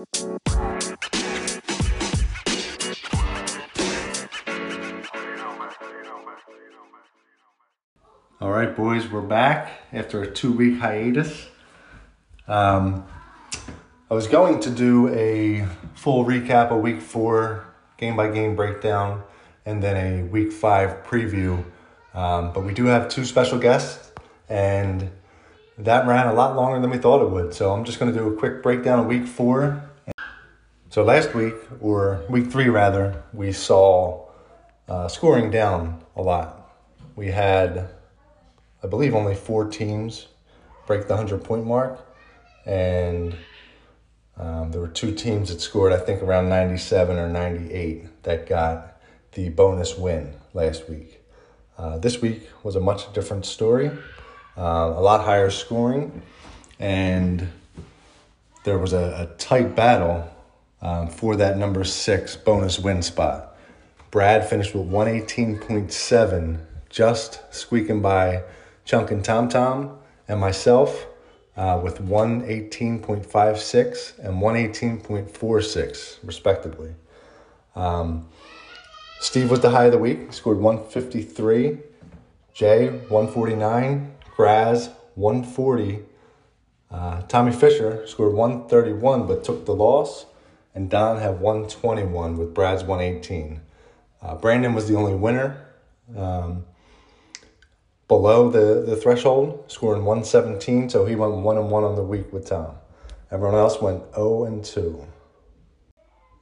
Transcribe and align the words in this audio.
All 0.00 0.06
right, 8.50 8.74
boys, 8.74 9.10
we're 9.10 9.20
back 9.20 9.70
after 9.92 10.22
a 10.22 10.30
two 10.30 10.52
week 10.52 10.78
hiatus. 10.78 11.48
Um, 12.48 13.06
I 14.10 14.14
was 14.14 14.26
going 14.26 14.60
to 14.60 14.70
do 14.70 15.08
a 15.08 15.66
full 15.94 16.24
recap 16.24 16.70
of 16.70 16.80
week 16.80 17.02
four, 17.02 17.66
game 17.98 18.16
by 18.16 18.30
game 18.30 18.56
breakdown, 18.56 19.22
and 19.66 19.82
then 19.82 19.96
a 19.96 20.22
week 20.22 20.50
five 20.50 21.04
preview. 21.04 21.62
Um, 22.14 22.54
but 22.54 22.64
we 22.64 22.72
do 22.72 22.86
have 22.86 23.10
two 23.10 23.26
special 23.26 23.58
guests, 23.58 24.12
and 24.48 25.10
that 25.76 26.06
ran 26.06 26.26
a 26.26 26.32
lot 26.32 26.56
longer 26.56 26.80
than 26.80 26.88
we 26.88 26.96
thought 26.96 27.20
it 27.22 27.28
would. 27.28 27.52
So 27.52 27.74
I'm 27.74 27.84
just 27.84 27.98
going 27.98 28.10
to 28.10 28.18
do 28.18 28.32
a 28.32 28.34
quick 28.34 28.62
breakdown 28.62 29.00
of 29.00 29.06
week 29.06 29.26
four. 29.26 29.89
So 30.90 31.04
last 31.04 31.34
week, 31.34 31.54
or 31.80 32.24
week 32.28 32.50
three 32.50 32.68
rather, 32.68 33.22
we 33.32 33.52
saw 33.52 34.26
uh, 34.88 35.06
scoring 35.06 35.48
down 35.48 36.02
a 36.16 36.22
lot. 36.22 36.68
We 37.14 37.28
had 37.28 37.88
I 38.82 38.88
believe 38.88 39.14
only 39.14 39.36
four 39.36 39.66
teams 39.66 40.26
break 40.88 41.06
the 41.06 41.14
100 41.14 41.44
point 41.44 41.64
mark. 41.64 42.04
And 42.66 43.36
um, 44.36 44.72
there 44.72 44.80
were 44.80 44.88
two 44.88 45.14
teams 45.14 45.50
that 45.50 45.60
scored, 45.60 45.92
I 45.92 45.98
think, 45.98 46.22
around 46.22 46.48
97 46.48 47.18
or 47.18 47.28
98 47.28 48.24
that 48.24 48.48
got 48.48 49.00
the 49.32 49.48
bonus 49.50 49.96
win 49.96 50.34
last 50.54 50.88
week. 50.88 51.22
Uh, 51.78 51.98
this 51.98 52.20
week 52.20 52.48
was 52.64 52.74
a 52.74 52.80
much 52.80 53.12
different 53.12 53.46
story, 53.46 53.92
uh, 54.56 54.92
a 54.96 55.00
lot 55.00 55.24
higher 55.24 55.50
scoring, 55.50 56.22
and 56.80 57.48
there 58.64 58.78
was 58.78 58.92
a, 58.92 59.28
a 59.30 59.36
tight 59.38 59.76
battle 59.76 60.29
um, 60.82 61.08
for 61.08 61.36
that 61.36 61.56
number 61.58 61.84
six 61.84 62.36
bonus 62.36 62.78
win 62.78 63.02
spot. 63.02 63.56
Brad 64.10 64.48
finished 64.48 64.74
with 64.74 64.90
118.7, 64.90 66.60
just 66.88 67.40
squeaking 67.54 68.00
by 68.02 68.42
Chunk 68.84 69.10
and 69.10 69.24
Tom 69.24 69.48
Tom, 69.48 69.98
and 70.26 70.40
myself 70.40 71.06
uh, 71.56 71.80
with 71.82 71.98
118.56 71.98 74.18
and 74.18 74.42
118.46, 74.42 76.18
respectively. 76.24 76.94
Um, 77.76 78.28
Steve 79.20 79.50
was 79.50 79.60
the 79.60 79.70
high 79.70 79.84
of 79.84 79.92
the 79.92 79.98
week. 79.98 80.26
He 80.26 80.32
scored 80.32 80.58
153. 80.58 81.78
Jay, 82.54 82.88
149. 82.88 84.14
Graz, 84.34 84.88
140. 85.14 86.00
Uh, 86.90 87.22
Tommy 87.22 87.52
Fisher 87.52 88.06
scored 88.06 88.34
131 88.34 89.26
but 89.26 89.44
took 89.44 89.66
the 89.66 89.74
loss. 89.74 90.26
And 90.80 90.88
Don 90.88 91.18
had 91.18 91.40
121 91.40 92.38
with 92.38 92.54
Brad's 92.54 92.82
118. 92.84 93.60
Uh, 94.22 94.34
Brandon 94.36 94.72
was 94.72 94.88
the 94.88 94.96
only 94.96 95.14
winner. 95.14 95.62
Um, 96.16 96.64
below 98.08 98.48
the, 98.48 98.80
the 98.86 98.96
threshold, 98.96 99.70
scoring 99.70 100.06
117. 100.06 100.88
So 100.88 101.04
he 101.04 101.16
went 101.16 101.34
1 101.34 101.58
and 101.58 101.70
1 101.70 101.84
on 101.84 101.96
the 101.96 102.02
week 102.02 102.32
with 102.32 102.46
Tom. 102.46 102.76
Everyone 103.30 103.56
else 103.56 103.78
went 103.82 104.14
0 104.14 104.44
and 104.44 104.64
2. 104.64 105.06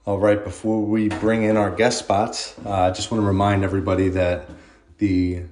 All 0.04 0.20
right, 0.20 0.44
before 0.44 0.84
we 0.84 1.08
bring 1.08 1.42
in 1.42 1.56
our 1.56 1.74
guest 1.74 1.98
spots, 1.98 2.54
uh, 2.64 2.70
I 2.70 2.90
just 2.92 3.10
want 3.10 3.20
to 3.20 3.26
remind 3.26 3.64
everybody 3.64 4.08
that 4.10 4.48
the 4.98 5.42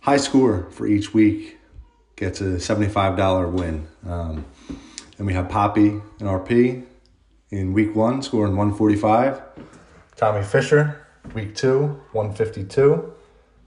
high 0.00 0.16
score 0.16 0.68
for 0.72 0.84
each 0.84 1.14
week 1.14 1.58
gets 2.16 2.40
a 2.40 2.56
$75 2.56 3.52
win. 3.52 3.86
Um, 4.04 4.46
and 5.16 5.28
we 5.28 5.32
have 5.34 5.48
Poppy 5.48 5.90
and 5.90 6.22
RP 6.22 6.86
in 7.50 7.72
week 7.72 7.96
one 7.96 8.22
scoring 8.22 8.56
145. 8.56 9.42
Tommy 10.16 10.42
Fisher, 10.44 11.06
week 11.34 11.54
two, 11.54 12.00
152. 12.12 13.12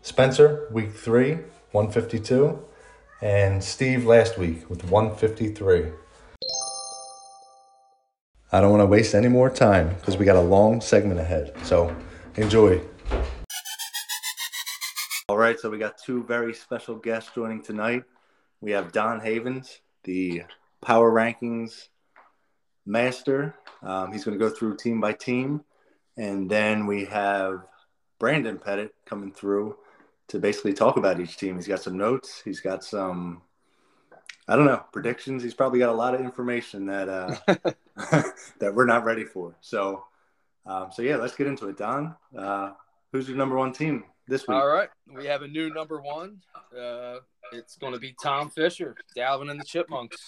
Spencer, 0.01 0.67
week 0.71 0.93
three, 0.93 1.39
152, 1.71 2.59
and 3.21 3.63
Steve 3.63 4.05
last 4.05 4.37
week 4.37 4.69
with 4.69 4.83
153. 4.89 5.91
I 8.51 8.61
don't 8.61 8.69
want 8.69 8.81
to 8.81 8.85
waste 8.85 9.15
any 9.15 9.29
more 9.29 9.49
time 9.49 9.95
because 9.95 10.17
we 10.17 10.25
got 10.25 10.35
a 10.35 10.41
long 10.41 10.79
segment 10.79 11.19
ahead. 11.19 11.53
So 11.63 11.95
enjoy. 12.35 12.81
All 15.29 15.37
right, 15.37 15.59
so 15.59 15.69
we 15.69 15.77
got 15.77 15.97
two 15.97 16.23
very 16.25 16.53
special 16.53 16.95
guests 16.95 17.31
joining 17.33 17.63
tonight. 17.63 18.03
We 18.61 18.71
have 18.71 18.91
Don 18.91 19.19
Havens, 19.21 19.79
the 20.03 20.43
power 20.81 21.11
rankings 21.11 21.87
master. 22.85 23.55
Um, 23.81 24.11
he's 24.11 24.23
going 24.23 24.37
to 24.37 24.43
go 24.43 24.53
through 24.53 24.77
team 24.77 25.01
by 25.01 25.13
team. 25.13 25.63
And 26.17 26.49
then 26.49 26.85
we 26.85 27.05
have 27.05 27.63
Brandon 28.19 28.57
Pettit 28.57 28.93
coming 29.05 29.31
through 29.31 29.77
to 30.29 30.39
basically 30.39 30.73
talk 30.73 30.97
about 30.97 31.19
each 31.19 31.37
team. 31.37 31.55
He's 31.55 31.67
got 31.67 31.81
some 31.81 31.97
notes. 31.97 32.41
He's 32.43 32.59
got 32.59 32.83
some, 32.83 33.41
I 34.47 34.55
don't 34.55 34.65
know, 34.65 34.83
predictions. 34.91 35.43
He's 35.43 35.53
probably 35.53 35.79
got 35.79 35.89
a 35.89 35.97
lot 35.97 36.13
of 36.13 36.21
information 36.21 36.85
that 36.87 37.09
uh, 37.09 37.35
that 38.59 38.73
we're 38.73 38.85
not 38.85 39.05
ready 39.05 39.25
for. 39.25 39.55
So, 39.61 40.05
um, 40.65 40.89
so 40.91 41.01
yeah, 41.01 41.17
let's 41.17 41.35
get 41.35 41.47
into 41.47 41.67
it. 41.69 41.77
Don, 41.77 42.15
uh, 42.37 42.71
who's 43.11 43.27
your 43.27 43.37
number 43.37 43.57
one 43.57 43.73
team 43.73 44.05
this 44.27 44.47
week? 44.47 44.55
All 44.55 44.67
right, 44.67 44.89
we 45.13 45.25
have 45.25 45.41
a 45.41 45.47
new 45.47 45.73
number 45.73 46.01
one. 46.01 46.41
Uh, 46.75 47.17
it's 47.51 47.77
going 47.77 47.93
to 47.93 47.99
be 47.99 48.15
Tom 48.21 48.49
Fisher, 48.49 48.95
Dalvin 49.15 49.51
and 49.51 49.59
the 49.59 49.65
Chipmunks, 49.65 50.27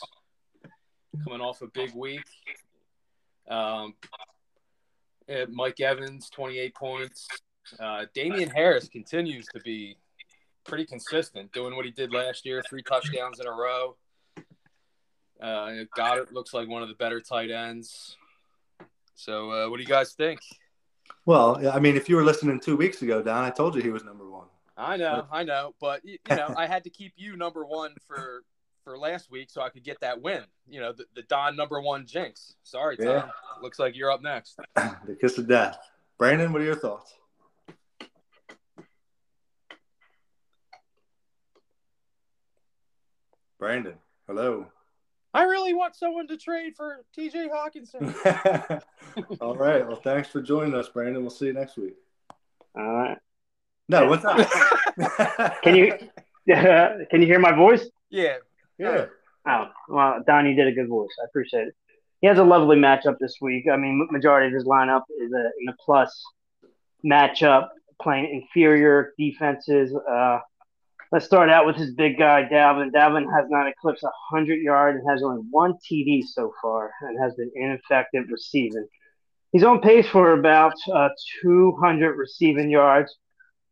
coming 1.24 1.42
off 1.42 1.62
a 1.62 1.68
big 1.68 1.94
week. 1.96 2.26
Um, 3.48 3.94
Mike 5.50 5.80
Evans, 5.80 6.30
28 6.30 6.76
points. 6.76 7.28
Uh, 7.80 8.06
Damien 8.14 8.50
Harris 8.50 8.88
continues 8.88 9.46
to 9.54 9.60
be 9.62 9.98
pretty 10.66 10.86
consistent, 10.86 11.52
doing 11.52 11.76
what 11.76 11.86
he 11.86 11.92
did 11.92 12.12
last 12.12 12.46
year, 12.46 12.64
three 12.68 12.84
touchdowns 12.84 13.40
in 13.40 13.48
a 13.48 13.52
row. 13.52 13.96
Uh, 15.42 15.84
Goedert 15.98 16.32
looks 16.32 16.54
like 16.54 16.68
one 16.68 16.82
of 16.82 16.90
the 16.90 16.96
better 16.96 17.20
tight 17.20 17.52
ends. 17.52 18.18
So, 19.16 19.52
uh, 19.52 19.70
what 19.70 19.78
do 19.78 19.84
you 19.84 19.90
guys 19.90 20.14
think? 20.14 20.40
Well, 21.26 21.68
I 21.70 21.80
mean, 21.80 21.96
if 21.96 22.08
you 22.10 22.16
were 22.16 22.24
listening 22.24 22.60
two 22.60 22.78
weeks 22.78 23.02
ago, 23.02 23.22
Don, 23.22 23.44
I 23.44 23.50
told 23.50 23.76
you 23.76 23.82
he 23.82 23.90
was 23.90 24.04
number 24.04 24.30
one. 24.30 24.48
I 24.78 24.98
know, 24.98 25.26
I 25.32 25.44
know, 25.44 25.74
but 25.80 26.04
you 26.04 26.18
know, 26.30 26.54
I 26.58 26.68
had 26.68 26.84
to 26.84 26.90
keep 26.90 27.14
you 27.16 27.38
number 27.38 27.66
one 27.66 27.96
for 28.06 28.44
for 28.86 28.98
last 28.98 29.30
week 29.30 29.50
so 29.50 29.62
I 29.62 29.70
could 29.70 29.84
get 29.84 30.00
that 30.00 30.22
win. 30.22 30.44
You 30.70 30.80
know, 30.80 30.94
the, 30.94 31.04
the 31.16 31.24
Don 31.24 31.58
number 31.58 31.82
one 31.82 32.06
jinx. 32.06 32.54
Sorry, 32.64 32.96
Tom. 32.96 33.08
Yeah. 33.08 33.30
Looks 33.62 33.80
like 33.80 33.98
you're 33.98 34.12
up 34.12 34.22
next. 34.22 34.58
the 34.76 35.18
kiss 35.20 35.38
of 35.38 35.48
death. 35.48 35.78
Brandon, 36.18 36.54
what 36.54 36.62
are 36.62 36.66
your 36.66 36.76
thoughts? 36.76 37.14
Brandon, 43.60 43.96
hello. 44.28 44.68
I 45.34 45.44
really 45.44 45.74
want 45.74 45.96
someone 45.96 46.28
to 46.28 46.38
trade 46.38 46.76
for 46.78 47.04
TJ 47.18 47.48
Hockenson. 47.50 48.82
All 49.42 49.56
right. 49.56 49.86
Well, 49.86 49.98
thanks 49.98 50.30
for 50.30 50.42
joining 50.42 50.74
us, 50.76 50.88
Brandon. 50.88 51.22
We'll 51.22 51.32
see 51.32 51.48
you 51.48 51.54
next 51.54 51.76
week. 51.76 51.96
All 52.78 52.86
right. 52.86 53.18
No, 53.90 54.08
what's 54.08 54.24
up? 54.24 54.38
can 55.62 55.76
you 55.76 55.94
can 56.48 57.22
you 57.22 57.28
hear 57.28 57.40
my 57.40 57.52
voice? 57.52 57.88
Yeah. 58.10 58.38
Yeah. 58.78 59.06
Oh, 59.48 59.68
well, 59.90 60.24
Don, 60.26 60.48
you 60.48 60.56
did 60.56 60.68
a 60.68 60.72
good 60.72 60.88
voice. 60.88 61.10
I 61.22 61.26
appreciate 61.26 61.68
it. 61.68 61.76
He 62.22 62.28
has 62.28 62.40
a 62.40 62.44
lovely 62.44 62.78
matchup 62.78 63.18
this 63.20 63.38
week. 63.42 63.66
I 63.72 63.78
mean, 63.78 64.08
majority 64.12 64.48
of 64.48 64.54
his 64.54 64.64
lineup 64.64 65.04
is 65.20 65.32
a, 65.32 65.50
in 65.62 65.70
a 65.70 65.76
plus 65.84 66.24
matchup, 67.06 67.68
playing 68.02 68.42
inferior 68.42 69.14
defenses. 69.18 69.94
Uh, 69.96 70.40
Let's 71.12 71.26
start 71.26 71.50
out 71.50 71.66
with 71.66 71.76
his 71.76 71.94
big 71.94 72.18
guy, 72.18 72.44
Dalvin. 72.52 72.92
Dalvin 72.92 73.32
has 73.34 73.46
not 73.50 73.68
eclipsed 73.68 74.04
100 74.04 74.56
yards 74.56 75.00
and 75.00 75.10
has 75.10 75.24
only 75.24 75.44
one 75.52 75.76
TD 75.76 76.24
so 76.26 76.52
far 76.62 76.92
and 77.02 77.18
has 77.22 77.34
been 77.36 77.52
ineffective 77.56 78.26
receiving. 78.30 78.88
He's 79.52 79.64
on 79.64 79.80
pace 79.80 80.08
for 80.10 80.34
about 80.34 80.74
uh, 80.92 81.10
200 81.42 82.18
receiving 82.18 82.70
yards. 82.70 83.16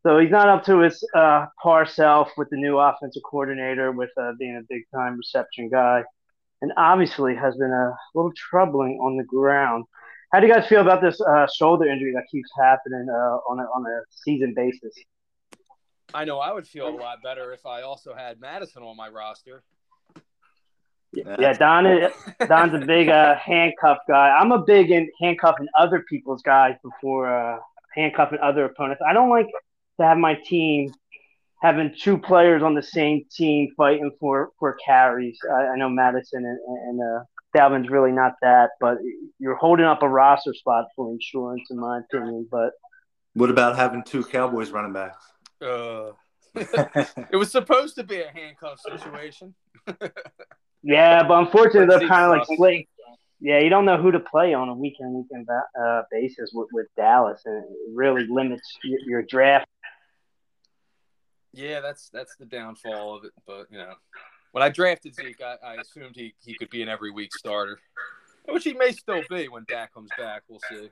So 0.03 0.19
he's 0.19 0.31
not 0.31 0.49
up 0.49 0.65
to 0.65 0.79
his 0.79 1.01
uh, 1.15 1.45
par 1.61 1.85
self 1.85 2.29
with 2.37 2.49
the 2.49 2.57
new 2.57 2.77
offensive 2.77 3.23
coordinator, 3.23 3.91
with 3.91 4.09
uh, 4.21 4.33
being 4.37 4.57
a 4.57 4.61
big 4.69 4.83
time 4.93 5.17
reception 5.17 5.69
guy, 5.69 6.03
and 6.61 6.73
obviously 6.75 7.35
has 7.35 7.55
been 7.55 7.71
a 7.71 7.95
little 8.13 8.33
troubling 8.35 8.99
on 9.01 9.15
the 9.15 9.23
ground. 9.23 9.85
How 10.33 10.41
do 10.41 10.47
you 10.47 10.53
guys 10.53 10.67
feel 10.67 10.81
about 10.81 11.01
this 11.01 11.21
uh, 11.21 11.47
shoulder 11.55 11.85
injury 11.85 12.11
that 12.13 12.23
keeps 12.29 12.49
happening 12.57 13.07
uh, 13.09 13.37
on 13.49 13.59
a, 13.59 13.63
on 13.63 13.85
a 13.85 14.01
season 14.09 14.53
basis? 14.53 14.93
I 16.13 16.25
know 16.25 16.39
I 16.39 16.51
would 16.51 16.67
feel 16.67 16.89
a 16.89 16.97
lot 16.97 17.23
better 17.23 17.53
if 17.53 17.65
I 17.65 17.83
also 17.83 18.13
had 18.13 18.41
Mattison 18.41 18.83
on 18.83 18.97
my 18.97 19.07
roster. 19.07 19.63
Yeah, 21.13 21.53
Don 21.53 21.85
is, 21.85 22.11
Don's 22.47 22.73
a 22.73 22.85
big 22.85 23.07
uh, 23.07 23.35
handcuff 23.35 23.99
guy. 24.07 24.29
I'm 24.29 24.51
a 24.51 24.63
big 24.63 24.89
in 24.89 25.09
handcuffing 25.21 25.67
other 25.77 26.03
people's 26.09 26.41
guys 26.41 26.75
before 26.83 27.31
uh, 27.31 27.59
handcuffing 27.95 28.39
other 28.41 28.65
opponents. 28.65 29.01
I 29.07 29.13
don't 29.13 29.29
like 29.29 29.45
to 29.99 30.05
have 30.05 30.17
my 30.17 30.37
team 30.45 30.93
having 31.61 31.95
two 31.97 32.17
players 32.17 32.61
on 32.61 32.75
the 32.75 32.83
same 32.83 33.23
team 33.31 33.69
fighting 33.77 34.11
for 34.19 34.49
for 34.59 34.77
carries. 34.85 35.37
I, 35.51 35.67
I 35.67 35.75
know 35.77 35.89
Mattison 35.89 36.45
and, 36.45 36.59
and 36.87 37.01
uh, 37.01 37.23
Dalvin's 37.55 37.89
really 37.89 38.11
not 38.11 38.33
that, 38.41 38.71
but 38.79 38.97
you're 39.39 39.55
holding 39.55 39.85
up 39.85 40.03
a 40.03 40.09
roster 40.09 40.53
spot 40.53 40.85
for 40.95 41.11
insurance, 41.11 41.63
in 41.69 41.79
my 41.79 41.99
opinion. 41.99 42.47
But 42.51 42.71
what 43.33 43.49
about 43.49 43.75
having 43.75 44.03
two 44.03 44.23
Cowboys 44.23 44.71
running 44.71 44.93
backs? 44.93 45.23
Uh, 45.61 46.11
it 46.55 47.35
was 47.35 47.51
supposed 47.51 47.95
to 47.95 48.03
be 48.03 48.21
a 48.21 48.29
handcuff 48.29 48.79
situation. 48.79 49.55
yeah, 50.83 51.23
but 51.23 51.39
unfortunately, 51.39 51.85
they're 51.87 52.07
kind 52.07 52.25
of 52.25 52.37
like 52.37 52.57
slate. 52.57 52.89
Yeah, 53.39 53.59
you 53.59 53.69
don't 53.69 53.85
know 53.85 53.97
who 53.97 54.11
to 54.11 54.19
play 54.19 54.53
on 54.53 54.69
a 54.69 54.73
weekend 54.73 55.13
weekend 55.15 55.47
uh, 55.49 56.01
basis 56.11 56.51
with, 56.53 56.69
with 56.71 56.87
Dallas, 56.95 57.41
and 57.45 57.63
it 57.63 57.69
really 57.93 58.25
limits 58.29 58.77
your, 58.83 58.99
your 59.05 59.23
draft. 59.23 59.67
Yeah, 61.53 61.81
that's 61.81 62.09
that's 62.09 62.35
the 62.35 62.45
downfall 62.45 63.15
of 63.15 63.25
it. 63.25 63.31
But 63.45 63.67
you 63.71 63.77
know, 63.77 63.93
when 64.51 64.63
I 64.63 64.69
drafted 64.69 65.15
Zeke, 65.15 65.41
I, 65.41 65.55
I 65.63 65.75
assumed 65.75 66.15
he, 66.15 66.33
he 66.43 66.55
could 66.55 66.69
be 66.69 66.81
an 66.81 66.89
every 66.89 67.11
week 67.11 67.33
starter, 67.33 67.79
which 68.45 68.63
he 68.63 68.73
may 68.73 68.91
still 68.91 69.21
be 69.29 69.47
when 69.47 69.63
Dak 69.67 69.93
comes 69.93 70.09
back. 70.17 70.43
We'll 70.47 70.61
see. 70.69 70.89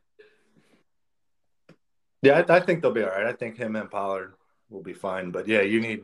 Yeah, 2.22 2.44
I, 2.48 2.58
I 2.58 2.60
think 2.60 2.82
they'll 2.82 2.92
be 2.92 3.04
all 3.04 3.10
right. 3.10 3.26
I 3.26 3.34
think 3.34 3.58
him 3.58 3.76
and 3.76 3.90
Pollard 3.90 4.36
will 4.70 4.84
be 4.84 4.94
fine. 4.94 5.32
But 5.32 5.48
yeah, 5.48 5.62
you 5.62 5.82
need 5.82 6.04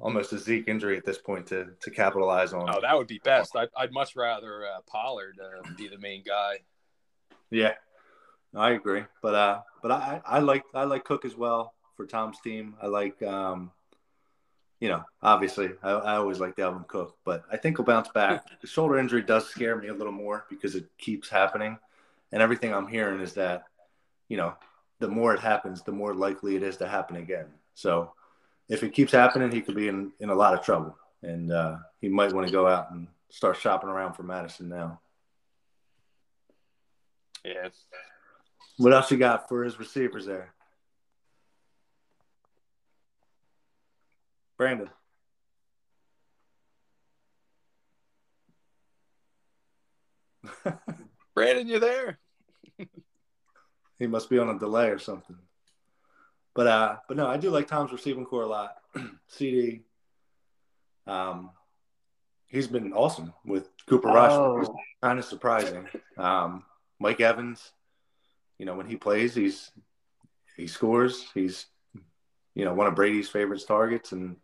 almost 0.00 0.32
a 0.32 0.38
Zeke 0.38 0.68
injury 0.68 0.96
at 0.96 1.04
this 1.04 1.18
point 1.18 1.46
to 1.48 1.68
to 1.82 1.90
capitalize 1.90 2.54
on. 2.54 2.70
Oh, 2.70 2.80
that 2.80 2.96
would 2.96 3.06
be 3.06 3.20
best. 3.22 3.54
I'd, 3.54 3.68
I'd 3.76 3.92
much 3.92 4.16
rather 4.16 4.64
uh, 4.64 4.80
Pollard 4.86 5.38
uh, 5.42 5.68
be 5.76 5.88
the 5.88 5.98
main 5.98 6.22
guy. 6.26 6.60
Yeah, 7.50 7.74
I 8.54 8.70
agree. 8.70 9.04
But 9.20 9.34
uh, 9.34 9.60
but 9.82 9.90
I 9.90 10.22
I 10.24 10.38
like 10.38 10.64
I 10.72 10.84
like 10.84 11.04
Cook 11.04 11.26
as 11.26 11.36
well 11.36 11.74
for 11.98 12.06
Tom's 12.06 12.40
team. 12.40 12.76
I 12.80 12.86
like 12.86 13.20
um, 13.22 13.72
you 14.80 14.88
know, 14.88 15.02
obviously 15.20 15.70
I, 15.82 15.90
I 15.90 16.16
always 16.16 16.38
like 16.38 16.56
Dalvin 16.56 16.86
Cook, 16.86 17.16
but 17.24 17.42
I 17.52 17.56
think 17.56 17.76
he'll 17.76 17.84
bounce 17.84 18.08
back. 18.08 18.46
the 18.60 18.68
shoulder 18.68 18.96
injury 18.96 19.22
does 19.22 19.48
scare 19.48 19.76
me 19.76 19.88
a 19.88 19.94
little 19.94 20.12
more 20.12 20.46
because 20.48 20.76
it 20.76 20.86
keeps 20.96 21.28
happening, 21.28 21.76
and 22.32 22.40
everything 22.40 22.72
I'm 22.72 22.86
hearing 22.86 23.20
is 23.20 23.34
that 23.34 23.64
you 24.28 24.36
know 24.36 24.54
the 25.00 25.08
more 25.08 25.34
it 25.34 25.40
happens, 25.40 25.82
the 25.82 25.92
more 25.92 26.14
likely 26.14 26.54
it 26.54 26.62
is 26.62 26.76
to 26.78 26.88
happen 26.88 27.16
again. 27.16 27.46
So 27.74 28.12
if 28.68 28.82
it 28.82 28.92
keeps 28.92 29.12
happening, 29.12 29.50
he 29.50 29.60
could 29.60 29.76
be 29.76 29.88
in, 29.88 30.12
in 30.20 30.30
a 30.30 30.34
lot 30.34 30.54
of 30.54 30.64
trouble. 30.64 30.96
And 31.22 31.52
uh, 31.52 31.78
he 32.00 32.08
might 32.08 32.32
want 32.32 32.46
to 32.46 32.52
go 32.52 32.66
out 32.66 32.90
and 32.90 33.08
start 33.28 33.56
shopping 33.56 33.88
around 33.88 34.14
for 34.14 34.22
Mattison 34.22 34.68
now. 34.68 35.00
Yeah. 37.44 37.68
What 38.76 38.92
else 38.92 39.10
you 39.10 39.16
got 39.16 39.48
for 39.48 39.64
his 39.64 39.78
receivers 39.78 40.26
there? 40.26 40.52
Brandon. 44.58 44.90
Brandon, 51.34 51.68
you're 51.68 51.78
there? 51.78 52.18
he 53.98 54.06
must 54.06 54.28
be 54.28 54.38
on 54.38 54.50
a 54.50 54.58
delay 54.58 54.88
or 54.88 54.98
something. 54.98 55.36
But 56.54 56.66
uh, 56.66 56.96
but 57.06 57.16
no, 57.16 57.28
I 57.28 57.36
do 57.36 57.50
like 57.50 57.68
Tom's 57.68 57.92
receiving 57.92 58.24
core 58.24 58.42
a 58.42 58.46
lot. 58.46 58.74
CeeDee, 59.30 59.82
um, 61.06 61.50
he's 62.48 62.66
been 62.66 62.92
awesome 62.92 63.32
with 63.44 63.68
Cooper 63.86 64.08
Rush. 64.08 64.32
Oh. 64.32 64.76
Kind 65.00 65.20
of 65.20 65.24
surprising. 65.24 65.86
Um, 66.16 66.64
Mike 66.98 67.20
Evans, 67.20 67.70
you 68.58 68.66
know, 68.66 68.74
when 68.74 68.88
he 68.88 68.96
plays, 68.96 69.36
he's 69.36 69.70
he 70.56 70.66
scores. 70.66 71.28
He's 71.32 71.66
you 72.56 72.64
know 72.64 72.74
one 72.74 72.88
of 72.88 72.96
Brady's 72.96 73.28
favorites 73.28 73.64
targets, 73.64 74.10
and 74.10 74.36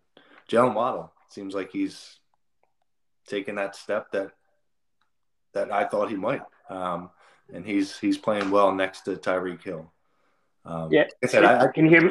Jalen 0.50 0.74
Waddle 0.74 1.12
seems 1.28 1.54
like 1.54 1.70
he's 1.70 2.18
taking 3.26 3.56
that 3.56 3.76
step 3.76 4.10
that 4.12 4.32
that 5.54 5.72
I 5.72 5.84
thought 5.84 6.10
he 6.10 6.16
might. 6.16 6.42
Um, 6.68 7.10
and 7.52 7.64
he's 7.64 7.98
he's 7.98 8.18
playing 8.18 8.50
well 8.50 8.74
next 8.74 9.02
to 9.02 9.16
Tyreek 9.16 9.62
Hill. 9.62 9.90
Um, 10.64 10.90
yeah, 10.90 11.04
I 11.22 11.26
said, 11.26 11.44
I, 11.44 11.64
I, 11.64 11.66
can 11.68 11.84
you 11.84 11.90
hear 11.90 12.02
me? 12.02 12.10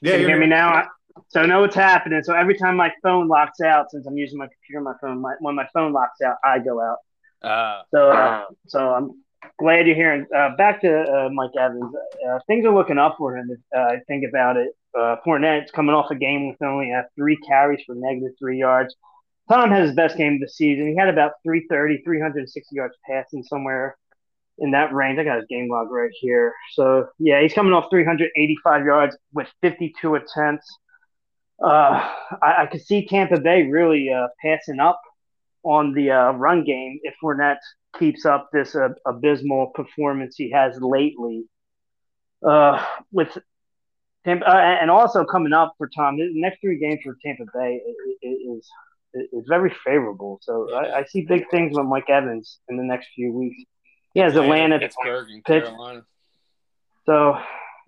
Yeah, 0.00 0.12
can 0.12 0.20
you 0.20 0.26
hear 0.26 0.38
me 0.40 0.46
now? 0.46 0.88
So 1.28 1.42
I 1.42 1.46
know 1.46 1.60
what's 1.60 1.74
happening. 1.74 2.22
So 2.22 2.34
every 2.34 2.56
time 2.56 2.76
my 2.76 2.92
phone 3.02 3.28
locks 3.28 3.60
out, 3.60 3.90
since 3.90 4.06
I'm 4.06 4.16
using 4.16 4.38
my 4.38 4.46
computer, 4.46 4.80
my 4.80 4.94
phone, 5.00 5.20
my, 5.20 5.34
when 5.40 5.54
my 5.54 5.66
phone 5.72 5.92
locks 5.92 6.20
out, 6.20 6.36
I 6.44 6.58
go 6.58 6.80
out. 6.80 6.98
Uh, 7.42 7.82
so, 7.92 8.10
uh, 8.10 8.44
so 8.66 8.94
I'm 8.94 9.22
glad 9.58 9.86
you're 9.86 9.96
hearing. 9.96 10.26
Uh, 10.34 10.56
back 10.56 10.80
to 10.82 11.02
uh, 11.02 11.28
Mike 11.32 11.50
Evans. 11.58 11.94
Uh, 12.26 12.38
things 12.46 12.64
are 12.64 12.74
looking 12.74 12.98
up 12.98 13.16
for 13.18 13.36
him. 13.36 13.50
If 13.50 13.58
uh, 13.76 13.94
I 13.94 14.00
think 14.06 14.24
about 14.28 14.56
it. 14.56 14.70
Uh, 14.98 15.16
Fournette's 15.26 15.70
coming 15.70 15.94
off 15.94 16.10
a 16.10 16.14
game 16.14 16.48
with 16.48 16.60
only 16.62 16.92
three 17.14 17.36
carries 17.46 17.82
for 17.86 17.94
negative 17.94 18.32
three 18.38 18.58
yards. 18.58 18.94
Tom 19.48 19.70
has 19.70 19.88
his 19.88 19.96
best 19.96 20.16
game 20.16 20.34
of 20.34 20.40
the 20.40 20.48
season. 20.48 20.88
He 20.88 20.96
had 20.96 21.08
about 21.08 21.32
330, 21.42 22.02
360 22.04 22.76
yards 22.76 22.94
passing 23.08 23.42
somewhere 23.42 23.96
in 24.58 24.72
that 24.72 24.92
range. 24.92 25.18
I 25.18 25.24
got 25.24 25.36
his 25.36 25.46
game 25.48 25.68
log 25.70 25.90
right 25.90 26.10
here. 26.12 26.52
So 26.74 27.08
yeah, 27.18 27.40
he's 27.40 27.54
coming 27.54 27.72
off 27.72 27.86
385 27.90 28.84
yards 28.84 29.16
with 29.32 29.48
52 29.62 30.16
attempts. 30.16 30.66
Uh, 31.62 32.08
I, 32.42 32.62
I 32.62 32.66
could 32.70 32.82
see 32.82 33.06
Tampa 33.06 33.40
Bay 33.40 33.64
really 33.64 34.10
uh, 34.12 34.28
passing 34.42 34.80
up 34.80 35.00
on 35.64 35.92
the 35.92 36.10
uh, 36.10 36.32
run 36.32 36.64
game 36.64 37.00
if 37.02 37.14
Fournette 37.22 37.56
keeps 37.98 38.24
up 38.26 38.50
this 38.52 38.74
uh, 38.74 38.88
abysmal 39.06 39.68
performance 39.74 40.36
he 40.36 40.50
has 40.50 40.78
lately. 40.80 41.44
Uh, 42.46 42.84
with 43.10 43.36
Tampa, 44.24 44.48
uh, 44.48 44.78
and 44.80 44.90
also 44.90 45.24
coming 45.24 45.52
up 45.52 45.74
for 45.78 45.88
Tom, 45.88 46.16
the 46.18 46.28
next 46.34 46.60
three 46.60 46.78
games 46.78 47.00
for 47.04 47.16
Tampa 47.24 47.44
Bay 47.54 47.80
is 48.22 48.68
is 49.14 49.44
very 49.48 49.74
favorable. 49.84 50.38
So 50.42 50.72
I, 50.72 50.98
I 50.98 51.04
see 51.04 51.22
big 51.22 51.48
things 51.50 51.76
with 51.76 51.86
Mike 51.86 52.10
Evans 52.10 52.60
in 52.68 52.76
the 52.76 52.84
next 52.84 53.08
few 53.14 53.32
weeks. 53.32 53.62
He 54.14 54.20
has 54.20 54.36
Atlanta, 54.36 54.78
Pittsburgh, 54.78 55.28
and 55.30 55.44
Carolina. 55.44 56.02
So 57.06 57.38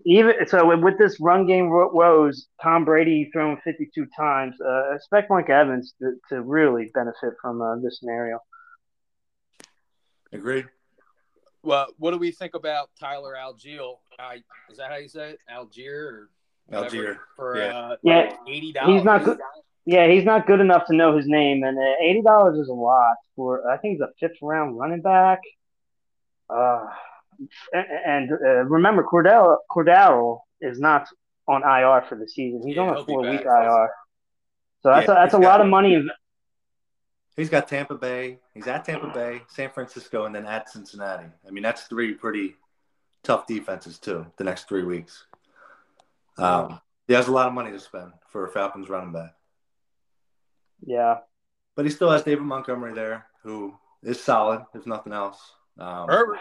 even 0.06 0.34
so, 0.46 0.76
with 0.76 0.98
this 0.98 1.18
run 1.20 1.46
game 1.46 1.70
woes, 1.70 2.46
Tom 2.62 2.84
Brady 2.84 3.30
thrown 3.32 3.58
52 3.64 4.06
times. 4.16 4.54
Uh, 4.60 4.94
expect 4.94 5.30
Mike 5.30 5.50
Evans 5.50 5.94
to, 6.00 6.14
to 6.30 6.42
really 6.42 6.90
benefit 6.94 7.34
from 7.40 7.60
uh, 7.60 7.76
this 7.76 7.98
scenario. 8.00 8.38
Agreed. 10.32 10.66
Well, 11.62 11.88
what 11.98 12.12
do 12.12 12.18
we 12.18 12.30
think 12.30 12.54
about 12.54 12.90
Tyler 12.98 13.34
Allgeier? 13.38 13.96
I, 14.18 14.42
is 14.70 14.78
that 14.78 14.90
how 14.90 14.96
you 14.96 15.08
say 15.08 15.30
it? 15.30 15.38
Algier 15.48 16.28
or 16.72 16.76
Algier 16.76 17.18
for 17.36 17.58
yeah. 17.58 17.78
Uh, 17.78 17.96
yeah. 18.02 18.36
eighty 18.48 18.72
dollars. 18.72 18.94
He's 18.94 19.04
not 19.04 19.24
good. 19.24 19.38
Yeah, 19.84 20.08
he's 20.08 20.24
not 20.24 20.46
good 20.46 20.60
enough 20.60 20.86
to 20.86 20.94
know 20.94 21.16
his 21.16 21.26
name, 21.26 21.64
and 21.64 21.78
uh, 21.78 21.82
eighty 22.02 22.22
dollars 22.22 22.58
is 22.58 22.68
a 22.68 22.72
lot 22.72 23.16
for. 23.36 23.68
I 23.70 23.76
think 23.76 23.94
he's 23.94 24.00
a 24.00 24.08
fifth 24.18 24.38
round 24.40 24.78
running 24.78 25.02
back. 25.02 25.40
Uh, 26.48 26.86
and 27.72 28.30
uh, 28.32 28.64
remember, 28.64 29.02
Cordell 29.02 29.56
Cordell 29.70 30.40
is 30.60 30.78
not 30.78 31.08
on 31.46 31.62
IR 31.62 32.06
for 32.08 32.16
the 32.16 32.28
season. 32.28 32.62
He's 32.66 32.76
yeah, 32.76 32.82
on 32.82 32.96
a 32.96 33.04
four 33.04 33.22
week 33.22 33.42
IR. 33.42 33.90
So 34.82 34.90
that's 34.90 35.08
yeah, 35.08 35.12
a, 35.12 35.14
that's 35.14 35.34
a 35.34 35.38
lot 35.38 35.60
of 35.60 35.66
money. 35.66 36.06
He's 37.36 37.48
got 37.48 37.68
Tampa 37.68 37.94
Bay. 37.94 38.38
He's 38.54 38.66
at 38.66 38.84
Tampa 38.84 39.08
Bay, 39.08 39.42
San 39.48 39.70
Francisco, 39.70 40.24
and 40.24 40.34
then 40.34 40.46
at 40.46 40.68
Cincinnati. 40.68 41.28
I 41.46 41.50
mean, 41.50 41.62
that's 41.62 41.82
three 41.82 42.14
pretty 42.14 42.56
tough 43.22 43.46
defenses 43.46 43.98
too. 43.98 44.26
The 44.36 44.44
next 44.44 44.68
three 44.68 44.84
weeks. 44.84 45.26
Um, 46.38 46.80
he 47.06 47.14
has 47.14 47.28
a 47.28 47.32
lot 47.32 47.46
of 47.46 47.54
money 47.54 47.70
to 47.70 47.80
spend 47.80 48.12
for 48.28 48.46
a 48.46 48.48
Falcons 48.50 48.88
running 48.88 49.12
back. 49.12 49.34
Yeah, 50.84 51.18
but 51.76 51.84
he 51.84 51.90
still 51.90 52.10
has 52.10 52.22
David 52.22 52.42
Montgomery 52.42 52.94
there, 52.94 53.26
who 53.42 53.74
is 54.02 54.22
solid, 54.22 54.64
if 54.74 54.86
nothing 54.86 55.12
else. 55.12 55.38
Um, 55.78 56.08
Herbert. 56.08 56.38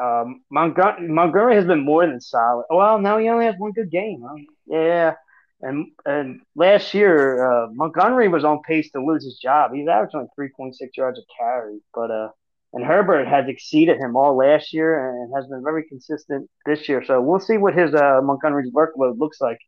Um, 0.00 0.42
Montgomery, 0.50 1.08
Montgomery 1.08 1.54
has 1.56 1.66
been 1.66 1.84
more 1.84 2.06
than 2.06 2.20
solid. 2.20 2.64
Well, 2.70 2.98
now 2.98 3.18
he 3.18 3.28
only 3.28 3.46
has 3.46 3.56
one 3.58 3.72
good 3.72 3.90
game. 3.90 4.24
Huh? 4.26 4.36
Yeah, 4.66 5.14
and 5.62 5.86
and 6.06 6.40
last 6.54 6.94
year 6.94 7.44
uh, 7.44 7.68
Montgomery 7.72 8.28
was 8.28 8.44
on 8.44 8.60
pace 8.62 8.90
to 8.92 9.04
lose 9.04 9.24
his 9.24 9.38
job. 9.38 9.72
He's 9.74 9.88
averaging 9.88 10.28
three 10.34 10.50
point 10.56 10.76
six 10.76 10.96
yards 10.96 11.18
a 11.18 11.22
carry, 11.38 11.80
but 11.94 12.10
uh, 12.10 12.28
and 12.72 12.84
Herbert 12.84 13.26
has 13.26 13.48
exceeded 13.48 13.98
him 13.98 14.16
all 14.16 14.36
last 14.36 14.72
year 14.72 15.22
and 15.22 15.32
has 15.34 15.46
been 15.46 15.62
very 15.62 15.84
consistent 15.88 16.48
this 16.66 16.88
year. 16.88 17.04
So 17.04 17.20
we'll 17.20 17.40
see 17.40 17.56
what 17.56 17.74
his 17.74 17.94
uh, 17.94 18.20
Montgomery's 18.22 18.72
workload 18.72 19.18
looks 19.18 19.40
like 19.40 19.58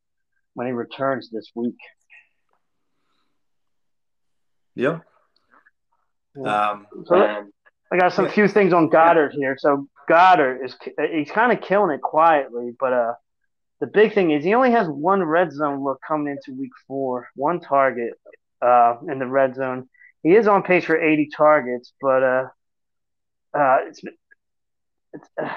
when 0.54 0.66
he 0.66 0.72
returns 0.72 1.30
this 1.30 1.50
week. 1.54 1.76
Yeah. 4.75 5.00
Um, 6.37 6.87
so, 7.04 7.46
I 7.92 7.99
got 7.99 8.14
some 8.14 8.28
few 8.30 8.49
things 8.49 8.72
on 8.72 8.88
Goedert 8.88 9.32
here. 9.32 9.56
So 9.58 9.87
Goedert 10.08 10.64
is 10.64 10.76
he's 11.12 11.30
kind 11.30 11.52
of 11.52 11.61
killing 11.61 11.90
it 11.90 12.00
quietly, 12.00 12.75
but 12.78 12.92
uh, 12.92 13.12
the 13.83 13.89
big 13.89 14.15
thing 14.15 14.31
is 14.31 14.45
he 14.45 14.55
only 14.55 14.71
has 14.71 14.87
one 14.87 15.25
red 15.25 15.51
zone 15.51 15.83
look 15.83 16.01
coming 16.07 16.29
into 16.29 16.57
week 16.57 16.71
four, 16.87 17.27
one 17.35 17.59
target 17.59 18.12
uh, 18.65 18.95
in 19.11 19.19
the 19.19 19.27
red 19.27 19.57
zone. 19.57 19.89
He 20.23 20.37
is 20.37 20.47
on 20.47 20.62
pace 20.62 20.85
for 20.85 20.97
80 20.97 21.31
targets, 21.37 21.93
but 22.01 22.23
uh, 22.23 22.45
uh, 23.53 23.79
it's, 23.89 24.01
it's 25.12 25.29
uh, 25.43 25.53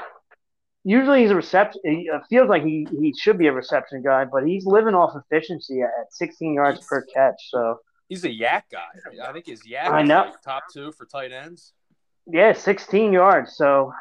usually 0.84 1.22
he's 1.22 1.29
a 1.29 1.36
reception. 1.36 1.82
It 1.84 2.22
feels 2.27 2.50
like 2.50 2.63
he, 2.63 2.88
he 3.00 3.13
should 3.15 3.38
be 3.38 3.46
a 3.46 3.53
reception 3.53 4.01
guy, 4.01 4.25
but 4.25 4.48
he's 4.48 4.65
living 4.65 4.96
off 4.96 5.15
efficiency 5.15 5.84
at 5.84 6.12
16 6.12 6.55
yards 6.55 6.84
per 6.84 7.05
catch. 7.13 7.39
So 7.51 7.77
He's 8.10 8.24
a 8.25 8.29
YAC 8.29 8.63
guy. 8.72 8.86
I 9.24 9.34
think 9.34 9.46
his 9.46 9.62
YAC 9.62 9.84
I 9.84 10.01
is 10.01 10.10
know. 10.10 10.22
like 10.25 10.41
top 10.41 10.63
two 10.74 10.91
for 10.94 11.05
tight 11.05 11.32
ends. 11.32 11.74
Yeah, 12.25 12.53
16 12.53 13.13
yards. 13.13 13.55
So 13.55 13.94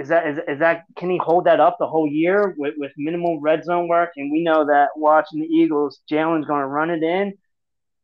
is 0.00 0.08
that 0.08 0.26
is, 0.26 0.38
is 0.48 0.58
that 0.60 0.84
can 0.96 1.10
he 1.10 1.20
hold 1.22 1.44
that 1.44 1.60
up 1.60 1.76
the 1.78 1.86
whole 1.86 2.08
year 2.08 2.54
with, 2.56 2.74
with 2.78 2.90
minimal 2.96 3.38
red 3.40 3.64
zone 3.64 3.86
work? 3.86 4.10
And 4.16 4.32
we 4.32 4.42
know 4.42 4.64
that 4.64 4.88
watching 4.96 5.40
the 5.40 5.46
Eagles, 5.46 6.00
Jalen's 6.10 6.46
going 6.46 6.62
to 6.62 6.66
run 6.66 6.90
it 6.90 7.02
in, 7.02 7.34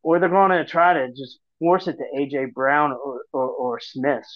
or 0.02 0.18
they're 0.18 0.28
going 0.28 0.50
to 0.50 0.64
try 0.66 0.92
to 0.92 1.08
just 1.08 1.38
force 1.58 1.88
it 1.88 1.96
to 1.96 2.04
AJ 2.18 2.52
Brown 2.52 2.92
or 2.92 3.22
or, 3.32 3.48
or 3.48 3.80
Smith. 3.80 4.26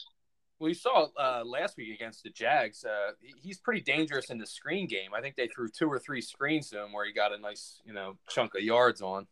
Well, 0.59 0.69
you 0.69 0.75
saw 0.75 1.09
uh, 1.19 1.43
last 1.45 1.76
week 1.76 1.95
against 1.95 2.23
the 2.23 2.31
Jags. 2.31 2.85
Uh, 2.85 3.12
he's 3.43 3.59
pretty 3.59 3.81
dangerous 3.83 4.31
in 4.31 4.38
the 4.38 4.47
screen 4.47 4.87
game. 4.87 5.14
I 5.14 5.21
think 5.21 5.37
they 5.37 5.49
threw 5.49 5.69
two 5.69 5.88
or 5.88 5.99
three 5.99 6.21
screens 6.21 6.71
to 6.71 6.83
him 6.83 6.93
where 6.93 7.07
he 7.07 7.12
got 7.12 7.33
a 7.33 7.38
nice, 7.38 7.81
you 7.85 7.95
know, 7.95 8.17
chunk 8.29 8.55
of 8.55 8.62
yards 8.62 9.00
on. 9.00 9.26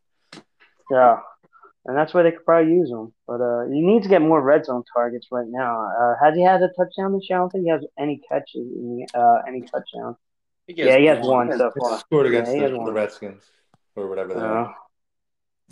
Yeah. 0.91 1.19
And 1.87 1.97
that's 1.97 2.13
where 2.13 2.23
they 2.23 2.33
could 2.33 2.45
probably 2.45 2.73
use 2.73 2.91
him. 2.91 3.13
But 3.27 3.41
uh, 3.41 3.65
you 3.67 3.81
need 3.87 4.03
to 4.03 4.09
get 4.09 4.21
more 4.21 4.43
red 4.43 4.65
zone 4.67 4.83
targets 4.95 5.29
right 5.31 5.47
now. 5.49 5.81
Uh, 5.99 6.15
has 6.23 6.35
he 6.35 6.43
had 6.43 6.61
a 6.63 6.69
touchdown 6.77 7.15
this 7.15 7.27
year? 7.31 7.39
I 7.39 7.43
don't 7.43 7.51
think 7.51 7.65
he 7.65 7.71
has 7.71 7.83
any 7.99 8.21
catches, 8.29 8.57
in 8.57 9.07
the, 9.13 9.19
uh, 9.19 9.43
any 9.49 9.63
touchdowns. 9.63 10.17
I 10.17 10.67
think 10.67 10.79
Yeah, 10.79 10.99
he 10.99 11.07
has 11.07 11.27
one 11.27 11.57
so 11.57 11.73
far. 11.81 11.99
Scored 12.01 12.27
against 12.27 12.53
Yeah, 12.53 12.69
the, 12.69 12.85
the 12.85 12.93
Redskins 12.93 13.43
or 13.97 14.07
whatever 14.09 14.35
they 14.35 14.41
are. 14.41 14.75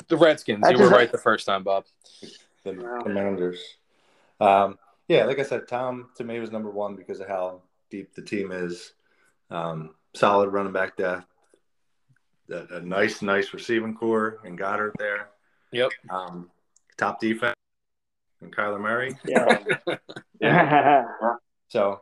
The 0.09 0.17
Redskins. 0.17 0.63
That's 0.63 0.73
you 0.73 0.79
were 0.79 0.85
just- 0.91 0.97
right 0.99 1.13
the 1.13 1.19
first 1.19 1.45
time, 1.47 1.63
Bob. 1.65 1.85
the 2.65 2.73
Wow. 2.73 3.03
Commanders. 3.03 3.63
Um, 4.41 4.79
yeah, 5.09 5.25
like 5.25 5.39
I 5.39 5.43
said, 5.43 5.69
Tom 5.69 6.09
to 6.17 6.25
me 6.25 6.41
was 6.41 6.51
number 6.51 6.71
one 6.71 6.97
because 6.97 7.21
of 7.21 7.29
how 7.29 7.61
deep 7.91 8.15
the 8.15 8.23
team 8.23 8.53
is. 8.53 8.93
Um, 9.51 9.95
solid 10.15 10.49
running 10.49 10.73
back 10.73 10.97
depth, 10.97 11.27
a, 12.51 12.77
a 12.77 12.81
nice, 12.81 13.23
nice 13.23 13.53
receiving 13.55 13.95
core, 13.95 14.39
and 14.45 14.59
Goedert 14.59 14.93
there. 14.99 15.29
Yep. 15.73 15.91
Um, 16.11 16.51
top 16.97 17.21
defense, 17.21 17.55
and 18.41 18.55
Kyler 18.55 18.81
Murray. 18.81 19.17
yeah. 20.41 21.05
So, 21.69 22.01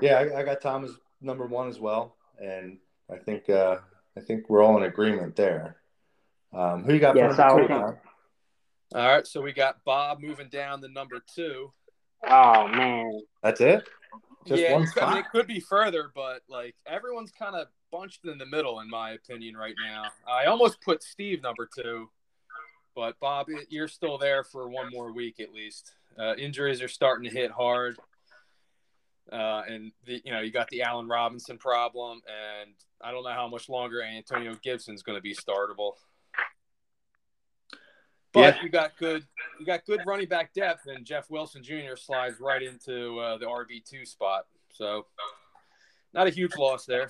yeah, 0.00 0.18
I, 0.18 0.40
I 0.40 0.42
got 0.42 0.60
Tom 0.60 0.84
as 0.84 0.92
number 1.20 1.46
one 1.46 1.68
as 1.68 1.78
well, 1.78 2.16
and 2.42 2.78
I 3.10 3.16
think 3.16 3.48
uh, 3.48 3.78
I 4.16 4.20
think 4.20 4.48
we're 4.48 4.62
all 4.62 4.76
in 4.76 4.82
agreement 4.84 5.36
there. 5.36 5.76
Um, 6.52 6.84
who 6.84 6.94
you 6.94 7.00
got? 7.00 7.12
for 7.12 7.18
Yes, 7.18 7.38
number 7.38 7.68
two, 7.68 7.74
would- 7.74 7.96
All 8.94 9.08
right, 9.08 9.26
so 9.26 9.40
we 9.40 9.52
got 9.52 9.84
Bob 9.84 10.20
moving 10.20 10.48
down 10.48 10.80
the 10.80 10.88
number 10.88 11.22
two. 11.34 11.72
oh, 12.28 12.68
man. 12.68 13.22
That's 13.42 13.60
it. 13.60 13.88
Just 14.46 14.62
yeah, 14.62 14.74
one 14.74 14.82
it 14.84 15.02
I 15.02 15.08
mean, 15.10 15.18
it 15.18 15.28
could 15.30 15.48
be 15.48 15.58
further, 15.58 16.10
but 16.14 16.42
like 16.48 16.76
everyone's 16.86 17.32
kind 17.32 17.56
of 17.56 17.66
bunched 17.90 18.24
in 18.26 18.38
the 18.38 18.46
middle, 18.46 18.78
in 18.78 18.88
my 18.88 19.10
opinion, 19.10 19.56
right 19.56 19.74
now. 19.84 20.04
I 20.28 20.44
almost 20.44 20.80
put 20.82 21.02
Steve 21.02 21.42
number 21.42 21.68
two, 21.74 22.08
but 22.96 23.20
Bob, 23.20 23.46
you're 23.68 23.86
still 23.86 24.16
there 24.18 24.42
for 24.42 24.68
one 24.68 24.90
more 24.90 25.12
week 25.12 25.38
at 25.38 25.52
least. 25.52 25.92
Uh, 26.18 26.34
injuries 26.34 26.80
are 26.80 26.88
starting 26.88 27.30
to 27.30 27.36
hit 27.36 27.50
hard, 27.50 27.98
uh, 29.30 29.62
and 29.68 29.92
the, 30.06 30.22
you 30.24 30.32
know 30.32 30.40
you 30.40 30.50
got 30.50 30.66
the 30.68 30.82
Allen 30.82 31.06
Robinson 31.06 31.58
problem, 31.58 32.22
and 32.26 32.70
I 33.02 33.12
don't 33.12 33.22
know 33.22 33.34
how 33.34 33.46
much 33.48 33.68
longer 33.68 34.02
Antonio 34.02 34.56
Gibson's 34.62 35.02
going 35.02 35.18
to 35.18 35.22
be 35.22 35.34
startable. 35.34 35.92
But 38.32 38.56
Yeah. 38.56 38.62
you 38.62 38.68
got 38.70 38.96
good, 38.96 39.24
you 39.60 39.66
got 39.66 39.84
good 39.84 40.00
running 40.06 40.28
back 40.28 40.54
depth, 40.54 40.86
and 40.86 41.04
Jeff 41.04 41.30
Wilson 41.30 41.62
Jr. 41.62 41.96
slides 41.96 42.40
right 42.40 42.62
into 42.62 43.18
uh, 43.20 43.36
the 43.36 43.46
RB 43.46 43.84
two 43.84 44.06
spot. 44.06 44.46
So, 44.72 45.06
not 46.14 46.26
a 46.26 46.30
huge 46.30 46.56
loss 46.56 46.86
there. 46.86 47.08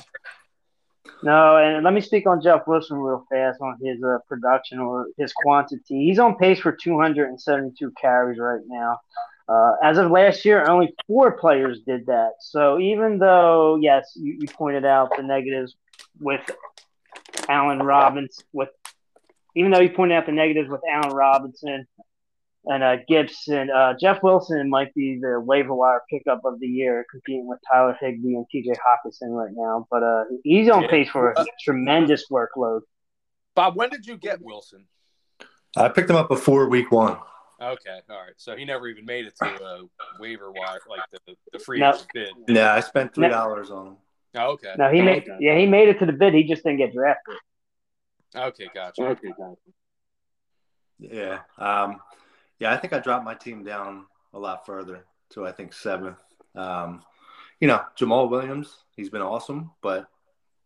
No, 1.23 1.57
and 1.57 1.85
let 1.85 1.95
me 1.95 2.01
speak 2.01 2.27
on 2.27 2.43
Jeff 2.43 2.67
Wilson 2.67 2.99
real 2.99 3.25
fast 3.31 3.61
on 3.61 3.79
his 3.83 4.03
uh, 4.03 4.19
production 4.29 4.79
or 4.79 5.07
his 5.19 5.33
quantity. 5.33 6.07
He's 6.07 6.19
on 6.19 6.37
pace 6.37 6.61
for 6.61 6.73
272 6.73 7.93
carries 8.01 8.39
right 8.39 8.61
now. 8.67 9.01
Uh, 9.49 9.73
as 9.83 9.97
of 9.99 10.11
last 10.11 10.45
year, 10.45 10.69
only 10.69 10.95
four 11.07 11.33
players 11.39 11.81
did 11.87 12.07
that. 12.07 12.33
So 12.41 12.79
even 12.79 13.19
though, 13.19 13.79
yes, 13.81 14.13
you, 14.17 14.39
you 14.41 14.49
pointed 14.49 14.85
out 14.85 15.17
the 15.17 15.23
negatives 15.23 15.75
with 16.21 16.43
Allen 17.49 17.79
Robinson, 17.79 18.45
with 18.53 18.71
even 19.55 19.71
though 19.71 19.81
you 19.81 19.91
pointed 19.91 20.17
out 20.17 20.27
the 20.27 20.33
negatives 20.33 20.69
with 20.69 20.81
Allen 20.91 21.15
Robinson 21.15 21.87
and 22.67 22.83
uh, 22.83 22.97
Gibson, 23.09 23.71
uh, 23.71 23.95
Jeff 24.01 24.23
Wilson 24.23 24.69
might 24.69 24.93
be 24.95 25.19
the 25.21 25.41
waiver 25.41 25.75
wire 25.75 26.03
pickup 26.11 26.41
of 26.45 26.59
the 26.61 26.67
year, 26.67 27.05
competing 27.11 27.47
with 27.47 27.59
Tyler 27.71 27.97
Higbee 28.01 28.35
and 28.35 28.45
T.J. 28.51 28.71
Hockenson 28.73 29.31
right 29.31 29.53
now. 29.55 29.87
But 29.91 30.03
uh, 30.03 30.25
he's 30.45 30.69
on 30.69 30.83
Yeah. 30.83 30.89
pace 30.89 31.09
for 31.09 31.33
a 31.33 31.47
tremendous 31.63 32.27
workload. 32.31 32.81
Bob, 33.55 33.77
when 33.77 33.89
did 33.91 34.07
you 34.07 34.17
get 34.17 34.43
Wilson? 34.43 34.87
I 35.77 35.89
picked 35.89 36.11
him 36.11 36.17
up 36.17 36.29
before 36.29 36.69
week 36.69 36.91
one. 36.91 37.19
Okay, 37.61 38.01
all 38.11 38.17
right. 38.17 38.35
So 38.37 38.55
he 38.57 38.65
never 38.65 38.87
even 38.89 39.07
made 39.07 39.27
it 39.27 39.35
to 39.43 39.47
a 39.47 39.83
waiver 40.21 40.51
wire, 40.51 40.81
like 40.89 41.01
the 41.13 41.37
the 41.53 41.59
free 41.59 41.79
No. 41.81 41.97
bid. 42.13 42.35
Yeah, 42.49 42.75
I 42.75 42.81
spent 42.81 43.15
three 43.15 43.29
dollars 43.29 43.71
on 43.71 43.87
him. 43.87 43.97
Oh, 44.35 44.51
okay. 44.53 44.75
No, 44.77 44.91
he 44.91 45.01
made 45.01 45.25
yeah 45.41 45.57
he 45.57 45.65
made 45.67 45.89
it 45.89 45.99
to 46.01 46.07
the 46.07 46.13
bid. 46.13 46.35
He 46.35 46.45
just 46.45 46.65
didn't 46.65 46.79
get 46.79 46.93
drafted. 46.93 47.37
Okay, 48.35 48.69
gotcha. 48.75 49.03
Okay, 49.03 49.29
gotcha. 49.39 49.57
Yeah, 50.99 51.39
um, 51.59 52.01
yeah. 52.59 52.73
I 52.73 52.77
think 52.77 52.93
I 52.93 52.99
dropped 52.99 53.25
my 53.25 53.35
team 53.35 53.65
down 53.65 54.07
a 54.33 54.39
lot 54.39 54.67
further 54.67 55.05
to 55.31 55.47
I 55.47 55.53
think 55.53 55.73
seventh. 55.73 56.19
Um, 56.55 57.03
you 57.61 57.69
know, 57.69 57.83
Jamaal 57.99 58.31
Williams, 58.31 58.85
he's 58.97 59.11
been 59.11 59.23
awesome, 59.23 59.73
but 59.83 60.09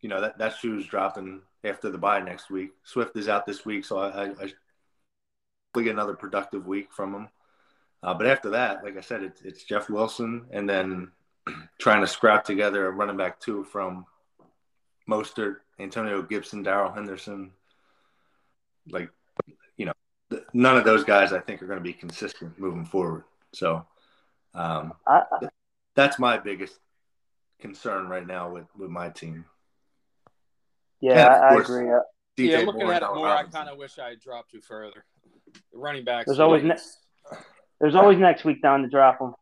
you 0.01 0.09
know 0.09 0.21
that 0.21 0.37
that 0.37 0.55
shoe's 0.57 0.85
dropping 0.85 1.41
after 1.63 1.89
the 1.89 1.97
bye 1.97 2.21
next 2.21 2.49
week. 2.49 2.71
Swift 2.83 3.15
is 3.15 3.29
out 3.29 3.45
this 3.45 3.65
week, 3.65 3.85
so 3.85 3.99
I, 3.99 4.25
I, 4.25 4.33
I 5.75 5.81
get 5.81 5.93
another 5.93 6.15
productive 6.15 6.67
week 6.67 6.91
from 6.91 7.13
him. 7.13 7.29
Uh, 8.03 8.13
but 8.13 8.27
after 8.27 8.49
that, 8.49 8.83
like 8.83 8.97
I 8.97 9.01
said, 9.01 9.21
it's, 9.23 9.41
it's 9.41 9.63
Jeff 9.63 9.89
Wilson, 9.89 10.47
and 10.51 10.67
then 10.67 11.11
trying 11.79 12.01
to 12.01 12.07
scrap 12.07 12.43
together 12.43 12.87
a 12.87 12.91
running 12.91 13.17
back 13.17 13.39
two 13.39 13.63
from 13.63 14.05
Mostert, 15.09 15.57
Antonio 15.79 16.21
Gibson, 16.21 16.63
Darrell 16.63 16.91
Henderson. 16.91 17.51
Like, 18.89 19.11
you 19.77 19.85
know, 19.85 19.93
none 20.53 20.77
of 20.77 20.83
those 20.83 21.03
guys 21.03 21.33
I 21.33 21.39
think 21.39 21.61
are 21.61 21.67
going 21.67 21.79
to 21.79 21.83
be 21.83 21.93
consistent 21.93 22.57
moving 22.59 22.85
forward. 22.85 23.23
So 23.53 23.85
um, 24.53 24.93
I, 25.07 25.23
that's 25.95 26.19
my 26.19 26.37
biggest 26.37 26.79
concern 27.59 28.07
right 28.07 28.25
now 28.25 28.49
with, 28.49 28.65
with 28.77 28.89
my 28.89 29.09
team. 29.09 29.45
yeah, 30.99 31.13
Yeah, 31.15 31.35
of 31.35 31.41
I, 31.41 31.55
I 31.55 31.59
agree. 31.59 31.89
Uh, 31.89 31.99
DJ 32.37 32.51
yeah, 32.51 32.59
looking 32.59 32.83
Moore, 32.83 32.93
at 32.93 33.01
it 33.01 33.05
Allen 33.05 33.17
more, 33.19 33.27
I 33.27 33.43
kind 33.43 33.69
of 33.69 33.77
wish 33.77 33.99
I 33.99 34.09
had 34.09 34.19
dropped 34.19 34.53
you 34.53 34.61
further. 34.61 35.05
The 35.71 35.77
running 35.77 36.05
backs. 36.05 36.27
There's 36.27 36.39
always 36.39 36.63
yikes. 36.63 36.95
There's 37.79 37.95
always 37.95 38.19
next 38.19 38.45
week 38.45 38.61
down 38.61 38.83
to 38.83 38.87
drop 38.87 39.19
them. 39.19 39.33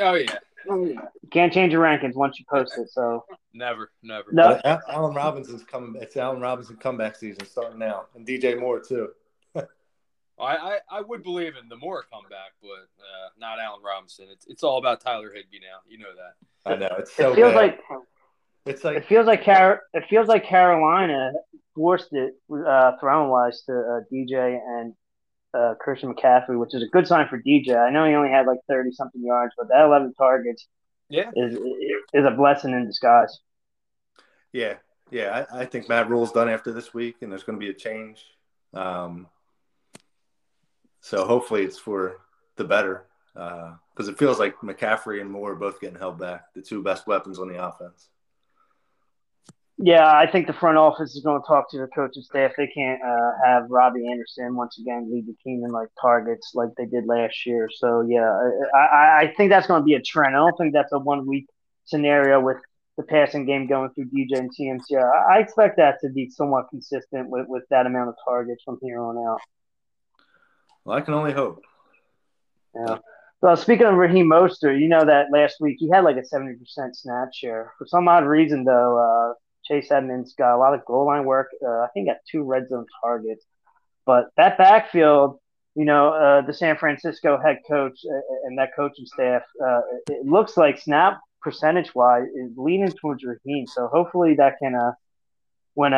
Oh 0.00 0.14
yeah, 0.14 0.38
You 0.66 0.98
can't 1.30 1.52
change 1.52 1.72
your 1.72 1.82
rankings 1.82 2.14
once 2.14 2.38
you 2.38 2.46
post 2.50 2.72
it. 2.78 2.88
So 2.90 3.24
never, 3.52 3.90
never. 4.02 4.32
No. 4.32 4.58
But 4.64 4.82
Allen 4.88 5.14
Robinson's 5.14 5.62
coming. 5.62 6.00
It's 6.00 6.16
Allen 6.16 6.40
Robinson 6.40 6.76
comeback 6.76 7.16
season 7.16 7.46
starting 7.46 7.78
now, 7.78 8.06
and 8.16 8.26
DJ 8.26 8.58
Moore 8.58 8.80
too. 8.80 9.10
I, 10.38 10.56
I, 10.56 10.78
I 10.90 11.00
would 11.02 11.22
believe 11.22 11.54
in 11.62 11.68
the 11.68 11.76
Moore 11.76 12.04
comeback, 12.12 12.52
but 12.60 12.68
uh, 12.68 13.28
not 13.38 13.58
Allen 13.60 13.80
Robinson. 13.84 14.26
It's 14.32 14.46
it's 14.46 14.62
all 14.62 14.78
about 14.78 15.00
Tyler 15.00 15.30
Higbee 15.32 15.60
now. 15.60 15.78
You 15.88 15.98
know 15.98 16.06
that. 16.16 16.70
I 16.72 16.76
know 16.76 16.96
it's 16.98 17.12
so 17.14 17.32
it 17.32 17.36
feels 17.36 17.52
bad. 17.52 17.56
like 17.56 17.80
it's 18.66 18.84
like 18.84 18.96
it 18.96 19.06
feels 19.06 19.26
like 19.26 19.44
Car- 19.44 19.82
it 19.92 20.04
feels 20.08 20.28
like 20.28 20.44
Carolina 20.46 21.32
forced 21.74 22.12
it 22.12 22.34
uh, 22.52 22.92
throwing 23.00 23.30
wise 23.30 23.62
to 23.66 23.72
uh, 23.72 24.00
DJ 24.12 24.58
and 24.58 24.94
uh, 25.54 25.74
Christian 25.80 26.14
McCaffrey, 26.14 26.58
which 26.58 26.74
is 26.74 26.82
a 26.82 26.86
good 26.88 27.06
sign 27.06 27.28
for 27.28 27.40
DJ. 27.40 27.76
I 27.76 27.90
know 27.90 28.06
he 28.06 28.14
only 28.14 28.30
had 28.30 28.46
like 28.46 28.58
thirty 28.68 28.90
something 28.92 29.22
yards, 29.24 29.52
but 29.58 29.68
that 29.68 29.84
eleven 29.84 30.14
targets 30.14 30.66
Yeah. 31.08 31.30
is 31.36 31.54
is 32.14 32.24
a 32.24 32.30
blessing 32.30 32.72
in 32.72 32.86
disguise. 32.86 33.38
yeah, 34.52 34.74
yeah. 35.10 35.44
I, 35.52 35.60
I 35.60 35.64
think 35.66 35.88
Matt 35.88 36.08
Rhule's 36.08 36.32
done 36.32 36.48
after 36.48 36.72
this 36.72 36.94
week, 36.94 37.16
and 37.20 37.30
there's 37.30 37.42
going 37.44 37.58
to 37.58 37.64
be 37.64 37.70
a 37.70 37.74
change. 37.74 38.24
Um, 38.74 39.26
so 41.02 41.26
hopefully 41.26 41.62
it's 41.62 41.78
for 41.78 42.22
the 42.56 42.64
better, 42.64 43.06
because 43.34 44.08
it 44.08 44.16
feels 44.16 44.38
like 44.38 44.56
McCaffrey 44.60 45.20
and 45.20 45.30
Moore 45.30 45.52
are 45.52 45.56
both 45.56 45.80
getting 45.80 45.98
held 45.98 46.18
back, 46.18 46.54
the 46.54 46.62
two 46.62 46.82
best 46.82 47.06
weapons 47.06 47.38
on 47.38 47.48
the 47.48 47.62
offense. 47.62 48.08
Yeah, 49.78 50.06
I 50.06 50.30
think 50.30 50.46
the 50.46 50.52
front 50.52 50.78
office 50.78 51.16
is 51.16 51.24
going 51.24 51.40
to 51.40 51.46
talk 51.46 51.68
to 51.70 51.78
the 51.78 51.88
coaching 51.88 52.22
staff. 52.22 52.52
They 52.56 52.68
can't 52.68 53.02
uh, 53.02 53.30
have 53.44 53.64
Robbie 53.68 54.06
Anderson 54.08 54.54
once 54.54 54.78
again 54.78 55.10
lead 55.10 55.26
the 55.26 55.34
team 55.42 55.64
in 55.64 55.72
like 55.72 55.88
targets 56.00 56.52
like 56.54 56.68
they 56.76 56.86
did 56.86 57.06
last 57.06 57.44
year. 57.46 57.68
So 57.74 58.02
yeah, 58.02 58.30
I, 58.76 59.22
I, 59.22 59.34
think 59.36 59.50
that's 59.50 59.66
going 59.66 59.80
to 59.80 59.84
be 59.84 59.94
a 59.94 60.02
trend. 60.02 60.36
I 60.36 60.38
don't 60.38 60.56
think 60.56 60.72
that's 60.72 60.92
a 60.92 61.00
one 61.00 61.26
week 61.26 61.46
scenario 61.84 62.38
with 62.38 62.58
the 62.96 63.02
passing 63.02 63.44
game 63.44 63.66
going 63.66 63.90
through 63.90 64.04
DJ 64.04 64.38
and 64.38 64.50
CMC. 64.54 65.02
I 65.02 65.34
I 65.34 65.38
expect 65.38 65.78
that 65.78 65.98
to 66.02 66.10
be 66.10 66.30
somewhat 66.30 66.68
consistent 66.70 67.28
with, 67.28 67.46
with 67.48 67.64
that 67.70 67.86
amount 67.86 68.10
of 68.10 68.14
targets 68.24 68.62
from 68.64 68.78
here 68.82 69.00
on 69.00 69.16
out. 69.18 69.40
Well, 70.84 70.96
I 70.96 71.00
can 71.00 71.14
only 71.14 71.32
hope. 71.32 71.62
Yeah. 72.74 72.98
Well, 73.40 73.56
speaking 73.56 73.86
of 73.86 73.94
Raheem 73.94 74.26
Mostert, 74.26 74.80
you 74.80 74.88
know 74.88 75.04
that 75.04 75.26
last 75.32 75.56
week 75.60 75.76
he 75.78 75.90
had 75.90 76.04
like 76.04 76.16
a 76.16 76.24
seventy 76.24 76.54
percent 76.54 76.96
snap 76.96 77.28
share. 77.34 77.72
For 77.76 77.86
some 77.86 78.06
odd 78.08 78.24
reason, 78.24 78.64
though, 78.64 78.98
uh, 78.98 79.34
Chase 79.64 79.90
Edmonds 79.90 80.34
got 80.38 80.54
a 80.54 80.58
lot 80.58 80.74
of 80.74 80.84
goal 80.84 81.06
line 81.06 81.24
work. 81.24 81.48
Uh, 81.64 81.80
I 81.80 81.88
think 81.92 82.08
got 82.08 82.18
two 82.30 82.44
red 82.44 82.68
zone 82.68 82.86
targets. 83.02 83.44
But 84.06 84.28
that 84.36 84.58
backfield, 84.58 85.38
you 85.74 85.84
know, 85.84 86.12
uh, 86.12 86.40
the 86.46 86.52
San 86.52 86.76
Francisco 86.76 87.38
head 87.40 87.58
coach 87.68 87.98
uh, 88.08 88.20
and 88.44 88.58
that 88.58 88.70
coaching 88.74 89.06
staff, 89.06 89.42
uh, 89.64 89.80
it 90.08 90.26
looks 90.26 90.56
like 90.56 90.80
snap 90.80 91.20
percentage 91.40 91.94
wise 91.94 92.26
is 92.36 92.52
leaning 92.56 92.92
towards 93.00 93.24
Raheem. 93.24 93.66
So 93.66 93.88
hopefully 93.88 94.34
that 94.36 94.54
can, 94.62 94.74
uh, 94.74 94.92
when 95.74 95.94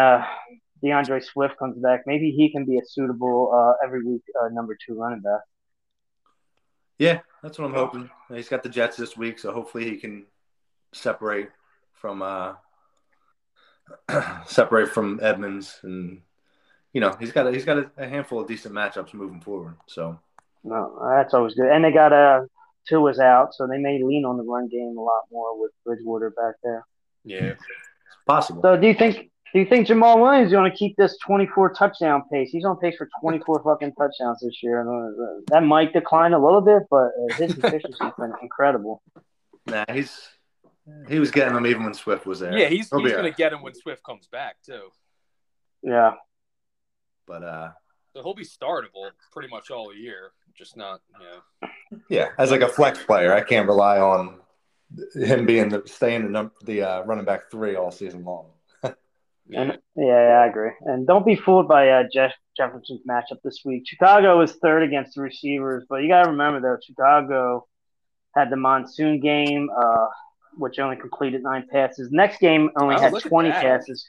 D'Andre 0.85 1.21
Swift 1.21 1.57
comes 1.59 1.79
back, 1.79 2.03
maybe 2.07 2.31
he 2.31 2.51
can 2.51 2.65
be 2.65 2.79
a 2.79 2.83
suitable 2.87 3.53
uh, 3.55 3.85
every 3.85 4.05
week 4.05 4.23
uh, 4.41 4.49
number 4.51 4.77
two 4.87 4.95
running 4.95 5.21
back. 5.21 5.41
Yeah, 6.99 7.21
that's 7.43 7.59
what 7.59 7.67
I'm 7.67 7.75
hoping. 7.75 8.11
He's 8.29 8.49
got 8.49 8.63
the 8.63 8.69
Jets 8.69 8.97
this 8.97 9.17
week, 9.17 9.39
so 9.39 9.53
hopefully 9.53 9.85
he 9.85 9.97
can 9.97 10.27
separate 10.93 11.49
from 11.93 12.23
uh 12.23 12.55
separate 14.47 14.89
from 14.89 15.19
Edmonds 15.23 15.81
and 15.83 16.21
you 16.93 17.01
know 17.01 17.15
he's 17.19 17.33
got 17.33 17.47
a, 17.47 17.53
he's 17.53 17.65
got 17.65 17.79
a, 17.79 17.91
a, 17.99 18.09
handful 18.09 18.41
of 18.41 18.47
decent 18.47 18.75
matchups 18.75 19.13
moving 19.13 19.41
forward. 19.41 19.75
So 19.87 20.19
no, 20.63 20.99
that's 21.17 21.35
always 21.35 21.55
good. 21.55 21.71
And 21.71 21.85
they 21.85 21.93
got 21.93 22.13
a 22.13 22.47
two 22.89 22.97
Tua's 22.97 23.19
out, 23.19 23.55
so 23.55 23.67
they 23.67 23.79
may 23.79 24.03
lean 24.03 24.25
on 24.25 24.37
the 24.37 24.45
run 24.45 24.69
game 24.69 24.95
a 24.97 25.01
lot 25.01 25.23
more 25.31 25.61
with 25.61 25.73
Bridgewater 25.85 26.31
back 26.31 26.55
there. 26.63 26.87
Yeah, 27.25 27.53
it's 27.53 27.65
possible. 28.27 28.63
So 28.63 28.77
do 28.77 28.87
you 28.87 28.95
think 28.95 29.31
do 29.55 29.61
you 29.61 29.67
think 29.67 29.87
Jamaal 29.87 30.21
Williams 30.21 30.47
is 30.49 30.53
going 30.53 30.69
to 30.69 30.77
keep 30.77 30.97
this 30.97 31.17
24 31.25 31.75
touchdown 31.75 32.25
pace? 32.31 32.51
He's 32.51 32.65
on 32.65 32.77
pace 32.77 32.97
for 32.99 33.09
24 33.21 33.63
fucking 33.63 33.93
touchdowns 33.95 34.41
this 34.43 34.61
year. 34.65 34.83
Uh, 34.83 35.43
that 35.47 35.63
might 35.63 35.93
decline 35.93 36.33
a 36.33 36.45
little 36.45 36.61
bit, 36.61 36.83
but 36.91 37.13
uh, 37.31 37.35
his 37.37 37.57
efficiency's 37.57 38.13
been 38.19 38.33
incredible. 38.43 39.01
Nah, 39.67 39.85
he's 39.93 40.29
he 41.09 41.21
was 41.21 41.31
getting 41.31 41.55
them 41.55 41.67
even 41.67 41.85
when 41.85 41.95
Swift 41.95 42.27
was 42.27 42.41
there. 42.41 42.59
Yeah, 42.59 42.67
he's, 42.67 42.91
he's 42.91 42.91
going 42.91 43.25
to 43.25 43.31
get 43.31 43.53
him 43.53 43.63
when 43.63 43.75
Swift 43.75 44.03
comes 44.03 44.27
back 44.27 44.57
too. 44.67 44.89
Yeah, 45.83 46.15
but 47.29 47.45
uh, 47.45 47.71
so 48.13 48.25
he'll 48.25 48.35
be 48.35 48.45
startable 48.45 49.09
pretty 49.33 49.49
much 49.49 49.71
all 49.71 49.95
year, 49.95 50.33
just 50.59 50.77
not 50.77 51.01
yeah. 51.21 51.69
Yeah, 52.09 52.29
as 52.39 52.51
like 52.51 52.63
a 52.63 52.69
flex 52.69 53.03
player, 53.05 53.33
I 53.33 53.41
can't 53.41 53.69
rely 53.69 54.01
on 54.01 54.41
him 55.15 55.47
being 55.47 55.69
the 55.69 55.83
staying 55.87 56.25
the 56.25 56.31
num- 56.31 56.53
the 56.65 56.83
uh, 56.83 57.03
running 57.05 57.25
back 57.25 57.53
three 57.53 57.77
all 57.77 57.93
season 57.93 58.25
long. 58.25 58.47
And 59.53 59.79
yeah, 59.95 60.05
yeah, 60.07 60.41
I 60.43 60.47
agree. 60.47 60.71
And 60.83 61.07
don't 61.07 61.27
be 61.27 61.37
fooled 61.37 61.69
by 61.69 61.89
uh, 61.89 62.05
Jeff 62.13 62.33
Jefferson's 62.57 63.03
matchup 63.09 63.43
this 63.45 63.61
week. 63.65 63.83
Chicago 63.87 64.41
is 64.41 64.53
third 64.63 64.83
against 64.83 65.17
the 65.17 65.21
receivers, 65.21 65.85
but 65.89 65.97
you 65.97 66.09
got 66.09 66.25
to 66.25 66.31
remember 66.31 66.61
though, 66.61 66.79
Chicago 66.85 67.67
had 68.35 68.51
the 68.51 68.57
monsoon 68.57 69.21
game, 69.21 69.69
uh, 69.77 70.07
which 70.57 70.79
only 70.79 70.97
completed 70.97 71.43
nine 71.43 71.67
passes. 71.71 72.11
Next 72.11 72.41
game 72.41 72.71
only 72.77 72.95
oh, 72.95 73.01
had 73.01 73.21
twenty 73.21 73.51
passes. 73.51 74.09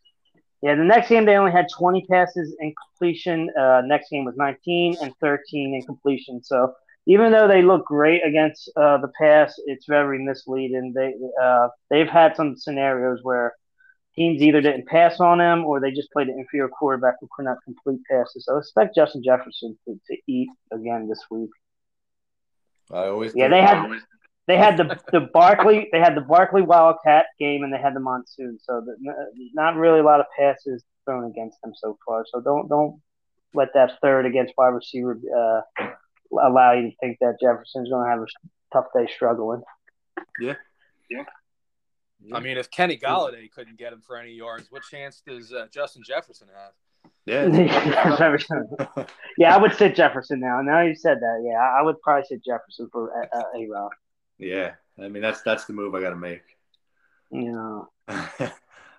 Yeah, 0.62 0.76
the 0.76 0.86
next 0.86 1.10
game 1.10 1.26
they 1.26 1.36
only 1.36 1.52
had 1.52 1.68
twenty 1.78 2.06
passes 2.10 2.56
in 2.60 2.74
completion. 2.88 3.50
Uh, 3.60 3.82
next 3.86 4.10
game 4.10 4.24
was 4.24 4.36
nineteen 4.38 4.96
and 5.02 5.14
thirteen 5.20 5.76
in 5.76 5.82
completion. 5.82 6.42
So 6.44 6.74
even 7.08 7.32
though 7.32 7.48
they 7.48 7.62
look 7.62 7.86
great 7.86 8.26
against 8.26 8.72
uh, 8.78 8.98
the 8.98 9.10
pass, 9.20 9.54
it's 9.66 9.86
very 9.86 10.24
misleading. 10.24 10.94
They 10.96 11.14
uh, 11.44 11.68
they've 11.90 12.08
had 12.08 12.38
some 12.38 12.56
scenarios 12.56 13.20
where 13.22 13.54
teams 14.16 14.42
either 14.42 14.62
didn't 14.62 14.88
pass 14.88 15.20
on 15.20 15.42
him 15.42 15.66
or 15.66 15.80
they 15.80 15.92
just 15.92 16.12
played 16.12 16.28
an 16.28 16.40
inferior 16.40 16.70
quarterback 16.70 17.16
who 17.20 17.28
could 17.36 17.46
not 17.46 17.58
complete 17.64 18.00
passes. 18.10 18.46
So 18.46 18.56
I 18.56 18.60
expect 18.60 18.96
Justin 18.96 19.24
Jefferson 19.24 19.78
to, 19.86 20.00
to 20.08 20.18
eat 20.28 20.50
again 20.72 21.08
this 21.08 21.24
week. 21.30 21.50
I 22.92 23.08
always 23.08 23.34
yeah 23.36 23.48
they 23.48 23.62
had 23.62 23.90
they 24.48 24.58
had 24.58 24.78
the 24.78 25.00
the 25.12 25.22
Barkley 25.22 25.90
they 25.92 26.00
had 26.00 26.16
the 26.16 26.22
Barkley 26.22 26.62
Wildcat 26.62 27.26
game 27.40 27.64
and 27.64 27.74
they 27.74 27.80
had 27.80 27.96
the 27.96 28.00
monsoon. 28.00 28.60
So 28.62 28.82
the, 28.86 28.96
not 29.54 29.76
really 29.76 30.00
a 30.00 30.04
lot 30.04 30.20
of 30.20 30.28
passes 30.38 30.84
thrown 31.04 31.30
against 31.30 31.60
them 31.62 31.74
so 31.76 31.98
far. 32.06 32.26
So 32.32 32.42
don't 32.42 32.68
don't 32.68 33.02
let 33.54 33.70
that 33.74 33.94
third 34.02 34.26
against 34.26 34.54
wide 34.58 34.70
receiver 34.70 35.18
uh, 35.36 35.62
allow 36.44 36.74
you 36.74 36.92
to 36.92 36.96
think 37.00 37.18
that 37.22 37.38
Jefferson's 37.42 37.90
going 37.90 38.04
to 38.04 38.10
have 38.10 38.20
a 38.20 38.26
tough 38.74 38.86
day 38.96 39.12
struggling. 39.14 39.64
Yeah. 40.40 40.56
Yeah. 41.10 41.24
I 42.34 42.40
mean, 42.40 42.58
if 42.58 42.72
Kenny 42.72 42.98
Golladay 42.98 43.52
couldn't 43.52 43.78
get 43.78 43.94
him 43.94 44.02
for 44.02 44.18
any 44.18 44.32
yards, 44.32 44.68
what 44.72 44.84
chance 44.84 45.22
does 45.26 45.52
uh, 45.52 45.68
Justin 45.72 46.04
Jefferson 46.06 46.48
have? 46.54 46.72
Yeah, 47.26 47.46
yeah, 49.38 49.56
I 49.56 49.58
would 49.58 49.74
sit 49.76 49.96
Jefferson 49.96 50.40
now. 50.40 50.62
Now 50.62 50.82
you 50.82 50.96
said 50.96 51.20
that, 51.20 51.44
yeah, 51.44 51.60
I 51.60 51.82
would 51.82 52.02
probably 52.02 52.26
sit 52.28 52.44
Jefferson 52.44 52.90
for 52.92 53.10
a, 53.22 53.58
a 53.58 53.68
Rob. 53.68 53.92
Yeah, 54.38 54.74
I 55.00 55.08
mean 55.08 55.22
that's 55.22 55.42
that's 55.42 55.66
the 55.66 55.74
move 55.74 55.96
I 55.96 56.02
got 56.02 56.12
to 56.12 56.16
make. 56.16 56.44
Yeah. 57.32 57.82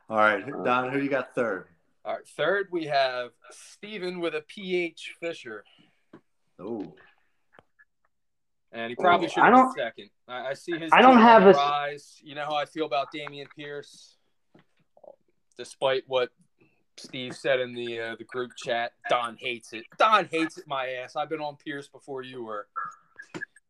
All 0.09 0.19
right, 0.19 0.43
uh-huh. 0.43 0.63
Don, 0.63 0.93
who 0.93 1.01
you 1.01 1.09
got 1.09 1.35
third? 1.35 1.67
All 2.05 2.15
right, 2.15 2.29
third 2.37 2.69
we 2.71 2.85
have 2.87 3.31
Steven 3.51 4.21
with 4.21 4.35
a 4.35 4.43
PH 4.43 5.15
Fisher. 5.21 5.65
Oh, 6.59 6.95
and 8.77 8.91
he 8.91 8.97
probably 8.97 9.29
should 9.29 9.43
have 9.43 9.73
second. 9.77 10.11
I, 10.29 10.49
I, 10.49 10.55
see 10.55 10.79
his. 10.79 10.91
I 10.93 11.01
don't 11.01 11.19
have 11.19 11.45
a 11.47 11.53
rise. 11.53 12.21
You 12.23 12.35
know 12.35 12.45
how 12.45 12.55
I 12.55 12.67
feel 12.67 12.85
about 12.85 13.09
Dameon 13.13 13.47
Pierce, 13.57 14.17
despite 15.57 16.05
what 16.07 16.31
Steve 16.99 17.35
said 17.35 17.61
in 17.61 17.75
the 17.75 18.01
uh, 18.01 18.17
the 18.19 18.25
group 18.25 18.53
chat. 18.57 18.93
Don 19.09 19.37
hates 19.41 19.73
it. 19.73 19.85
Don 19.99 20.29
hates 20.31 20.59
it. 20.59 20.65
My 20.67 20.89
ass. 20.89 21.17
I've 21.17 21.31
been 21.31 21.41
on 21.41 21.57
Pierce 21.57 21.89
before 21.89 22.23
you 22.23 22.45
were. 22.45 22.67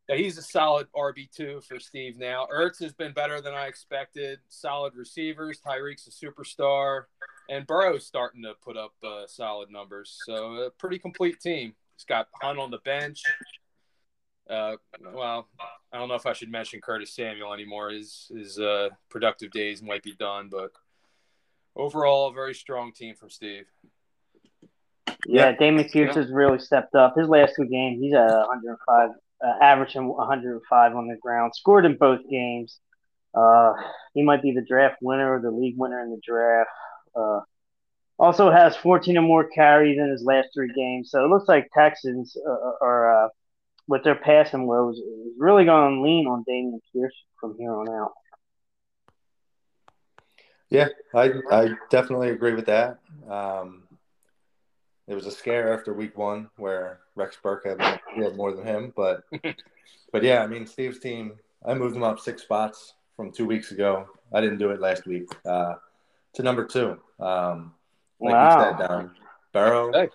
Yeah, 0.08 0.16
he's 0.16 0.38
a 0.38 0.42
solid 0.42 0.86
RB 0.94 1.30
two 1.30 1.60
for 1.68 1.80
Steve 1.80 2.16
now. 2.18 2.46
Ertz 2.52 2.80
has 2.80 2.92
been 2.92 3.12
better 3.12 3.40
than 3.40 3.54
I 3.54 3.66
expected. 3.66 4.40
Solid 4.48 4.94
receivers. 4.94 5.60
Tyreek's 5.64 6.06
a 6.06 6.10
superstar, 6.10 7.04
and 7.48 7.66
Burrow's 7.66 8.06
starting 8.06 8.42
to 8.42 8.54
put 8.64 8.76
up 8.76 8.92
uh, 9.04 9.26
solid 9.26 9.70
numbers. 9.70 10.16
So 10.24 10.54
a 10.54 10.70
pretty 10.70 10.98
complete 10.98 11.40
team. 11.40 11.74
He's 11.96 12.04
got 12.04 12.28
Hunt 12.40 12.58
on 12.58 12.70
the 12.70 12.78
bench. 12.78 13.22
Uh, 14.48 14.76
well, 15.12 15.48
I 15.92 15.98
don't 15.98 16.08
know 16.08 16.14
if 16.14 16.26
I 16.26 16.32
should 16.32 16.50
mention 16.50 16.80
Curtis 16.80 17.14
Samuel 17.14 17.52
anymore. 17.52 17.90
His 17.90 18.30
his 18.34 18.58
uh, 18.58 18.90
productive 19.08 19.50
days 19.50 19.82
might 19.82 20.02
be 20.02 20.14
done, 20.14 20.48
but 20.50 20.70
overall, 21.74 22.28
a 22.28 22.32
very 22.32 22.54
strong 22.54 22.92
team 22.92 23.14
from 23.16 23.30
Steve. 23.30 23.66
Yeah, 25.26 25.54
Dameon 25.56 25.90
Pierce 25.90 26.14
has 26.14 26.30
really 26.30 26.58
stepped 26.58 26.94
up. 26.94 27.14
His 27.16 27.28
last 27.28 27.54
two 27.56 27.66
games, 27.66 28.00
he's 28.00 28.14
at 28.14 28.28
105, 28.28 29.10
uh, 29.10 29.64
averaging 29.64 30.06
105 30.06 30.96
on 30.96 31.08
the 31.08 31.16
ground. 31.16 31.52
Scored 31.54 31.84
in 31.84 31.96
both 31.96 32.20
games. 32.30 32.78
Uh, 33.34 33.72
he 34.14 34.22
might 34.22 34.42
be 34.42 34.52
the 34.52 34.62
draft 34.62 34.96
winner 35.02 35.34
or 35.34 35.40
the 35.40 35.50
league 35.50 35.74
winner 35.76 36.02
in 36.02 36.10
the 36.10 36.20
draft. 36.24 36.70
Uh, 37.14 37.40
also 38.18 38.50
has 38.50 38.76
14 38.76 39.18
or 39.18 39.22
more 39.22 39.48
carries 39.48 39.98
in 39.98 40.08
his 40.08 40.22
last 40.22 40.48
three 40.54 40.72
games. 40.74 41.10
So 41.10 41.24
it 41.24 41.28
looks 41.28 41.48
like 41.48 41.68
Texans 41.74 42.36
uh, 42.36 42.72
are 42.80 43.26
uh, 43.26 43.28
with 43.88 44.04
their 44.04 44.16
passing 44.16 44.66
woes 44.66 44.96
is 44.96 45.32
really 45.38 45.64
going 45.64 45.96
to 45.96 46.02
lean 46.02 46.26
on 46.26 46.44
Dameon 46.48 46.80
Pierce 46.92 47.14
from 47.40 47.56
here 47.58 47.72
on 47.72 47.88
out. 47.88 48.12
Yeah, 50.68 50.88
I 51.14 51.32
I 51.50 51.68
definitely 51.90 52.30
agree 52.30 52.54
with 52.54 52.66
that. 52.66 52.98
Um, 53.28 53.84
it 55.06 55.14
was 55.14 55.26
a 55.26 55.30
scare 55.30 55.72
after 55.72 55.94
week 55.94 56.18
one 56.18 56.50
where 56.56 57.00
Rex 57.14 57.36
Burkhead 57.42 57.80
had, 57.80 58.00
had 58.16 58.36
more 58.36 58.52
than 58.52 58.66
him, 58.66 58.92
but 58.96 59.22
but 60.12 60.24
yeah, 60.24 60.42
I 60.42 60.46
mean 60.46 60.66
Steve's 60.66 60.98
team. 60.98 61.34
I 61.64 61.74
moved 61.74 61.94
them 61.94 62.02
up 62.02 62.18
six 62.18 62.42
spots 62.42 62.94
from 63.16 63.30
two 63.30 63.46
weeks 63.46 63.70
ago. 63.70 64.08
I 64.32 64.40
didn't 64.40 64.58
do 64.58 64.70
it 64.70 64.80
last 64.80 65.06
week 65.06 65.28
uh, 65.44 65.74
to 66.34 66.42
number 66.42 66.64
two. 66.64 66.98
Um, 67.20 67.72
like 68.20 68.32
wow. 68.32 68.70
you 68.70 68.76
said, 68.78 68.90
um, 68.90 69.14
Burrow. 69.52 70.08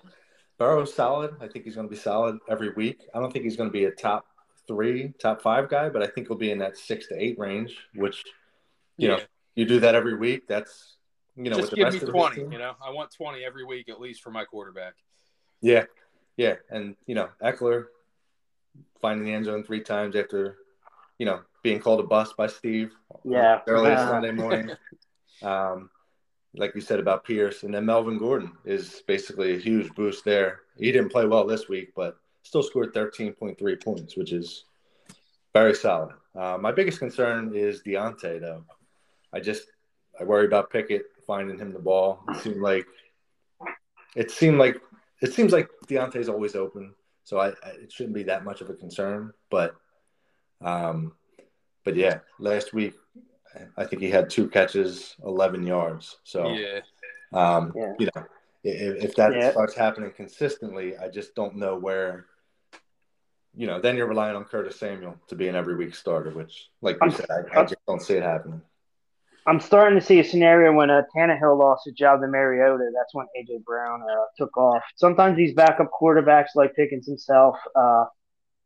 Hey. 0.61 0.67
Burrow's 0.67 0.93
solid. 0.93 1.35
I 1.41 1.47
think 1.47 1.65
he's 1.65 1.75
going 1.75 1.87
to 1.87 1.91
be 1.91 1.99
solid 1.99 2.37
every 2.47 2.71
week. 2.73 3.07
I 3.15 3.19
don't 3.19 3.33
think 3.33 3.45
he's 3.45 3.57
going 3.57 3.69
to 3.69 3.73
be 3.73 3.85
a 3.85 3.91
top 3.91 4.25
three, 4.67 5.11
top 5.19 5.41
five 5.41 5.69
guy, 5.69 5.89
but 5.89 6.03
I 6.03 6.07
think 6.07 6.27
he'll 6.27 6.37
be 6.37 6.51
in 6.51 6.59
that 6.59 6.77
six 6.77 7.07
to 7.07 7.15
eight 7.19 7.39
range. 7.39 7.75
Which, 7.95 8.23
you 8.97 9.09
yeah. 9.09 9.15
know, 9.15 9.23
you 9.55 9.65
do 9.65 9.79
that 9.79 9.95
every 9.95 10.15
week. 10.15 10.47
That's 10.47 10.97
you 11.35 11.49
know, 11.49 11.57
just 11.57 11.73
give 11.73 11.91
me 11.91 11.99
twenty. 11.99 12.41
You 12.41 12.59
know, 12.59 12.73
I 12.85 12.91
want 12.91 13.11
twenty 13.11 13.43
every 13.43 13.65
week 13.65 13.89
at 13.89 13.99
least 13.99 14.21
for 14.21 14.29
my 14.29 14.45
quarterback. 14.45 14.93
Yeah, 15.61 15.85
yeah, 16.37 16.55
and 16.69 16.95
you 17.07 17.15
know, 17.15 17.29
Ekeler 17.43 17.85
finding 19.01 19.25
the 19.25 19.33
end 19.33 19.45
zone 19.45 19.63
three 19.63 19.81
times 19.81 20.15
after 20.15 20.57
you 21.17 21.25
know 21.25 21.41
being 21.63 21.79
called 21.79 22.01
a 22.01 22.03
bust 22.03 22.37
by 22.37 22.45
Steve. 22.45 22.91
Yeah, 23.23 23.61
early 23.67 23.91
uh, 23.91 24.07
Sunday 24.07 24.31
morning. 24.31 24.69
um, 25.41 25.89
like 26.55 26.75
you 26.75 26.81
said 26.81 26.99
about 26.99 27.23
Pierce, 27.23 27.63
and 27.63 27.73
then 27.73 27.85
Melvin 27.85 28.17
Gordon 28.17 28.51
is 28.65 29.01
basically 29.07 29.55
a 29.55 29.59
huge 29.59 29.93
boost 29.95 30.25
there. 30.25 30.61
He 30.77 30.91
didn't 30.91 31.11
play 31.11 31.25
well 31.25 31.45
this 31.45 31.69
week, 31.69 31.93
but 31.95 32.17
still 32.43 32.63
scored 32.63 32.93
13.3 32.93 33.83
points, 33.83 34.17
which 34.17 34.33
is 34.33 34.65
very 35.53 35.73
solid. 35.73 36.13
Uh, 36.35 36.57
my 36.59 36.71
biggest 36.71 36.99
concern 36.99 37.53
is 37.55 37.81
Diontae, 37.83 38.41
though. 38.41 38.63
I 39.33 39.39
just 39.39 39.63
I 40.19 40.23
worry 40.23 40.45
about 40.45 40.69
Pickett 40.69 41.03
finding 41.25 41.57
him 41.57 41.71
the 41.71 41.79
ball. 41.79 42.23
It 42.29 42.41
seemed 42.41 42.61
like 42.61 42.85
it 44.15 44.31
seemed 44.31 44.59
like 44.59 44.81
it 45.21 45.33
seems 45.33 45.53
like 45.53 45.69
Diontae's 45.87 46.29
always 46.29 46.55
open, 46.55 46.93
so 47.23 47.39
I, 47.39 47.49
I 47.49 47.69
it 47.83 47.91
shouldn't 47.91 48.15
be 48.15 48.23
that 48.23 48.43
much 48.43 48.61
of 48.61 48.69
a 48.69 48.73
concern. 48.73 49.33
But 49.49 49.75
um, 50.61 51.13
but 51.85 51.95
yeah, 51.95 52.19
last 52.39 52.73
week 52.73 52.93
I 53.77 53.85
think 53.85 54.01
he 54.01 54.09
had 54.09 54.29
two 54.29 54.47
catches, 54.47 55.15
11 55.25 55.65
yards. 55.65 56.17
So, 56.23 56.49
yeah. 56.53 56.79
Um, 57.33 57.73
yeah. 57.75 57.93
you 57.99 58.07
know, 58.15 58.23
if, 58.63 59.03
if 59.05 59.15
that 59.15 59.33
Yeah. 59.33 59.51
starts 59.51 59.75
happening 59.75 60.11
consistently, 60.11 60.97
I 60.97 61.07
just 61.09 61.35
don't 61.35 61.55
know 61.57 61.75
where. 61.77 62.25
You 63.53 63.67
know, 63.67 63.81
then 63.81 63.97
you're 63.97 64.07
relying 64.07 64.37
on 64.37 64.45
Curtis 64.45 64.77
Samuel 64.79 65.19
to 65.27 65.35
be 65.35 65.49
an 65.49 65.55
every 65.55 65.75
week 65.75 65.93
starter, 65.93 66.29
which, 66.31 66.69
like 66.81 66.95
you 66.95 67.09
I'm- 67.09 67.11
said, 67.11 67.25
I, 67.29 67.59
I 67.59 67.63
just 67.63 67.85
don't 67.87 68.01
see 68.01 68.13
it 68.13 68.23
happening. 68.23 68.61
I'm 69.47 69.59
starting 69.59 69.99
to 69.99 70.05
see 70.05 70.19
a 70.19 70.23
scenario 70.23 70.71
when 70.71 70.91
uh, 70.91 71.01
Tannehill 71.15 71.57
lost 71.57 71.85
his 71.85 71.95
job 71.95 72.21
to 72.21 72.27
Mariota. 72.27 72.91
That's 72.95 73.13
when 73.15 73.25
AJ 73.35 73.63
Brown 73.65 74.03
uh, 74.03 74.25
took 74.37 74.55
off. 74.55 74.83
Sometimes 74.95 75.35
these 75.35 75.53
backup 75.55 75.89
quarterbacks, 75.99 76.49
like 76.53 76.75
Pickens 76.75 77.07
himself, 77.07 77.57
uh, 77.75 78.05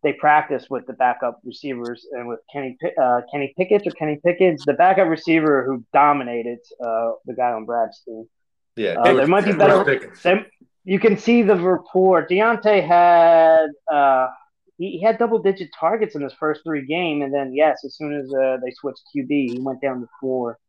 they 0.06 0.14
practice 0.14 0.68
with 0.70 0.86
the 0.86 0.94
backup 0.94 1.40
receivers 1.44 2.06
and 2.12 2.28
with 2.28 2.40
Kenny 2.54 2.78
uh, 3.02 3.22
Kenny 3.32 3.54
Pickett 3.58 3.88
or 3.88 3.92
Kenny 3.92 4.20
Pickens, 4.24 4.64
the 4.64 4.74
backup 4.74 5.08
receiver 5.08 5.66
who 5.66 5.84
dominated 5.92 6.60
uh, 6.80 7.14
the 7.26 7.34
guy 7.34 7.52
on 7.52 7.66
Brad's 7.66 8.00
team. 8.06 8.26
Yeah, 8.76 9.00
Uh, 9.00 9.14
there 9.16 9.28
might 9.28 9.46
be 9.46 9.54
better-. 9.54 10.12
Then 10.22 10.46
you 10.84 11.00
can 11.00 11.18
see 11.18 11.42
the 11.42 11.56
report. 11.56 12.30
Diontae 12.30 12.86
had 12.88 13.70
uh, 13.92 14.28
he, 14.78 14.92
he 14.98 15.02
had 15.02 15.18
double 15.18 15.40
digit 15.40 15.70
targets 15.78 16.14
in 16.16 16.22
his 16.22 16.34
first 16.34 16.62
three 16.64 16.86
games, 16.86 17.24
and 17.24 17.34
then 17.34 17.52
yes, 17.56 17.84
as 17.84 17.96
soon 17.96 18.14
as 18.14 18.32
uh, 18.32 18.58
they 18.64 18.72
switched 18.80 19.02
QB, 19.16 19.32
he 19.54 19.60
went 19.60 19.82
down 19.82 20.02
to 20.02 20.08
four. 20.22 20.60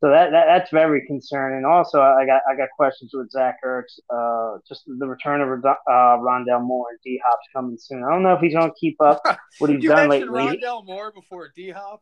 So 0.00 0.08
that, 0.08 0.30
that 0.30 0.46
that's 0.46 0.70
very 0.70 1.06
concerning. 1.06 1.66
Also, 1.66 2.00
I 2.00 2.24
got 2.24 2.40
I 2.50 2.56
got 2.56 2.68
questions 2.74 3.10
with 3.12 3.30
Zach 3.30 3.56
Ertz. 3.64 3.98
Uh, 4.08 4.58
just 4.66 4.84
the 4.86 5.06
return 5.06 5.42
of 5.42 5.48
uh, 5.62 5.74
Rondale 6.18 6.62
Moore 6.62 6.86
and 6.90 6.98
D 7.04 7.20
Hop's 7.24 7.46
coming 7.54 7.76
soon. 7.78 8.02
I 8.02 8.10
don't 8.10 8.22
know 8.22 8.32
if 8.32 8.40
he's 8.40 8.54
going 8.54 8.70
to 8.70 8.76
keep 8.80 8.96
up 9.02 9.20
what 9.58 9.68
he's 9.70 9.82
you 9.82 9.90
done 9.90 10.08
lately. 10.08 10.28
Rondale 10.28 10.86
Moore 10.86 11.12
before 11.12 11.52
D 11.54 11.70
Hop. 11.70 12.00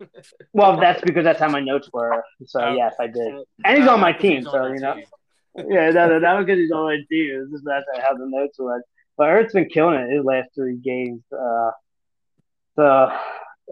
Well, 0.52 0.80
that's 0.80 1.00
because 1.00 1.22
that's 1.24 1.38
how 1.38 1.48
my 1.48 1.60
notes 1.60 1.88
were. 1.92 2.24
So 2.46 2.60
Okay. 2.60 2.76
yes, 2.76 2.94
I 2.98 3.06
did. 3.06 3.34
And 3.64 3.78
he's 3.78 3.86
on 3.88 4.00
my 4.00 4.12
team, 4.12 4.44
on 4.46 4.52
so 4.52 4.66
you 4.66 4.80
know. 4.80 4.96
yeah, 5.56 5.90
no, 5.90 6.08
no, 6.08 6.20
that 6.20 6.34
was 6.36 6.44
because 6.44 6.58
he's 6.58 6.72
on 6.72 6.84
my 6.86 6.96
team. 7.08 7.48
This 7.50 7.60
is 7.60 7.64
that's 7.64 7.84
how 8.04 8.14
the 8.14 8.26
notes 8.26 8.58
was. 8.58 8.82
But 9.16 9.26
Ertz 9.28 9.52
been 9.52 9.68
killing 9.68 10.00
it 10.00 10.10
his 10.16 10.24
last 10.24 10.48
three 10.56 10.76
games. 10.76 11.22
Uh, 11.32 11.70
the 12.76 13.12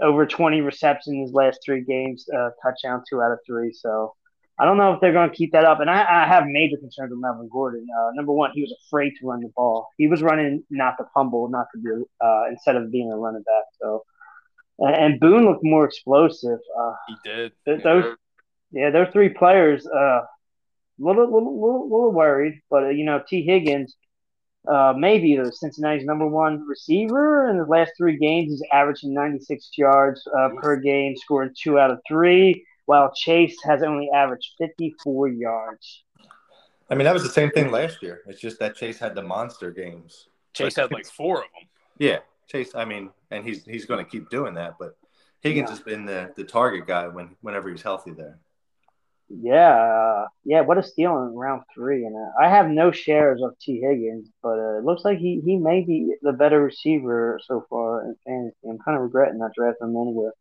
over 0.03 0.27
twenty 0.27 0.61
receptions 0.61 1.29
his 1.29 1.33
last 1.33 1.61
three 1.65 1.83
games, 1.83 2.27
uh, 2.37 2.51
touchdown 2.63 3.03
two 3.09 3.21
out 3.23 3.33
of 3.33 3.39
three. 3.47 3.73
So 3.73 4.15
I 4.59 4.65
don't 4.65 4.77
know 4.77 4.93
if 4.93 5.01
they're 5.01 5.13
going 5.13 5.31
to 5.31 5.35
keep 5.35 5.53
that 5.53 5.65
up. 5.65 5.81
And 5.81 5.89
I, 5.89 6.01
I 6.03 6.27
have 6.27 6.45
major 6.47 6.77
concerns 6.77 7.11
with 7.11 7.21
Melvin 7.21 7.49
Gordon. 7.51 7.87
Uh, 7.99 8.11
number 8.15 8.33
one, 8.33 8.51
he 8.53 8.61
was 8.61 8.75
afraid 8.87 9.13
to 9.19 9.27
run 9.27 9.41
the 9.41 9.51
ball. 9.57 9.89
He 9.97 10.07
was 10.07 10.23
running 10.23 10.65
not 10.71 10.97
to 10.99 11.05
fumble, 11.15 11.49
not 11.49 11.67
to 11.75 11.81
be 11.81 11.91
uh, 12.21 12.45
instead 12.51 12.77
of 12.77 12.91
being 12.93 13.11
a 13.11 13.17
running 13.17 13.43
back. 13.43 13.65
So 13.81 14.05
and, 14.79 14.95
and 14.95 15.21
Boone 15.21 15.45
looked 15.45 15.65
more 15.65 15.85
explosive. 15.85 16.59
Uh, 16.79 16.95
He 17.09 17.15
did. 17.25 17.53
th- 17.65 17.83
those, 17.83 18.17
yeah, 18.73 18.91
those 18.91 19.09
three 19.13 19.31
players. 19.31 19.87
Uh, 19.87 20.21
little, 20.99 21.25
little, 21.25 21.61
little, 21.61 21.85
little 21.85 22.13
worried, 22.13 22.61
but 22.69 22.85
uh, 22.85 22.89
you 22.89 23.05
know, 23.05 23.23
T. 23.27 23.43
Higgins, 23.43 23.97
uh, 24.69 24.95
maybe 24.97 25.37
the 25.37 25.51
Cincinnati's 25.53 26.05
number 26.05 26.27
one 26.27 26.67
receiver 26.67 27.49
in 27.51 27.59
the 27.59 27.65
last 27.65 27.93
three 27.97 28.17
games. 28.17 28.51
He's 28.51 28.63
averaging 28.73 29.15
96 29.15 29.71
yards 29.77 30.23
uh, 30.39 30.51
per 30.61 30.77
game, 30.77 31.17
scoring 31.17 31.55
two 31.57 31.79
out 31.79 31.91
of 31.91 31.99
three, 32.07 32.65
while 32.87 33.13
Chase 33.15 33.57
has 33.65 33.83
only 33.83 34.11
averaged 34.15 34.51
54 34.59 35.29
yards. 35.29 36.05
I 36.91 36.95
mean, 36.95 37.05
that 37.05 37.15
was 37.15 37.23
the 37.23 37.31
same 37.31 37.51
thing 37.51 37.71
last 37.71 38.03
year. 38.03 38.23
It's 38.27 38.41
just 38.41 38.59
that 38.59 38.75
Chase 38.75 38.99
had 38.99 39.15
the 39.15 39.23
monster 39.23 39.71
games. 39.71 40.29
Chase 40.55 40.75
had 40.77 40.91
like 40.91 41.07
four 41.07 41.37
of 41.39 41.45
them. 41.59 41.69
Yeah, 41.99 42.19
Chase. 42.49 42.75
I 42.75 42.85
mean, 42.85 43.11
and 43.31 43.45
he's 43.45 43.65
he's 43.65 43.85
going 43.85 44.05
to 44.05 44.11
keep 44.11 44.29
doing 44.29 44.55
that. 44.55 44.75
But 44.79 44.97
Higgins 45.41 45.69
Yeah. 45.71 45.77
has 45.77 45.81
been 45.85 46.05
the, 46.05 46.33
the 46.35 46.43
target 46.45 46.87
guy 46.89 47.07
when 47.07 47.37
whenever 47.43 47.71
he's 47.71 47.83
healthy 47.83 48.11
there. 48.11 48.39
Yeah, 49.33 49.77
uh, 49.77 50.27
yeah, 50.45 50.63
what 50.63 50.79
a 50.79 50.83
steal 50.83 51.17
in 51.23 51.35
round 51.35 51.63
three. 51.73 52.05
And 52.05 52.17
uh, 52.17 52.45
I 52.45 52.49
have 52.49 52.69
no 52.69 52.91
shares 52.91 53.41
of 53.43 53.57
T. 53.61 53.81
Higgins, 53.81 54.29
but 54.43 54.59
uh, 54.59 54.79
it 54.79 54.85
looks 54.85 55.05
like 55.05 55.19
he, 55.19 55.41
he 55.45 55.57
may 55.57 55.83
be 55.83 56.17
the 56.23 56.33
better 56.33 56.61
receiver 56.61 57.39
so 57.45 57.65
far 57.71 58.05
in 58.05 58.17
fantasy. 58.27 58.57
I'm 58.69 58.79
kind 58.79 58.97
of 58.97 59.05
regretting 59.05 59.39
not 59.39 59.53
drafting 59.55 59.89
him 59.89 59.97
anywhere. 59.97 60.33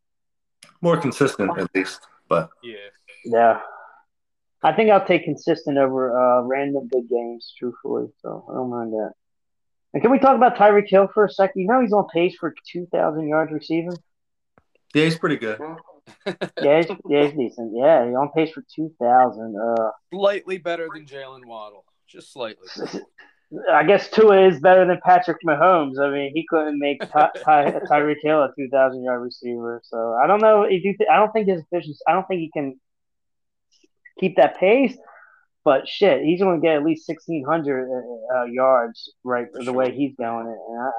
More 0.82 0.98
consistent 0.98 1.56
at 1.58 1.74
least. 1.76 2.02
But 2.28 2.50
Yeah. 2.64 2.76
Yeah. 3.26 3.60
I 4.64 4.74
think 4.74 4.90
I'll 4.90 5.06
take 5.06 5.24
consistent 5.24 5.78
over 5.78 6.18
uh, 6.18 6.42
random 6.42 6.90
big 6.92 7.10
games, 7.10 7.54
truthfully. 7.58 8.08
So 8.22 8.46
I 8.50 8.54
don't 8.56 8.70
mind 8.70 8.92
that. 8.94 9.12
And 9.94 10.02
can 10.02 10.12
we 10.12 10.20
talk 10.20 10.36
about 10.36 10.58
Tyreek 10.58 10.90
Hill 10.90 11.10
for 11.14 11.26
a 11.26 11.30
second? 11.30 11.62
You 11.62 11.68
know 11.68 11.82
he's 11.82 11.94
on 11.94 12.08
pace 12.14 12.36
for 12.40 12.54
2,000 12.72 13.28
yards 13.28 13.52
receiving. 13.52 13.98
yeah, 14.94 15.06
he's 15.06 15.18
pretty 15.18 15.38
good. 15.38 15.60
Yeah, 16.62 16.78
he's, 16.82 16.88
yeah, 17.08 17.24
he's 17.28 17.38
decent. 17.38 17.74
Yeah, 17.76 18.06
he's 18.06 18.16
on 18.16 18.30
pace 18.36 18.52
for 18.52 18.64
2,000. 18.76 19.56
Uh, 19.56 19.90
Slightly 20.14 20.58
better 20.58 20.88
than 20.94 21.06
Jalen 21.06 21.46
Waddle. 21.46 21.86
Just 22.08 22.34
slightly. 22.34 22.68
I 23.74 23.84
guess 23.84 24.10
Tua 24.12 24.48
is 24.48 24.60
better 24.60 24.86
than 24.86 25.00
Patrick 25.04 25.38
Mahomes. 25.46 26.00
I 26.00 26.12
mean, 26.12 26.32
he 26.36 26.46
couldn't 26.48 26.78
make 26.80 27.00
Ty, 27.10 27.30
Ty, 27.44 27.80
Tyreek 27.90 28.18
Hill 28.22 28.44
a 28.44 28.54
2,000 28.58 29.04
yard 29.04 29.22
receiver. 29.22 29.82
So 29.84 30.14
I 30.24 30.28
don't 30.28 30.42
know 30.42 30.64
if 30.64 30.84
you. 30.84 30.96
Th- 30.98 31.10
I 31.12 31.18
don't 31.18 31.32
think 31.32 31.48
his 31.48 31.62
efficiency. 31.64 32.00
I 32.08 32.14
don't 32.14 32.28
think 32.28 32.42
he 32.42 32.52
can 32.52 32.80
keep 34.20 34.36
that 34.38 34.60
pace. 34.60 34.96
But 35.66 35.88
shit, 35.88 36.24
he's 36.24 36.40
going 36.42 36.60
to 36.60 36.66
get 36.66 36.78
at 36.78 36.86
least 36.86 37.08
1,600 37.08 37.90
uh, 38.36 38.44
yards 38.46 39.12
right 39.24 39.48
For 39.52 39.60
the 39.60 39.66
sure. 39.66 39.74
way 39.74 39.92
he's 39.96 40.16
going. 40.16 40.48
And 40.48 40.80
I, 40.80 40.90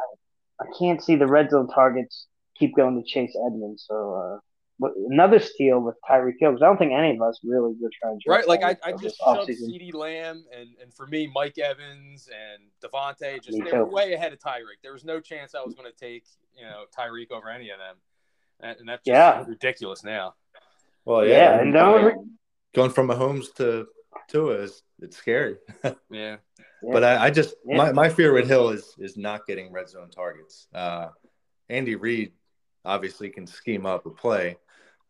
I 0.63 0.67
can't 0.79 1.03
see 1.03 1.17
the 1.17 1.27
red 1.27 1.51
zone 1.51 1.69
targets 1.69 2.27
keep 2.59 2.77
going 2.77 3.03
to 3.03 3.09
Chase 3.09 3.35
Edmonds. 3.47 3.85
So 3.89 4.15
uh, 4.15 4.39
another 4.81 5.39
steal 5.39 5.81
with 5.81 5.97
Tyreek 6.09 6.35
Hill 6.39 6.53
because 6.53 6.63
I 6.63 6.67
don't 6.67 6.79
think 6.79 6.93
any 6.93 7.15
of 7.17 7.23
us 7.23 7.39
really 7.45 7.75
were 7.81 7.91
trying 8.03 8.19
to 8.21 8.31
Right, 8.31 8.47
like 8.49 8.63
I, 8.63 8.77
I 8.85 8.93
just 8.93 9.03
this 9.03 9.17
shoved. 9.17 9.49
CeeDee 9.51 9.95
Lamb 9.95 10.45
and, 10.57 10.71
and 10.83 10.93
for 10.93 11.07
me, 11.07 11.31
Mike 11.33 11.59
Evans 11.59 12.29
and 12.29 12.63
Devontae 12.83 13.43
just 13.43 13.59
Me 13.59 13.65
they 13.71 13.77
were 13.77 13.87
way 13.87 14.15
ahead 14.15 14.33
of 14.33 14.39
Tyreek. 14.39 14.81
There 14.83 14.93
was 14.93 15.05
no 15.05 15.21
chance 15.21 15.55
I 15.55 15.63
was 15.63 15.75
going 15.75 15.91
to 15.91 15.97
take 15.97 16.25
you 16.57 16.65
know 16.65 16.85
Tyreek 16.97 17.31
over 17.31 17.51
any 17.51 17.71
of 17.71 17.79
them, 17.79 17.97
and, 18.61 18.79
and 18.81 18.89
that's 18.89 19.05
just 19.05 19.15
Yeah. 19.15 19.45
ridiculous 19.47 20.03
now. 20.05 20.35
Well, 21.05 21.27
Yeah, 21.27 21.37
yeah, 21.37 21.61
and 21.61 21.75
the 21.75 21.81
only, 21.81 22.13
going 22.75 22.91
from 22.91 23.09
Mahomes 23.09 23.55
to 23.57 23.87
Tua 24.29 24.55
is 24.63 24.83
it's 25.01 25.17
scary. 25.17 25.57
Yeah, 26.11 26.37
But 26.83 27.05
I, 27.05 27.27
I 27.27 27.31
just 27.31 27.55
Yeah. 27.65 27.77
my, 27.77 27.93
my 27.93 28.09
fear 28.09 28.33
with 28.33 28.49
Hill 28.49 28.71
is 28.71 28.95
is 28.99 29.17
not 29.17 29.47
getting 29.47 29.73
red 29.73 29.89
zone 29.89 30.11
targets. 30.11 30.67
Uh, 30.75 31.09
Andy 31.69 31.95
Reid 31.95 32.33
obviously 32.85 33.31
can 33.31 33.47
scheme 33.47 33.87
up 33.87 34.07
a 34.07 34.11
play, 34.11 34.57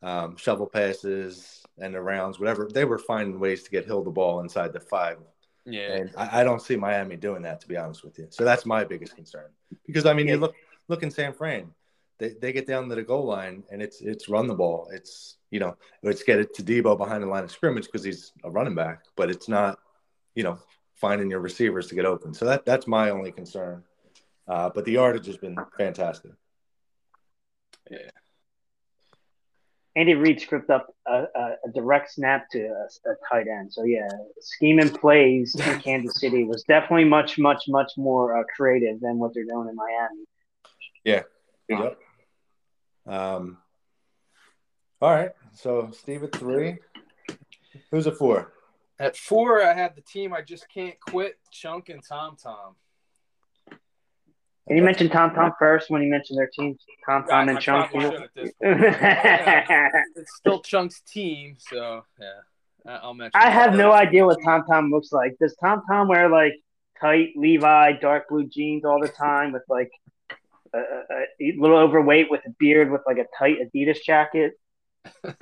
um, 0.02 0.36
shovel 0.36 0.66
passes 0.66 1.62
and 1.78 1.94
the 1.94 2.00
rounds, 2.00 2.38
whatever. 2.38 2.68
They 2.72 2.84
were 2.84 2.98
finding 2.98 3.38
ways 3.38 3.62
to 3.64 3.70
get 3.70 3.84
Hill 3.84 4.02
the 4.02 4.10
ball 4.10 4.40
inside 4.40 4.72
the 4.72 4.80
five, 4.80 5.18
yeah, 5.66 5.92
and 5.92 6.10
I, 6.16 6.40
I 6.40 6.44
don't 6.44 6.62
see 6.62 6.76
Miami 6.76 7.16
doing 7.16 7.42
that 7.42 7.60
to 7.60 7.68
be 7.68 7.76
honest 7.76 8.04
with 8.04 8.18
you. 8.18 8.26
So 8.30 8.44
that's 8.44 8.64
my 8.66 8.84
biggest 8.84 9.14
concern 9.14 9.50
because 9.86 10.06
I 10.06 10.14
mean 10.14 10.28
you 10.28 10.36
look 10.36 10.54
look 10.88 11.02
in 11.02 11.10
San 11.10 11.32
Fran, 11.32 11.72
they, 12.18 12.30
they 12.40 12.52
get 12.52 12.66
down 12.66 12.88
to 12.88 12.94
the 12.94 13.02
goal 13.02 13.24
line 13.24 13.64
and 13.70 13.82
it's 13.82 14.00
it's 14.00 14.28
run 14.28 14.46
the 14.46 14.54
ball. 14.54 14.88
It's 14.92 15.36
you 15.50 15.60
know 15.60 15.76
let's 16.02 16.22
get 16.22 16.38
it 16.38 16.54
to 16.54 16.62
Deebo 16.62 16.96
behind 16.96 17.22
the 17.22 17.26
line 17.26 17.44
of 17.44 17.50
scrimmage 17.50 17.86
because 17.86 18.04
he's 18.04 18.32
a 18.44 18.50
running 18.50 18.74
back, 18.74 19.04
but 19.16 19.30
it's 19.30 19.48
not 19.48 19.78
you 20.34 20.42
know 20.42 20.58
finding 20.94 21.30
your 21.30 21.40
receivers 21.40 21.88
to 21.88 21.94
get 21.94 22.04
open. 22.04 22.34
So 22.34 22.46
that 22.46 22.64
that's 22.64 22.86
my 22.86 23.10
only 23.10 23.32
concern. 23.32 23.84
Uh, 24.48 24.68
but 24.74 24.84
the 24.84 24.92
yardage 24.92 25.26
has 25.26 25.36
been 25.36 25.56
fantastic. 25.76 26.32
Andy 30.00 30.14
Reid 30.14 30.40
script 30.40 30.70
up 30.70 30.94
a, 31.06 31.24
a, 31.34 31.56
a 31.66 31.72
direct 31.74 32.10
snap 32.10 32.48
to 32.52 32.58
a, 32.60 33.10
a 33.10 33.14
tight 33.30 33.46
end. 33.48 33.70
So 33.70 33.84
yeah, 33.84 34.08
scheming 34.40 34.88
plays 34.88 35.54
in 35.54 35.78
Kansas 35.80 36.18
City 36.18 36.44
was 36.44 36.64
definitely 36.64 37.04
much, 37.04 37.38
much, 37.38 37.64
much 37.68 37.92
more 37.98 38.38
uh, 38.38 38.44
creative 38.56 38.98
than 39.00 39.18
what 39.18 39.34
they're 39.34 39.44
doing 39.44 39.68
in 39.68 39.76
Miami. 39.76 40.24
Yeah. 41.04 41.22
Yep. 41.68 41.98
Um, 43.06 43.58
all 45.02 45.10
right. 45.10 45.32
So 45.52 45.90
Steve 45.92 46.22
at 46.22 46.34
three. 46.34 46.78
Who's 47.90 48.06
at 48.06 48.16
four? 48.16 48.54
At 48.98 49.18
four, 49.18 49.62
I 49.62 49.74
have 49.74 49.96
the 49.96 50.02
team 50.02 50.32
I 50.32 50.40
just 50.40 50.66
can't 50.72 50.98
quit, 50.98 51.38
Chunk 51.52 51.90
and 51.90 52.02
Tom 52.02 52.36
Tom. 52.42 52.74
And 54.70 54.78
you 54.78 54.84
mentioned 54.84 55.10
Tom 55.10 55.34
Tom 55.34 55.52
first 55.58 55.90
when 55.90 56.00
you 56.00 56.08
mentioned 56.08 56.38
their 56.38 56.48
team, 56.48 56.78
Tom 57.04 57.24
Tom 57.28 57.48
and 57.48 57.60
Chunk. 57.60 57.90
probably 57.90 58.10
should 58.10 58.22
at 58.22 58.30
this 58.36 58.52
point. 58.62 58.80
It's 60.16 60.36
still 60.36 60.60
Chunk's 60.62 61.00
team, 61.00 61.56
so 61.58 62.04
yeah, 62.20 62.26
I- 62.86 62.96
I'll 62.98 63.12
mention. 63.14 63.32
I 63.34 63.50
have 63.50 63.74
no 63.74 63.90
idea 63.92 64.24
what 64.24 64.38
Tom 64.44 64.62
Tom 64.70 64.90
looks 64.92 65.10
like. 65.12 65.36
Does 65.40 65.56
Tom 65.56 65.82
Tom 65.90 66.06
wear 66.06 66.28
like 66.28 66.54
tight 67.00 67.30
Levi 67.36 67.92
dark 68.00 68.28
blue 68.28 68.46
jeans 68.46 68.84
all 68.84 69.00
the 69.00 69.08
time 69.08 69.50
with 69.52 69.62
like 69.68 69.90
a, 70.72 70.78
a, 70.78 71.24
a 71.40 71.54
little 71.58 71.76
overweight 71.78 72.30
with 72.30 72.40
a 72.46 72.50
beard 72.60 72.90
with 72.92 73.00
like 73.08 73.18
a 73.18 73.26
tight 73.36 73.56
Adidas 73.60 73.98
jacket? 74.02 74.52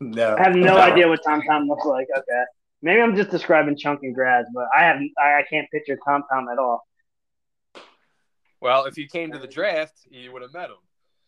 No. 0.00 0.36
I 0.36 0.42
have 0.44 0.54
no 0.54 0.78
idea 0.78 1.08
what 1.08 1.20
Tom 1.26 1.42
Tom 1.42 1.66
looks 1.66 1.84
like. 1.84 2.06
Okay, 2.16 2.42
maybe 2.82 3.00
I'm 3.02 3.16
just 3.16 3.30
describing 3.30 3.76
Chunk 3.76 4.00
and 4.04 4.14
Graz, 4.14 4.46
but 4.54 4.68
I 4.72 4.84
have 4.84 4.98
I, 5.18 5.40
I 5.40 5.44
can't 5.50 5.68
picture 5.72 5.98
Tom 6.06 6.22
Tom 6.32 6.48
at 6.48 6.56
all. 6.58 6.86
Well, 8.60 8.84
if 8.84 8.96
you 8.96 9.08
came 9.08 9.32
to 9.32 9.38
the 9.38 9.46
draft, 9.46 9.94
you 10.10 10.32
would 10.32 10.42
have 10.42 10.52
met 10.52 10.70
him. 10.70 10.76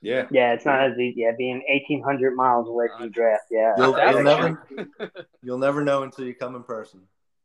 Yeah. 0.02 0.26
Yeah, 0.30 0.54
it's 0.54 0.64
not 0.64 0.82
as 0.82 0.98
easy. 0.98 1.20
Yeah, 1.20 1.32
being 1.36 1.62
1,800 1.68 2.34
miles 2.34 2.68
away 2.68 2.86
from 2.88 3.06
the 3.06 3.10
draft. 3.10 3.44
Yeah, 3.50 3.74
You'll, 3.76 3.98
you'll 3.98 4.22
never 4.22 4.66
you'll 5.42 5.58
never 5.58 5.84
know 5.84 6.02
until 6.02 6.24
you 6.24 6.34
come 6.34 6.56
in 6.56 6.62
person. 6.62 7.00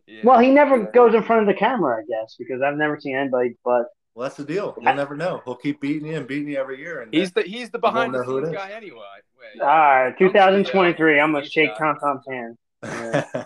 Yeah. 0.08 0.22
Well, 0.24 0.40
he 0.40 0.52
never 0.52 0.80
goes 0.80 1.16
in 1.16 1.24
front 1.24 1.42
of 1.42 1.54
the 1.54 1.60
camera, 1.60 1.98
I 1.98 2.04
guess, 2.08 2.36
because 2.38 2.62
I've 2.62 2.78
never 2.78 3.00
seen 3.00 3.16
anybody 3.16 3.56
but 3.66 3.88
Well, 4.14 4.24
that's 4.24 4.38
the 4.38 4.46
deal. 4.46 4.76
You'll 4.80 4.96
never 4.96 5.16
know. 5.16 5.42
He'll 5.46 5.56
keep 5.56 5.82
beating 5.82 6.08
you 6.08 6.16
and 6.16 6.28
beating 6.28 6.50
you 6.50 6.58
every 6.58 6.80
year. 6.80 7.02
And 7.02 7.14
he's 7.14 7.32
the 7.32 7.42
he's 7.42 7.72
the 7.72 7.80
behind 7.80 8.14
the 8.14 8.20
know 8.20 8.24
who 8.24 8.38
it 8.38 8.46
scenes 8.46 8.56
guy 8.56 8.72
anyway. 8.72 9.02
Wait, 9.40 9.62
all 9.62 9.68
right, 9.68 10.16
Don't 10.18 10.30
see 10.30 10.34
that. 10.34 10.50
Uh, 10.50 10.58
2023. 10.58 11.20
I'm 11.20 11.34
gonna 11.34 11.46
shake 11.46 11.78
Tom 11.78 11.98
Tom's 12.00 12.24
hand. 12.30 12.58
Yeah. 12.84 13.26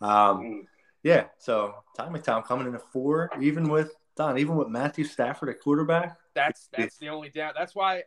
um, 0.00 0.40
mm. 0.40 0.60
yeah. 1.02 1.24
So 1.38 1.74
Tommy 1.96 2.20
Tom 2.20 2.42
coming 2.42 2.68
in 2.68 2.74
at 2.74 2.92
four, 2.92 3.30
even 3.40 3.68
with 3.68 3.92
Don, 4.16 4.38
even 4.38 4.56
with 4.56 4.68
Matthew 4.68 5.04
Stafford 5.04 5.48
at 5.50 5.60
quarterback. 5.60 6.16
That's 6.34 6.68
that's 6.76 6.96
the 6.98 7.08
only 7.08 7.28
down. 7.28 7.52
That's 7.56 7.74
why 7.74 8.02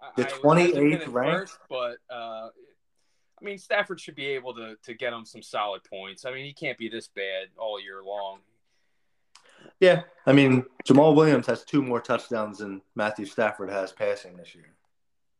I, 0.00 0.10
The 0.16 0.22
I 0.28 0.38
was 0.42 0.58
hesitant 0.58 0.84
28th 0.92 1.00
at 1.02 1.08
ranked? 1.08 1.38
first, 1.50 1.58
but 1.68 1.96
uh, 2.14 2.48
I 3.40 3.44
mean 3.44 3.58
Stafford 3.58 4.00
should 4.00 4.14
be 4.16 4.26
able 4.26 4.54
to 4.54 4.76
to 4.82 4.94
get 4.94 5.12
him 5.12 5.24
some 5.24 5.42
solid 5.42 5.82
points. 5.84 6.24
I 6.24 6.32
mean 6.32 6.44
he 6.44 6.52
can't 6.52 6.76
be 6.78 6.88
this 6.88 7.08
bad 7.08 7.48
all 7.56 7.80
year 7.80 8.02
long. 8.04 8.40
Yeah. 9.80 10.02
I 10.26 10.32
mean, 10.32 10.64
Jamaal 10.88 11.14
Williams 11.16 11.46
has 11.46 11.64
two 11.64 11.82
more 11.82 12.00
touchdowns 12.00 12.58
than 12.58 12.82
Matthew 12.94 13.26
Stafford 13.26 13.68
has 13.70 13.92
passing 13.92 14.36
this 14.36 14.54
year. 14.54 14.74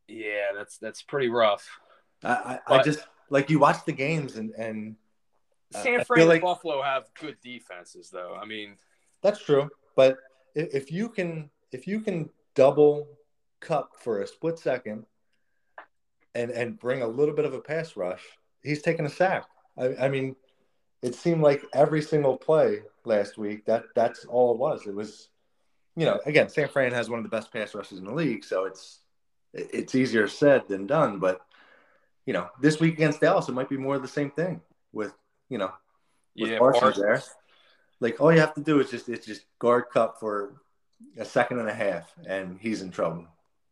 Yeah, 0.07 0.47
that's 0.55 0.77
that's 0.77 1.01
pretty 1.01 1.29
rough. 1.29 1.67
I, 2.23 2.59
I, 2.67 2.75
I 2.77 2.83
just 2.83 3.05
like 3.29 3.49
you 3.49 3.59
watch 3.59 3.83
the 3.85 3.91
games 3.93 4.35
and 4.37 4.51
and 4.51 4.95
Uh, 5.73 5.81
San 5.83 6.03
Fran 6.05 6.21
and 6.21 6.29
like- 6.29 6.41
Buffalo 6.41 6.81
have 6.81 7.05
good 7.19 7.37
defenses, 7.41 8.09
though. 8.09 8.35
I 8.41 8.45
mean, 8.45 8.77
That's 9.21 9.43
true, 9.43 9.69
but 9.97 10.19
if, 10.55 10.91
you 10.91 11.09
can 11.09 11.49
if 11.73 11.87
you 11.87 11.99
can 11.99 12.29
double 12.55 13.07
Kupp 13.59 13.99
for 13.99 14.21
a 14.21 14.27
split 14.27 14.57
second 14.59 15.05
and 16.35 16.51
and 16.51 16.79
bring 16.79 17.01
a 17.01 17.07
little 17.07 17.35
bit 17.35 17.45
of 17.45 17.53
a 17.53 17.59
pass 17.59 17.97
rush, 17.97 18.23
he's 18.63 18.81
taking 18.81 19.05
a 19.05 19.09
sack. 19.09 19.45
I, 19.77 19.95
I 20.05 20.07
mean, 20.07 20.35
it 21.01 21.15
seemed 21.15 21.41
like 21.41 21.63
every 21.73 22.01
single 22.01 22.37
play 22.37 22.83
last 23.03 23.37
week 23.37 23.65
that 23.65 23.85
that's 23.95 24.23
all 24.25 24.53
it 24.53 24.59
was. 24.59 24.85
It 24.85 24.93
was, 24.93 25.29
you 25.95 26.05
know, 26.05 26.19
again, 26.25 26.47
San 26.47 26.69
Fran 26.69 26.93
has 26.93 27.09
one 27.09 27.19
of 27.19 27.23
the 27.23 27.35
best 27.35 27.51
pass 27.51 27.73
rushes 27.73 27.97
in 27.97 28.05
the 28.05 28.13
league, 28.13 28.45
so 28.45 28.65
it's 28.65 28.99
it's 29.53 29.95
easier 29.95 30.27
said 30.27 30.67
than 30.67 30.85
done. 30.85 31.17
But 31.17 31.41
you 32.27 32.33
know, 32.33 32.49
this 32.61 32.79
week 32.79 32.93
against 32.93 33.21
Dallas, 33.21 33.49
it 33.49 33.53
might 33.53 33.69
be 33.69 33.77
more 33.77 33.95
of 33.95 34.03
the 34.03 34.07
same 34.07 34.29
thing 34.29 34.61
with 34.93 35.13
you 35.49 35.57
know 35.57 35.71
with 36.37 36.51
yeah, 36.51 36.59
Parsons 36.59 36.81
Parsons. 36.81 37.03
there. 37.03 37.23
Like 37.99 38.21
all 38.21 38.31
you 38.31 38.39
have 38.39 38.53
to 38.55 38.61
do 38.61 38.79
is 38.79 38.91
just 38.91 39.09
it's 39.09 39.25
just 39.25 39.45
guard 39.59 39.85
Kupp 39.91 40.19
for 40.19 40.61
a 41.17 41.25
second 41.25 41.59
and 41.59 41.69
a 41.69 41.73
half, 41.73 42.13
and 42.25 42.59
he's 42.59 42.81
in 42.81 42.91
trouble. 42.91 43.25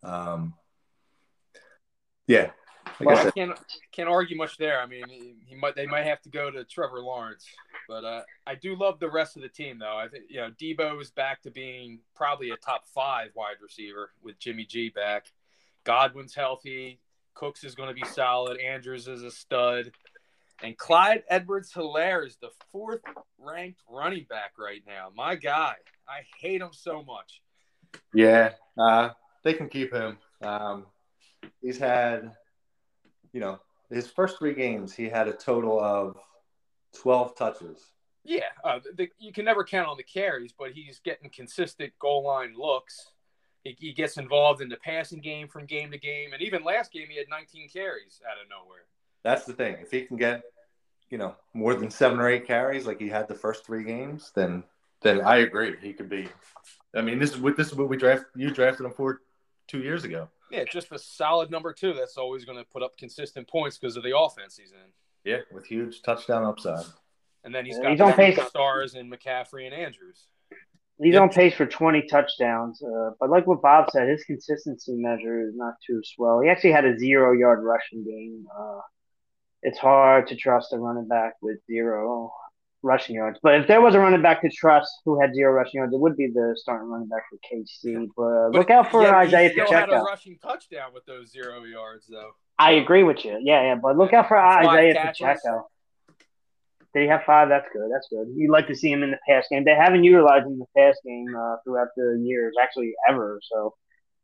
Um, 0.04 0.54
yeah, 2.28 2.52
like 3.00 3.08
Well, 3.08 3.18
I 3.18 3.28
I 3.28 3.32
can't 3.32 3.60
can't 3.92 4.10
argue 4.10 4.38
much 4.38 4.58
there. 4.58 4.80
I 4.80 4.86
mean, 4.86 5.04
he, 5.10 5.36
he 5.46 5.56
might 5.56 5.76
they 5.76 5.86
might 5.86 6.06
have 6.06 6.22
to 6.24 6.30
go 6.30 6.50
to 6.50 6.64
Trevor 6.64 7.00
Lawrence, 7.00 7.46
but 7.88 8.04
uh, 8.04 8.22
I 8.48 8.56
do 8.56 8.76
love 8.76 9.00
the 9.00 9.10
rest 9.10 9.36
of 9.36 9.42
the 9.42 9.50
team 9.50 9.80
though. 9.80 9.98
I 9.98 10.08
think 10.08 10.26
you 10.30 10.38
know 10.38 10.52
Deebo 10.52 11.02
is 11.02 11.12
back 11.12 11.42
to 11.44 11.52
being 11.52 12.00
probably 12.16 12.52
a 12.52 12.58
top 12.58 12.88
five 12.88 13.32
wide 13.36 13.58
receiver 13.62 14.12
with 14.24 14.40
Jimmy 14.40 14.66
G 14.66 14.90
back. 14.90 15.32
Godwin's 15.84 16.34
healthy. 16.34 17.00
Cooks 17.34 17.64
is 17.64 17.76
going 17.76 17.90
to 17.90 17.96
be 17.96 18.08
solid. 18.08 18.60
Andrews 18.60 19.08
is 19.08 19.24
a 19.24 19.32
stud. 19.32 19.92
And 20.64 20.78
Clyde 20.78 21.24
Edwards 21.30 21.72
Helaire 21.74 22.26
is 22.26 22.38
the 22.38 22.50
fourth 22.72 23.02
ranked 23.38 23.82
running 23.90 24.26
back 24.30 24.54
right 24.58 24.82
now. 24.88 25.10
My 25.16 25.36
guy. 25.36 25.76
I 26.08 26.22
hate 26.40 26.62
him 26.62 26.70
so 26.72 27.04
much. 27.04 27.42
yeah, 28.14 28.52
uh, 28.78 29.10
they 29.44 29.54
can 29.54 29.70
keep 29.70 29.92
him. 29.94 30.18
Um, 30.42 30.86
he's 31.62 31.78
had, 31.78 32.32
you 33.34 33.40
know, 33.40 33.60
his 33.90 34.08
first 34.08 34.38
three 34.38 34.54
games, 34.54 34.94
he 34.94 35.10
had 35.10 35.28
a 35.28 35.34
total 35.34 35.80
of 35.80 36.18
twelve 36.94 37.36
touches. 37.36 37.92
Yeah, 38.24 38.50
uh, 38.64 38.80
the, 38.96 39.10
you 39.20 39.32
can 39.32 39.46
never 39.46 39.64
count 39.64 39.88
on 39.88 39.98
the 39.98 40.04
carries, 40.04 40.52
but 40.58 40.72
he's 40.72 41.00
getting 41.00 41.30
consistent 41.30 41.94
goal 42.00 42.24
line 42.24 42.56
looks. 42.58 43.12
He, 43.64 43.76
he 43.80 43.94
gets 43.94 44.18
involved 44.18 44.62
in 44.62 44.70
the 44.70 44.78
passing 44.78 45.22
game 45.22 45.48
from 45.48 45.66
game 45.66 45.92
to 45.92 45.98
game, 45.98 46.34
and 46.34 46.42
even 46.42 46.64
last 46.64 46.92
game 46.92 47.08
he 47.10 47.18
had 47.18 47.30
19 47.30 47.70
carries 47.70 48.22
out 48.30 48.42
of 48.42 48.50
nowhere. 48.50 48.86
That's 49.26 49.44
the 49.44 49.54
thing. 49.54 49.78
If 49.82 49.90
he 49.90 50.04
can 50.04 50.18
get, 50.18 50.44
you 51.10 51.18
know, 51.18 51.36
more 51.56 51.74
than 51.74 51.90
seven 51.90 52.20
or 52.20 52.30
eight 52.30 52.46
carries 52.46 52.86
like 52.86 53.00
he 53.02 53.10
had 53.10 53.28
the 53.28 53.34
first 53.34 53.66
three 53.66 53.84
games, 53.84 54.32
then 54.36 54.64
then 55.02 55.22
I 55.22 55.38
agree. 55.38 55.76
He 55.82 55.94
could 55.94 56.10
be. 56.10 56.30
I 56.96 57.02
mean, 57.02 57.18
this 57.18 57.32
is 57.32 57.38
what 57.38 57.58
this 57.58 57.68
is 57.70 57.76
what 57.76 57.90
we 57.90 57.98
draft. 57.98 58.26
You 58.36 58.52
drafted 58.52 58.86
him 58.86 58.94
for 58.94 59.22
two 59.68 59.80
years 59.80 60.04
ago. 60.04 60.30
Yeah, 60.52 60.64
just 60.72 60.92
a 60.92 61.00
solid 61.00 61.50
number 61.50 61.74
two. 61.74 61.94
That's 61.94 62.18
always 62.18 62.46
going 62.46 62.60
to 62.60 62.64
put 62.66 62.84
up 62.84 62.96
consistent 63.00 63.48
points 63.50 63.80
because 63.80 63.98
of 63.98 64.04
the 64.04 64.16
offense 64.16 64.56
he's 64.58 64.72
in. 64.72 64.90
Yeah, 65.30 65.40
with 65.52 65.66
huge 65.66 66.04
touchdown 66.04 66.44
upside. 66.44 66.86
And 67.44 67.54
then 67.54 67.66
he's 67.66 67.78
Yeah, 67.78 67.82
got 67.84 67.92
he's 67.92 68.02
on 68.02 68.08
the 68.12 68.14
pace. 68.16 68.48
stars 68.48 68.94
in 68.94 69.10
McCaffrey 69.10 69.66
and 69.66 69.74
Andrews. 69.74 70.28
He's 71.02 71.14
Yep. 71.16 71.22
on 71.24 71.30
pace 71.30 71.56
for 71.56 71.66
20 71.66 72.04
touchdowns. 72.08 72.82
Uh, 72.82 73.10
but 73.20 73.30
like 73.32 73.48
what 73.48 73.62
Bob 73.62 73.90
said, 73.90 74.08
his 74.08 74.24
consistency 74.24 74.94
measure 74.94 75.42
is 75.48 75.56
not 75.56 75.74
too 75.86 76.00
swell. 76.06 76.42
He 76.42 76.50
actually 76.50 76.72
had 76.74 76.86
a 76.86 76.98
zero 76.98 77.34
yard 77.34 77.64
rushing 77.64 78.04
game. 78.06 78.46
Uh, 78.58 78.80
it's 79.66 79.80
hard 79.80 80.28
to 80.28 80.36
trust 80.36 80.74
a 80.74 80.78
running 80.78 81.08
back 81.08 81.34
with 81.42 81.58
zero 81.66 82.32
rushing 82.84 83.16
yards. 83.16 83.40
But 83.42 83.56
if 83.56 83.68
there 83.68 83.82
was 83.82 83.96
a 83.96 84.00
running 84.00 84.22
back 84.22 84.42
to 84.42 84.50
trust 84.50 84.92
who 85.04 85.20
had 85.20 85.34
zero 85.34 85.52
rushing 85.54 85.80
yards, 85.80 85.92
it 85.92 86.00
would 86.00 86.16
be 86.16 86.28
the 86.28 86.54
starting 86.56 86.88
running 86.88 87.08
back 87.08 87.24
for 87.30 87.38
KC. 87.52 88.08
But, 88.16 88.52
But 88.52 88.60
look 88.60 88.70
out 88.70 88.92
for 88.92 89.02
yet 89.02 89.10
he 89.10 89.36
Isaiah 89.36 89.52
still 89.52 89.72
had 89.72 89.90
a 89.90 90.02
rushing 90.02 90.38
touchdown 90.38 90.94
with 90.94 91.04
those 91.06 91.32
zero 91.32 91.64
yards, 91.64 92.06
though. 92.08 92.32
I 92.60 92.74
agree 92.74 93.04
with 93.04 93.26
you. 93.26 93.40
Yeah, 93.42 93.64
yeah. 93.64 93.76
But 93.76 93.98
look 93.98 94.14
out 94.14 94.28
for 94.28 94.38
Five 94.38 94.68
Isaiah 94.68 94.94
catches. 94.94 95.18
Pacheco. 95.20 95.68
Did 96.94 97.02
he 97.02 97.08
have 97.10 97.24
five? 97.26 97.50
That's 97.50 97.68
good. 97.74 97.90
That's 97.92 98.08
good. 98.10 98.28
You'd 98.38 98.52
like 98.52 98.68
to 98.68 98.76
see 98.76 98.92
him 98.92 99.04
in 99.04 99.12
the 99.12 99.18
pass 99.28 99.46
game. 99.50 99.66
They 99.66 99.76
haven't 99.76 100.04
utilized 100.04 100.46
him 100.46 100.54
in 100.54 100.60
the 100.60 100.66
pass 100.78 100.96
game 101.04 101.36
uh, 101.36 101.58
throughout 101.64 101.90
the 101.98 102.22
years, 102.24 102.54
actually 102.62 102.94
ever. 103.10 103.42
So 103.52 103.74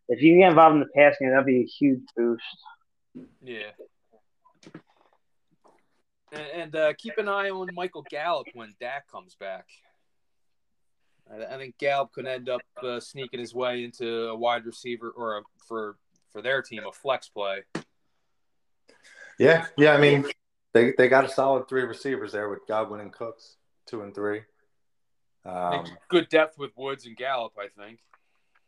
if 0.08 0.22
you 0.22 0.34
can 0.34 0.42
get 0.42 0.50
involved 0.50 0.76
in 0.76 0.80
the 0.80 0.88
pass 0.96 1.18
game, 1.20 1.32
that'd 1.32 1.46
be 1.46 1.62
a 1.62 1.66
huge 1.66 2.00
boost. 2.16 2.44
Yeah. 3.42 3.72
And, 6.32 6.42
and 6.42 6.76
uh, 6.76 6.94
keep 6.98 7.18
an 7.18 7.28
eye 7.28 7.50
on 7.50 7.70
Michael 7.74 8.06
Gallup 8.10 8.48
when 8.54 8.74
Dak 8.80 9.10
comes 9.12 9.36
back. 9.36 9.68
I, 11.32 11.56
I 11.56 11.58
think 11.58 11.78
Gallup 11.78 12.12
could 12.14 12.26
end 12.26 12.50
up 12.50 12.62
uh, 12.82 13.00
sneaking 13.00 13.40
his 13.40 13.54
way 13.54 13.84
into 13.84 14.28
a 14.30 14.36
wide 14.36 14.66
receiver 14.66 15.10
or 15.10 15.38
a, 15.38 15.42
for 15.68 15.98
for 16.32 16.42
their 16.42 16.62
team 16.62 16.84
a 16.88 16.92
flex 16.92 17.28
play. 17.30 17.64
Yeah, 19.38 19.66
yeah. 19.78 19.94
I 19.94 19.98
mean, 19.98 20.26
they 20.74 20.94
they 20.98 21.08
got 21.10 21.26
a 21.26 21.30
solid 21.30 21.68
three 21.68 21.84
receivers 21.84 22.32
there 22.32 22.50
with 22.50 22.60
Godwin 22.68 23.02
and 23.02 23.12
Cooks, 23.12 23.58
two 23.86 24.02
and 24.02 24.14
three. 24.16 24.42
Um, 25.44 25.86
Good 26.08 26.30
depth 26.30 26.58
with 26.58 26.72
Woods 26.78 27.06
and 27.06 27.18
Gallup, 27.18 27.54
I 27.60 27.68
think. 27.82 28.00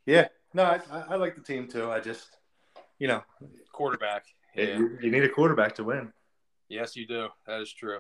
yeah, 0.06 0.28
no, 0.54 0.64
I, 0.64 0.80
I 0.92 1.00
I 1.12 1.16
like 1.16 1.36
the 1.36 1.42
team 1.42 1.68
too. 1.68 1.92
I 1.92 2.00
just, 2.00 2.38
you 2.98 3.08
know, 3.08 3.24
Quarterback. 3.72 4.26
Yeah. 4.56 4.78
you, 4.78 4.98
you 5.02 5.12
need 5.12 5.24
a 5.24 5.30
quarterback 5.30 5.76
to 5.76 5.84
win. 5.84 6.12
Yes, 6.74 6.96
you 6.96 7.06
do. 7.08 7.28
That 7.46 7.62
is 7.62 7.72
true. 7.72 8.00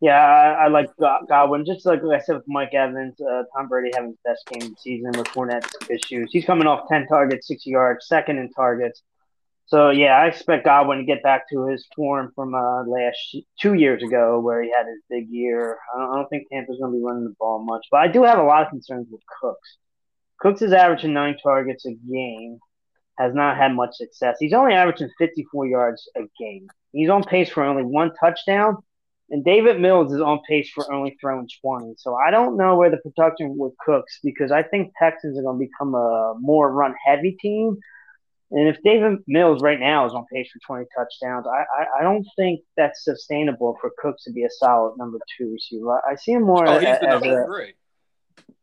Yeah, 0.00 0.12
I, 0.12 0.64
I 0.64 0.68
like 0.68 0.88
Godwin. 1.28 1.64
Just 1.66 1.84
like 1.84 2.00
I 2.02 2.20
said 2.20 2.36
with 2.36 2.44
Mike 2.48 2.72
Evans, 2.74 3.20
uh, 3.20 3.42
Tom 3.54 3.68
Brady 3.68 3.90
having 3.94 4.10
his 4.10 4.18
best 4.24 4.46
game 4.46 4.62
of 4.62 4.70
the 4.70 4.76
season 4.80 5.12
with 5.12 5.26
Fournette's 5.28 5.74
issues. 5.90 6.30
He's 6.32 6.44
coming 6.44 6.66
off 6.66 6.88
10 6.88 7.06
targets, 7.06 7.48
60 7.48 7.70
yards, 7.70 8.06
second 8.06 8.38
in 8.38 8.50
targets. 8.50 9.02
So, 9.66 9.90
yeah, 9.90 10.16
I 10.16 10.26
expect 10.26 10.64
Godwin 10.64 10.98
to 10.98 11.04
get 11.04 11.22
back 11.22 11.48
to 11.50 11.66
his 11.66 11.86
form 11.94 12.32
from 12.34 12.54
uh, 12.54 12.84
last 12.84 13.36
two 13.60 13.74
years 13.74 14.02
ago 14.02 14.40
where 14.40 14.62
he 14.62 14.70
had 14.70 14.86
his 14.86 15.00
big 15.08 15.28
year. 15.30 15.78
I 15.94 15.98
don't, 15.98 16.10
I 16.12 16.16
don't 16.16 16.28
think 16.28 16.48
Tampa's 16.50 16.78
going 16.80 16.92
to 16.92 16.98
be 16.98 17.04
running 17.04 17.24
the 17.24 17.36
ball 17.38 17.62
much, 17.64 17.86
but 17.90 17.98
I 17.98 18.08
do 18.08 18.24
have 18.24 18.38
a 18.38 18.42
lot 18.42 18.62
of 18.62 18.70
concerns 18.70 19.06
with 19.10 19.20
Cooks. 19.40 19.76
Cooks 20.40 20.62
is 20.62 20.72
averaging 20.72 21.12
nine 21.12 21.36
targets 21.42 21.86
a 21.86 21.92
game, 21.92 22.58
has 23.18 23.34
not 23.34 23.58
had 23.58 23.74
much 23.74 23.94
success. 23.94 24.36
He's 24.40 24.54
only 24.54 24.72
averaging 24.72 25.10
54 25.18 25.66
yards 25.66 26.08
a 26.16 26.22
game. 26.40 26.66
He's 26.92 27.08
on 27.10 27.22
pace 27.24 27.50
for 27.50 27.62
only 27.62 27.82
one 27.84 28.12
touchdown. 28.20 28.76
And 29.32 29.44
Davis 29.44 29.76
Mills 29.78 30.12
is 30.12 30.20
on 30.20 30.40
pace 30.48 30.70
for 30.74 30.92
only 30.92 31.16
throwing 31.20 31.48
20. 31.64 31.94
So 31.98 32.16
I 32.16 32.32
don't 32.32 32.56
know 32.56 32.74
where 32.76 32.90
the 32.90 32.96
production 32.96 33.56
with 33.56 33.72
Cooks 33.78 34.18
because 34.24 34.50
I 34.50 34.64
think 34.64 34.92
Texans 34.98 35.38
are 35.38 35.42
going 35.42 35.60
to 35.60 35.66
become 35.66 35.94
a 35.94 36.34
more 36.40 36.72
run 36.72 36.94
heavy 37.06 37.36
team. 37.40 37.78
And 38.50 38.66
if 38.66 38.82
Davis 38.82 39.20
Mills 39.28 39.62
right 39.62 39.78
now 39.78 40.04
is 40.06 40.12
on 40.12 40.24
pace 40.32 40.50
for 40.50 40.58
20 40.66 40.86
touchdowns, 40.96 41.46
I, 41.46 41.60
I, 41.80 42.00
I 42.00 42.02
don't 42.02 42.26
think 42.34 42.62
that's 42.76 43.04
sustainable 43.04 43.76
for 43.80 43.92
Cooks 43.98 44.24
to 44.24 44.32
be 44.32 44.42
a 44.42 44.50
solid 44.50 44.96
number 44.98 45.18
two 45.38 45.52
receiver. 45.52 45.92
I, 45.92 46.12
I 46.12 46.14
see 46.16 46.32
him 46.32 46.42
more 46.42 46.66
Oh, 46.66 46.72
as, 46.78 46.82
he's 46.82 46.98
the 46.98 47.06
number 47.06 47.42
a. 47.42 47.46
three. 47.46 47.74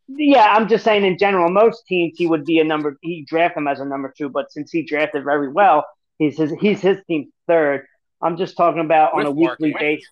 Yeah, 0.09 0.53
I'm 0.53 0.67
just 0.67 0.83
saying 0.83 1.05
in 1.05 1.17
general, 1.17 1.49
most 1.49 1.85
teams 1.87 2.17
he 2.17 2.27
would 2.27 2.43
be 2.45 2.59
a 2.59 2.63
number. 2.65 2.97
He 3.01 3.25
draft 3.25 3.57
him 3.57 3.67
as 3.67 3.79
a 3.79 3.85
number 3.85 4.13
two, 4.17 4.29
but 4.29 4.51
since 4.51 4.71
he 4.71 4.83
drafted 4.83 5.23
very 5.23 5.49
well, 5.49 5.85
he's 6.17 6.37
his 6.37 6.51
he's 6.61 6.81
his 6.81 6.97
team's 7.07 7.27
third. 7.47 7.85
I'm 8.21 8.37
just 8.37 8.57
talking 8.57 8.81
about 8.81 9.13
on 9.13 9.25
a 9.25 9.33
Mark 9.33 9.59
weekly 9.59 9.75
basis. 9.77 10.09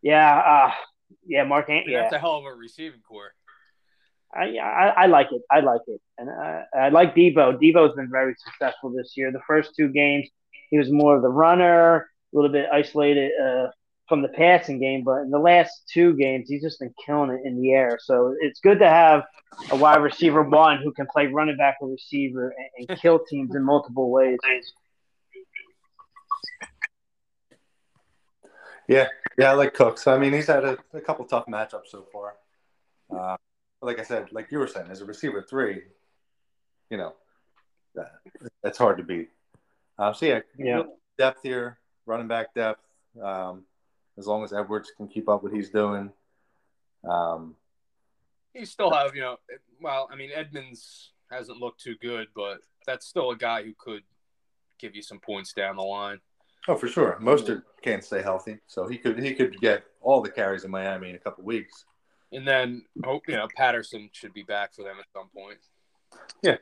Yeah, 0.00 0.38
uh, 0.38 0.72
yeah, 1.26 1.44
Mark. 1.44 1.70
Ant- 1.70 1.86
yeah, 1.88 2.02
That's 2.02 2.14
a 2.14 2.18
hell 2.18 2.38
of 2.38 2.44
a 2.44 2.54
receiving 2.54 3.00
core. 3.00 3.32
I, 4.34 4.56
I 4.58 4.88
I 5.02 5.06
like 5.06 5.28
it. 5.32 5.42
I 5.50 5.60
like 5.60 5.82
it, 5.86 6.00
and 6.18 6.30
I, 6.30 6.64
I 6.74 6.88
like 6.88 7.14
Deebo. 7.14 7.60
Deebo's 7.60 7.94
been 7.94 8.10
very 8.10 8.34
successful 8.38 8.90
this 8.90 9.12
year. 9.16 9.30
The 9.30 9.42
first 9.46 9.74
two 9.76 9.88
games, 9.88 10.28
he 10.70 10.78
was 10.78 10.90
more 10.90 11.16
of 11.16 11.22
the 11.22 11.28
runner, 11.28 12.08
a 12.32 12.36
little 12.36 12.50
bit 12.50 12.66
isolated 12.72 13.30
uh, 13.38 13.66
from 14.08 14.22
the 14.22 14.28
passing 14.28 14.80
game, 14.80 15.04
but 15.04 15.22
in 15.22 15.30
the 15.30 15.38
last 15.38 15.88
two 15.92 16.14
games, 16.14 16.48
he's 16.48 16.62
just 16.62 16.80
been 16.80 16.94
killing 17.04 17.30
it 17.30 17.40
in 17.44 17.60
the 17.60 17.72
air. 17.72 17.98
So 18.00 18.34
it's 18.40 18.60
good 18.60 18.78
to 18.80 18.88
have 18.88 19.24
a 19.70 19.76
wide 19.76 20.02
receiver 20.02 20.42
one 20.42 20.82
who 20.82 20.92
can 20.92 21.06
play 21.12 21.26
running 21.28 21.56
back 21.56 21.76
or 21.80 21.88
receiver 21.88 22.54
and, 22.76 22.88
and 22.88 23.00
kill 23.00 23.20
teams 23.20 23.54
in 23.54 23.62
multiple 23.62 24.10
ways. 24.10 24.38
Yeah, 28.88 29.06
yeah, 29.38 29.50
I 29.50 29.54
like 29.54 29.74
Cooks. 29.74 30.06
I 30.06 30.18
mean, 30.18 30.32
he's 30.32 30.46
had 30.46 30.64
a, 30.64 30.76
a 30.92 31.00
couple 31.00 31.24
tough 31.24 31.46
matchups 31.46 31.88
so 31.88 32.06
far. 32.12 32.34
Uh, 33.14 33.36
like 33.80 33.98
I 33.98 34.02
said, 34.02 34.32
like 34.32 34.50
you 34.50 34.58
were 34.58 34.66
saying, 34.66 34.88
as 34.90 35.00
a 35.00 35.04
receiver 35.04 35.42
three, 35.42 35.82
you 36.90 36.96
know, 36.96 37.14
that, 37.94 38.12
that's 38.62 38.78
hard 38.78 38.98
to 38.98 39.04
beat. 39.04 39.30
Uh, 39.98 40.12
so 40.12 40.26
yeah, 40.26 40.40
Yeah. 40.58 40.82
depth 41.18 41.40
here, 41.42 41.78
running 42.06 42.28
back 42.28 42.54
depth. 42.54 42.80
Um, 43.22 43.64
as 44.18 44.26
long 44.26 44.44
as 44.44 44.52
Edwards 44.52 44.90
can 44.96 45.08
keep 45.08 45.28
up 45.28 45.42
what 45.42 45.52
he's 45.52 45.70
doing. 45.70 46.12
Um, 47.08 47.56
You 48.54 48.66
still 48.66 48.90
have, 48.90 49.14
you 49.14 49.22
know, 49.22 49.36
well, 49.80 50.08
I 50.12 50.16
mean, 50.16 50.30
Edmonds 50.34 51.12
hasn't 51.30 51.58
looked 51.58 51.80
too 51.80 51.96
good, 52.00 52.28
but 52.34 52.58
that's 52.86 53.06
still 53.06 53.30
a 53.30 53.36
guy 53.36 53.62
who 53.62 53.72
could 53.78 54.02
give 54.78 54.94
you 54.94 55.02
some 55.02 55.18
points 55.20 55.52
down 55.52 55.76
the 55.76 55.82
line. 55.82 56.20
Oh, 56.68 56.76
for 56.76 56.88
sure. 56.88 57.18
Mostert 57.20 57.62
can't 57.82 58.04
stay 58.04 58.22
healthy, 58.22 58.58
so 58.66 58.86
he 58.86 58.96
could 58.96 59.18
he 59.18 59.34
could 59.34 59.58
get 59.60 59.84
all 60.00 60.20
the 60.20 60.30
carries 60.30 60.64
in 60.64 60.70
Miami 60.70 61.10
in 61.10 61.16
a 61.16 61.18
couple 61.18 61.44
weeks. 61.44 61.84
And 62.32 62.46
then, 62.46 62.84
hope 63.04 63.28
you 63.28 63.34
know, 63.36 63.46
Patterson 63.56 64.08
should 64.12 64.32
be 64.32 64.42
back 64.42 64.74
for 64.74 64.82
them 64.82 64.96
at 64.98 65.06
some 65.12 65.28
point. 65.36 65.58
Yeah. 66.42 66.56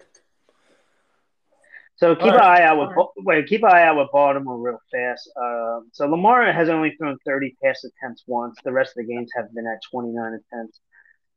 So 1.96 2.14
keep 2.14 2.24
All 2.24 2.30
an 2.30 2.36
right. 2.36 2.62
eye 2.62 2.64
out 2.64 2.78
with 2.78 2.96
Ba- 2.96 3.22
wait, 3.24 3.46
keep 3.46 3.62
an 3.62 3.70
eye 3.70 3.82
out 3.82 3.98
with 3.98 4.08
Baltimore 4.10 4.58
real 4.58 4.78
fast. 4.90 5.30
Uh, 5.36 5.80
so 5.92 6.06
Lamar 6.06 6.50
has 6.50 6.70
only 6.70 6.96
thrown 6.96 7.18
30 7.26 7.54
pass 7.62 7.84
attempts 7.84 8.24
once. 8.26 8.56
The 8.64 8.72
rest 8.72 8.96
of 8.96 9.06
the 9.06 9.12
games 9.12 9.30
have 9.36 9.52
been 9.54 9.66
at 9.66 9.78
29 9.90 10.40
attempts. 10.40 10.80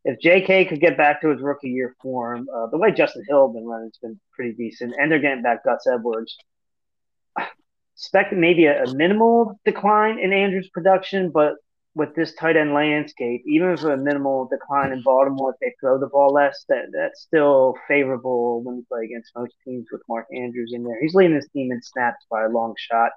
If 0.05 0.19
J.K. 0.19 0.65
could 0.65 0.79
get 0.79 0.97
back 0.97 1.21
to 1.21 1.29
his 1.29 1.41
rookie 1.41 1.69
year 1.69 1.95
form, 2.01 2.47
uh, 2.53 2.67
the 2.67 2.77
way 2.77 2.91
Justice 2.91 3.25
Hill 3.27 3.47
has 3.47 3.53
been 3.53 3.65
running 3.65 3.87
has 3.87 3.99
been 4.01 4.19
pretty 4.33 4.53
decent, 4.53 4.95
and 4.97 5.11
they're 5.11 5.19
getting 5.19 5.43
back 5.43 5.63
Gus 5.65 5.85
Edwards. 5.85 6.37
Expect 8.03 8.33
maybe 8.33 8.65
a, 8.65 8.83
a 8.83 8.93
minimal 8.93 9.59
decline 9.63 10.19
in 10.19 10.33
Andrews' 10.33 10.69
production, 10.73 11.31
but 11.31 11.53
with 11.95 12.13
this 12.15 12.33
tight 12.33 12.57
end 12.57 12.73
landscape, 12.73 13.43
even 13.47 13.69
if 13.69 13.83
a 13.83 13.95
minimal 13.95 14.49
decline 14.51 14.91
in 14.91 15.01
Baltimore, 15.03 15.51
if 15.53 15.59
they 15.61 15.73
throw 15.79 15.97
the 15.99 16.07
ball 16.07 16.33
less, 16.33 16.65
that 16.67 16.85
that's 16.91 17.21
still 17.21 17.75
favorable 17.87 18.63
when 18.63 18.77
you 18.77 18.85
play 18.91 19.05
against 19.05 19.31
most 19.37 19.53
teams 19.63 19.85
with 19.91 20.01
Mark 20.09 20.25
Andrews 20.35 20.71
in 20.73 20.83
there. 20.83 20.99
He's 20.99 21.13
leading 21.13 21.35
this 21.35 21.47
team 21.53 21.71
in 21.71 21.81
snaps 21.81 22.25
by 22.29 22.43
a 22.43 22.49
long 22.49 22.73
shot. 22.77 23.11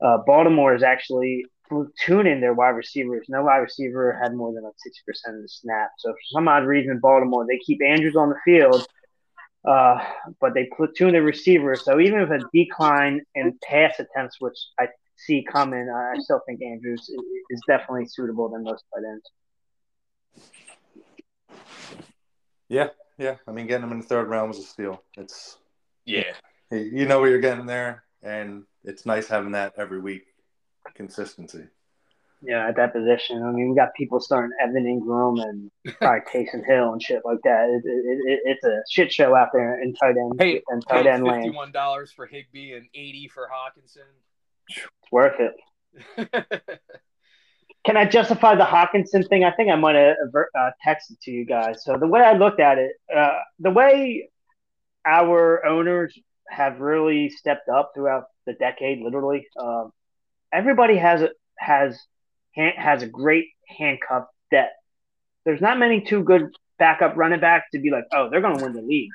Uh, 0.00 0.18
Baltimore 0.24 0.74
is 0.74 0.82
actually 0.82 1.44
platooning 1.68 2.40
their 2.40 2.54
wide 2.54 2.76
receivers. 2.82 3.26
No 3.28 3.42
wide 3.42 3.58
receiver 3.58 4.18
had 4.22 4.34
more 4.34 4.52
than 4.54 4.62
like 4.62 4.78
sixty 4.78 5.02
percent 5.04 5.36
of 5.36 5.42
the 5.42 5.48
snaps. 5.48 5.94
So 5.98 6.12
for 6.12 6.18
some 6.32 6.48
odd 6.48 6.64
reason, 6.64 7.00
Baltimore 7.00 7.44
they 7.44 7.58
keep 7.58 7.80
Andrews 7.82 8.16
on 8.16 8.30
the 8.30 8.40
field, 8.44 8.86
uh, 9.66 9.98
but 10.40 10.54
they 10.54 10.68
platoon 10.76 11.12
the 11.12 11.22
receivers. 11.22 11.84
So 11.84 11.98
even 12.00 12.20
if 12.20 12.30
a 12.30 12.38
decline 12.52 13.22
in 13.34 13.58
pass 13.62 13.98
attempts, 13.98 14.40
which 14.40 14.56
I 14.78 14.88
see 15.16 15.44
coming, 15.50 15.90
I 15.90 16.18
still 16.18 16.40
think 16.46 16.62
Andrews 16.62 17.10
is 17.50 17.60
definitely 17.66 18.06
suitable 18.06 18.48
than 18.48 18.62
most 18.62 18.84
tight 18.94 19.04
ends. 19.08 19.30
Yeah, 22.68 22.88
yeah. 23.18 23.36
I 23.46 23.52
mean, 23.52 23.66
getting 23.66 23.84
him 23.84 23.92
in 23.92 24.00
the 24.00 24.06
third 24.06 24.28
round 24.28 24.48
was 24.48 24.58
a 24.58 24.62
steal. 24.62 25.02
It's 25.16 25.58
Yeah. 26.04 26.32
you 26.70 27.06
know 27.06 27.20
what 27.20 27.30
you're 27.30 27.38
getting 27.40 27.66
there, 27.66 28.04
and 28.22 28.64
it's 28.84 29.06
nice 29.06 29.28
having 29.28 29.52
that 29.52 29.74
every 29.76 30.00
week 30.00 30.26
consistency. 30.94 31.66
Yeah, 32.42 32.68
at 32.68 32.76
that 32.76 32.92
position. 32.92 33.42
I 33.42 33.50
mean, 33.50 33.70
we 33.70 33.76
got 33.76 33.94
people 33.94 34.20
starting 34.20 34.50
Evan 34.62 34.84
Engram 34.84 35.42
and 35.42 35.70
probably 35.98 36.20
Taysom 36.32 36.64
Hill 36.66 36.92
and 36.92 37.02
shit 37.02 37.22
like 37.24 37.38
that. 37.44 37.68
It, 37.70 37.82
it, 37.88 38.30
it, 38.30 38.40
it's 38.44 38.64
a 38.64 38.82
shit 38.90 39.12
show 39.12 39.34
out 39.34 39.48
there 39.52 39.82
in 39.82 39.94
tight 39.94 40.16
end 40.16 40.34
Hey, 40.38 40.62
and 40.68 40.86
tight 40.86 41.06
end 41.06 41.24
land. 41.24 41.44
fifty-one 41.44 41.72
dollars 41.72 42.12
for 42.12 42.26
Higbee 42.26 42.72
and 42.74 42.86
eighty 42.94 43.28
for 43.32 43.48
Hockenson. 43.48 44.04
It's 44.68 44.86
worth 45.10 45.40
it. 45.40 46.28
Can 47.86 47.96
I 47.96 48.04
justify 48.04 48.56
the 48.56 48.64
Hockenson 48.64 49.28
thing? 49.28 49.44
I 49.44 49.52
think 49.52 49.70
I 49.70 49.76
might 49.76 49.94
have 49.94 50.16
uh, 50.34 50.70
texted 50.86 51.20
to 51.22 51.30
you 51.30 51.46
guys. 51.46 51.84
So 51.84 51.96
the 51.96 52.06
way 52.08 52.20
I 52.20 52.32
looked 52.36 52.58
at 52.60 52.78
it, 52.78 52.92
uh, 53.14 53.38
the 53.60 53.70
way 53.70 54.28
our 55.06 55.64
owners 55.64 56.18
have 56.50 56.80
really 56.80 57.30
stepped 57.30 57.68
up 57.68 57.92
throughout 57.94 58.24
the 58.44 58.54
decade, 58.54 59.00
literally, 59.02 59.46
um, 59.58 59.92
everybody 60.52 60.96
has 60.96 61.28
has 61.58 61.98
has 62.56 63.02
a 63.02 63.06
great 63.06 63.46
handcuff 63.78 64.24
depth. 64.50 64.72
There's 65.44 65.60
not 65.60 65.78
many 65.78 66.00
too 66.00 66.22
good 66.22 66.50
backup 66.78 67.16
running 67.16 67.40
backs 67.40 67.66
to 67.72 67.78
be 67.78 67.90
like, 67.90 68.04
oh, 68.12 68.28
they're 68.30 68.40
going 68.40 68.58
to 68.58 68.64
win 68.64 68.72
the 68.72 68.82
league. 68.82 69.10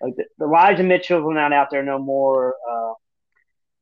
Like 0.00 0.16
the, 0.16 0.24
the 0.38 0.44
Elijah 0.46 0.82
Mitchell's 0.82 1.24
not 1.34 1.52
out 1.52 1.70
there 1.70 1.82
no 1.82 1.98
more. 1.98 2.54
Uh, 2.70 2.92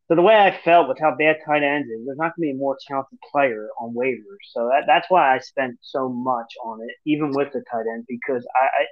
so 0.08 0.14
the 0.14 0.22
way 0.22 0.34
I 0.34 0.58
felt 0.64 0.88
with 0.88 0.98
how 0.98 1.14
bad 1.16 1.36
tight 1.44 1.62
ends 1.62 1.88
is, 1.88 2.06
there's 2.06 2.16
not 2.16 2.34
going 2.34 2.48
to 2.48 2.52
be 2.52 2.56
a 2.56 2.58
more 2.58 2.78
talented 2.86 3.18
player 3.30 3.68
on 3.80 3.94
waivers. 3.94 4.42
So 4.52 4.68
that, 4.68 4.84
that's 4.86 5.10
why 5.10 5.34
I 5.34 5.38
spent 5.38 5.78
so 5.82 6.08
much 6.08 6.54
on 6.64 6.80
it, 6.82 6.94
even 7.04 7.32
with 7.32 7.52
the 7.52 7.62
tight 7.70 7.84
end, 7.92 8.06
because 8.08 8.46
I, 8.54 8.64
I 8.64 8.86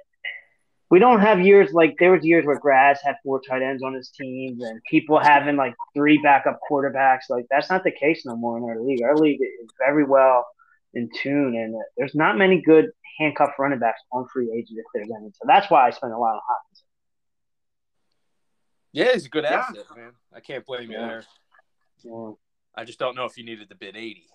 we 0.89 0.99
don't 0.99 1.19
have 1.21 1.39
years 1.41 1.71
like 1.73 1.95
there 1.99 2.11
was 2.11 2.23
years 2.23 2.45
where 2.45 2.57
Graz 2.59 2.99
had 3.03 3.15
four 3.23 3.41
tight 3.41 3.61
ends 3.61 3.83
on 3.83 3.93
his 3.93 4.09
teams 4.09 4.63
and 4.63 4.81
people 4.89 5.19
having 5.19 5.55
like 5.57 5.73
three 5.93 6.17
backup 6.23 6.59
quarterbacks. 6.69 7.23
Like 7.29 7.45
that's 7.51 7.69
not 7.69 7.83
the 7.83 7.91
case 7.91 8.25
no 8.25 8.35
more 8.37 8.57
in 8.57 8.63
our 8.63 8.79
league. 8.81 9.01
Our 9.03 9.15
league 9.17 9.39
is 9.41 9.69
very 9.85 10.05
well 10.05 10.45
in 10.93 11.09
tune, 11.21 11.55
and 11.55 11.75
there's 11.97 12.15
not 12.15 12.37
many 12.37 12.61
good 12.61 12.89
handcuff 13.19 13.51
running 13.59 13.79
backs 13.79 14.01
on 14.13 14.27
free 14.31 14.49
agent 14.51 14.79
if 14.79 14.85
there's 14.93 15.09
any. 15.19 15.29
So 15.33 15.45
that's 15.45 15.69
why 15.69 15.87
I 15.87 15.89
spent 15.91 16.13
a 16.13 16.17
lot 16.17 16.35
on 16.35 16.41
Hopkins. 16.47 16.83
yeah, 18.93 19.11
he's 19.13 19.25
a 19.25 19.29
good 19.29 19.43
Yeah. 19.43 19.65
asset, 19.69 19.85
man. 19.95 20.11
I 20.33 20.39
can't 20.39 20.65
blame 20.65 20.91
you 20.91 20.97
there. 20.97 21.23
Yeah. 22.03 22.31
I 22.75 22.85
just 22.85 22.99
don't 22.99 23.15
know 23.15 23.25
if 23.25 23.37
you 23.37 23.43
needed 23.43 23.67
the 23.69 23.75
bid 23.75 23.95
eighty. 23.97 24.27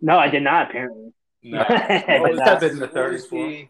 No, 0.00 0.18
I 0.18 0.28
did 0.28 0.42
not 0.42 0.70
apparently. 0.70 1.12
No. 1.42 1.60
I 1.60 1.64
What 2.20 2.28
did 2.28 2.30
was 2.30 2.38
not. 2.38 2.46
that 2.46 2.60
bid 2.60 2.72
in 2.72 2.78
the 2.78 2.86
What 2.86 2.94
30s 2.94 3.28
for 3.28 3.68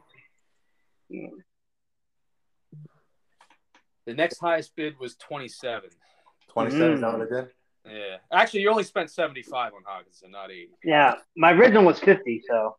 the- 4.06 4.12
The 4.12 4.16
next 4.16 4.38
highest 4.38 4.74
bid 4.76 4.98
was 4.98 5.16
twenty-seven. 5.16 5.90
Twenty-seven. 6.48 6.92
Is 6.94 6.98
Mm. 6.98 7.02
that 7.02 7.18
what 7.18 7.38
I 7.38 7.40
did? 7.42 7.50
Yeah, 7.86 8.16
actually, 8.32 8.60
you 8.60 8.70
only 8.70 8.84
spent 8.84 9.10
seventy-five 9.10 9.72
on 9.74 9.82
Hockenson, 9.82 10.30
not 10.30 10.50
eighty. 10.50 10.70
Yeah, 10.82 11.14
my 11.36 11.52
original 11.52 11.84
was 11.84 12.00
fifty, 12.00 12.42
so 12.48 12.76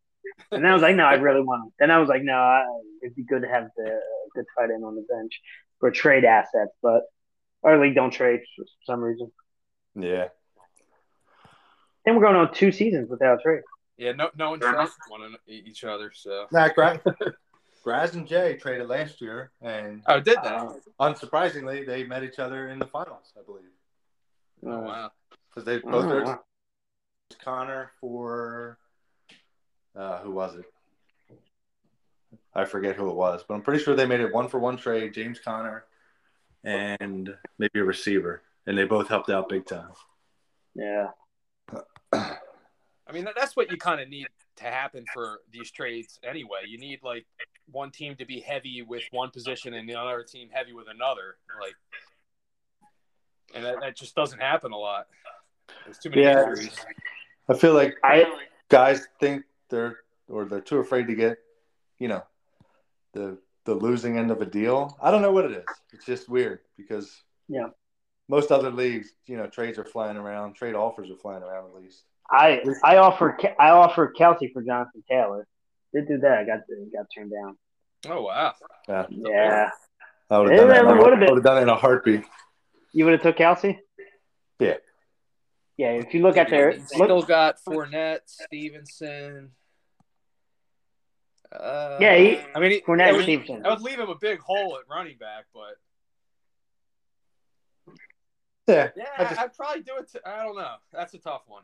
and 0.51 0.63
then 0.63 0.71
I 0.71 0.73
was 0.73 0.81
like, 0.81 0.95
no, 0.95 1.05
I 1.05 1.13
really 1.15 1.41
want 1.41 1.65
him. 1.65 1.73
Then 1.79 1.91
I 1.91 1.99
was 1.99 2.09
like, 2.09 2.23
no, 2.23 2.33
I, 2.33 2.63
it'd 3.03 3.15
be 3.15 3.23
good 3.23 3.43
to 3.43 3.47
have 3.47 3.69
the 3.77 3.99
good 4.33 4.45
tight 4.57 4.71
end 4.71 4.83
on 4.83 4.95
the 4.95 5.05
bench 5.07 5.39
for 5.79 5.91
trade 5.91 6.25
assets, 6.25 6.71
but 6.81 7.03
our 7.63 7.77
league 7.79 7.93
don't 7.95 8.09
trade 8.11 8.41
for 8.55 8.65
some 8.85 9.01
reason. 9.01 9.31
Yeah. 9.95 10.29
Then 12.05 12.15
we're 12.15 12.21
going 12.23 12.35
on 12.35 12.53
two 12.53 12.71
seasons 12.71 13.09
without 13.09 13.39
a 13.39 13.41
trade. 13.41 13.61
Yeah, 13.97 14.11
no, 14.13 14.29
no 14.35 14.51
one 14.51 14.59
trusts 14.59 14.97
one 15.09 15.21
an- 15.23 15.38
each 15.47 15.83
other. 15.83 16.11
So, 16.13 16.47
Nah, 16.51 16.69
Gra- 16.69 16.99
Graz 17.86 18.15
and 18.15 18.28
Jay 18.28 18.58
traded 18.60 18.88
last 18.88 19.21
year, 19.21 19.52
and 19.62 20.02
oh, 20.08 20.19
did 20.19 20.39
that? 20.43 20.56
Uh, 20.56 20.74
unsurprisingly, 21.00 21.86
they 21.86 22.04
met 22.04 22.24
each 22.24 22.39
other 22.39 22.69
in 22.69 22.80
the 22.80 22.88
finals, 22.88 23.32
I 23.39 23.43
believe, 23.45 23.63
oh, 24.65 24.80
wow. 24.80 25.12
because 25.48 25.65
they 25.65 25.78
both 25.78 26.06
are 26.06 26.41
Connor 27.43 27.91
for 28.02 28.80
uh, 29.95 30.17
who 30.21 30.32
was 30.32 30.56
it? 30.56 30.65
I 32.56 32.65
forget 32.65 32.95
who 32.95 33.12
it 33.12 33.15
was, 33.15 33.43
but 33.48 33.54
I'm 33.54 33.62
pretty 33.62 33.84
sure 33.84 33.95
they 33.95 34.08
made 34.08 34.21
it 34.21 34.34
one 34.34 34.50
for 34.50 34.60
one 34.60 34.78
trade. 34.78 35.13
James 35.13 35.39
Conner 35.39 35.86
and 36.63 37.36
maybe 37.60 37.82
a 37.82 37.84
receiver, 37.84 38.41
and 38.65 38.76
they 38.76 38.86
both 38.86 39.10
helped 39.10 39.30
out 39.30 39.48
big 39.48 39.67
time. 39.67 39.91
yeah. 40.74 41.10
I 42.12 43.12
mean, 43.13 43.28
that's 43.38 43.56
what 43.56 43.69
you 43.69 43.78
kind 43.78 44.02
of 44.02 44.10
need 44.10 44.28
to 44.57 44.63
happen 44.65 45.05
for 45.13 45.41
these 45.51 45.71
trades 45.71 46.19
anyway. 46.23 46.60
You 46.67 46.77
need 46.77 46.99
like 47.03 47.25
one 47.71 47.91
team 47.91 48.15
to 48.15 48.25
be 48.25 48.39
heavy 48.39 48.81
with 48.81 49.03
one 49.12 49.31
position 49.31 49.73
and 49.73 49.87
the 49.87 49.95
other 49.95 50.23
team 50.23 50.49
heavy 50.51 50.73
with 50.73 50.87
another. 50.89 51.37
Like, 51.60 51.75
and 53.53 53.65
that, 53.65 53.79
that 53.81 53.97
just 53.97 54.15
doesn't 54.15 54.39
happen 54.39 54.71
a 54.71 54.77
lot. 54.77 55.08
There's 55.83 55.97
too 55.97 56.10
many 56.10 56.23
Yeah. 56.23 56.43
injuries. 56.49 56.85
I 57.49 57.53
feel 57.53 57.73
like 57.73 57.95
I 58.03 58.25
guys 58.69 59.08
think 59.19 59.43
they're 59.69 59.99
or 60.27 60.45
they're 60.45 60.62
too 60.62 60.79
afraid 60.79 61.08
to 61.08 61.15
get, 61.15 61.37
you 61.99 62.08
know, 62.08 62.23
the 63.13 63.37
the 63.65 63.73
losing 63.73 64.17
end 64.17 64.29
of 64.29 64.41
a 64.41 64.45
deal. 64.45 64.97
I 65.01 65.10
don't 65.10 65.21
know 65.23 65.31
what 65.31 65.45
it 65.45 65.51
is. 65.51 65.65
It's 65.91 66.06
just 66.06 66.29
weird 66.29 66.60
because 66.77 67.23
Yeah. 67.47 67.69
most 68.27 68.51
other 68.51 68.69
leagues, 68.71 69.13
you 69.25 69.37
know, 69.37 69.47
trades 69.47 69.79
are 69.79 69.85
flying 69.85 70.17
around, 70.17 70.53
trade 70.53 70.75
offers 70.75 71.10
are 71.10 71.15
flying 71.15 71.41
around 71.43 71.65
at 71.65 71.73
least. 71.73 72.06
I 72.30 72.63
I 72.84 72.98
offered 72.98 73.36
I 73.60 73.69
offered 73.69 74.15
Kelce 74.15 74.52
for 74.54 74.62
Jonathan 74.63 75.04
Taylor. 75.10 75.48
Did 75.94 76.08
do 76.08 76.17
that. 76.19 76.40
I 76.40 76.44
got 76.44 76.60
got 76.94 77.06
turned 77.15 77.32
down. 77.32 77.58
Oh 78.08 78.23
wow. 78.23 78.54
Yeah, 78.88 79.06
Yeah. 79.10 79.69
I 80.30 80.40
would 80.40 80.50
have 80.52 80.60
done, 80.60 80.67
that 80.69 80.78
it 80.78 80.90
in 80.90 80.98
a- 80.98 81.04
would've 81.04 81.19
been. 81.19 81.28
I 81.28 81.32
would've 81.32 81.44
done 81.44 81.58
it 81.60 81.62
in 81.62 81.69
a 81.69 81.76
heartbeat. 81.76 82.23
You 82.94 83.06
would 83.06 83.13
have 83.13 83.21
took 83.21 83.38
Kelce? 83.38 83.78
Yeah. 84.60 84.78
Yeah, 85.78 85.90
if 85.92 86.13
you 86.13 86.21
look 86.21 86.38
at 86.38 86.50
their 86.50 86.73
They 86.73 86.80
still 86.80 87.21
got 87.21 87.58
Fournette, 87.67 88.21
Stevenson. 88.26 89.52
Uh, 91.52 91.98
Yeah, 92.02 92.15
he- 92.17 92.40
I 92.56 92.60
mean, 92.60 92.71
he, 92.71 92.82
Fournette, 92.82 93.10
I 93.10 93.12
would, 93.12 93.23
Stevenson. 93.23 93.65
I 93.65 93.69
would 93.69 93.82
leave 93.82 94.00
him 94.00 94.10
a 94.10 94.15
big 94.15 94.40
hole 94.40 94.78
at 94.78 94.84
running 94.90 95.17
back, 95.17 95.46
but 95.54 95.78
Yeah. 98.67 98.90
yeah, 98.96 99.06
I 99.17 99.23
just- 99.26 99.40
I'd 99.40 99.54
probably 99.54 99.84
do 99.84 99.98
it. 99.98 100.08
To, 100.10 100.28
I 100.28 100.44
don't 100.44 100.56
know. 100.56 100.76
That's 100.92 101.13
a 101.13 101.19
tough 101.19 101.44
one. 101.48 101.63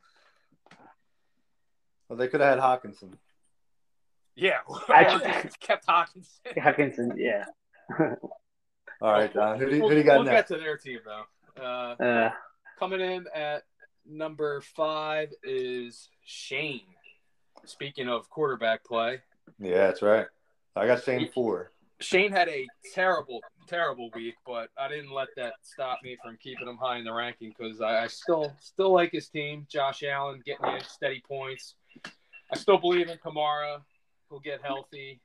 Well, 2.12 2.18
they 2.18 2.28
could 2.28 2.42
have 2.42 2.60
had 2.60 2.60
Hockenson. 2.60 3.14
Yeah, 4.36 4.58
Actually- 4.94 5.50
kept 5.62 5.88
Hockenson. 5.88 6.58
Hockenson. 6.58 7.14
Yeah. 7.16 7.46
All 9.02 9.12
right, 9.14 9.34
Don. 9.34 9.58
Who 9.58 9.70
do 9.70 9.80
we'll, 9.80 9.88
who 9.88 9.96
do 9.96 10.02
you 10.02 10.04
got 10.06 10.16
we'll 10.16 10.26
next? 10.26 10.50
get 10.50 10.58
to 10.58 10.62
their 10.62 10.76
team 10.76 11.00
though. 11.06 11.64
Uh, 11.64 12.04
Uh, 12.04 12.32
coming 12.78 13.00
in 13.00 13.28
at 13.34 13.64
number 14.06 14.60
five 14.60 15.30
is 15.42 16.10
Shane. 16.26 16.82
Speaking 17.64 18.10
of 18.10 18.30
quarterback 18.30 18.84
play, 18.84 19.22
Yeah, 19.58 19.88
that's 19.88 20.02
right. 20.02 20.28
I 20.76 20.88
got 20.88 21.06
Shane 21.06 21.32
four. 21.32 21.72
Shane 22.02 22.34
had 22.34 22.50
a 22.50 22.68
terrible, 22.94 23.40
terrible 23.68 24.10
week, 24.16 24.36
but 24.46 24.70
I 24.78 24.88
didn't 24.88 25.12
let 25.12 25.30
that 25.38 25.54
stop 25.62 26.00
me 26.04 26.18
from 26.24 26.38
keeping 26.42 26.68
him 26.68 26.78
high 26.78 26.98
in 26.98 27.06
the 27.06 27.14
ranking 27.14 27.54
because 27.58 27.82
I, 27.82 28.04
I 28.04 28.08
still 28.08 28.54
still 28.60 28.94
like 28.94 29.12
his 29.12 29.30
team. 29.30 29.66
Josh 29.70 30.04
Allen 30.04 30.42
getting 30.46 30.76
in 30.76 30.84
steady 30.84 31.22
points. 31.28 31.76
I 32.52 32.58
still 32.58 32.78
believe 32.78 33.10
in 33.10 33.18
Kamara. 33.18 33.82
He'll 34.30 34.40
get 34.40 34.62
healthy. 34.62 35.22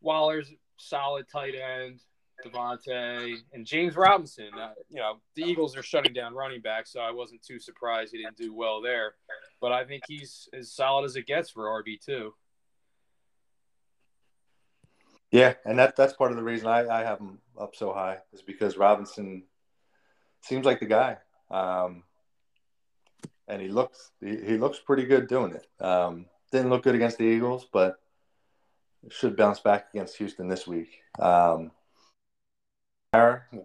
Waller's 0.00 0.50
solid 0.78 1.26
tight 1.30 1.54
end. 1.54 2.00
Davante 2.44 3.34
and 3.52 3.66
James 3.66 3.96
Robinson. 3.96 4.50
Uh, 4.54 4.70
you 4.88 4.98
know 4.98 5.14
the 5.34 5.42
Eagles 5.42 5.76
are 5.76 5.82
shutting 5.82 6.12
down 6.12 6.34
running 6.34 6.60
back, 6.60 6.86
so 6.86 7.00
I 7.00 7.10
wasn't 7.10 7.42
too 7.42 7.58
surprised 7.58 8.12
he 8.12 8.18
didn't 8.18 8.36
do 8.36 8.54
well 8.54 8.80
there. 8.80 9.14
But 9.60 9.72
I 9.72 9.84
think 9.84 10.04
he's 10.06 10.48
as 10.52 10.72
solid 10.72 11.04
as 11.04 11.16
it 11.16 11.26
gets 11.26 11.50
for 11.50 11.64
RB 11.64 12.00
two. 12.00 12.34
Yeah, 15.30 15.54
and 15.64 15.78
that 15.78 15.96
that's 15.96 16.14
part 16.14 16.30
of 16.30 16.36
the 16.36 16.42
reason 16.42 16.68
I, 16.68 16.88
I 16.88 17.04
have 17.04 17.18
him 17.18 17.38
up 17.58 17.76
so 17.76 17.92
high 17.92 18.18
is 18.32 18.40
because 18.42 18.78
Robinson 18.78 19.42
seems 20.40 20.64
like 20.64 20.80
the 20.80 20.86
guy, 20.86 21.18
um, 21.50 22.04
and 23.46 23.60
he 23.60 23.68
looks 23.68 24.12
he, 24.20 24.36
he 24.36 24.56
looks 24.56 24.78
pretty 24.78 25.04
good 25.04 25.28
doing 25.28 25.52
it. 25.52 25.84
Um, 25.84 26.26
didn't 26.50 26.70
look 26.70 26.82
good 26.82 26.94
against 26.94 27.18
the 27.18 27.24
Eagles, 27.24 27.66
but 27.70 28.00
should 29.10 29.36
bounce 29.36 29.60
back 29.60 29.88
against 29.92 30.16
Houston 30.16 30.48
this 30.48 30.66
week. 30.66 31.00
Um, 31.18 31.72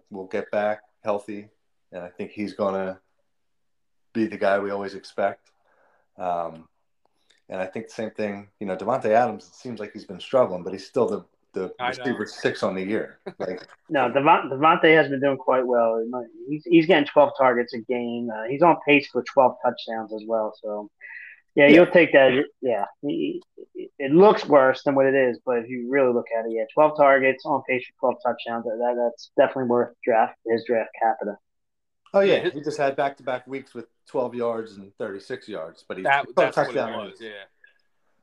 will 0.10 0.28
get 0.28 0.52
back 0.52 0.82
healthy, 1.04 1.50
and 1.92 2.04
I 2.04 2.10
think 2.10 2.32
he's 2.32 2.54
to 2.56 3.00
be 4.14 4.26
the 4.26 4.38
guy 4.38 4.60
we 4.60 4.72
always 4.72 4.96
expect. 4.96 5.52
Um, 6.18 6.68
and 7.50 7.62
I 7.62 7.66
think 7.66 7.88
the 7.88 7.94
same 7.94 8.12
thing, 8.12 8.50
you 8.60 8.68
know, 8.68 8.78
Davante 8.78 9.06
Adams. 9.06 9.48
It 9.48 9.56
seems 9.56 9.80
like 9.80 9.92
he's 9.92 10.06
been 10.06 10.20
struggling, 10.20 10.64
but 10.64 10.74
he's 10.74 10.88
still 10.88 11.08
the 11.08 11.26
the 11.54 11.74
I 11.80 11.92
know. 11.92 11.98
receiver 12.00 12.26
six 12.26 12.64
on 12.64 12.76
the 12.76 12.84
year. 12.84 13.20
Like, 13.40 13.66
no, 13.90 14.12
Devon, 14.12 14.50
Davante 14.50 14.96
has 14.96 15.10
been 15.10 15.22
doing 15.22 15.38
quite 15.38 15.66
well. 15.66 16.04
He's 16.50 16.64
he's 16.66 16.86
getting 16.86 17.06
12 17.08 17.32
targets 17.38 17.74
a 17.74 17.80
game. 17.80 18.30
Uh, 18.36 18.44
he's 18.50 18.62
on 18.62 18.78
pace 18.88 19.08
for 19.12 19.24
12 19.24 19.56
touchdowns 19.64 20.14
as 20.14 20.24
well. 20.28 20.54
So, 20.62 20.90
yeah, 21.56 21.68
Yeah. 21.68 21.76
you'll 21.76 21.88
take 21.92 22.12
that. 22.14 22.44
Yeah, 22.62 22.86
he, 23.02 23.42
it 23.76 24.12
looks 24.12 24.46
worse 24.48 24.84
than 24.84 24.96
what 24.96 25.06
it 25.06 25.16
is, 25.16 25.40
but 25.46 25.60
if 25.60 25.70
you 25.70 25.88
really 25.90 26.12
look 26.14 26.26
at 26.38 26.46
it, 26.46 26.52
yeah, 26.52 26.64
12 26.74 26.98
targets 26.98 27.44
on 27.46 27.62
pace 27.70 27.86
for 28.00 28.12
12 28.12 28.22
touchdowns. 28.26 28.66
That, 28.66 28.78
that 28.80 28.96
that's 29.12 29.32
definitely 29.38 29.70
worth 29.70 29.94
draft 30.04 30.36
his 30.48 30.64
draft 30.68 30.90
capita. 31.02 31.38
oh 32.16 32.22
yeah, 32.22 32.44
Yeah. 32.44 32.50
he 32.50 32.62
just 32.62 32.78
had 32.78 32.96
back 32.96 33.18
to 33.18 33.24
back 33.24 33.46
weeks 33.48 33.74
with 33.74 33.86
twelve 34.10 34.34
yards 34.36 34.76
and 34.78 34.92
thirty 34.98 35.20
six 35.20 35.48
yards, 35.48 35.86
but 35.88 35.98
he's 35.98 36.04
That, 36.06 36.24
twelve 36.34 36.36
that's 36.54 36.58
what 36.58 36.70
it 36.70 36.80
touchdown 36.80 36.98
was. 37.10 37.18
Yeah. 37.22 37.30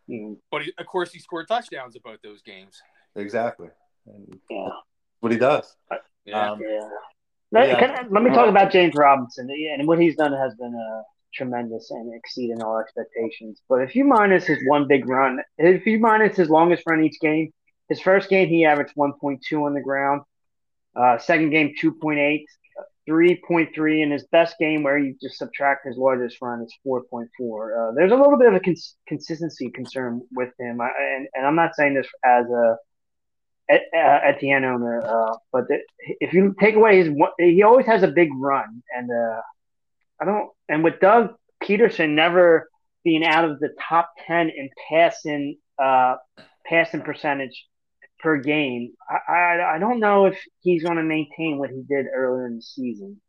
Mm, 0.08 0.38
But 0.50 0.62
he, 0.62 0.72
of 0.76 0.86
course, 0.86 1.12
he 1.12 1.20
scored 1.20 1.46
touchdowns 1.46 1.94
at 1.94 2.02
both 2.02 2.20
those 2.22 2.42
games. 2.42 2.82
Exactly, 3.16 3.68
and 4.06 4.38
yeah. 4.48 4.68
what 5.20 5.32
he 5.32 5.38
does. 5.38 5.76
Yeah. 6.24 6.50
Um, 6.52 6.60
Yeah. 6.62 6.88
Let, 7.52 7.68
Yeah. 7.68 7.78
can 7.80 7.90
I- 7.90 8.08
let 8.08 8.22
me 8.22 8.30
talk 8.30 8.48
about 8.48 8.70
James 8.70 8.94
Robinson. 8.94 9.48
Yeah, 9.50 9.74
And 9.74 9.88
what 9.88 9.98
he's 9.98 10.14
done 10.16 10.32
has 10.32 10.54
been 10.54 10.74
uh, 10.74 11.02
tremendous 11.34 11.90
and 11.90 12.14
exceeding 12.14 12.62
all 12.62 12.78
expectations. 12.78 13.60
But 13.68 13.82
if 13.82 13.96
you 13.96 14.04
minus 14.04 14.46
his 14.46 14.58
one 14.68 14.86
big 14.86 15.08
run, 15.08 15.40
if 15.58 15.84
you 15.86 15.98
minus 15.98 16.36
his 16.36 16.48
longest 16.48 16.84
run 16.86 17.02
each 17.04 17.18
game, 17.20 17.52
his 17.88 18.00
first 18.00 18.28
game 18.28 18.48
he 18.48 18.64
averaged 18.64 18.94
1.2 18.94 19.64
on 19.66 19.74
the 19.74 19.80
ground. 19.80 20.22
Uh, 20.94 21.18
second 21.18 21.50
game 21.50 21.74
2.8, 21.80 22.44
3.3, 23.08 24.02
and 24.02 24.12
his 24.12 24.26
best 24.30 24.56
game 24.58 24.82
where 24.82 24.98
you 24.98 25.16
just 25.20 25.36
subtract 25.38 25.86
his 25.86 25.96
largest 25.96 26.36
run 26.40 26.62
is 26.62 26.72
4.4. 26.86 27.28
Uh, 27.90 27.92
there's 27.94 28.12
a 28.12 28.16
little 28.16 28.38
bit 28.38 28.48
of 28.48 28.54
a 28.54 28.60
cons- 28.60 28.96
consistency 29.08 29.70
concern 29.70 30.20
with 30.32 30.50
him, 30.58 30.80
I, 30.80 30.88
and 31.16 31.28
and 31.34 31.46
I'm 31.46 31.56
not 31.56 31.74
saying 31.74 31.94
this 31.94 32.06
as 32.24 32.46
a 32.46 32.76
at, 33.70 33.82
uh, 33.94 34.46
end 34.46 34.64
owner. 34.64 35.02
Uh, 35.02 35.36
but 35.52 35.68
the, 35.68 35.78
if 35.98 36.32
you 36.32 36.54
take 36.60 36.74
away 36.74 36.98
his, 36.98 37.14
he 37.38 37.62
always 37.62 37.86
has 37.86 38.02
a 38.02 38.08
big 38.08 38.28
run, 38.34 38.82
and 38.96 39.10
uh, 39.10 39.40
I 40.20 40.24
don't. 40.24 40.50
And 40.68 40.84
with 40.84 41.00
Doug 41.00 41.34
Pederson 41.62 42.10
never 42.10 42.68
being 43.04 43.24
out 43.24 43.44
of 43.44 43.60
the 43.60 43.70
top 43.88 44.10
ten 44.26 44.48
in 44.48 44.70
passing, 44.88 45.56
uh, 45.82 46.16
passing 46.66 47.02
percentage 47.02 47.66
per 48.18 48.38
game, 48.38 48.92
I, 49.08 49.32
I 49.32 49.74
I 49.76 49.78
don't 49.78 50.00
know 50.00 50.26
if 50.26 50.38
he's 50.60 50.82
going 50.82 50.96
to 50.96 51.02
maintain 51.02 51.58
what 51.58 51.70
he 51.70 51.82
did 51.88 52.06
earlier 52.14 52.46
in 52.46 52.56
the 52.56 52.62
season. 52.62 53.20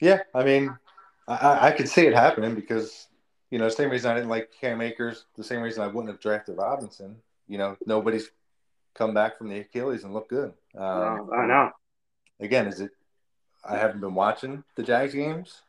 Yeah, 0.00 0.20
I 0.34 0.44
mean, 0.44 0.76
I, 1.26 1.68
I 1.68 1.72
could 1.72 1.88
see 1.88 2.06
it 2.06 2.14
happening 2.14 2.54
because 2.54 3.06
you 3.54 3.60
know, 3.60 3.68
same 3.68 3.88
reason 3.88 4.10
I 4.10 4.14
didn't 4.14 4.30
like 4.30 4.50
Cam 4.60 4.80
Akers, 4.80 5.26
the 5.36 5.44
same 5.44 5.60
reason 5.60 5.80
I 5.84 5.86
wouldn't 5.86 6.08
have 6.08 6.18
drafted 6.20 6.56
Robinson. 6.56 7.14
You 7.46 7.56
know, 7.58 7.76
nobody's 7.86 8.28
come 8.94 9.14
back 9.14 9.38
from 9.38 9.48
the 9.48 9.60
Achilles 9.60 10.02
and 10.02 10.12
look 10.12 10.28
good. 10.28 10.52
Um, 10.76 11.30
I 11.32 11.46
know. 11.46 11.70
again, 12.40 12.66
is 12.66 12.80
it? 12.80 12.90
I 13.64 13.76
haven't 13.76 14.00
been 14.00 14.14
watching 14.16 14.64
the 14.74 14.82
Jags 14.82 15.14
games. 15.14 15.62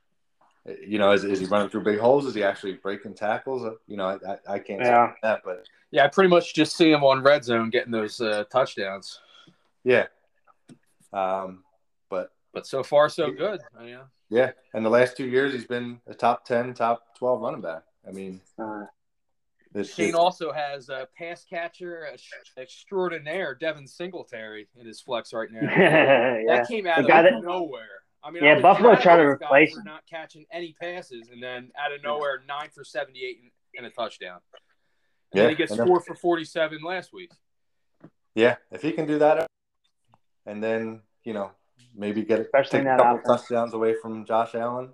You 0.84 0.98
know, 0.98 1.12
is, 1.12 1.24
is 1.26 1.40
he 1.40 1.46
running 1.46 1.70
through 1.70 1.84
big 1.84 2.00
holes? 2.00 2.26
Is 2.26 2.34
he 2.34 2.44
actually 2.44 2.74
breaking 2.74 3.14
tackles? 3.14 3.64
Uh, 3.64 3.76
You 3.88 3.98
know, 3.98 4.08
I, 4.08 4.32
I, 4.32 4.56
I 4.56 4.60
can't 4.60 4.82
Yeah. 4.82 5.10
say 5.10 5.18
that, 5.22 5.42
but 5.46 5.68
Yeah, 5.92 6.06
I 6.06 6.08
pretty 6.08 6.32
much 6.32 6.56
just 6.56 6.76
see 6.76 6.92
him 6.92 7.04
on 7.04 7.22
red 7.22 7.44
zone 7.46 7.70
getting 7.70 7.92
those 7.92 8.20
uh, 8.20 8.46
touchdowns. 8.52 9.20
yeah. 9.84 10.08
Um, 11.14 11.65
but 12.56 12.62
But 12.62 12.68
so 12.68 12.84
far, 12.84 13.10
so 13.10 13.32
good. 13.32 13.60
Yeah. 13.84 14.04
yeah, 14.30 14.52
and 14.74 14.84
the 14.86 14.90
last 14.90 15.18
two 15.18 15.28
years 15.28 15.52
he's 15.54 15.68
been 15.68 16.00
a 16.08 16.14
top 16.14 16.46
ten, 16.46 16.74
top 16.74 17.04
twelve 17.18 17.42
running 17.42 17.60
back. 17.62 17.84
I 18.08 18.12
mean, 18.12 18.40
Uh, 18.58 18.86
it's, 19.74 19.94
Shane 19.94 20.10
it's- 20.10 20.20
also 20.20 20.54
has 20.54 20.88
a 20.88 21.06
pass 21.18 21.44
catcher 21.44 22.06
ex- 22.06 22.30
extraordinaire, 22.58 23.56
Devin 23.56 23.86
Singletary, 23.88 24.70
in 24.80 24.88
his 24.88 25.02
flex 25.02 25.34
right 25.34 25.52
now. 25.52 25.60
yeah. 25.70 26.44
That 26.48 26.68
came 26.70 26.88
out 26.88 26.96
The 26.98 27.02
of 27.04 27.08
guy 27.10 27.22
that- 27.24 27.44
nowhere. 27.44 27.90
I 28.24 28.32
mean, 28.32 28.44
Yeah, 28.44 28.56
I 28.56 28.62
Buffalo 28.62 28.90
mad 28.90 28.98
at 29.00 29.04
tried 29.04 29.18
to 29.18 29.24
replace 29.24 29.76
for 29.76 29.84
not 29.84 30.02
catching 30.10 30.46
any 30.52 30.74
passes, 30.82 31.28
and 31.30 31.44
then 31.44 31.72
out 31.78 31.92
of 31.92 32.02
nowhere, 32.02 32.42
nine 32.48 32.70
for 32.74 32.84
seventy-eight 32.84 33.40
and, 33.44 33.52
and 33.78 33.86
a 33.86 33.90
touchdown. 33.92 34.40
And 34.52 34.62
Yeah, 35.34 35.42
then 35.44 35.50
he 35.52 35.56
gets 35.58 35.76
four 35.76 36.00
for 36.00 36.16
forty-seven 36.16 36.82
last 36.82 37.14
week. 37.14 37.32
Yeah, 38.34 38.56
if 38.72 38.82
he 38.82 38.94
can 38.94 39.06
do 39.06 39.20
that, 39.20 39.46
and 40.48 40.64
then 40.64 41.02
you 41.24 41.34
know 41.34 41.52
maybe 41.96 42.24
get 42.24 42.40
Especially 42.40 42.80
take 42.80 42.88
a 42.88 42.98
couple 42.98 43.20
offense. 43.20 43.42
touchdowns 43.42 43.74
away 43.74 43.96
from 44.02 44.26
Josh 44.26 44.56
Allen. 44.56 44.94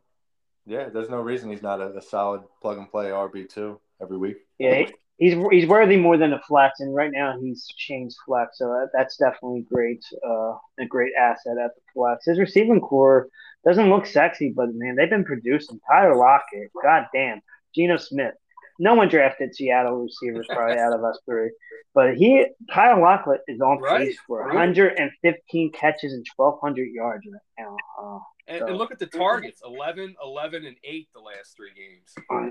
Yeah, 0.65 0.89
there's 0.89 1.09
no 1.09 1.21
reason 1.21 1.49
he's 1.49 1.63
not 1.63 1.81
a, 1.81 1.97
a 1.97 2.01
solid 2.01 2.41
plug 2.61 2.77
and 2.77 2.89
play 2.89 3.05
RB 3.05 3.49
two 3.49 3.79
every 4.01 4.17
week. 4.17 4.37
Yeah, 4.59 4.85
he's 5.17 5.35
he's 5.51 5.67
worthy 5.67 5.97
more 5.97 6.17
than 6.17 6.33
a 6.33 6.41
flex, 6.47 6.79
and 6.79 6.95
right 6.95 7.11
now 7.11 7.39
he's 7.39 7.67
Shane's 7.77 8.17
flex, 8.25 8.57
so 8.57 8.65
that, 8.65 8.89
that's 8.93 9.17
definitely 9.17 9.65
great, 9.71 10.03
uh, 10.25 10.53
a 10.79 10.85
great 10.87 11.13
asset 11.19 11.57
at 11.63 11.71
the 11.75 11.81
flex. 11.93 12.25
His 12.25 12.39
receiving 12.39 12.81
core 12.81 13.27
doesn't 13.65 13.89
look 13.89 14.05
sexy, 14.05 14.53
but 14.55 14.73
man, 14.73 14.95
they've 14.95 15.09
been 15.09 15.25
producing. 15.25 15.79
Tyler 15.87 16.15
Lockett, 16.15 16.71
god 16.81 17.05
damn, 17.13 17.41
Geno 17.75 17.97
Smith. 17.97 18.33
No 18.81 18.95
one 18.95 19.09
drafted 19.09 19.53
Seattle 19.53 19.97
receivers 19.97 20.47
probably 20.49 20.79
out 20.79 20.91
of 20.91 21.03
us 21.03 21.19
three, 21.23 21.51
but 21.93 22.15
he 22.15 22.47
Tyler 22.73 22.99
Lockett 22.99 23.41
is 23.47 23.61
on 23.61 23.77
Right, 23.77 24.07
pace 24.07 24.17
for 24.25 24.39
right. 24.39 24.55
115 24.55 25.71
catches 25.71 26.13
and 26.13 26.25
1,200 26.35 26.89
yards 26.91 27.23
right 27.31 27.41
now. 27.63 27.77
Uh, 28.01 28.19
And, 28.47 28.69
and 28.69 28.77
look 28.77 28.91
at 28.91 28.97
the 28.97 29.05
targets 29.05 29.61
11, 29.63 30.15
11, 30.23 30.65
and 30.65 30.75
8 30.83 31.07
the 31.13 31.19
last 31.19 31.55
three 31.55 31.69
games. 31.75 32.49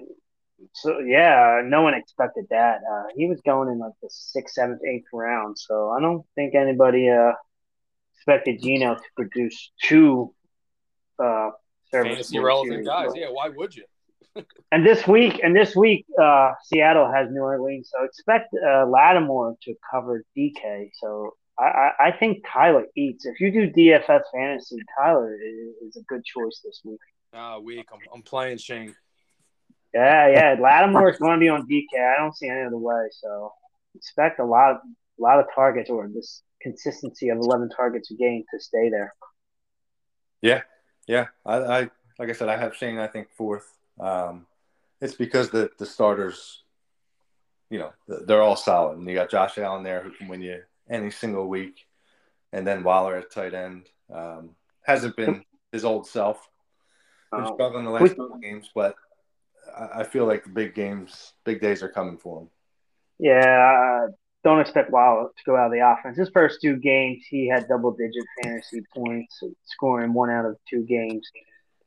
So 0.75 1.01
yeah, 1.01 1.63
no 1.65 1.83
one 1.83 1.95
expected 1.95 2.45
that. 2.51 2.77
Uh, 2.77 3.07
he 3.17 3.27
was 3.27 3.41
going 3.45 3.69
in 3.69 3.81
like 3.81 3.95
the 4.01 4.09
sixth, 4.09 4.55
seventh, 4.55 4.83
eighth 4.85 5.09
round. 5.13 5.59
So 5.59 5.91
I 5.91 6.01
don't 6.01 6.25
think 6.37 6.55
anybody 6.55 7.11
uh, 7.11 7.33
expected 8.15 8.63
Geno 8.63 8.95
to 8.95 9.03
produce 9.17 9.73
two 9.83 10.33
uh, 11.19 11.51
Fantasy 11.91 12.39
relevant 12.39 12.87
guys. 12.87 13.09
Yeah, 13.17 13.31
why 13.31 13.49
would 13.49 13.75
you? 13.75 13.85
And 14.73 14.87
this 14.87 15.07
week, 15.07 15.41
and 15.43 15.55
this 15.55 15.75
week, 15.75 16.07
uh, 16.21 16.53
Seattle 16.63 17.11
has 17.11 17.29
New 17.31 17.43
Orleans. 17.43 17.91
So 17.93 18.05
expect 18.05 18.55
uh, 18.55 18.87
Lattimore 18.87 19.57
to 19.65 19.75
cover 19.91 20.25
DK. 20.37 20.91
So 20.95 21.35
I, 21.59 21.91
I 21.99 22.13
think 22.13 22.45
Tyler 22.51 22.87
eats. 22.97 23.27
If 23.27 23.41
you 23.41 23.51
do 23.51 23.71
DFS 23.71 24.23
fantasy, 24.33 24.77
Tyler 24.97 25.35
is, 25.35 25.97
a 25.97 26.03
good 26.09 26.25
choice 26.25 26.61
this 26.65 26.81
week. 26.85 27.01
Ah, 27.35 27.55
uh, 27.55 27.61
week. 27.61 27.87
I'm, 27.93 28.01
I'm 28.15 28.23
playing 28.23 28.59
Shane. 28.59 28.95
Yeah, 29.93 30.29
yeah. 30.29 30.57
Lattimore 30.61 31.11
is 31.11 31.19
going 31.19 31.39
to 31.39 31.41
be 31.41 31.49
on 31.49 31.67
DK. 31.69 31.99
I 31.99 32.19
don't 32.19 32.37
see 32.37 32.49
any 32.49 32.63
other 32.63 32.79
way. 32.79 33.09
So 33.11 33.53
expect 33.95 34.39
a 34.39 34.45
lot, 34.45 34.73
of, 34.73 34.77
a 35.19 35.23
lot 35.23 35.41
of 35.41 35.47
targets 35.55 35.91
or 35.91 36.09
this 36.09 36.43
consistency 36.63 37.29
of 37.29 37.39
11 37.39 37.71
targets 37.71 38.11
a 38.11 38.15
game 38.15 38.45
to 38.55 38.61
stay 38.61 38.89
there. 38.89 39.15
Yeah, 40.41 40.63
yeah. 41.07 41.27
I, 41.45 41.57
I 41.57 41.81
like 42.19 42.29
I 42.31 42.33
said, 42.33 42.49
I 42.49 42.57
have 42.57 42.77
Shane. 42.77 42.99
I 42.99 43.07
think 43.07 43.29
fourth. 43.37 43.67
Um, 44.01 44.47
it's 45.01 45.15
because 45.15 45.51
the 45.51 45.71
the 45.79 45.87
starters, 45.87 46.63
you 47.71 47.79
know, 47.79 47.93
they're 48.27 48.43
all 48.43 48.57
solid, 48.57 48.99
and 48.99 49.09
you 49.09 49.15
got 49.15 49.31
Josh 49.31 49.59
Allen 49.59 49.83
there 49.83 50.03
who 50.03 50.11
can 50.11 50.29
win 50.29 50.43
you 50.43 50.63
any 50.89 51.11
single 51.11 51.49
week, 51.49 51.87
and 52.53 52.67
then 52.67 52.83
Waller 52.83 53.17
at 53.17 53.31
tight 53.31 53.55
end 53.55 53.87
um, 54.13 54.51
hasn't 54.83 55.17
been 55.17 55.45
his 55.73 55.85
old 55.85 56.07
self. 56.07 56.49
Been 57.33 57.45
oh. 57.45 57.55
struggling 57.55 57.85
the 57.85 57.91
last 57.91 58.17
couple 58.17 58.39
games, 58.39 58.71
but 58.75 58.97
I 59.95 60.05
feel 60.05 60.27
like 60.27 60.45
the 60.45 60.51
big 60.51 60.75
games, 60.75 61.33
big 61.45 61.61
days 61.61 61.83
are 61.83 61.89
coming 61.89 62.19
for 62.19 62.43
him. 62.43 62.49
Yeah, 63.19 64.07
don't 64.43 64.61
expect 64.61 64.91
Waller 64.91 65.29
to 65.29 65.45
go 65.45 65.57
out 65.57 65.67
of 65.67 65.73
the 65.73 65.87
offense. 65.87 66.17
His 66.17 66.31
first 66.31 66.61
two 66.61 66.77
games, 66.77 67.23
he 67.29 67.49
had 67.49 67.69
double 67.69 67.93
digit 67.93 68.25
fantasy 68.43 68.83
points, 68.95 69.43
scoring 69.65 70.13
one 70.13 70.31
out 70.31 70.47
of 70.47 70.57
two 70.69 70.83
games, 70.83 71.29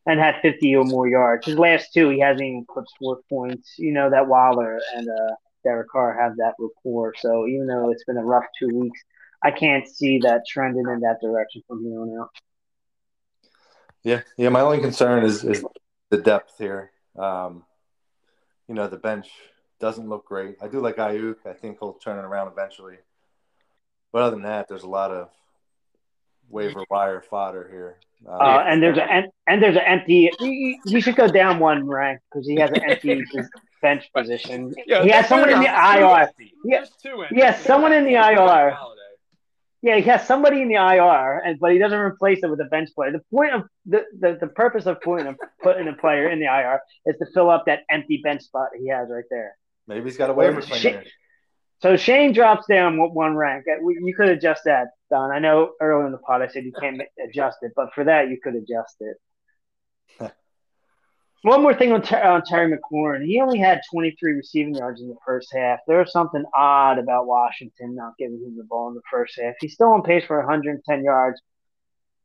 and 0.05 0.19
had 0.19 0.35
50 0.41 0.75
or 0.75 0.83
more 0.83 1.07
yards. 1.07 1.45
His 1.45 1.57
last 1.57 1.93
two, 1.93 2.09
he 2.09 2.19
hasn't 2.19 2.41
even 2.41 2.65
put 2.73 2.85
four 2.99 3.19
points. 3.29 3.75
You 3.77 3.93
know 3.93 4.09
that 4.09 4.27
Waller 4.27 4.79
and 4.95 5.07
uh, 5.07 5.35
Derek 5.63 5.89
Carr 5.89 6.17
have 6.19 6.37
that 6.37 6.53
rapport. 6.59 7.13
So 7.17 7.47
even 7.47 7.67
though 7.67 7.91
it's 7.91 8.03
been 8.03 8.17
a 8.17 8.23
rough 8.23 8.45
two 8.59 8.69
weeks, 8.69 8.99
I 9.41 9.51
can't 9.51 9.87
see 9.87 10.19
that 10.19 10.43
trending 10.47 10.87
in 10.87 11.01
that 11.01 11.19
direction 11.21 11.63
from 11.67 11.83
here 11.83 12.01
on 12.01 12.19
out. 12.19 12.29
Yeah, 14.03 14.21
yeah. 14.37 14.49
My 14.49 14.61
only 14.61 14.81
concern 14.81 15.23
is 15.23 15.43
is 15.43 15.63
the 16.09 16.17
depth 16.17 16.57
here. 16.57 16.91
Um, 17.17 17.63
you 18.67 18.75
know, 18.75 18.87
the 18.87 18.97
bench 18.97 19.29
doesn't 19.79 20.07
look 20.07 20.25
great. 20.25 20.57
I 20.61 20.67
do 20.67 20.79
like 20.79 20.97
Aiyuk. 20.97 21.45
I 21.45 21.53
think 21.53 21.79
he'll 21.79 21.93
turn 21.93 22.17
it 22.17 22.25
around 22.27 22.49
eventually. 22.49 22.97
But 24.11 24.23
other 24.23 24.35
than 24.35 24.43
that, 24.43 24.67
there's 24.67 24.83
a 24.83 24.89
lot 24.89 25.11
of 25.11 25.29
waiver 26.49 26.83
wire 26.89 27.21
fodder 27.21 27.67
here. 27.71 27.97
Uh, 28.27 28.31
uh, 28.31 28.63
and 28.67 28.81
there's 28.81 28.97
a 28.97 29.03
and, 29.03 29.25
and 29.47 29.61
there's 29.61 29.75
an 29.75 29.83
empty. 29.85 30.31
He, 30.39 30.79
he 30.85 31.01
should 31.01 31.15
go 31.15 31.27
down 31.27 31.59
one 31.59 31.87
rank 31.87 32.21
because 32.31 32.47
he 32.47 32.55
has 32.55 32.71
an 32.71 32.83
empty 32.89 33.23
bench 33.81 34.09
position. 34.15 34.73
Yeah, 34.87 35.03
he 35.03 35.09
has 35.09 35.27
someone 35.27 35.49
in 35.49 35.59
the 35.59 35.65
IR. 35.65 36.29
Yes, 36.63 36.89
yeah, 37.31 37.53
someone 37.59 37.91
in 37.91 38.05
the 38.05 38.13
IR. 38.13 38.77
Yeah, 39.81 39.97
he 39.97 40.03
has 40.03 40.25
somebody 40.25 40.61
in 40.61 40.69
the 40.69 40.75
IR, 40.75 41.39
and 41.39 41.59
but 41.59 41.73
he 41.73 41.77
doesn't 41.77 41.99
replace 41.99 42.39
it 42.41 42.49
with 42.49 42.61
a 42.61 42.65
bench 42.65 42.89
player. 42.95 43.11
The 43.11 43.19
point 43.35 43.53
of 43.53 43.63
the, 43.85 44.05
the, 44.17 44.37
the 44.39 44.47
purpose 44.47 44.85
of 44.85 45.01
putting 45.01 45.27
a, 45.27 45.35
putting 45.61 45.89
a 45.89 45.93
player 45.93 46.29
in 46.29 46.39
the 46.39 46.45
IR 46.45 46.79
is 47.05 47.17
to 47.17 47.25
fill 47.33 47.49
up 47.49 47.65
that 47.65 47.81
empty 47.89 48.21
bench 48.23 48.43
spot 48.43 48.69
he 48.79 48.87
has 48.87 49.09
right 49.11 49.25
there. 49.29 49.57
Maybe 49.85 50.05
he's 50.05 50.15
got 50.15 50.29
a 50.29 50.33
waiver 50.33 50.61
claim. 50.61 51.03
So 51.79 51.97
Shane 51.97 52.31
drops 52.31 52.65
down 52.67 52.97
one 52.97 53.35
rank. 53.35 53.65
Uh, 53.67 53.85
you 53.87 54.15
could 54.15 54.29
adjust 54.29 54.63
that, 54.65 54.87
Don. 55.09 55.31
I 55.31 55.39
know 55.39 55.73
earlier 55.81 56.05
in 56.05 56.13
the 56.13 56.17
pod 56.17 56.41
I 56.41 56.47
said 56.47 56.63
you 56.63 56.71
can't 56.79 57.01
adjust 57.29 57.57
it, 57.61 57.73
but 57.75 57.93
for 57.93 58.05
that 58.05 58.29
you 58.29 58.39
could 58.41 58.55
adjust 58.55 58.95
it. 59.01 60.31
one 61.41 61.61
more 61.61 61.73
thing 61.73 61.91
on, 61.91 62.01
Ter- 62.01 62.23
on 62.23 62.43
Terry 62.45 62.71
McLaurin. 62.71 63.25
He 63.25 63.41
only 63.41 63.59
had 63.59 63.81
23 63.91 64.33
receiving 64.33 64.75
yards 64.75 65.01
in 65.01 65.09
the 65.09 65.17
first 65.25 65.49
half. 65.53 65.79
There's 65.85 66.11
something 66.11 66.45
odd 66.55 66.99
about 66.99 67.27
Washington 67.27 67.95
not 67.95 68.13
giving 68.17 68.37
him 68.37 68.55
the 68.57 68.63
ball 68.63 68.87
in 68.87 68.95
the 68.95 69.01
first 69.11 69.37
half. 69.41 69.55
He's 69.59 69.73
still 69.73 69.89
on 69.91 70.03
pace 70.03 70.23
for 70.25 70.39
110 70.39 71.03
yards, 71.03 71.41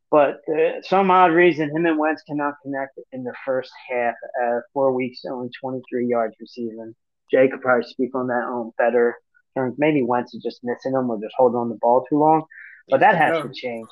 but 0.08 0.38
uh, 0.48 0.82
some 0.82 1.10
odd 1.10 1.32
reason 1.32 1.74
him 1.74 1.84
and 1.84 1.98
Wentz 1.98 2.22
cannot 2.22 2.54
connect 2.62 2.98
in 3.12 3.24
the 3.24 3.34
first 3.44 3.72
half. 3.90 4.14
Uh, 4.40 4.60
four 4.72 4.92
weeks, 4.92 5.24
only 5.28 5.50
23 5.60 6.06
yards 6.06 6.36
receiving. 6.40 6.94
Jay 7.30 7.48
could 7.48 7.60
probably 7.60 7.88
speak 7.88 8.14
on 8.14 8.28
that 8.28 8.44
on 8.44 8.72
better 8.78 9.16
terms. 9.58 9.74
Maybe 9.78 10.02
Wentz 10.02 10.34
is 10.34 10.42
just 10.42 10.60
missing 10.62 10.92
them 10.92 11.10
or 11.10 11.20
just 11.20 11.34
holding 11.36 11.58
on 11.58 11.68
the 11.68 11.74
ball 11.76 12.04
too 12.08 12.18
long, 12.18 12.44
but 12.88 13.00
that 13.00 13.16
has 13.16 13.42
to 13.42 13.52
change. 13.52 13.88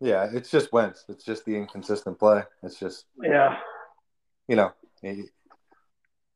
Yeah, 0.00 0.28
it's 0.32 0.50
just 0.50 0.72
Wentz. 0.72 1.04
It's 1.08 1.24
just 1.24 1.44
the 1.44 1.56
inconsistent 1.56 2.18
play. 2.18 2.42
It's 2.62 2.78
just 2.78 3.06
yeah, 3.22 3.58
you 4.48 4.56
know. 4.56 4.72
He, 5.00 5.24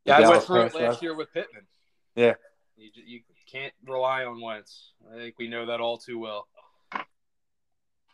yeah, 0.05 0.19
I 0.19 0.29
went 0.29 0.43
through 0.45 0.63
it 0.63 0.75
last 0.75 1.03
year 1.03 1.15
with 1.15 1.33
Pittman. 1.33 1.67
Yeah, 2.15 2.35
you, 2.77 2.91
you 2.95 3.21
can't 3.51 3.75
rely 3.87 4.25
on 4.25 4.41
Wentz. 4.41 4.93
I 5.13 5.17
think 5.17 5.35
we 5.39 5.49
know 5.49 5.67
that 5.67 5.81
all 5.81 5.99
too 5.99 6.19
well. 6.19 6.47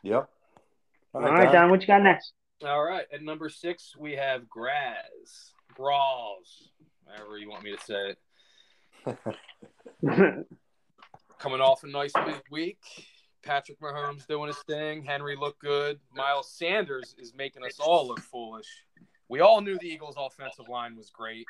Yep. 0.03 0.29
All 1.15 1.21
right, 1.21 1.31
all 1.31 1.37
right 1.37 1.53
Don. 1.53 1.71
What 1.71 1.81
you 1.81 1.87
got 1.87 2.03
next? 2.03 2.33
All 2.65 2.83
right, 2.83 3.05
at 3.13 3.23
number 3.23 3.49
six 3.49 3.95
we 3.99 4.15
have 4.15 4.49
Graz, 4.49 5.53
Brawls, 5.77 6.71
however 7.07 7.39
you 7.39 7.51
want 7.51 7.65
me 7.65 7.77
to 7.77 7.85
say 7.85 8.15
it. 9.07 9.17
Coming 10.03 11.61
off 11.61 11.85
a 11.85 11.87
nice 11.87 12.13
big 12.13 12.43
week. 12.51 12.79
Patrick 13.43 13.81
Mahomes 13.81 14.27
doing 14.27 14.49
his 14.49 14.59
thing. 14.67 15.05
Henry 15.05 15.37
looked 15.37 15.61
good. 15.61 16.01
Miles 16.15 16.51
Sanders 16.51 17.15
is 17.19 17.33
making 17.35 17.65
us 17.65 17.79
all 17.79 18.09
look 18.09 18.21
foolish. 18.21 18.67
We 19.29 19.41
all 19.41 19.61
knew 19.61 19.79
the 19.79 19.87
Eagles' 19.87 20.17
offensive 20.19 20.69
line 20.69 20.97
was 20.97 21.11
great. 21.11 21.47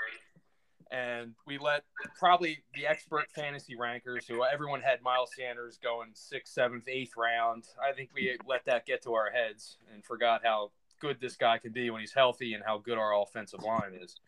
And 0.93 1.35
we 1.47 1.59
let 1.59 1.83
probably 2.19 2.63
the 2.75 2.87
expert 2.87 3.31
fantasy 3.35 3.75
rankers, 3.77 4.27
who 4.29 4.45
everyone 4.45 4.83
had 4.83 5.03
Miles 5.03 5.31
Sanders 5.37 5.79
going 5.83 6.11
sixth, 6.15 6.53
seventh, 6.53 6.85
eighth 6.87 7.17
round. 7.17 7.65
I 7.83 7.93
think 7.93 8.11
we 8.15 8.37
let 8.47 8.65
that 8.67 8.87
get 8.87 9.03
to 9.03 9.15
our 9.15 9.31
heads 9.31 9.79
and 9.93 10.05
forgot 10.05 10.43
how 10.45 10.71
good 11.01 11.21
this 11.21 11.37
guy 11.37 11.59
can 11.59 11.73
be 11.73 11.91
when 11.91 12.01
he's 12.01 12.13
healthy 12.13 12.55
and 12.55 12.63
how 12.65 12.79
good 12.79 12.99
our 12.99 13.21
offensive 13.21 13.63
line 13.63 13.99
is. 14.01 14.21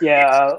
Yeah, 0.00 0.26
uh, 0.28 0.58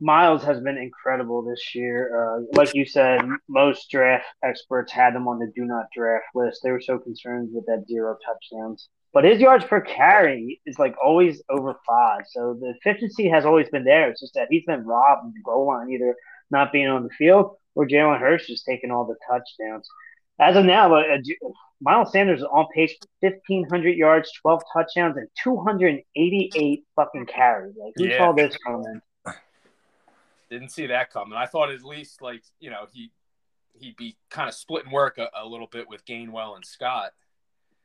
Miles 0.00 0.42
has 0.44 0.60
been 0.60 0.76
incredible 0.76 1.42
this 1.42 1.74
year. 1.74 2.36
Uh, 2.36 2.42
like 2.52 2.74
you 2.74 2.84
said, 2.84 3.20
most 3.48 3.90
draft 3.90 4.26
experts 4.44 4.92
had 4.92 5.14
him 5.14 5.26
on 5.26 5.38
the 5.38 5.50
do 5.54 5.64
not 5.64 5.86
draft 5.94 6.26
list. 6.34 6.60
They 6.62 6.70
were 6.70 6.80
so 6.80 6.98
concerned 6.98 7.48
with 7.52 7.64
that 7.66 7.84
zero 7.88 8.16
touchdowns. 8.24 8.88
But 9.14 9.24
his 9.24 9.40
yards 9.40 9.64
per 9.64 9.80
carry 9.80 10.60
is 10.66 10.78
like 10.78 10.94
always 11.02 11.42
over 11.48 11.74
five. 11.86 12.22
So 12.28 12.58
the 12.60 12.74
efficiency 12.78 13.28
has 13.28 13.46
always 13.46 13.68
been 13.70 13.84
there. 13.84 14.10
It's 14.10 14.20
just 14.20 14.34
that 14.34 14.48
he's 14.50 14.64
been 14.66 14.84
robbed 14.84 15.24
in 15.24 15.32
the 15.32 15.42
goal 15.42 15.68
line, 15.68 15.90
either 15.90 16.14
not 16.50 16.72
being 16.72 16.88
on 16.88 17.02
the 17.02 17.10
field 17.10 17.56
or 17.74 17.86
Jalen 17.86 18.20
Hurts 18.20 18.46
just 18.46 18.66
taking 18.66 18.90
all 18.90 19.06
the 19.06 19.16
touchdowns. 19.26 19.88
As 20.38 20.56
of 20.56 20.66
now, 20.66 20.94
uh, 20.94 21.16
Miles 21.80 22.12
Sanders 22.12 22.40
is 22.40 22.46
on 22.46 22.66
pace 22.74 22.94
for 23.20 23.30
1,500 23.30 23.96
yards, 23.96 24.30
12 24.42 24.62
touchdowns, 24.72 25.16
and 25.16 25.28
288 25.42 26.84
fucking 26.94 27.26
carries. 27.26 27.74
Like, 27.76 27.92
who 27.96 28.06
yeah. 28.06 28.18
saw 28.18 28.32
this 28.32 28.56
coming? 28.58 29.00
Didn't 30.50 30.70
see 30.70 30.86
that 30.86 31.10
coming. 31.10 31.36
I 31.36 31.46
thought 31.46 31.70
at 31.70 31.82
least, 31.82 32.22
like, 32.22 32.42
you 32.60 32.70
know, 32.70 32.86
he, 32.92 33.10
he'd 33.78 33.96
be 33.96 34.16
kind 34.30 34.48
of 34.48 34.54
splitting 34.54 34.92
work 34.92 35.18
a, 35.18 35.28
a 35.36 35.46
little 35.46 35.66
bit 35.66 35.88
with 35.88 36.04
Gainwell 36.04 36.54
and 36.54 36.64
Scott. 36.64 37.10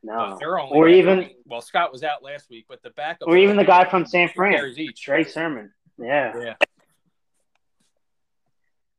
No. 0.04 0.36
or 0.70 0.88
even 0.88 1.30
well, 1.44 1.60
Scott 1.60 1.92
was 1.92 2.02
out 2.02 2.24
last 2.24 2.50
week, 2.50 2.66
but 2.68 2.82
the 2.82 2.90
backup 2.90 3.28
or 3.28 3.36
even 3.36 3.56
the 3.56 3.64
guy 3.64 3.88
from 3.88 4.04
San 4.04 4.28
Fran, 4.28 4.74
Trey 4.96 5.22
Sermon. 5.22 5.72
Yeah. 5.96 6.32
Yeah. 6.38 6.54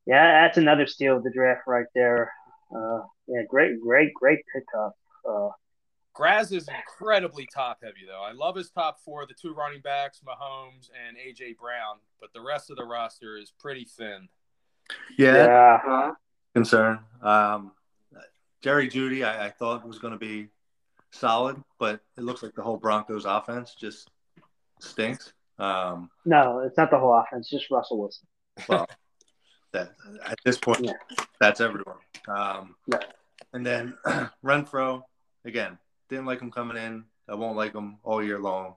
Yeah, 0.06 0.42
that's 0.44 0.58
another 0.58 0.86
steal 0.86 1.18
of 1.18 1.24
the 1.24 1.32
draft 1.32 1.62
right 1.68 1.86
there. 1.94 2.32
Uh, 2.76 3.02
yeah, 3.28 3.44
great, 3.48 3.80
great, 3.82 4.14
great 4.14 4.40
pickup. 4.54 4.96
Uh, 5.28 5.50
Graz 6.14 6.52
is 6.52 6.68
incredibly 6.68 7.48
top 7.54 7.80
heavy, 7.84 8.06
though. 8.08 8.22
I 8.22 8.32
love 8.34 8.56
his 8.56 8.70
top 8.70 9.00
four: 9.00 9.26
the 9.26 9.34
two 9.34 9.54
running 9.54 9.82
backs, 9.82 10.22
Mahomes 10.26 10.90
and 11.08 11.18
AJ 11.18 11.58
Brown. 11.58 11.98
But 12.22 12.34
the 12.34 12.42
rest 12.42 12.70
of 12.70 12.78
the 12.78 12.86
roster 12.86 13.38
is 13.38 13.52
pretty 13.60 13.86
thin. 13.86 14.30
Yeah, 15.18 15.80
yeah. 15.86 16.12
concern. 16.54 17.00
Um, 17.22 17.72
Jerry 18.62 18.90
Jeudy, 18.90 19.26
I, 19.26 19.48
I 19.48 19.50
thought 19.50 19.86
was 19.86 20.00
going 20.00 20.14
to 20.14 20.20
be 20.20 20.48
solid, 21.12 21.62
but 21.80 22.02
it 22.18 22.24
looks 22.24 22.44
like 22.44 22.54
the 22.56 22.62
whole 22.62 22.78
Broncos 22.78 23.26
offense 23.26 23.76
just 23.76 24.10
stinks. 24.80 25.34
Um, 25.60 26.10
no, 26.26 26.60
it's 26.60 26.78
not 26.78 26.90
the 26.90 26.98
whole 26.98 27.14
offense, 27.14 27.50
just 27.50 27.70
Russell 27.70 28.00
Wilson. 28.00 28.28
Well, 28.68 28.88
that 29.72 29.92
at 30.26 30.40
this 30.46 30.58
point, 30.58 30.86
yeah. 30.86 30.94
that's 31.40 31.60
everyone. 31.60 31.98
Um, 32.28 32.76
yeah. 32.88 33.00
And 33.54 33.66
then 33.66 33.96
Renfrow, 34.44 35.02
again, 35.46 35.78
didn't 36.14 36.26
like 36.28 36.42
him 36.42 36.52
coming 36.52 36.78
in. 36.78 37.06
I 37.28 37.36
won't 37.36 37.58
like 37.58 37.74
him 37.74 37.98
all 38.04 38.24
year 38.24 38.40
long. 38.40 38.76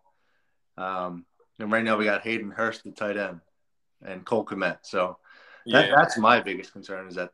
Um, 0.76 1.24
and 1.59 1.70
right 1.70 1.84
now 1.84 1.97
we 1.97 2.05
got 2.05 2.22
Hayden 2.22 2.51
Hurst, 2.51 2.84
the 2.84 2.91
tight 2.91 3.16
end, 3.16 3.41
and 4.05 4.24
Cole 4.24 4.45
Kmet. 4.45 4.78
So 4.82 5.18
that, 5.66 5.89
yeah. 5.89 5.95
that's 5.97 6.18
my 6.18 6.41
biggest 6.41 6.72
concern 6.72 7.09
is 7.09 7.14
that, 7.14 7.30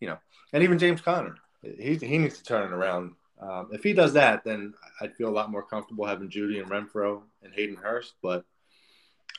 you 0.00 0.08
know, 0.08 0.18
and 0.52 0.62
even 0.62 0.78
James 0.78 1.00
Conner, 1.00 1.36
he, 1.62 1.96
he 1.96 2.18
needs 2.18 2.38
to 2.38 2.44
turn 2.44 2.72
it 2.72 2.74
around. 2.74 3.12
Um, 3.40 3.68
if 3.72 3.82
he 3.82 3.92
does 3.92 4.12
that, 4.14 4.44
then 4.44 4.74
I'd 5.00 5.14
feel 5.14 5.28
a 5.28 5.30
lot 5.30 5.50
more 5.50 5.62
comfortable 5.62 6.04
having 6.04 6.28
Jeudy 6.28 6.60
and 6.60 6.70
Renfrow 6.70 7.22
and 7.42 7.54
Hayden 7.54 7.76
Hurst. 7.76 8.14
But 8.22 8.44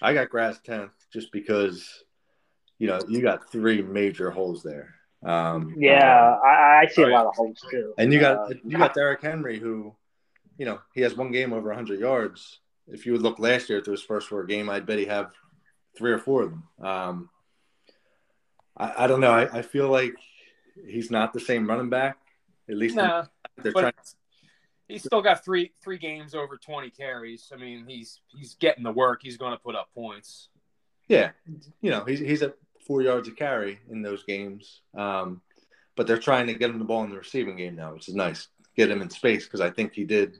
I 0.01 0.13
got 0.13 0.29
Graz 0.29 0.59
10th 0.65 0.91
just 1.13 1.31
because, 1.31 2.03
you 2.79 2.87
know, 2.87 2.99
you 3.07 3.21
got 3.21 3.51
three 3.51 3.81
major 3.81 4.31
holes 4.31 4.63
there. 4.63 4.95
Um, 5.23 5.75
Yeah, 5.77 6.35
I, 6.43 6.81
I 6.83 6.87
see 6.87 7.03
a 7.03 7.07
lot 7.07 7.27
of 7.27 7.35
holes 7.35 7.63
too. 7.69 7.93
and 7.99 8.11
you 8.11 8.19
got 8.19 8.51
Uh, 8.51 8.55
you 8.63 8.77
got 8.77 8.95
Derrick 8.95 9.21
Henry, 9.21 9.59
who, 9.59 9.95
you 10.61 10.65
know, 10.65 10.79
he 10.93 11.01
has 11.01 11.17
one 11.17 11.31
game 11.31 11.53
over 11.53 11.69
100 11.69 11.99
yards. 11.99 12.59
If 12.87 13.07
you 13.07 13.13
would 13.13 13.23
look 13.23 13.39
last 13.39 13.67
year 13.67 13.81
through 13.81 13.93
his 13.93 14.03
first 14.03 14.27
four 14.27 14.43
game, 14.43 14.69
I'd 14.69 14.85
bet 14.85 14.99
he 14.99 15.05
have 15.05 15.31
three 15.97 16.11
or 16.11 16.19
four 16.19 16.43
of 16.43 16.51
them. 16.51 16.63
Um, 16.79 17.29
I, 18.77 19.05
I 19.05 19.07
don't 19.07 19.21
know. 19.21 19.31
I, 19.31 19.57
I 19.57 19.61
feel 19.63 19.89
like 19.89 20.13
he's 20.87 21.09
not 21.09 21.33
the 21.33 21.39
same 21.39 21.67
running 21.67 21.89
back. 21.89 22.17
At 22.69 22.77
least 22.77 22.95
Nah, 22.95 23.25
they're 23.57 23.71
trying. 23.71 23.93
he's 24.87 25.03
still 25.03 25.23
got 25.23 25.43
three 25.43 25.71
three 25.83 25.97
games 25.97 26.35
over 26.35 26.57
twenty 26.57 26.91
carries. 26.91 27.51
I 27.51 27.55
mean, 27.57 27.85
he's 27.87 28.21
he's 28.27 28.53
getting 28.53 28.83
the 28.83 28.91
work. 28.91 29.21
He's 29.23 29.37
going 29.37 29.53
to 29.53 29.57
put 29.57 29.75
up 29.75 29.89
points. 29.95 30.49
Yeah, 31.07 31.31
you 31.81 31.89
know, 31.89 32.05
he's 32.05 32.19
he's 32.19 32.43
at 32.43 32.53
four 32.85 33.01
yards 33.01 33.27
a 33.27 33.31
carry 33.31 33.79
in 33.89 34.03
those 34.03 34.23
games. 34.25 34.81
Um, 34.95 35.41
but 35.95 36.05
they're 36.05 36.19
trying 36.19 36.45
to 36.47 36.53
get 36.53 36.69
him 36.69 36.77
the 36.77 36.85
ball 36.85 37.03
in 37.03 37.09
the 37.09 37.17
receiving 37.17 37.55
game 37.55 37.75
now, 37.75 37.93
which 37.93 38.07
is 38.07 38.13
nice. 38.13 38.47
Get 38.77 38.91
him 38.91 39.01
in 39.01 39.09
space 39.09 39.45
because 39.45 39.59
I 39.59 39.71
think 39.71 39.93
he 39.93 40.03
did 40.03 40.37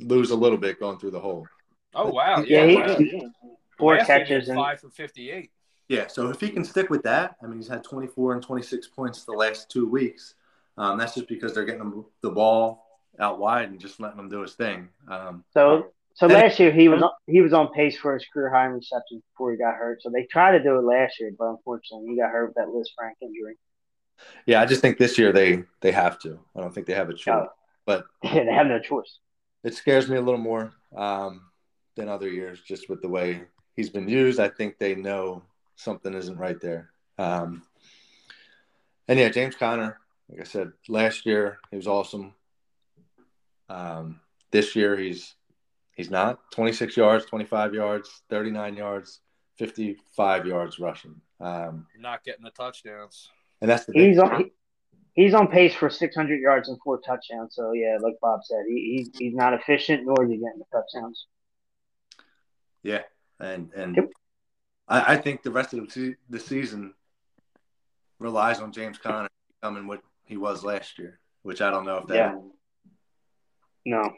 lose 0.00 0.30
a 0.30 0.36
little 0.36 0.58
bit 0.58 0.80
going 0.80 0.98
through 0.98 1.12
the 1.12 1.20
hole. 1.20 1.46
Oh 1.94 2.10
wow, 2.10 2.42
yeah, 2.46 2.64
yeah, 2.64 2.96
he, 2.98 3.14
wow. 3.16 3.30
four 3.78 3.96
Last 3.96 4.06
catches 4.06 4.48
and 4.48 4.56
five 4.58 4.80
for 4.80 4.90
fifty-eight. 4.90 5.50
Yeah, 5.88 6.06
so 6.06 6.30
if 6.30 6.40
he 6.40 6.48
can 6.48 6.64
stick 6.64 6.88
with 6.90 7.02
that, 7.02 7.36
I 7.42 7.46
mean, 7.46 7.58
he's 7.58 7.68
had 7.68 7.84
24 7.84 8.32
and 8.32 8.42
26 8.42 8.88
points 8.88 9.24
the 9.24 9.32
last 9.32 9.70
two 9.70 9.86
weeks. 9.86 10.34
Um, 10.78 10.96
that's 10.96 11.14
just 11.14 11.28
because 11.28 11.52
they're 11.54 11.66
getting 11.66 11.82
him 11.82 12.06
the 12.22 12.30
ball 12.30 12.86
out 13.20 13.38
wide 13.38 13.68
and 13.68 13.78
just 13.78 14.00
letting 14.00 14.18
him 14.18 14.30
do 14.30 14.40
his 14.40 14.54
thing. 14.54 14.88
Um, 15.08 15.44
so 15.52 15.92
so 16.14 16.24
And- 16.26 16.34
last 16.34 16.58
year 16.58 16.72
he 16.72 16.88
was 16.88 17.02
on, 17.02 17.10
he 17.26 17.42
was 17.42 17.52
on 17.52 17.68
pace 17.72 17.98
for 17.98 18.14
his 18.14 18.24
career 18.32 18.50
high 18.50 18.66
in 18.66 18.72
receptions 18.72 19.22
before 19.32 19.52
he 19.52 19.58
got 19.58 19.74
hurt. 19.74 20.00
So 20.00 20.08
they 20.10 20.24
tried 20.24 20.56
to 20.58 20.62
do 20.64 20.76
it 20.78 20.82
last 20.84 21.20
year, 21.20 21.32
but 21.38 21.44
unfortunately 21.50 22.08
he 22.08 22.16
got 22.18 22.30
hurt 22.30 22.46
with 22.46 22.54
that 22.56 22.68
Lisfranc 22.68 23.12
injury. 23.20 23.56
yeah, 24.46 24.62
I 24.62 24.66
just 24.66 24.80
think 24.80 24.96
this 24.98 25.18
year 25.18 25.32
they 25.32 25.64
they 25.82 25.92
have 25.92 26.18
to. 26.20 26.40
I 26.56 26.60
don't 26.60 26.74
think 26.74 26.86
they 26.86 26.94
have 26.94 27.10
a 27.10 27.14
choice. 27.14 27.34
Oh. 27.46 27.48
But 27.84 28.06
Yeah, 28.22 28.44
they 28.44 28.52
have 28.54 28.66
no 28.68 28.80
choice. 28.80 29.18
It 29.64 29.74
scares 29.74 30.08
me 30.08 30.16
a 30.16 30.20
little 30.22 30.38
more 30.40 30.72
um, 30.96 31.42
than 31.96 32.08
other 32.08 32.28
years, 32.28 32.60
just 32.60 32.88
with 32.88 33.02
the 33.02 33.08
way 33.08 33.42
he's 33.74 33.90
been 33.90 34.08
used. 34.08 34.38
I 34.38 34.48
think 34.48 34.78
they 34.78 34.94
know 34.94 35.42
something 35.76 36.14
isn't 36.14 36.38
right 36.38 36.60
there. 36.60 36.90
Um, 37.18 37.62
and 39.08 39.18
yeah, 39.18 39.28
James 39.28 39.54
Conner, 39.56 39.98
like 40.30 40.40
I 40.40 40.44
said, 40.44 40.72
last 40.88 41.26
year 41.26 41.58
he 41.70 41.76
was 41.76 41.86
awesome. 41.86 42.34
Um, 43.68 44.20
this 44.50 44.76
year 44.76 44.96
he's 44.96 45.34
he's 45.96 46.10
not 46.10 46.50
26 46.52 46.96
yards, 46.96 47.24
25 47.26 47.74
yards, 47.74 48.22
39 48.30 48.76
yards, 48.76 49.20
55 49.58 50.46
yards 50.46 50.78
rushing. 50.78 51.20
Um, 51.40 51.86
Not 51.98 52.24
getting 52.24 52.44
the 52.44 52.50
touchdowns. 52.50 53.28
and 53.60 53.70
that's 53.70 53.84
the 53.86 53.92
big 53.92 54.08
He's 54.10 54.18
on 54.18 54.36
he, 54.44 54.52
he's 55.14 55.34
on 55.34 55.48
pace 55.48 55.74
for 55.74 55.88
600 55.88 56.40
yards 56.40 56.68
and 56.68 56.78
four 56.84 57.00
touchdowns. 57.00 57.54
So 57.54 57.72
yeah, 57.72 57.96
like 58.00 58.14
Bob 58.20 58.40
said, 58.44 58.64
he, 58.68 58.96
he's 58.96 59.18
he's 59.18 59.34
not 59.34 59.54
efficient 59.54 60.04
nor 60.04 60.24
is 60.24 60.30
he 60.30 60.36
getting 60.36 60.58
the 60.58 60.64
touchdowns. 60.72 61.26
Yeah, 62.82 63.02
and 63.40 63.72
and 63.74 63.96
Yep. 63.96 64.10
I, 64.88 65.14
I 65.14 65.16
think 65.16 65.42
the 65.42 65.50
rest 65.50 65.72
of 65.72 65.92
the, 65.92 66.14
the 66.28 66.38
season 66.38 66.92
relies 68.18 68.60
on 68.60 68.72
James 68.72 68.98
Conner 68.98 69.28
becoming 69.60 69.86
what 69.86 70.02
he 70.24 70.36
was 70.36 70.62
last 70.64 70.98
year, 70.98 71.18
which 71.42 71.62
I 71.62 71.70
don't 71.70 71.86
know 71.86 71.98
if 71.98 72.06
that. 72.08 72.14
Yeah. 72.14 72.34
No. 73.86 74.12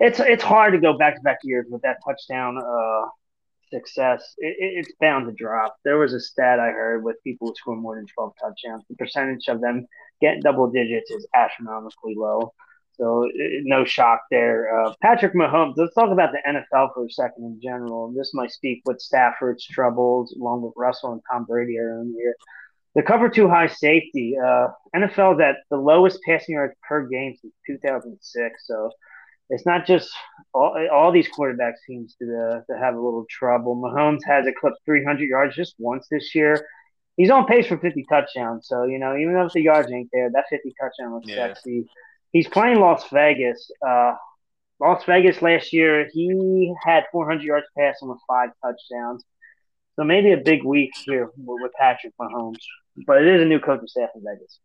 It's 0.00 0.20
it's 0.20 0.44
hard 0.44 0.72
to 0.74 0.78
go 0.78 0.96
back 0.96 1.16
to 1.16 1.22
back 1.22 1.38
years 1.42 1.66
with 1.68 1.82
that 1.82 1.98
touchdown 2.06 2.56
uh, 2.56 3.06
success. 3.70 4.22
It, 4.38 4.56
it, 4.58 4.78
it's 4.78 4.92
bound 5.00 5.26
to 5.26 5.32
drop. 5.32 5.76
There 5.84 5.98
was 5.98 6.12
a 6.12 6.20
stat 6.20 6.60
I 6.60 6.68
heard 6.68 7.04
with 7.04 7.22
people 7.24 7.48
who 7.48 7.54
score 7.56 7.76
more 7.76 7.96
than 7.96 8.06
twelve 8.06 8.34
touchdowns. 8.40 8.84
The 8.88 8.96
percentage 8.96 9.48
of 9.48 9.60
them 9.60 9.86
getting 10.20 10.40
double 10.40 10.70
digits 10.70 11.10
is 11.10 11.26
astronomically 11.34 12.14
low. 12.16 12.52
So 12.98 13.28
it, 13.32 13.62
no 13.64 13.84
shock 13.84 14.22
there. 14.30 14.68
Uh, 14.76 14.94
Patrick 15.00 15.34
Mahomes. 15.34 15.74
Let's 15.76 15.94
talk 15.94 16.10
about 16.10 16.32
the 16.32 16.42
NFL 16.46 16.94
for 16.94 17.06
a 17.06 17.10
second 17.10 17.44
in 17.44 17.60
general. 17.62 18.12
This 18.12 18.32
might 18.34 18.50
speak 18.50 18.82
with 18.84 19.00
Stafford's 19.00 19.64
troubles, 19.64 20.34
along 20.38 20.62
with 20.62 20.74
Russell 20.76 21.12
and 21.12 21.22
Tom 21.30 21.44
Brady 21.44 21.78
are 21.78 22.00
in 22.00 22.14
here. 22.16 22.34
The 22.94 23.02
cover 23.02 23.28
two 23.28 23.48
high 23.48 23.68
safety. 23.68 24.34
Uh, 24.36 24.68
NFL's 24.96 25.40
at 25.40 25.56
the 25.70 25.76
lowest 25.76 26.18
passing 26.26 26.54
yards 26.54 26.74
per 26.88 27.06
game 27.06 27.36
since 27.40 27.54
2006. 27.66 28.66
So 28.66 28.90
it's 29.50 29.64
not 29.66 29.86
just 29.86 30.10
all, 30.54 30.76
all 30.92 31.12
these 31.12 31.28
quarterbacks 31.28 31.78
seems 31.86 32.14
to 32.16 32.24
uh, 32.24 32.72
to 32.72 32.78
have 32.78 32.94
a 32.94 33.00
little 33.00 33.24
trouble. 33.30 33.76
Mahomes 33.76 34.20
has 34.26 34.46
eclipsed 34.46 34.80
300 34.84 35.28
yards 35.28 35.54
just 35.56 35.74
once 35.78 36.06
this 36.10 36.34
year. 36.34 36.66
He's 37.16 37.30
on 37.30 37.46
pace 37.46 37.66
for 37.66 37.78
50 37.78 38.04
touchdowns. 38.08 38.68
So 38.68 38.84
you 38.84 38.98
know, 38.98 39.16
even 39.16 39.36
if 39.36 39.52
the 39.52 39.62
yards 39.62 39.90
ain't 39.90 40.10
there, 40.12 40.30
that 40.32 40.44
50 40.50 40.74
touchdown 40.80 41.14
looks 41.14 41.28
Yeah. 41.28 41.48
sexy. 41.48 41.86
He's 42.32 42.46
playing 42.48 42.78
Las 42.80 43.08
Vegas. 43.10 43.70
Uh, 43.86 44.14
Las 44.80 45.02
Vegas 45.04 45.42
last 45.42 45.72
year, 45.72 46.08
he 46.12 46.72
had 46.84 47.04
400 47.10 47.42
yards 47.42 47.66
passing 47.76 48.08
with 48.08 48.18
five 48.28 48.50
touchdowns. 48.62 49.24
So 49.96 50.04
maybe 50.04 50.32
a 50.32 50.36
big 50.36 50.62
week 50.62 50.92
here 51.04 51.30
with 51.36 51.60
with 51.62 51.72
Patrick 51.72 52.12
Mahomes. 52.20 52.62
But 53.06 53.22
it 53.22 53.28
is 53.34 53.42
a 53.42 53.44
new 53.44 53.58
coaching 53.58 53.88
staff 53.88 54.10
in 54.14 54.22
Vegas. 54.22 54.60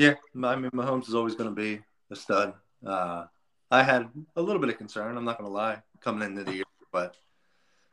Yeah, 0.00 0.14
I 0.42 0.56
mean 0.56 0.70
Mahomes 0.70 1.08
is 1.08 1.14
always 1.14 1.34
going 1.34 1.54
to 1.54 1.54
be 1.54 1.82
a 2.10 2.16
stud. 2.16 2.54
Uh, 2.84 3.26
I 3.70 3.82
had 3.82 4.08
a 4.34 4.40
little 4.40 4.58
bit 4.58 4.70
of 4.70 4.78
concern. 4.78 5.14
I'm 5.14 5.26
not 5.26 5.36
going 5.36 5.50
to 5.50 5.54
lie 5.54 5.82
coming 6.00 6.26
into 6.26 6.42
the 6.42 6.54
year, 6.54 6.64
but 6.90 7.16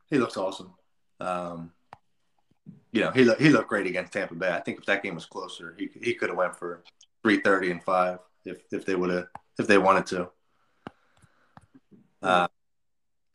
he 0.09 0.17
looks 0.17 0.37
awesome. 0.37 0.71
Um, 1.19 1.73
you 2.93 3.01
know, 3.01 3.11
he 3.11 3.25
look, 3.25 3.41
he 3.41 3.49
looked 3.49 3.67
great 3.67 3.87
against 3.87 4.13
Tampa 4.13 4.35
Bay. 4.35 4.49
I 4.49 4.61
think 4.61 4.79
if 4.79 4.85
that 4.85 5.03
game 5.03 5.15
was 5.15 5.25
closer, 5.25 5.75
he 5.77 5.89
he 6.01 6.13
could 6.13 6.29
have 6.29 6.37
went 6.37 6.55
for 6.55 6.81
330 7.23 7.71
and 7.71 7.83
five 7.83 8.19
if 8.45 8.61
if 8.71 8.85
they 8.85 8.95
would 8.95 9.09
have 9.09 9.27
if 9.59 9.67
they 9.67 9.77
wanted 9.77 10.05
to. 10.05 10.29
Uh, 12.23 12.47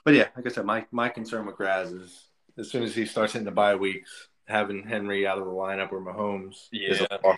but 0.03 0.15
yeah, 0.15 0.29
like 0.35 0.47
I 0.47 0.49
said, 0.49 0.65
my 0.65 0.87
my 0.91 1.11
concern 1.11 1.45
with 1.45 1.57
Graz 1.57 1.93
is 1.93 2.29
as 2.57 2.71
soon 2.71 2.85
as 2.85 2.95
he 2.95 3.05
starts 3.05 3.35
hitting 3.35 3.45
the 3.45 3.51
bye 3.51 3.75
weeks, 3.75 4.29
having 4.47 4.83
Henry 4.83 5.27
out 5.27 5.37
of 5.37 5.45
the 5.45 5.51
lineup 5.51 5.93
or 5.93 6.01
Mahomes 6.01 6.69
is 6.73 7.03
a 7.03 7.21
Yeah. 7.23 7.37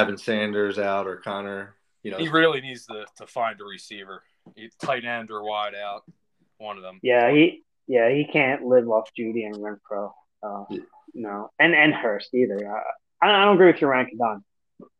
Having 0.00 0.16
Sanders 0.18 0.78
out 0.78 1.06
or 1.06 1.16
Conner, 1.16 1.74
you 2.02 2.10
know, 2.10 2.16
He 2.18 2.28
really 2.28 2.60
needs 2.60 2.86
to, 2.86 3.04
to 3.18 3.26
find 3.26 3.60
a 3.60 3.64
receiver, 3.64 4.22
tight 4.82 5.04
end 5.04 5.30
or 5.30 5.42
wide 5.44 5.74
out. 5.74 6.02
One 6.58 6.76
of 6.76 6.82
them. 6.82 6.98
Yeah, 7.02 7.30
he 7.30 7.62
yeah 7.86 8.08
he 8.10 8.26
can't 8.32 8.64
live 8.64 8.88
off 8.88 9.10
Jeudy 9.18 9.44
and 9.46 9.56
Renfrow. 9.56 10.12
Uh, 10.42 10.64
Yeah. 10.70 10.80
No, 11.14 11.50
and 11.58 11.74
and 11.74 11.92
Hurst 11.92 12.32
either. 12.34 12.56
Uh, 12.74 12.80
I, 13.22 13.30
I 13.30 13.44
don't 13.44 13.54
agree 13.56 13.66
with 13.72 13.80
your 13.80 13.90
ranking, 13.90 14.18
Don. 14.18 14.44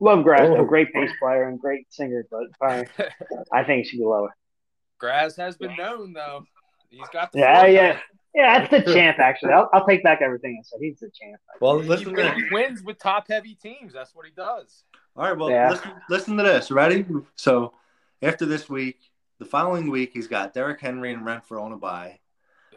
Love 0.01 0.24
Grass, 0.24 0.42
Oh. 0.51 0.62
a 0.62 0.66
great 0.66 0.92
bass 0.92 1.11
player 1.20 1.44
and 1.48 1.59
great 1.59 1.86
singer, 1.92 2.26
but 2.30 2.44
I, 2.61 2.84
I 3.53 3.64
think 3.64 3.84
he 3.84 3.90
should 3.90 3.98
be 4.01 4.05
lower. 4.05 4.34
Graz 4.98 5.36
has 5.36 5.57
been 5.57 5.76
known 5.76 6.12
though. 6.12 6.44
He's 6.90 7.09
got 7.12 7.32
the 7.32 7.38
Yeah, 7.38 7.61
floor. 7.61 7.68
yeah, 7.72 7.98
yeah. 8.34 8.66
That's 8.66 8.86
the 8.86 8.92
champ. 8.94 9.18
Actually, 9.18 9.52
I'll, 9.52 9.68
I'll 9.72 9.86
take 9.86 10.02
back 10.02 10.20
everything 10.22 10.58
I 10.60 10.62
said. 10.64 10.78
He's 10.80 10.98
the 11.00 11.10
champ. 11.10 11.40
well, 11.60 11.78
He, 11.78 11.88
listen 11.88 12.14
to 12.14 12.34
he 12.34 12.44
wins 12.50 12.82
with 12.82 12.98
top 12.98 13.28
heavy 13.28 13.54
teams. 13.54 13.92
That's 13.92 14.14
what 14.14 14.26
he 14.26 14.32
does. 14.32 14.84
All 15.16 15.24
right, 15.24 15.36
well, 15.36 15.50
Yeah. 15.50 15.70
listen, 15.70 15.92
listen 16.08 16.36
to 16.36 16.42
this. 16.42 16.70
Ready? 16.70 17.04
So 17.36 17.74
after 18.22 18.46
this 18.46 18.68
week, 18.68 18.98
the 19.38 19.44
following 19.44 19.90
week, 19.90 20.10
he's 20.12 20.28
got 20.28 20.54
Derrick 20.54 20.80
Henry 20.80 21.12
and 21.12 21.22
Renfrow 21.26 21.62
on 21.62 21.72
a 21.72 21.76
bye. 21.76 22.18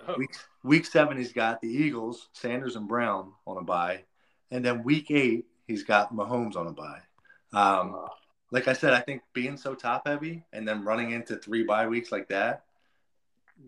Oh, 0.08 0.16
Week 0.18 0.32
week 0.64 0.86
seven, 0.86 1.18
he's 1.18 1.32
got 1.32 1.62
the 1.62 1.68
Eagles, 1.70 2.28
Sanders 2.34 2.76
and 2.76 2.88
Brown 2.88 3.32
on 3.48 3.58
a 3.58 3.62
bye, 3.62 4.04
and 4.52 4.64
then 4.66 4.84
week 4.84 5.12
eight, 5.12 5.46
he's 5.66 5.84
got 5.84 6.14
Mahomes 6.14 6.58
on 6.58 6.68
a 6.68 6.72
bye. 6.72 7.00
Um, 7.54 8.08
like 8.52 8.68
I 8.68 8.74
said, 8.74 8.94
I 8.94 9.00
think 9.00 9.22
being 9.34 9.56
so 9.56 9.76
top 9.76 10.06
heavy 10.08 10.44
and 10.52 10.68
then 10.68 10.84
running 10.84 11.12
into 11.12 11.38
three 11.38 11.64
bye 11.64 11.88
weeks 11.88 12.12
like 12.12 12.28
that 12.30 12.64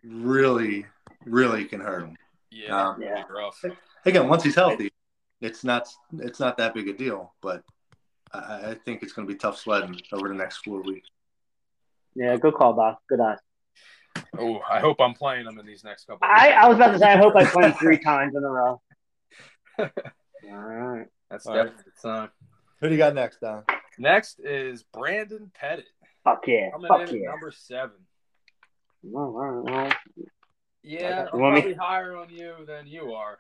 really, 0.04 0.86
really 1.26 1.66
can 1.66 1.80
hurt 1.82 2.04
him. 2.04 2.18
yeah, 2.52 2.90
Um, 2.90 2.96
pretty 2.96 3.24
rough. 3.30 3.64
Again, 4.06 4.28
once 4.28 4.44
he's 4.44 4.56
healthy, 4.56 4.92
it's 5.42 5.64
not 5.64 5.88
it's 6.20 6.40
not 6.40 6.58
that 6.58 6.74
big 6.74 6.88
a 6.88 6.94
deal, 6.94 7.34
but 7.42 7.64
I, 8.34 8.72
I 8.72 8.78
think 8.86 9.04
it's 9.04 9.14
going 9.14 9.28
to 9.28 9.34
be 9.34 9.38
tough 9.38 9.58
sledding 9.58 10.00
over 10.12 10.28
the 10.28 10.34
next 10.36 10.58
four 10.58 10.82
weeks. 10.82 11.10
Yeah, 12.16 12.38
good 12.38 12.54
call, 12.54 12.74
Doc. 12.76 13.00
Good 13.10 13.20
eye. 13.20 13.36
Oh, 14.40 14.60
I 14.70 14.80
hope 14.80 14.98
I'm 15.02 15.14
playing 15.14 15.46
them 15.46 15.60
in 15.60 15.66
these 15.66 15.84
next 15.84 16.06
couple. 16.06 16.28
I, 16.28 16.48
weeks. 16.48 16.58
I 16.62 16.68
was 16.68 16.78
about 16.78 16.92
to 16.94 17.00
say, 17.00 17.12
I 17.12 17.18
hope 17.18 17.36
I 17.36 17.46
play 17.46 17.68
him 17.68 17.74
three 17.74 17.98
times 18.04 18.34
in 18.36 18.44
a 18.44 18.48
row. 18.48 18.82
All 19.80 19.88
right. 20.50 21.08
That's 21.30 21.46
All 21.46 21.56
right. 21.58 21.66
definitely 21.66 21.92
the 22.02 22.10
time. 22.10 22.30
Who 22.80 22.88
do 22.88 22.94
you 22.94 22.98
got 22.98 23.14
next, 23.16 23.42
Don? 23.42 23.64
Next 23.98 24.40
is 24.40 24.84
Brandon 24.84 25.52
Pettit 25.54 25.86
Fuck 26.24 26.44
yeah. 26.48 26.72
coming 26.72 26.88
Fuck 26.88 27.02
in 27.02 27.08
at 27.08 27.14
yeah. 27.14 27.30
number 27.30 27.52
seven. 27.52 27.98
Well, 29.04 29.32
well, 29.32 29.64
well. 29.64 29.92
Yeah, 30.86 31.28
I'm 31.34 31.40
want 31.40 31.56
me- 31.56 31.62
probably 31.62 31.74
higher 31.78 32.16
on 32.16 32.30
you 32.30 32.54
than 32.68 32.88
you 32.88 33.14
are. 33.14 33.40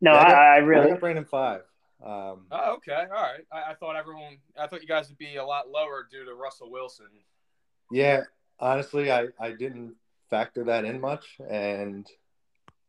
No, 0.00 0.12
Yeah, 0.12 0.18
I 0.18 0.22
got- 0.24 0.32
I, 0.34 0.46
I 0.46 0.54
I 0.54 0.56
really. 0.58 0.90
got 0.90 1.00
Brandon 1.00 1.24
five. 1.24 1.62
Um, 2.02 2.46
Oh, 2.50 2.74
okay, 2.76 2.94
all 2.94 3.22
right. 3.22 3.44
I, 3.52 3.72
I 3.72 3.74
thought 3.74 3.94
everyone, 3.96 4.38
I 4.58 4.66
thought 4.66 4.80
you 4.80 4.88
guys 4.88 5.08
would 5.10 5.18
be 5.18 5.36
a 5.36 5.44
lot 5.44 5.68
lower 5.68 6.06
due 6.10 6.24
to 6.24 6.34
Russell 6.34 6.70
Wilson. 6.70 7.06
yeah, 7.90 8.22
honestly, 8.58 9.12
I, 9.12 9.28
I 9.38 9.50
didn't 9.52 9.94
factor 10.30 10.64
that 10.64 10.84
in 10.86 10.98
much, 11.00 11.36
and 11.50 12.06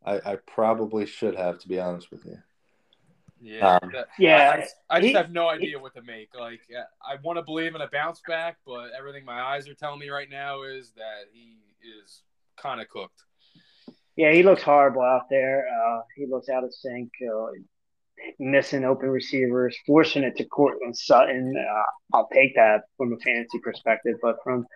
I, 0.06 0.20
I 0.24 0.36
probably 0.36 1.04
should 1.04 1.36
have, 1.36 1.58
to 1.58 1.68
be 1.68 1.78
honest 1.78 2.10
with 2.10 2.24
you. 2.24 2.38
Yeah, 3.42 3.76
Um, 3.82 3.90
that- 3.92 4.08
Yeah, 4.18 4.64
I, 4.88 4.96
I 4.96 5.00
just 5.00 5.08
he- 5.10 5.14
have 5.14 5.30
no 5.30 5.48
idea 5.50 5.78
what 5.78 5.92
to 5.96 6.02
make. 6.02 6.34
Like, 6.34 6.60
uh, 6.74 6.84
I 7.06 7.16
want 7.22 7.36
to 7.36 7.42
believe 7.42 7.74
in 7.74 7.82
a 7.82 7.88
bounce 7.88 8.22
back, 8.26 8.56
but 8.64 8.92
everything 8.98 9.26
my 9.26 9.42
eyes 9.42 9.68
are 9.68 9.74
telling 9.74 9.98
me 10.00 10.08
right 10.08 10.30
now 10.30 10.62
is 10.62 10.92
that 10.92 11.24
he 11.34 11.58
is 12.02 12.22
kind 12.56 12.80
of 12.80 12.88
cooked. 12.88 13.24
Yeah, 14.16 14.32
he 14.32 14.42
looks 14.42 14.62
horrible 14.62 15.02
out 15.02 15.28
there. 15.30 15.66
Uh, 15.66 16.00
he 16.16 16.26
looks 16.26 16.48
out 16.48 16.64
of 16.64 16.74
sync, 16.74 17.10
uh, 17.26 17.46
missing 18.38 18.84
open 18.84 19.08
receivers, 19.08 19.76
forcing 19.86 20.22
it 20.22 20.36
to 20.36 20.44
Courtland 20.44 20.96
Sutton. 20.96 21.54
Uh, 21.56 22.16
I'll 22.16 22.28
take 22.28 22.54
that 22.56 22.82
from 22.98 23.14
a 23.14 23.16
fantasy 23.18 23.58
perspective, 23.62 24.16
but 24.20 24.36
from 24.44 24.66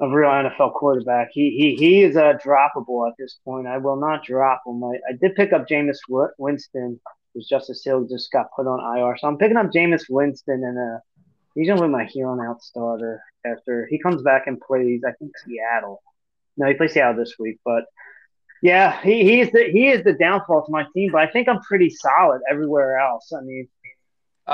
a 0.00 0.08
real 0.08 0.28
NFL 0.28 0.74
quarterback, 0.74 1.28
he 1.30 1.50
he 1.50 1.76
he 1.76 2.02
is 2.02 2.16
uh, 2.16 2.32
droppable 2.44 3.08
at 3.08 3.14
this 3.16 3.38
point. 3.44 3.68
I 3.68 3.78
will 3.78 3.96
not 3.96 4.24
drop 4.24 4.62
him. 4.66 4.82
I, 4.82 4.96
I 5.08 5.12
did 5.20 5.36
pick 5.36 5.52
up 5.52 5.68
Jameis 5.68 5.98
Wi- 6.08 6.32
Winston, 6.38 7.00
who's 7.32 7.46
Justice 7.46 7.82
Hill 7.84 8.08
just 8.10 8.32
got 8.32 8.46
put 8.56 8.66
on 8.66 8.98
IR, 8.98 9.16
so 9.18 9.28
I'm 9.28 9.38
picking 9.38 9.56
up 9.56 9.70
Jameis 9.70 10.06
Winston, 10.10 10.64
and 10.64 10.76
uh, 10.76 10.98
he's 11.54 11.68
gonna 11.68 11.82
be 11.82 11.88
my 11.88 12.06
here 12.06 12.26
on 12.26 12.40
out 12.40 12.60
starter 12.60 13.22
after 13.46 13.86
he 13.88 14.00
comes 14.00 14.20
back 14.22 14.48
and 14.48 14.60
plays. 14.60 15.02
I 15.06 15.12
think 15.12 15.30
Seattle. 15.46 16.02
No, 16.56 16.66
he 16.66 16.74
plays 16.74 16.92
Seattle 16.92 17.16
this 17.16 17.34
week, 17.38 17.60
but. 17.64 17.84
Yeah, 18.64 18.98
he, 19.02 19.24
he 19.24 19.40
is 19.42 19.50
the 19.52 19.64
he 19.70 19.88
is 19.88 20.02
the 20.04 20.14
downfall 20.14 20.64
to 20.64 20.72
my 20.72 20.86
team, 20.94 21.12
but 21.12 21.20
I 21.20 21.26
think 21.30 21.48
I'm 21.50 21.60
pretty 21.60 21.90
solid 21.90 22.40
everywhere 22.50 22.98
else. 22.98 23.30
I 23.36 23.42
mean, 23.42 23.68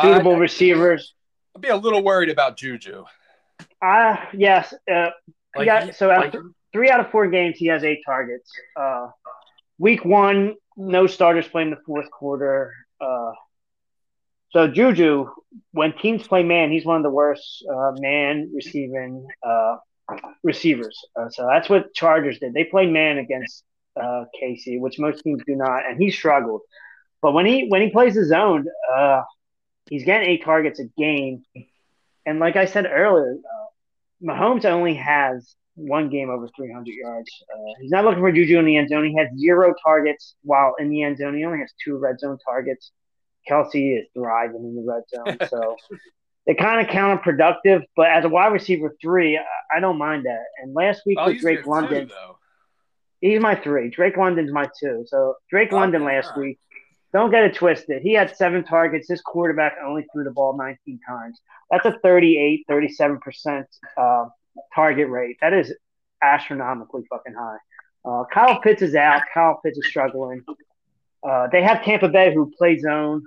suitable 0.02 0.34
Uh, 0.34 0.38
receivers. 0.38 1.14
I'd 1.54 1.62
be 1.62 1.68
a 1.68 1.76
little 1.76 2.02
worried 2.02 2.28
about 2.28 2.56
Juju. 2.56 3.04
Uh 3.80 4.16
yes. 4.32 4.74
Uh, 4.92 5.10
Like, 5.54 5.66
yeah. 5.66 5.92
So 5.92 6.08
like, 6.08 6.34
of 6.34 6.42
three 6.72 6.90
out 6.90 6.98
of 6.98 7.10
four 7.12 7.28
games, 7.28 7.56
he 7.56 7.66
has 7.66 7.84
eight 7.84 8.00
targets. 8.04 8.50
Uh, 8.76 9.10
week 9.78 10.04
one, 10.04 10.56
no 10.76 11.06
starters 11.06 11.46
playing 11.46 11.70
the 11.70 11.80
fourth 11.86 12.10
quarter. 12.10 12.74
Uh, 13.00 13.32
so 14.50 14.66
Juju, 14.66 15.30
when 15.70 15.92
teams 15.96 16.26
play 16.26 16.42
man, 16.42 16.72
he's 16.72 16.84
one 16.84 16.96
of 16.96 17.04
the 17.04 17.10
worst 17.10 17.64
uh, 17.72 17.92
man 18.00 18.50
receiving 18.52 19.26
uh, 19.46 19.76
receivers. 20.42 20.98
Uh, 21.14 21.28
so 21.30 21.46
that's 21.46 21.68
what 21.68 21.94
Chargers 21.94 22.40
did. 22.40 22.54
They 22.54 22.64
played 22.64 22.90
man 22.90 23.18
against 23.18 23.62
uh, 24.00 24.24
Casey, 24.38 24.78
which 24.78 24.98
most 24.98 25.22
teams 25.22 25.42
do 25.46 25.56
not, 25.56 25.88
and 25.88 26.00
he 26.00 26.10
struggled. 26.10 26.62
But 27.22 27.32
when 27.32 27.46
he 27.46 27.68
when 27.68 27.82
he 27.82 27.90
plays 27.90 28.14
his 28.14 28.32
own, 28.32 28.66
uh, 28.92 29.22
he's 29.88 30.04
getting 30.04 30.28
eight 30.28 30.44
targets 30.44 30.80
a 30.80 30.84
game. 30.98 31.44
And 32.26 32.38
like 32.38 32.56
I 32.56 32.64
said 32.66 32.86
earlier, 32.86 33.36
uh, 33.36 34.26
Mahomes 34.26 34.64
only 34.64 34.94
has 34.94 35.54
one 35.74 36.10
game 36.10 36.30
over 36.30 36.48
300 36.56 36.86
yards. 36.90 37.30
Uh, 37.52 37.72
he's 37.80 37.90
not 37.90 38.04
looking 38.04 38.20
for 38.20 38.32
Juju 38.32 38.58
in 38.58 38.64
the 38.64 38.76
end 38.76 38.88
zone. 38.88 39.04
He 39.04 39.16
has 39.16 39.28
zero 39.38 39.74
targets 39.82 40.34
while 40.42 40.74
in 40.78 40.90
the 40.90 41.02
end 41.02 41.18
zone. 41.18 41.36
He 41.36 41.44
only 41.44 41.58
has 41.58 41.72
two 41.82 41.96
red 41.96 42.20
zone 42.20 42.38
targets. 42.44 42.92
Kelce 43.48 44.00
is 44.00 44.06
thriving 44.14 44.64
in 44.64 44.76
the 44.76 44.82
red 44.82 45.02
zone, 45.08 45.48
so 45.48 45.76
they're 46.46 46.54
kind 46.54 46.86
of 46.86 46.92
counterproductive. 46.92 47.82
But 47.96 48.10
as 48.10 48.24
a 48.24 48.28
wide 48.28 48.52
receiver 48.52 48.94
three, 49.00 49.38
I, 49.38 49.76
I 49.76 49.80
don't 49.80 49.98
mind 49.98 50.26
that. 50.26 50.44
And 50.62 50.74
last 50.74 51.02
week 51.06 51.18
I'll 51.18 51.28
with 51.28 51.40
Drake 51.40 51.66
London, 51.66 52.08
though. 52.08 52.38
He's 53.20 53.40
my 53.40 53.54
three. 53.54 53.90
Drake 53.90 54.16
London's 54.16 54.52
my 54.52 54.68
two. 54.78 55.04
So 55.06 55.34
Drake 55.48 55.72
London 55.72 56.04
last 56.04 56.36
week. 56.36 56.58
Don't 57.12 57.30
get 57.30 57.44
it 57.44 57.54
twisted. 57.54 58.02
He 58.02 58.12
had 58.12 58.36
seven 58.36 58.62
targets. 58.62 59.08
His 59.08 59.20
quarterback 59.20 59.74
only 59.84 60.06
threw 60.12 60.22
the 60.22 60.30
ball 60.30 60.56
19 60.56 61.00
times. 61.06 61.40
That's 61.70 61.84
a 61.84 61.98
38, 62.02 62.64
37% 62.70 63.64
uh, 63.96 64.26
target 64.74 65.08
rate. 65.08 65.36
That 65.40 65.52
is 65.52 65.74
astronomically 66.22 67.02
fucking 67.10 67.34
high. 67.34 67.56
Uh, 68.04 68.24
Kyle 68.32 68.60
Pitts 68.60 68.82
is 68.82 68.94
out. 68.94 69.22
Kyle 69.34 69.60
Pitts 69.62 69.78
is 69.78 69.86
struggling. 69.86 70.42
Uh, 71.28 71.48
they 71.50 71.62
have 71.62 71.84
Tampa 71.84 72.08
Bay 72.08 72.32
who 72.32 72.50
play 72.56 72.78
zone. 72.78 73.22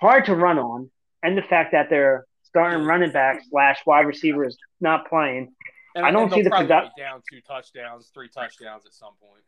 Hard 0.00 0.26
to 0.26 0.34
run 0.34 0.58
on. 0.58 0.90
And 1.22 1.36
the 1.36 1.42
fact 1.42 1.72
that 1.72 1.90
they're 1.90 2.26
starting 2.44 2.86
running 2.86 3.10
back 3.10 3.42
slash 3.50 3.80
wide 3.86 4.06
receiver 4.06 4.44
is 4.44 4.56
not 4.80 5.08
playing. 5.08 5.52
And, 5.96 6.04
I 6.04 6.10
don't 6.10 6.30
see 6.30 6.42
the 6.42 6.50
be 6.50 6.66
down 6.66 7.22
two 7.30 7.40
touchdowns, 7.40 8.10
three 8.12 8.28
touchdowns 8.28 8.84
at 8.84 8.92
some 8.92 9.14
point. 9.18 9.42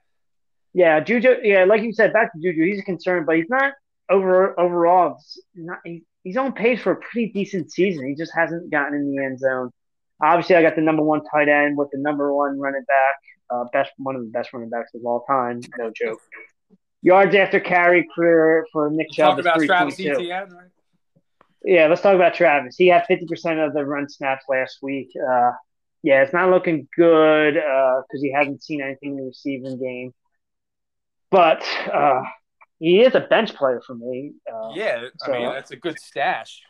Yeah, 0.73 0.99
Juju. 1.01 1.37
Yeah, 1.43 1.65
like 1.65 1.83
you 1.83 1.93
said, 1.93 2.15
back 2.15 2.33
to 2.33 2.41
Juju. 2.41 2.65
He's 2.65 2.81
a 2.81 2.83
concern, 2.83 3.27
but 3.27 3.37
he's 3.37 3.51
not 3.51 3.75
over 4.11 4.59
overall. 4.59 5.23
Not 5.55 5.81
he, 5.85 6.05
he's 6.25 6.39
on 6.39 6.53
pace 6.53 6.81
for 6.81 6.93
a 6.93 6.97
pretty 6.97 7.33
decent 7.33 7.71
season. 7.71 8.09
He 8.09 8.15
just 8.15 8.33
hasn't 8.35 8.71
gotten 8.71 8.95
in 8.95 9.15
the 9.15 9.23
end 9.23 9.39
zone. 9.39 9.71
Obviously, 10.23 10.57
I 10.57 10.63
got 10.63 10.75
the 10.75 10.81
number 10.81 11.03
one 11.03 11.23
tight 11.25 11.51
end 11.51 11.77
with 11.77 11.91
the 11.93 11.99
number 11.99 12.35
one 12.35 12.59
running 12.59 12.85
back, 12.89 13.17
uh, 13.51 13.65
best 13.71 13.93
one 13.99 14.17
of 14.17 14.23
the 14.23 14.31
best 14.31 14.55
running 14.55 14.71
backs 14.71 14.95
of 14.95 15.05
all 15.05 15.25
time. 15.29 15.61
No 15.77 15.93
joke. 15.95 16.19
Yards 17.03 17.35
after 17.35 17.61
carry 17.61 18.09
career 18.15 18.67
for 18.73 18.91
Nick 18.91 19.11
Chubb 19.13 19.39
is 19.39 19.47
three 19.55 19.69
point. 19.69 19.99
Right? 19.99 20.49
Yeah, 21.65 21.89
let's 21.89 22.01
talk 22.01 22.15
about 22.15 22.35
Travis. 22.35 22.77
He 22.77 22.87
had 22.87 23.05
50% 23.11 23.67
of 23.67 23.75
the 23.75 23.85
run 23.85 24.09
snaps 24.09 24.45
last 24.49 24.79
week. 24.81 25.11
Uh, 25.17 25.51
yeah, 26.03 26.23
it's 26.23 26.33
not 26.33 26.51
looking 26.51 26.89
good 26.97 27.55
because 27.55 28.23
he 28.23 28.33
hasn't 28.33 28.63
seen 28.63 28.81
anything 28.83 29.11
in 29.11 29.17
the 29.17 29.23
receiving 29.25 29.79
game. 29.79 30.15
But 31.31 31.63
uh, 31.93 32.23
he 32.79 33.01
is 33.01 33.15
a 33.15 33.21
bench 33.21 33.55
player 33.55 33.83
for 33.87 33.95
me. 33.95 34.33
Uh, 34.51 34.71
yeah. 34.75 35.03
Yeah, 35.03 35.09
I 35.23 35.27
so- 35.27 35.33
mean 35.33 35.47
that's 35.47 35.71
a 35.71 35.77
good 35.77 35.99
stash. 35.99 36.63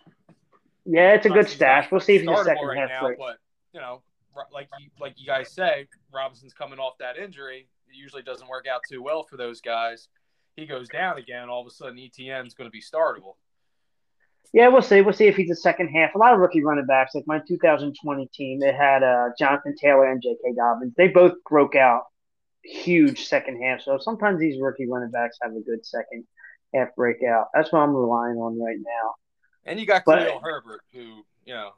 Yeah, 0.91 1.13
it's 1.13 1.27
a 1.27 1.31
good 1.31 1.49
stash. 1.49 1.91
We'll 1.91 2.01
see 2.01 2.17
if 2.17 2.23
he's 2.23 2.31
a 2.31 2.45
second 2.45 2.67
right 2.67 2.79
half 2.79 2.89
now, 2.89 3.11
but 3.19 3.37
you 3.75 3.81
know, 3.81 4.01
like 4.53 4.69
you, 4.81 4.89
like 4.99 5.15
you 5.19 5.27
guys 5.27 5.53
say, 5.53 5.87
Robinson's 6.15 6.55
coming 6.55 6.79
off 6.79 6.97
that 6.99 7.19
injury. 7.19 7.69
It 7.91 7.97
usually 7.97 8.23
doesn't 8.23 8.49
work 8.49 8.67
out 8.67 8.81
too 8.89 9.03
well 9.03 9.23
for 9.23 9.37
those 9.37 9.61
guys. 9.61 10.09
He 10.57 10.65
goes 10.65 10.89
down 10.89 11.19
again. 11.19 11.51
All 11.51 11.61
of 11.61 11.67
a 11.67 11.71
sudden, 11.71 11.99
ETN's 11.99 12.55
going 12.55 12.69
to 12.69 12.73
be 12.73 12.81
startable. 12.81 13.35
Yeah, 14.53 14.69
we'll 14.69 14.83
see. 14.83 15.03
We'll 15.03 15.13
see 15.13 15.27
if 15.27 15.37
he's 15.37 15.51
a 15.51 15.57
second 15.57 15.89
half. 15.89 16.15
A 16.15 16.19
lot 16.19 16.33
of 16.33 16.41
rookie 16.41 16.63
running 16.65 16.87
backs, 16.87 17.15
like 17.15 17.25
my 17.27 17.41
2020 17.47 18.27
team, 18.33 18.63
it 18.63 18.75
had 18.75 19.03
uh, 19.03 19.29
Jonathan 19.39 19.75
Taylor 19.77 20.11
and 20.11 20.23
J.K. 20.23 20.55
Dobbins. 20.57 20.95
They 20.97 21.09
both 21.09 21.35
broke 21.49 21.75
out 21.77 22.05
huge 22.65 23.27
second 23.27 23.63
half. 23.63 23.83
So 23.83 23.99
sometimes 23.99 24.41
these 24.41 24.61
rookie 24.61 24.89
running 24.89 25.11
backs 25.11 25.37
have 25.43 25.53
a 25.53 25.61
good 25.61 25.85
second 25.85 26.25
half 26.75 26.89
breakout. 26.97 27.49
That's 27.55 27.73
what 27.73 27.81
I'm 27.81 27.95
relying 27.95 28.37
on 28.37 28.61
right 28.61 28.79
now. 28.79 29.15
And 29.65 29.79
you 29.79 29.87
got 29.87 30.03
But- 30.07 30.27
Khalil 30.27 30.41
Herbert, 30.41 30.81
who 30.93 31.25
you 31.45 31.55
know 31.55 31.71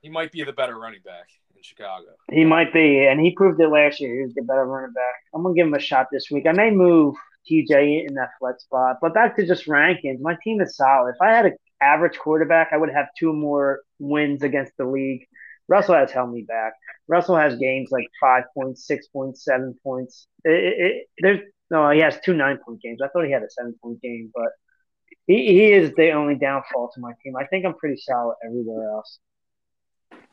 he 0.00 0.08
might 0.08 0.32
be 0.32 0.42
the 0.44 0.52
better 0.52 0.78
running 0.78 1.00
back 1.04 1.26
in 1.54 1.62
Chicago. 1.62 2.06
He 2.30 2.44
might 2.44 2.72
be, 2.72 3.06
and 3.06 3.20
he 3.20 3.32
proved 3.32 3.60
it 3.60 3.68
last 3.68 4.00
year. 4.00 4.14
He 4.14 4.22
was 4.22 4.34
the 4.34 4.42
better 4.42 4.64
running 4.66 4.92
back. 4.92 5.14
I'm 5.34 5.42
gonna 5.42 5.54
give 5.54 5.66
him 5.66 5.74
a 5.74 5.78
shot 5.80 6.08
this 6.10 6.30
week. 6.30 6.46
I 6.46 6.52
may 6.52 6.70
move 6.70 7.14
TJ 7.50 8.06
in 8.08 8.14
that 8.14 8.30
flex 8.38 8.62
spot, 8.64 8.96
but 9.02 9.12
back 9.12 9.36
to 9.36 9.46
just 9.46 9.66
rankings. 9.66 10.20
My 10.20 10.36
team 10.42 10.60
is 10.62 10.76
solid. 10.76 11.10
If 11.10 11.22
I 11.22 11.30
had 11.30 11.46
an 11.46 11.56
average 11.84 12.18
quarterback, 12.18 12.68
I 12.72 12.76
would 12.76 12.92
have 12.92 13.06
two 13.18 13.32
more 13.32 13.80
wins 13.98 14.42
against 14.42 14.72
the 14.78 14.86
league. 14.86 15.26
Russell 15.68 15.94
has 15.94 16.10
held 16.10 16.32
me 16.32 16.42
back. 16.42 16.72
Russell 17.08 17.36
has 17.36 17.56
games 17.56 17.88
like 17.90 18.06
five 18.20 18.44
points, 18.54 18.86
six 18.86 19.08
points, 19.08 19.44
seven 19.44 19.74
points. 19.82 20.26
It, 20.44 20.52
it, 20.52 20.80
it, 20.80 21.06
there's 21.18 21.40
no, 21.70 21.90
he 21.90 22.00
has 22.00 22.18
two 22.24 22.34
nine 22.34 22.58
point 22.64 22.80
games. 22.82 23.00
I 23.02 23.08
thought 23.08 23.24
he 23.24 23.32
had 23.32 23.42
a 23.42 23.50
seven 23.50 23.74
point 23.82 24.00
game, 24.02 24.30
but 24.34 24.50
he, 25.26 25.46
he 25.46 25.72
is 25.72 25.92
the 25.96 26.10
only 26.10 26.34
downfall 26.34 26.90
to 26.94 27.00
my 27.00 27.12
team. 27.22 27.36
I 27.36 27.46
think 27.46 27.64
I'm 27.64 27.74
pretty 27.74 27.96
solid 27.96 28.36
everywhere 28.44 28.90
else. 28.90 29.18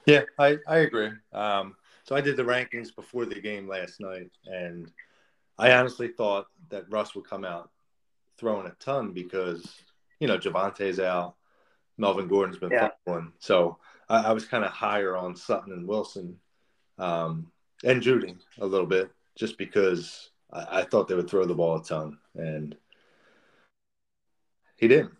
Yeah, 0.05 0.23
I, 0.37 0.57
I 0.67 0.79
agree. 0.79 1.11
Um, 1.31 1.75
so 2.03 2.15
I 2.15 2.21
did 2.21 2.35
the 2.35 2.43
rankings 2.43 2.93
before 2.95 3.25
the 3.25 3.39
game 3.39 3.67
last 3.67 3.99
night, 3.99 4.31
and 4.45 4.91
I 5.57 5.73
honestly 5.73 6.09
thought 6.09 6.47
that 6.69 6.89
Russ 6.89 7.15
would 7.15 7.29
come 7.29 7.45
out 7.45 7.69
throwing 8.37 8.67
a 8.67 8.75
ton 8.79 9.13
because, 9.13 9.63
you 10.19 10.27
know, 10.27 10.37
Javante's 10.37 10.99
out, 10.99 11.35
Melvin 12.01 12.27
Gordon's 12.27 12.57
been 12.57 12.71
Yeah. 12.71 12.89
fumbling. 13.05 13.31
So 13.39 13.77
I, 14.09 14.23
I 14.23 14.31
was 14.33 14.45
kind 14.45 14.65
of 14.65 14.71
higher 14.71 15.15
on 15.15 15.35
Sutton 15.35 15.71
and 15.71 15.87
Wilson 15.87 16.37
um, 16.97 17.51
and 17.83 18.01
Jeudy 18.01 18.35
a 18.59 18.65
little 18.65 18.87
bit 18.87 19.11
just 19.37 19.57
because 19.57 20.31
I, 20.51 20.79
I 20.79 20.83
thought 20.83 21.07
they 21.07 21.15
would 21.15 21.29
throw 21.29 21.45
the 21.45 21.53
ball 21.55 21.77
a 21.77 21.83
ton, 21.83 22.17
and 22.35 22.75
he 24.77 24.87
didn't. 24.87 25.11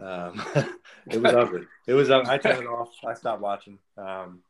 Um, 0.00 0.42
it 1.10 1.22
was 1.22 1.32
ugly. 1.42 1.62
It 1.86 1.94
was. 1.94 2.10
ugly. 2.10 2.30
I 2.30 2.38
turned 2.38 2.62
it 2.62 2.66
off. 2.66 2.90
I 3.06 3.14
stopped 3.14 3.40
watching. 3.40 3.78
Um, 3.96 4.40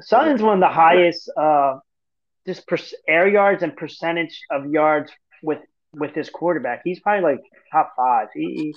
Sutton's 0.00 0.42
one 0.42 0.54
of 0.54 0.60
the 0.60 0.74
highest 0.74 1.30
uh, 1.36 1.78
just 2.46 2.66
per- 2.66 2.76
air 3.08 3.26
yards 3.26 3.62
and 3.62 3.74
percentage 3.74 4.38
of 4.50 4.70
yards 4.70 5.10
with 5.42 5.60
with 5.94 6.14
his 6.14 6.28
quarterback. 6.28 6.82
He's 6.84 7.00
probably 7.00 7.22
like 7.32 7.40
top 7.72 7.94
five. 7.96 8.28
He 8.34 8.74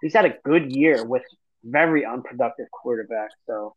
he's 0.00 0.14
had 0.14 0.24
a 0.24 0.34
good 0.44 0.74
year 0.74 1.04
with 1.04 1.22
very 1.64 2.04
unproductive 2.04 2.70
quarterback. 2.70 3.30
So 3.46 3.74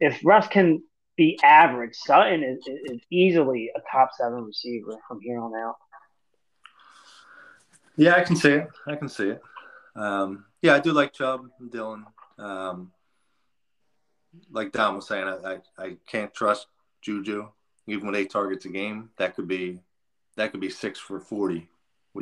if 0.00 0.20
Russ 0.24 0.46
can 0.48 0.82
be 1.16 1.38
average, 1.42 1.94
Sutton 1.94 2.42
is, 2.42 2.66
is 2.66 3.00
easily 3.10 3.70
a 3.76 3.80
top 3.90 4.10
seven 4.16 4.44
receiver 4.44 4.94
from 5.06 5.20
here 5.22 5.40
on 5.40 5.54
out. 5.54 5.76
Yeah, 7.96 8.14
I 8.14 8.22
can 8.22 8.36
see 8.36 8.52
it. 8.52 8.68
I 8.86 8.94
can 8.94 9.08
see 9.08 9.30
it. 9.30 9.42
Um, 9.96 10.44
yeah, 10.62 10.74
I 10.74 10.80
do 10.80 10.92
like 10.92 11.12
Chubb 11.12 11.48
and 11.58 11.70
Dylan. 11.70 12.04
Um, 12.38 12.92
like 14.52 14.70
Don 14.70 14.94
was 14.94 15.08
saying, 15.08 15.26
I, 15.26 15.54
I, 15.54 15.58
I 15.78 15.96
can't 16.06 16.32
trust 16.32 16.68
Juju 17.02 17.48
even 17.88 18.06
with 18.06 18.16
eight 18.16 18.30
targets 18.30 18.66
a 18.66 18.68
game. 18.68 19.10
That 19.16 19.34
could 19.34 19.48
be 19.48 19.80
that 20.36 20.52
could 20.52 20.60
be 20.60 20.70
six 20.70 21.00
for 21.00 21.18
40, 21.18 21.68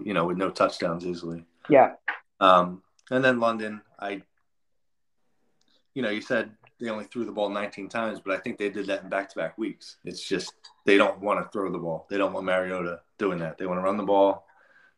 you 0.03 0.15
know, 0.15 0.25
with 0.25 0.39
no 0.39 0.49
touchdowns 0.51 1.05
easily. 1.05 1.45
Yeah. 1.69 1.93
Um, 2.41 2.83
and 3.11 3.23
then 3.23 3.41
London, 3.41 3.83
I, 4.01 4.23
you 5.97 6.03
know, 6.03 6.11
you 6.11 6.21
said 6.21 6.51
they 6.79 6.91
only 6.91 7.07
threw 7.07 7.25
the 7.25 7.33
ball 7.33 7.49
19 7.49 7.89
times, 7.89 8.21
but 8.23 8.35
I 8.35 8.39
think 8.39 8.59
they 8.59 8.69
did 8.69 8.87
that 8.89 9.03
in 9.03 9.09
back 9.09 9.31
to 9.31 9.35
back 9.35 9.57
weeks. 9.57 9.97
It's 10.05 10.29
just 10.29 10.53
they 10.85 10.99
don't 10.99 11.21
want 11.21 11.43
to 11.43 11.51
throw 11.51 11.73
the 11.73 11.79
ball. 11.79 12.07
They 12.11 12.19
don't 12.19 12.35
want 12.35 12.45
Mariota 12.45 13.01
doing 13.17 13.39
that. 13.39 13.57
They 13.57 13.65
want 13.65 13.79
to 13.79 13.83
run 13.83 13.97
the 13.97 14.03
ball. 14.03 14.47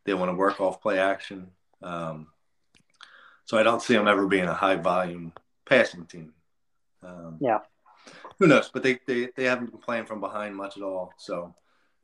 They 0.04 0.12
want 0.12 0.28
to 0.28 0.34
work 0.34 0.60
off 0.60 0.82
play 0.82 0.98
action. 0.98 1.52
Um, 1.84 2.26
so 3.44 3.56
I 3.56 3.62
don't 3.62 3.80
see 3.80 3.94
them 3.94 4.08
ever 4.08 4.26
being 4.26 4.46
a 4.46 4.52
high 4.52 4.74
volume 4.74 5.32
passing 5.66 6.04
team. 6.04 6.32
Um, 7.04 7.38
yeah. 7.40 7.60
Who 8.40 8.48
knows? 8.48 8.68
But 8.68 8.82
they, 8.82 8.98
they, 9.06 9.28
they 9.36 9.44
haven't 9.44 9.70
been 9.70 9.80
playing 9.80 10.06
from 10.06 10.18
behind 10.18 10.56
much 10.56 10.76
at 10.76 10.82
all. 10.82 11.12
So 11.16 11.54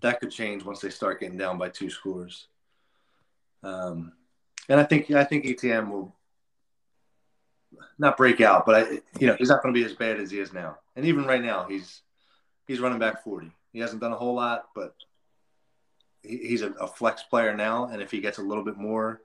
that 0.02 0.20
could 0.20 0.30
change 0.30 0.64
once 0.64 0.80
they 0.80 0.90
start 0.90 1.18
getting 1.18 1.36
down 1.36 1.58
by 1.58 1.68
two 1.68 1.90
scores. 1.90 2.46
Um, 3.64 4.12
and 4.68 4.78
I 4.78 4.84
think 4.84 5.10
I 5.10 5.24
think 5.24 5.46
ETN 5.46 5.90
will 5.90 6.14
not 7.98 8.16
break 8.16 8.40
out, 8.40 8.66
but 8.66 8.74
I 8.74 9.00
you 9.18 9.26
know 9.26 9.34
he's 9.34 9.48
not 9.48 9.62
going 9.62 9.74
to 9.74 9.80
be 9.80 9.84
as 9.84 9.94
bad 9.94 10.20
as 10.20 10.30
he 10.30 10.38
is 10.38 10.52
now. 10.52 10.78
And 10.96 11.04
even 11.06 11.24
right 11.24 11.42
now, 11.42 11.66
he's 11.68 12.02
he's 12.66 12.80
running 12.80 12.98
back 12.98 13.24
forty. 13.24 13.50
He 13.72 13.80
hasn't 13.80 14.00
done 14.00 14.12
a 14.12 14.16
whole 14.16 14.34
lot, 14.34 14.66
but 14.74 14.94
he, 16.22 16.38
he's 16.38 16.62
a, 16.62 16.70
a, 16.72 16.86
flex 16.86 17.24
player 17.24 17.56
now. 17.56 17.86
And 17.86 18.00
if 18.00 18.10
he 18.10 18.20
gets 18.20 18.38
a 18.38 18.42
little 18.42 18.64
bit 18.64 18.76
more 18.76 19.20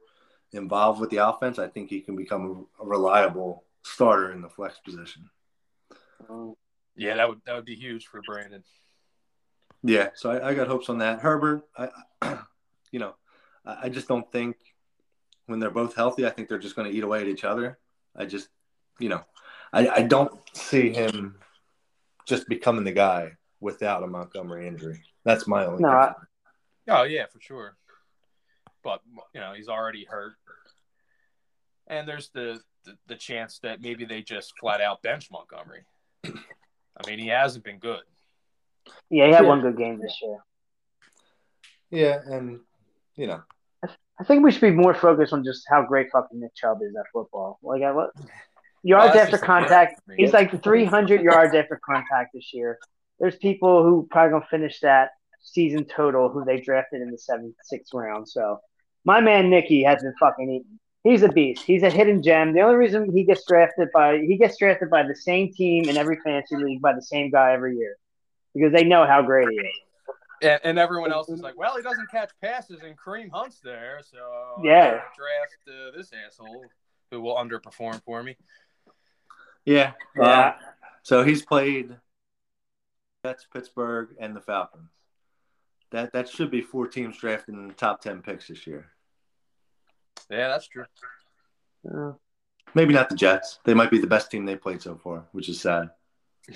involved 0.51 0.99
with 0.99 1.11
the 1.11 1.17
offense, 1.17 1.59
I 1.59 1.67
think 1.67 1.89
he 1.89 2.01
can 2.01 2.15
become 2.15 2.67
a, 2.79 2.83
a 2.83 2.87
reliable 2.87 3.63
starter 3.83 4.31
in 4.31 4.41
the 4.41 4.49
flex 4.49 4.79
position. 4.79 5.29
Yeah, 6.95 7.15
that 7.15 7.29
would 7.29 7.41
that 7.45 7.55
would 7.55 7.65
be 7.65 7.75
huge 7.75 8.07
for 8.07 8.21
Brandon. 8.21 8.63
Yeah, 9.83 10.09
so 10.15 10.31
I, 10.31 10.49
I 10.49 10.53
got 10.53 10.67
hopes 10.67 10.89
on 10.89 10.97
that. 10.97 11.21
Herbert, 11.21 11.63
I, 11.77 11.89
you 12.91 12.99
know, 12.99 13.15
I, 13.65 13.77
I 13.83 13.89
just 13.89 14.07
don't 14.07 14.29
think 14.31 14.57
when 15.45 15.59
they're 15.59 15.69
both 15.69 15.95
healthy, 15.95 16.25
I 16.25 16.29
think 16.29 16.49
they're 16.49 16.59
just 16.59 16.75
going 16.75 16.91
to 16.91 16.95
eat 16.95 17.03
away 17.03 17.21
at 17.21 17.27
each 17.27 17.45
other. 17.45 17.79
I 18.15 18.25
just, 18.25 18.49
you 18.99 19.09
know, 19.09 19.23
I, 19.71 19.87
I 19.87 20.01
don't 20.01 20.31
see 20.53 20.93
him 20.93 21.35
just 22.25 22.47
becoming 22.47 22.83
the 22.83 22.91
guy 22.91 23.33
without 23.59 24.03
a 24.03 24.07
Montgomery 24.07 24.67
injury. 24.67 25.01
That's 25.25 25.47
my 25.47 25.65
only. 25.65 25.81
No, 25.81 25.89
I, 25.89 26.13
oh 26.89 27.03
yeah, 27.03 27.25
for 27.31 27.39
sure. 27.39 27.75
But 28.83 29.01
you 29.33 29.41
know, 29.41 29.53
he's 29.55 29.67
already 29.67 30.05
hurt, 30.05 30.33
and 31.87 32.07
there's 32.07 32.29
the, 32.29 32.59
the 32.85 32.97
the 33.07 33.15
chance 33.15 33.59
that 33.63 33.81
maybe 33.81 34.05
they 34.05 34.21
just 34.21 34.53
flat 34.59 34.81
out 34.81 35.01
bench 35.01 35.29
Montgomery. 35.31 35.83
I 36.25 37.07
mean, 37.07 37.19
he 37.19 37.27
hasn't 37.27 37.63
been 37.63 37.79
good. 37.79 38.01
Yeah, 39.09 39.27
he 39.27 39.33
had 39.33 39.45
one 39.45 39.61
good 39.61 39.77
game 39.77 39.99
this 40.01 40.17
year. 40.21 40.37
Yeah, 41.91 42.19
and 42.25 42.59
you 43.15 43.27
know, 43.27 43.41
I 44.19 44.23
think 44.25 44.43
we 44.43 44.51
should 44.51 44.61
be 44.61 44.71
more 44.71 44.93
focused 44.93 45.31
on 45.31 45.43
just 45.43 45.63
how 45.69 45.85
great 45.85 46.07
fucking 46.11 46.39
Nick 46.39 46.53
Chubb 46.55 46.79
is 46.81 46.93
at 46.95 47.05
football. 47.13 47.57
Like, 47.63 47.81
I, 47.81 47.91
yards 48.83 49.15
well, 49.15 49.17
after 49.17 49.37
contact, 49.37 50.01
he's 50.17 50.33
like 50.33 50.61
300 50.61 51.21
yards 51.21 51.55
after 51.55 51.79
contact 51.83 52.31
this 52.33 52.53
year. 52.53 52.77
There's 53.19 53.37
people 53.37 53.83
who 53.83 54.07
probably 54.11 54.31
gonna 54.31 54.45
finish 54.49 54.79
that 54.81 55.11
season 55.41 55.85
total 55.85 56.29
who 56.29 56.43
they 56.43 56.59
drafted 56.59 57.01
in 57.01 57.11
the 57.11 57.17
seventh, 57.17 57.55
sixth 57.63 57.93
round. 57.93 58.27
So, 58.27 58.59
my 59.05 59.21
man 59.21 59.49
Nicky 59.49 59.83
has 59.83 60.01
been 60.01 60.13
fucking 60.19 60.49
eating. 60.49 60.79
He's 61.03 61.23
a 61.23 61.29
beast. 61.29 61.63
He's 61.63 61.83
a 61.83 61.89
hidden 61.89 62.21
gem. 62.21 62.53
The 62.53 62.61
only 62.61 62.75
reason 62.75 63.11
he 63.13 63.23
gets 63.23 63.45
drafted 63.47 63.87
by 63.93 64.17
he 64.17 64.37
gets 64.37 64.57
drafted 64.57 64.89
by 64.89 65.03
the 65.03 65.15
same 65.15 65.53
team 65.53 65.87
in 65.87 65.95
every 65.95 66.19
fantasy 66.23 66.57
league 66.57 66.81
by 66.81 66.93
the 66.93 67.01
same 67.01 67.31
guy 67.31 67.53
every 67.53 67.77
year 67.77 67.95
because 68.53 68.73
they 68.73 68.83
know 68.83 69.05
how 69.05 69.21
great 69.21 69.47
he 69.49 69.55
is. 69.55 69.88
And, 70.41 70.59
and, 70.63 70.79
everyone 70.79 71.11
else 71.11 71.29
is 71.29 71.41
like, 71.41 71.57
well, 71.57 71.75
he 71.75 71.81
doesn't 71.81 72.09
catch 72.09 72.31
passes, 72.41 72.81
and 72.81 72.97
Kareem 72.97 73.29
Hunt's 73.31 73.59
there, 73.59 73.99
so 74.01 74.61
yeah, 74.63 74.91
draft 74.91 75.57
uh, 75.67 75.97
this 75.97 76.11
asshole 76.25 76.65
who 77.11 77.21
will 77.21 77.35
underperform 77.35 78.01
for 78.03 78.23
me. 78.23 78.37
Yeah, 79.65 79.93
yeah. 80.15 80.23
Uh, 80.23 80.53
so 81.03 81.23
he's 81.23 81.43
played 81.43 81.95
that's 83.23 83.45
Pittsburgh 83.51 84.09
and 84.19 84.35
the 84.35 84.41
Falcons. 84.41 84.89
That 85.91 86.13
that 86.13 86.29
should 86.29 86.51
be 86.51 86.61
four 86.61 86.87
teams 86.87 87.17
drafted 87.17 87.55
in 87.55 87.67
the 87.67 87.73
top 87.73 88.01
ten 88.01 88.21
picks 88.21 88.47
this 88.47 88.65
year. 88.65 88.87
Yeah, 90.29 90.47
that's 90.49 90.67
true. 90.67 90.85
Uh, 91.89 92.13
Maybe 92.75 92.93
not 92.93 93.09
the 93.09 93.15
Jets. 93.15 93.59
They 93.65 93.73
might 93.73 93.89
be 93.89 93.97
the 93.97 94.07
best 94.07 94.29
team 94.29 94.45
they 94.45 94.55
played 94.55 94.81
so 94.81 94.95
far, 94.95 95.25
which 95.31 95.49
is 95.49 95.59
sad. 95.59 95.89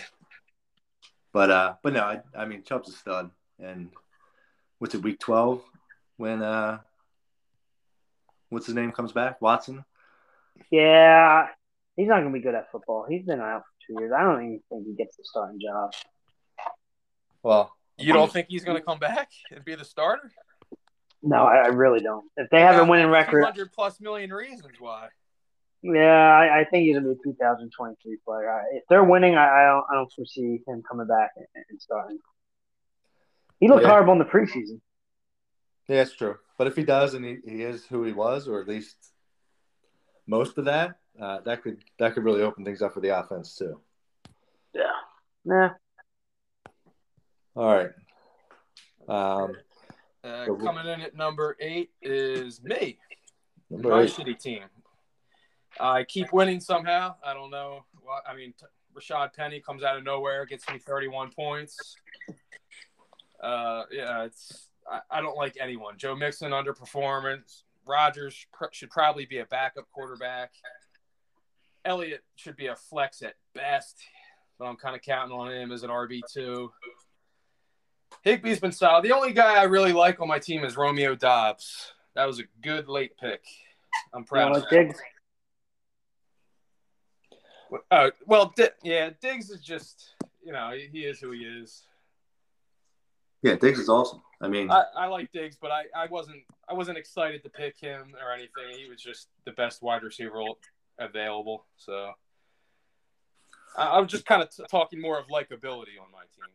but 1.33 1.49
uh, 1.49 1.73
but 1.81 1.93
no, 1.93 2.01
I, 2.01 2.21
I 2.37 2.45
mean 2.45 2.63
Chubb's 2.63 2.89
a 2.89 2.91
stud 2.91 3.31
and 3.63 3.89
what's 4.79 4.93
it 4.93 5.01
week 5.01 5.19
12 5.19 5.61
when 6.17 6.41
uh 6.41 6.79
what's 8.49 8.65
his 8.65 8.75
name 8.75 8.91
comes 8.91 9.11
back? 9.11 9.41
Watson? 9.41 9.83
Yeah 10.69 11.47
he's 11.95 12.07
not 12.07 12.19
gonna 12.19 12.31
be 12.31 12.39
good 12.39 12.55
at 12.55 12.71
football. 12.71 13.05
He's 13.07 13.23
been 13.23 13.39
out 13.39 13.61
for 13.61 13.87
two 13.87 14.01
years. 14.01 14.11
I 14.15 14.23
don't 14.23 14.43
even 14.43 14.59
think 14.69 14.85
he 14.85 14.93
gets 14.93 15.17
the 15.17 15.23
starting 15.25 15.59
job. 15.59 15.93
Well 17.41 17.71
you 17.97 18.13
don't 18.13 18.31
think 18.31 18.47
he's 18.49 18.63
gonna 18.63 18.81
come 18.81 18.99
back 18.99 19.29
and 19.51 19.63
be 19.63 19.75
the 19.75 19.85
starter? 19.85 20.31
No 21.21 21.45
i, 21.45 21.57
I 21.57 21.67
really 21.67 22.01
don't. 22.01 22.25
If 22.35 22.49
they 22.49 22.61
have 22.61 22.81
a 22.81 22.85
winning 22.85 23.07
record 23.07 23.41
100 23.43 23.71
plus 23.71 23.99
million 24.01 24.31
reasons 24.31 24.73
why. 24.79 25.07
Yeah, 25.81 26.01
I, 26.01 26.61
I, 26.61 26.63
think 26.63 26.85
he's 26.85 26.95
gonna 26.95 27.07
be 27.07 27.19
a 27.19 27.23
2023 27.23 28.17
player. 28.25 28.63
If 28.71 28.83
they're 28.87 29.03
winning, 29.03 29.35
I, 29.35 29.49
I 29.49 29.65
don't, 29.65 29.85
I 29.91 29.95
don't 29.95 30.11
foresee 30.13 30.61
him 30.65 30.81
coming 30.89 31.07
back 31.07 31.31
and, 31.35 31.45
and 31.69 31.81
starting. 31.81 32.19
He 33.63 33.69
looked 33.69 33.83
yeah. 33.83 33.91
horrible 33.91 34.11
in 34.11 34.19
the 34.19 34.25
preseason. 34.25 34.81
Yeah, 35.87 36.01
it's 36.01 36.13
true. 36.13 36.35
But 36.57 36.67
if 36.67 36.75
he 36.75 36.83
does, 36.83 37.13
and 37.13 37.23
he, 37.23 37.37
he 37.45 37.61
is 37.61 37.85
who 37.85 38.03
he 38.03 38.11
was, 38.11 38.49
or 38.49 38.59
at 38.59 38.67
least 38.67 38.97
most 40.27 40.57
of 40.57 40.65
that, 40.65 40.97
uh, 41.17 41.39
that 41.45 41.63
could 41.63 41.77
that 41.97 42.13
could 42.13 42.25
really 42.25 42.41
open 42.41 42.65
things 42.65 42.81
up 42.81 42.93
for 42.93 42.99
the 42.99 43.17
offense 43.17 43.55
too. 43.55 43.79
Yeah. 44.73 44.81
Yeah. 45.45 45.69
All 47.55 47.73
right. 47.73 47.91
Um, 49.07 49.55
uh, 50.25 50.45
coming 50.61 50.85
in 50.85 50.99
at 50.99 51.15
number 51.15 51.55
eight 51.61 51.91
is 52.01 52.61
me, 52.61 52.99
number 53.69 53.91
my 53.91 54.01
eight. 54.01 54.09
shitty 54.09 54.37
team. 54.41 54.63
I 55.79 56.03
keep 56.03 56.33
winning 56.33 56.59
somehow. 56.59 57.15
I 57.25 57.33
don't 57.33 57.49
know. 57.49 57.85
Well, 58.05 58.21
I 58.29 58.35
mean, 58.35 58.53
Rashaad 58.93 59.31
Penny 59.33 59.61
comes 59.61 59.83
out 59.83 59.95
of 59.95 60.03
nowhere, 60.03 60.45
gets 60.45 60.69
me 60.69 60.79
31 60.79 61.31
points. 61.31 61.95
Uh, 63.43 63.83
yeah, 63.91 64.23
it's 64.23 64.69
I, 64.89 64.99
I, 65.11 65.21
don't 65.21 65.35
like 65.35 65.57
anyone. 65.59 65.97
Joe 65.97 66.15
Mixon 66.15 66.51
underperformance. 66.51 67.63
Rodgers 67.85 68.45
pr- 68.53 68.65
should 68.71 68.89
probably 68.89 69.25
be 69.25 69.39
a 69.39 69.45
backup 69.45 69.85
quarterback. 69.91 70.51
Elliott 71.83 72.23
should 72.35 72.55
be 72.55 72.67
a 72.67 72.75
flex 72.75 73.21
at 73.21 73.33
best, 73.53 73.99
but 74.57 74.65
I'm 74.65 74.77
kind 74.77 74.95
of 74.95 75.01
counting 75.01 75.35
on 75.35 75.51
him 75.51 75.73
as 75.73 75.83
an 75.83 75.89
RB 75.89 76.21
two. 76.31 76.71
Higbee's 78.25 78.61
been 78.61 78.71
solid. 78.71 79.03
The 79.03 79.11
only 79.11 79.33
guy 79.33 79.55
I 79.55 79.63
really 79.63 79.91
like 79.91 80.21
on 80.21 80.29
my 80.29 80.39
team 80.39 80.63
is 80.63 80.77
Romeo 80.77 81.13
Doubs. 81.13 81.91
That 82.15 82.25
was 82.25 82.39
a 82.39 82.43
good 82.61 82.87
late 82.87 83.17
pick. 83.17 83.43
I'm 84.13 84.23
proud 84.23 84.55
of 84.55 84.69
Diggs. 84.69 84.97
Uh, 87.91 88.11
well, 88.25 88.53
D- 88.55 88.67
yeah, 88.83 89.09
Diggs 89.21 89.49
is 89.49 89.59
just 89.59 90.13
you 90.45 90.53
know 90.53 90.71
he 90.71 90.99
is 90.99 91.19
who 91.19 91.31
he 91.31 91.39
is. 91.39 91.83
Yeah, 93.43 93.55
Diggs 93.55 93.77
is 93.77 93.89
awesome. 93.89 94.21
I 94.41 94.47
mean, 94.47 94.71
I, 94.71 94.83
I 94.95 95.05
like 95.07 95.31
Diggs, 95.33 95.57
but 95.61 95.69
I, 95.69 95.83
I 95.95 96.07
wasn't 96.07 96.43
I 96.67 96.73
wasn't 96.73 96.97
excited 96.97 97.43
to 97.43 97.49
pick 97.49 97.77
him 97.77 98.15
or 98.21 98.33
anything. 98.33 98.77
He 98.81 98.89
was 98.89 99.01
just 99.01 99.27
the 99.45 99.51
best 99.51 99.81
wide 99.81 100.01
receiver 100.01 100.41
available. 100.97 101.65
So 101.75 102.11
I, 103.77 103.85
I 103.85 103.99
was 103.99 104.09
just 104.09 104.25
kind 104.25 104.41
of 104.41 104.49
t- 104.49 104.63
talking 104.71 105.01
more 105.01 105.19
of 105.19 105.27
likability 105.27 105.99
on 106.01 106.09
my 106.11 106.23
team. 106.35 106.53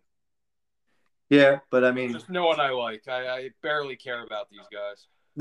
Yeah, 1.29 1.59
but 1.71 1.85
I 1.85 1.93
mean, 1.93 2.15
just 2.15 2.31
no 2.31 2.47
one 2.47 2.59
I 2.59 2.71
like. 2.71 3.07
I, 3.07 3.29
I 3.29 3.51
barely 3.63 3.97
care 3.97 4.25
about 4.25 4.49
these 4.51 4.67
guys. 4.73 5.07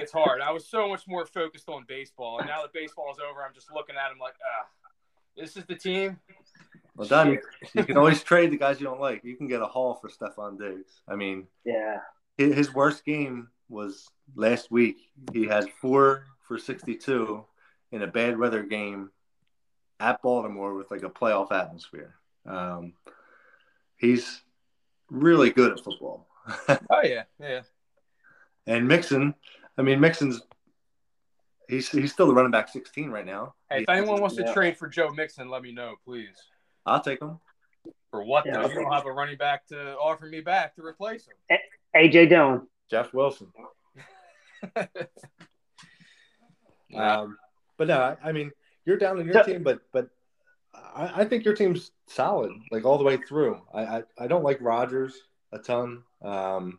it's 0.00 0.12
hard. 0.12 0.40
I 0.40 0.50
was 0.50 0.66
so 0.66 0.88
much 0.88 1.06
more 1.06 1.26
focused 1.26 1.68
on 1.68 1.84
baseball, 1.86 2.38
and 2.38 2.48
now 2.48 2.62
that 2.62 2.72
baseball 2.72 3.12
is 3.12 3.18
over, 3.18 3.44
I'm 3.44 3.54
just 3.54 3.70
looking 3.72 3.96
at 3.96 4.10
him 4.10 4.18
like, 4.18 4.34
ah, 4.42 4.66
this 5.36 5.58
is 5.58 5.64
the 5.66 5.76
team. 5.76 6.18
Well 6.96 7.08
done. 7.08 7.32
You, 7.32 7.40
you 7.74 7.84
can 7.84 7.96
always 7.96 8.22
trade 8.22 8.50
the 8.50 8.58
guys 8.58 8.80
you 8.80 8.86
don't 8.86 9.00
like. 9.00 9.24
You 9.24 9.36
can 9.36 9.48
get 9.48 9.62
a 9.62 9.66
haul 9.66 9.94
for 9.94 10.08
Stefon 10.08 10.58
Diggs. 10.58 11.00
I 11.08 11.16
mean, 11.16 11.46
yeah. 11.64 11.98
His 12.36 12.74
worst 12.74 13.04
game 13.04 13.48
was 13.68 14.08
last 14.34 14.70
week. 14.70 14.96
He 15.32 15.46
had 15.46 15.68
four 15.80 16.26
for 16.46 16.58
62 16.58 17.44
in 17.92 18.02
a 18.02 18.06
bad 18.06 18.38
weather 18.38 18.62
game 18.62 19.10
at 20.00 20.20
Baltimore 20.22 20.74
with 20.74 20.90
like 20.90 21.02
a 21.02 21.10
playoff 21.10 21.52
atmosphere. 21.52 22.16
Um, 22.46 22.94
he's 23.96 24.42
really 25.10 25.50
good 25.50 25.72
at 25.72 25.84
football. 25.84 26.26
oh 26.68 27.02
yeah, 27.02 27.22
yeah. 27.40 27.62
And 28.66 28.88
Mixon, 28.88 29.34
I 29.78 29.82
mean 29.82 30.00
Mixon's 30.00 30.42
he's 31.68 31.88
he's 31.88 32.12
still 32.12 32.26
the 32.26 32.34
running 32.34 32.50
back 32.50 32.68
16 32.68 33.10
right 33.10 33.24
now. 33.24 33.54
Hey, 33.70 33.82
if 33.82 33.88
anyone 33.88 34.20
wants 34.20 34.36
to 34.36 34.52
trade 34.52 34.76
for 34.76 34.88
Joe 34.88 35.10
Mixon, 35.10 35.48
let 35.48 35.62
me 35.62 35.72
know, 35.72 35.94
please. 36.04 36.36
I'll 36.86 37.00
take 37.00 37.20
him. 37.20 37.38
For 38.10 38.22
what 38.24 38.46
Yeah. 38.46 38.62
though? 38.62 38.68
You 38.68 38.74
don't 38.74 38.92
have 38.92 39.06
a 39.06 39.12
running 39.12 39.36
back 39.36 39.66
to 39.68 39.96
offer 39.98 40.26
me 40.26 40.40
back 40.40 40.74
to 40.76 40.82
replace 40.84 41.26
him. 41.26 41.58
AJ 41.96 42.28
Dillon. 42.28 42.66
Jeff 42.90 43.12
Wilson. 43.14 43.48
Yeah. 44.76 44.86
Um, 46.94 47.38
but 47.76 47.88
no, 47.88 47.98
I, 48.00 48.28
I 48.28 48.32
mean, 48.32 48.52
you're 48.84 48.96
down 48.98 49.18
in 49.18 49.26
your 49.26 49.34
So- 49.34 49.42
team, 49.42 49.62
but 49.62 49.80
but 49.92 50.08
I, 50.74 51.22
I 51.22 51.24
think 51.24 51.44
your 51.44 51.54
team's 51.54 51.90
solid, 52.06 52.52
like 52.70 52.84
all 52.84 52.98
the 52.98 53.04
way 53.04 53.16
through. 53.16 53.60
I 53.72 53.84
I, 53.98 54.02
I 54.18 54.26
don't 54.28 54.44
like 54.44 54.58
Rodgers 54.60 55.14
a 55.52 55.58
ton 55.58 56.02
um, 56.22 56.78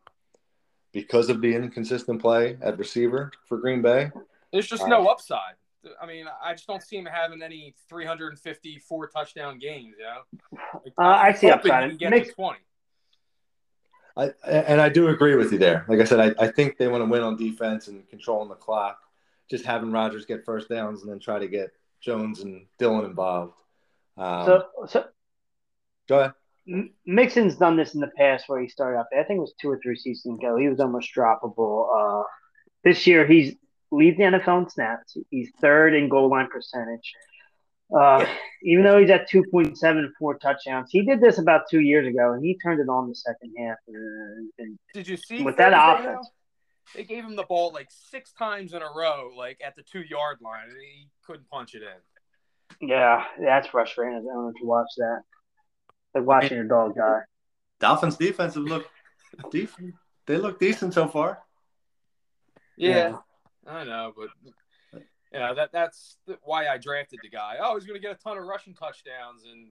because 0.93 1.29
of 1.29 1.41
the 1.41 1.53
inconsistent 1.53 2.21
play 2.21 2.57
at 2.61 2.77
receiver 2.77 3.31
for 3.47 3.57
Green 3.57 3.81
Bay. 3.81 4.09
There's 4.53 4.67
just 4.67 4.87
no 4.87 5.07
upside. 5.07 5.55
I 6.01 6.05
mean, 6.05 6.25
I 6.43 6.53
just 6.53 6.67
don't 6.67 6.81
see 6.83 6.97
him 6.97 7.05
having 7.05 7.41
any 7.41 7.73
354 7.89 9.07
touchdown 9.07 9.59
games. 9.59 9.95
You 9.97 10.03
know, 10.05 10.59
like, 10.83 10.93
Uh, 10.97 11.01
I 11.03 11.33
see 11.33 11.47
hoping 11.49 11.71
upside. 11.71 11.83
he 11.83 11.89
can 11.89 11.97
get 11.97 12.09
Makes- 12.11 12.29
to 12.29 12.33
20. 12.35 12.59
I 14.17 14.31
and 14.47 14.79
I 14.79 14.87
do 14.89 15.09
agree 15.09 15.35
with 15.35 15.51
you 15.51 15.57
there. 15.57 15.85
Like 15.89 15.99
I 15.99 16.05
said, 16.05 16.19
I, 16.39 16.45
I 16.45 16.47
think 16.47 16.77
they 16.77 16.87
want 16.87 17.01
to 17.03 17.09
win 17.09 17.21
on 17.21 17.35
defense 17.35 17.89
and 17.89 18.07
controlling 18.09 18.47
the 18.47 18.55
clock. 18.55 18.97
Just 19.49 19.65
having 19.65 19.91
Rodgers 19.91 20.25
get 20.25 20.45
first 20.45 20.69
downs 20.69 21.01
and 21.03 21.11
then 21.11 21.19
try 21.19 21.37
to 21.37 21.47
get 21.47 21.71
Jones 22.01 22.39
and 22.41 22.65
Dillon 22.79 23.03
involved. 23.05 23.53
Um, 24.17 24.45
So, 24.45 24.65
so 24.87 25.05
go 26.07 26.19
ahead. 26.19 26.33
M- 26.67 26.93
Mixon's 27.05 27.57
done 27.57 27.75
this 27.75 27.93
in 27.93 27.99
the 27.99 28.07
past 28.17 28.47
where 28.47 28.61
he 28.61 28.69
started 28.69 28.99
off. 28.99 29.07
I 29.11 29.23
think 29.23 29.37
it 29.37 29.41
was 29.41 29.53
two 29.61 29.69
or 29.69 29.79
three 29.83 29.97
seasons 29.97 30.39
ago. 30.39 30.55
He 30.55 30.69
was 30.69 30.79
almost 30.79 31.13
droppable. 31.13 32.21
Uh, 32.21 32.23
this 32.85 33.05
year, 33.05 33.27
he's 33.27 33.55
leads 33.95 34.17
the 34.17 34.23
NFL 34.23 34.63
in 34.63 34.69
snaps. 34.69 35.17
He's 35.29 35.51
third 35.61 35.93
in 35.93 36.09
goal 36.09 36.29
line 36.29 36.47
percentage. 36.51 37.13
Uh, 37.95 38.25
even 38.63 38.83
though 38.83 38.97
he's 38.97 39.11
at 39.11 39.29
2.74 39.29 40.39
touchdowns, 40.39 40.89
he 40.91 41.03
did 41.03 41.21
this 41.21 41.37
about 41.37 41.61
two 41.69 41.81
years 41.81 42.07
ago, 42.07 42.33
and 42.33 42.43
he 42.43 42.57
turned 42.63 42.79
it 42.79 42.89
on 42.89 43.07
the 43.07 43.15
second 43.15 43.53
half. 43.57 43.77
And, 43.87 44.49
and 44.57 44.79
Did 44.93 45.07
you 45.07 45.17
see 45.17 45.43
With 45.43 45.57
that 45.57 45.71
Thursday, 45.71 46.09
offense. 46.09 46.29
They 46.95 47.03
gave 47.03 47.23
him 47.23 47.35
the 47.35 47.43
ball 47.43 47.71
like 47.73 47.87
six 47.89 48.31
times 48.33 48.73
in 48.73 48.81
a 48.81 48.89
row, 48.95 49.31
like 49.35 49.59
at 49.63 49.75
the 49.75 49.83
two 49.83 50.01
yard 50.01 50.37
line, 50.41 50.69
and 50.69 50.77
he 50.77 51.09
couldn't 51.25 51.49
punch 51.49 51.75
it 51.75 51.83
in. 51.83 52.87
yeah, 52.89 53.23
that's 53.39 53.67
frustrating. 53.67 54.17
I 54.17 54.21
don't 54.21 54.43
know 54.43 54.49
if 54.49 54.61
you 54.61 54.67
watch 54.67 54.89
that. 54.97 55.21
Like 56.13 56.25
watching 56.25 56.57
your 56.57 56.67
dog 56.67 56.95
die. 56.95 57.21
Dolphins 57.79 58.17
defensive 58.17 58.63
look 58.63 58.89
decent. 59.51 59.95
They 60.25 60.37
look 60.37 60.59
decent 60.59 60.93
so 60.93 61.07
far. 61.07 61.39
Yeah, 62.77 63.17
I 63.67 63.83
know, 63.83 64.13
but 64.15 65.01
yeah, 65.31 65.53
that 65.53 65.71
that's 65.71 66.17
why 66.43 66.67
I 66.67 66.77
drafted 66.77 67.19
the 67.23 67.29
guy. 67.29 67.57
Oh, 67.61 67.75
he's 67.75 67.85
going 67.85 67.99
to 67.99 68.05
get 68.05 68.15
a 68.15 68.19
ton 68.23 68.37
of 68.37 68.45
rushing 68.45 68.73
touchdowns, 68.73 69.43
and 69.51 69.67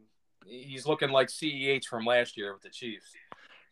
he's 0.47 0.87
looking 0.87 1.11
like 1.11 1.29
CEH 1.29 1.85
from 1.87 2.05
last 2.05 2.37
year 2.37 2.53
with 2.53 2.63
the 2.63 2.71
Chiefs. 2.71 3.13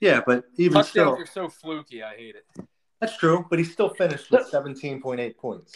Yeah, 0.00 0.20
but 0.26 0.44
even 0.56 0.74
Touchdowns 0.74 0.88
still, 0.90 1.16
are 1.16 1.26
so 1.26 1.48
fluky. 1.48 2.02
I 2.02 2.14
hate 2.16 2.34
it. 2.36 2.46
that's 3.00 3.16
true. 3.16 3.46
But 3.48 3.58
he 3.58 3.64
still 3.64 3.88
finished 3.90 4.30
with 4.30 4.50
17.8 4.50 5.36
points 5.36 5.74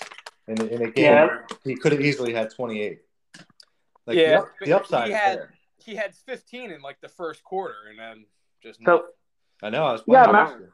in, 0.49 0.61
in 0.69 0.83
a 0.83 0.91
game 0.91 1.05
Yeah. 1.05 1.29
he 1.65 1.77
could 1.77 1.93
have 1.93 2.01
easily 2.01 2.33
had 2.33 2.51
28. 2.51 3.01
Like 4.07 4.17
Yeah, 4.17 4.43
the, 4.61 4.67
the 4.67 4.73
upside 4.73 5.09
he 5.09 5.13
had- 5.15 5.39
there. 5.39 5.53
He 5.79 5.95
had 5.95 6.17
15 6.17 6.73
in 6.73 6.81
like 6.83 7.01
the 7.01 7.09
first 7.09 7.45
quarter, 7.45 7.75
and 7.89 7.97
then 7.97 8.27
just 8.61 8.81
So 8.85 9.05
I 9.63 9.71
know. 9.71 9.85
I 9.85 9.93
was 9.93 10.03
Yeah, 10.09 10.25
playing 10.25 10.33
man. 10.33 10.45
last 10.47 10.59
year. 10.59 10.73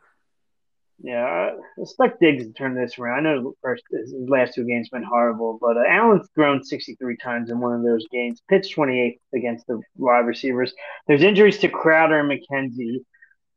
Yeah, 1.05 1.51
expect 1.79 2.21
Diggs 2.21 2.47
to 2.47 2.53
turn 2.53 2.77
this 2.77 2.97
around. 2.97 3.27
I 3.27 3.33
know 3.33 3.43
the 3.43 3.53
first 3.61 3.83
his 3.91 4.15
last 4.29 4.55
two 4.55 4.65
games 4.65 4.89
have 4.93 5.01
been 5.01 5.09
horrible, 5.09 5.59
but 5.61 5.77
uh, 5.77 5.83
Allen's 5.89 6.29
thrown 6.35 6.63
63 6.63 7.17
times 7.17 7.51
in 7.51 7.59
one 7.59 7.75
of 7.75 7.83
those 7.83 8.07
games. 8.13 8.41
Pitched 8.49 8.73
28 8.75 9.21
against 9.35 9.67
the 9.67 9.81
wide 9.97 10.27
receivers. 10.27 10.73
There's 11.09 11.23
injuries 11.25 11.59
to 11.59 11.69
Crowder 11.69 12.21
and 12.21 12.31
McKenzie. 12.31 13.01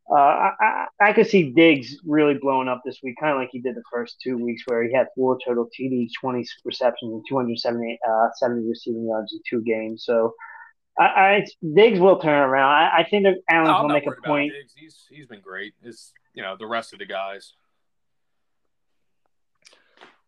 Uh, 0.10 0.16
I, 0.16 0.52
I 0.60 0.86
I 1.00 1.14
could 1.14 1.28
see 1.28 1.52
Diggs 1.52 1.98
really 2.04 2.34
blowing 2.34 2.68
up 2.68 2.82
this 2.84 3.00
week, 3.04 3.16
kind 3.20 3.34
of 3.34 3.38
like 3.38 3.50
he 3.52 3.60
did 3.62 3.76
the 3.76 3.84
first 3.93 4.20
two 4.24 4.38
weeks, 4.43 4.64
where 4.66 4.84
he 4.84 4.91
had 4.91 5.08
four 5.16 5.38
total 5.46 5.70
TDs, 5.80 6.12
20 6.20 6.46
receptions, 6.64 7.14
and 7.14 7.24
270 7.30 8.00
uh, 8.08 8.28
70 8.38 8.68
receiving 8.68 9.06
yards 9.08 9.34
in 9.34 9.39
two 9.48 9.64
games. 9.64 10.04
So. 10.04 10.34
I, 10.98 11.04
I 11.04 11.46
Diggs 11.74 12.00
will 12.00 12.20
turn 12.20 12.39
around. 12.39 12.72
I, 12.72 13.00
I 13.00 13.08
think 13.10 13.24
that 13.24 13.36
Allen's 13.50 13.70
I'm 13.70 13.82
will 13.84 13.89
make 13.89 14.08
a 14.08 14.12
point. 14.26 14.54
Diggs. 14.54 14.74
He's 14.76 15.06
he's 15.10 15.26
been 15.28 15.41
great. 15.41 15.74
It's 15.84 16.14
you 16.34 16.41
know 16.41 16.56
the 16.58 16.68
rest 16.68 16.93
of 16.93 17.00
the 17.00 17.06
guys. 17.06 17.54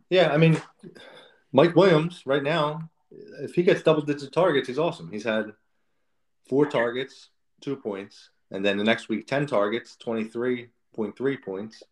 Yeah, 0.10 0.32
I 0.34 0.38
mean, 0.38 0.62
Mike 1.52 1.76
Williams 1.76 2.24
right 2.26 2.44
now, 2.44 2.90
if 3.42 3.54
he 3.54 3.64
gets 3.64 3.82
double 3.82 4.02
digit 4.02 4.32
targets, 4.32 4.68
he's 4.68 4.80
awesome. 4.80 5.12
He's 5.12 5.26
had 5.26 5.52
four 6.48 6.66
targets, 6.66 7.30
two 7.62 7.76
points, 7.76 8.30
and 8.52 8.66
then 8.66 8.78
the 8.78 8.84
next 8.84 9.10
week, 9.10 9.28
10 9.28 9.48
targets, 9.48 9.98
23.3 10.04 11.42
points, 11.44 11.84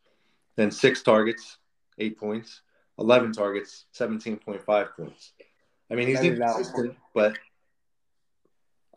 then 0.55 0.71
six 0.71 1.01
targets, 1.01 1.57
eight 1.99 2.17
points, 2.17 2.61
11 2.99 3.33
targets, 3.33 3.85
17.5 3.93 4.95
points. 4.95 5.33
I 5.91 5.95
mean, 5.95 6.07
he's 6.07 6.19
That 6.19 6.25
is 6.25 6.39
inconsistent, 6.39 6.95
but 7.13 7.37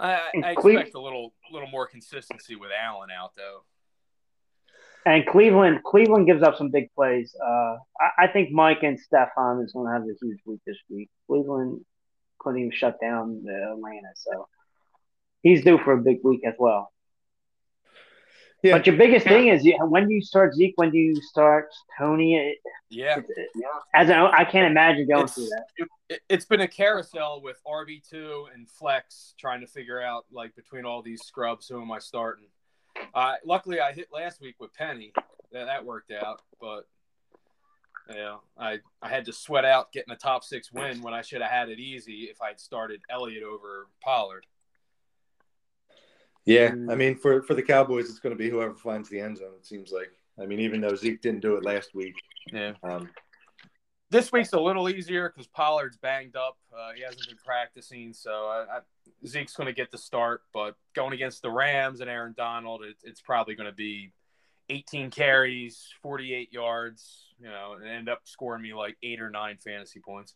I, 0.01 0.30
I 0.44 0.51
expect 0.53 0.94
a 0.94 1.01
little 1.01 1.32
little 1.53 1.68
more 1.68 1.86
consistency 1.86 2.57
with 2.57 2.70
Allen 2.70 3.09
out 3.11 3.32
though. 3.36 3.64
And 5.07 5.26
Cleveland, 5.26 5.82
Cleveland 5.84 6.26
gives 6.26 6.42
up 6.42 6.57
some 6.57 6.70
big 6.70 6.92
plays. 6.94 7.34
Uh, 7.42 7.76
I, 7.99 8.24
I 8.24 8.26
think 8.26 8.51
Mike 8.51 8.82
and 8.82 8.99
Stefon 8.99 9.64
is 9.64 9.72
going 9.72 9.86
to 9.86 9.92
have 9.92 10.03
a 10.03 10.14
huge 10.20 10.38
week 10.44 10.61
this 10.66 10.76
week. 10.90 11.09
Cleveland 11.26 11.80
couldn't 12.38 12.61
even 12.61 12.72
shut 12.72 13.01
down 13.01 13.42
the 13.44 13.72
Atlanta, 13.72 14.09
so 14.14 14.49
he's 15.42 15.64
due 15.64 15.78
for 15.78 15.94
a 15.94 16.03
big 16.03 16.18
week 16.22 16.42
as 16.46 16.55
well. 16.59 16.90
Yeah, 18.62 18.72
But 18.78 18.86
your 18.86 18.96
biggest 18.96 19.26
thing 19.26 19.48
is 19.48 19.64
you, 19.64 19.76
when 19.86 20.09
do 20.09 20.14
you 20.14 20.20
start 20.22 20.54
Zeke? 20.54 20.72
When 20.76 20.90
do 20.90 20.98
you 20.98 21.20
start 21.22 21.68
Tony? 21.98 22.36
It, 22.36 22.59
Yeah, 22.90 23.18
it, 23.18 23.24
it- 23.28 23.48
as 23.94 24.11
I, 24.11 24.26
I 24.30 24.44
can't 24.44 24.70
imagine 24.70 25.06
going 25.09 25.24
It's- 25.24 25.34
through 25.34 25.48
that. 25.48 25.66
it, 26.09 26.20
it's 26.28 26.44
been 26.44 26.61
a 26.62 26.68
carousel 26.68 27.40
with 27.42 27.61
RB 27.66 28.02
two 28.09 28.46
and 28.54 28.68
flex 28.68 29.34
trying 29.38 29.61
to 29.61 29.66
figure 29.66 30.00
out 30.02 30.24
like 30.32 30.54
between 30.56 30.84
all 30.84 31.02
these 31.02 31.22
scrubs 31.22 31.68
who 31.68 31.80
am 31.80 31.90
I 31.92 31.98
starting. 31.98 32.46
Uh, 33.14 33.34
luckily, 33.44 33.80
I 33.80 33.92
hit 33.92 34.09
last 34.12 34.40
week 34.40 34.56
with 34.59 34.72
Penny. 34.74 35.12
That, 35.52 35.64
that 35.66 35.84
worked 35.84 36.11
out, 36.11 36.42
but 36.61 36.86
yeah, 38.14 38.36
I 38.59 38.78
I 39.02 39.09
had 39.09 39.24
to 39.26 39.32
sweat 39.32 39.64
out 39.64 39.92
getting 39.92 40.12
a 40.12 40.16
top 40.16 40.42
six 40.44 40.72
win 40.72 41.02
when 41.02 41.14
I 41.14 41.22
should 41.22 41.42
have 41.42 41.50
had 41.50 41.68
it 41.68 41.78
easy 41.78 42.24
if 42.30 42.40
I'd 42.42 42.59
started 42.61 43.00
Elliott 43.11 43.42
over 43.42 43.88
Pollard. 44.02 44.46
Yeah. 46.45 46.70
Mm. 46.70 46.91
I 46.91 46.95
mean, 46.95 47.16
for, 47.16 47.43
for 47.43 47.55
the 47.55 47.62
Cowboys, 47.62 48.09
it's 48.09 48.20
going 48.20 48.34
to 48.34 48.39
be 48.39 48.49
whoever 48.51 48.74
finds 48.74 49.09
the 49.09 49.20
end 49.20 49.39
zone, 49.39 49.53
it 49.59 49.66
seems 49.66 49.91
like. 49.93 50.11
I 50.41 50.47
mean, 50.47 50.61
even 50.61 50.80
though 50.80 50.95
Zeke 50.95 51.20
didn't 51.20 51.41
do 51.41 51.57
it 51.57 51.64
last 51.64 51.95
week, 51.95 52.14
Yeah. 52.53 52.72
um, 52.82 53.11
This 54.11 54.30
week's 54.32 54.53
a 54.53 54.61
little 54.61 54.89
easier 54.89 55.28
because 55.28 55.47
Pollard's 55.49 55.97
banged 55.97 56.36
up. 56.36 56.57
Uh, 56.72 56.93
he 56.95 57.03
hasn't 57.03 57.26
been 57.26 57.36
practicing, 57.45 58.12
so 58.12 58.30
I, 58.47 58.76
I, 58.76 58.80
Zeke's 59.26 59.55
going 59.55 59.66
to 59.66 59.72
get 59.72 59.91
the 59.91 59.99
start. 59.99 60.43
But 60.55 60.76
going 60.95 61.12
against 61.12 61.43
the 61.43 61.51
Rams 61.51 62.01
and 62.01 62.09
Aaron 62.09 62.34
Donald, 62.36 62.84
it, 62.84 62.97
it's 63.03 63.20
probably 63.20 63.55
going 63.57 63.68
to 63.68 63.74
be 63.74 64.12
18 64.70 65.11
carries, 65.11 65.89
48 66.03 66.53
yards, 66.53 67.26
you 67.41 67.49
know, 67.49 67.74
and 67.80 67.86
end 67.89 68.09
up 68.09 68.20
scoring 68.24 68.62
me 68.62 68.74
like 68.74 68.97
eight 69.03 69.20
or 69.20 69.30
nine 69.30 69.59
fantasy 69.62 69.99
points. 70.01 70.34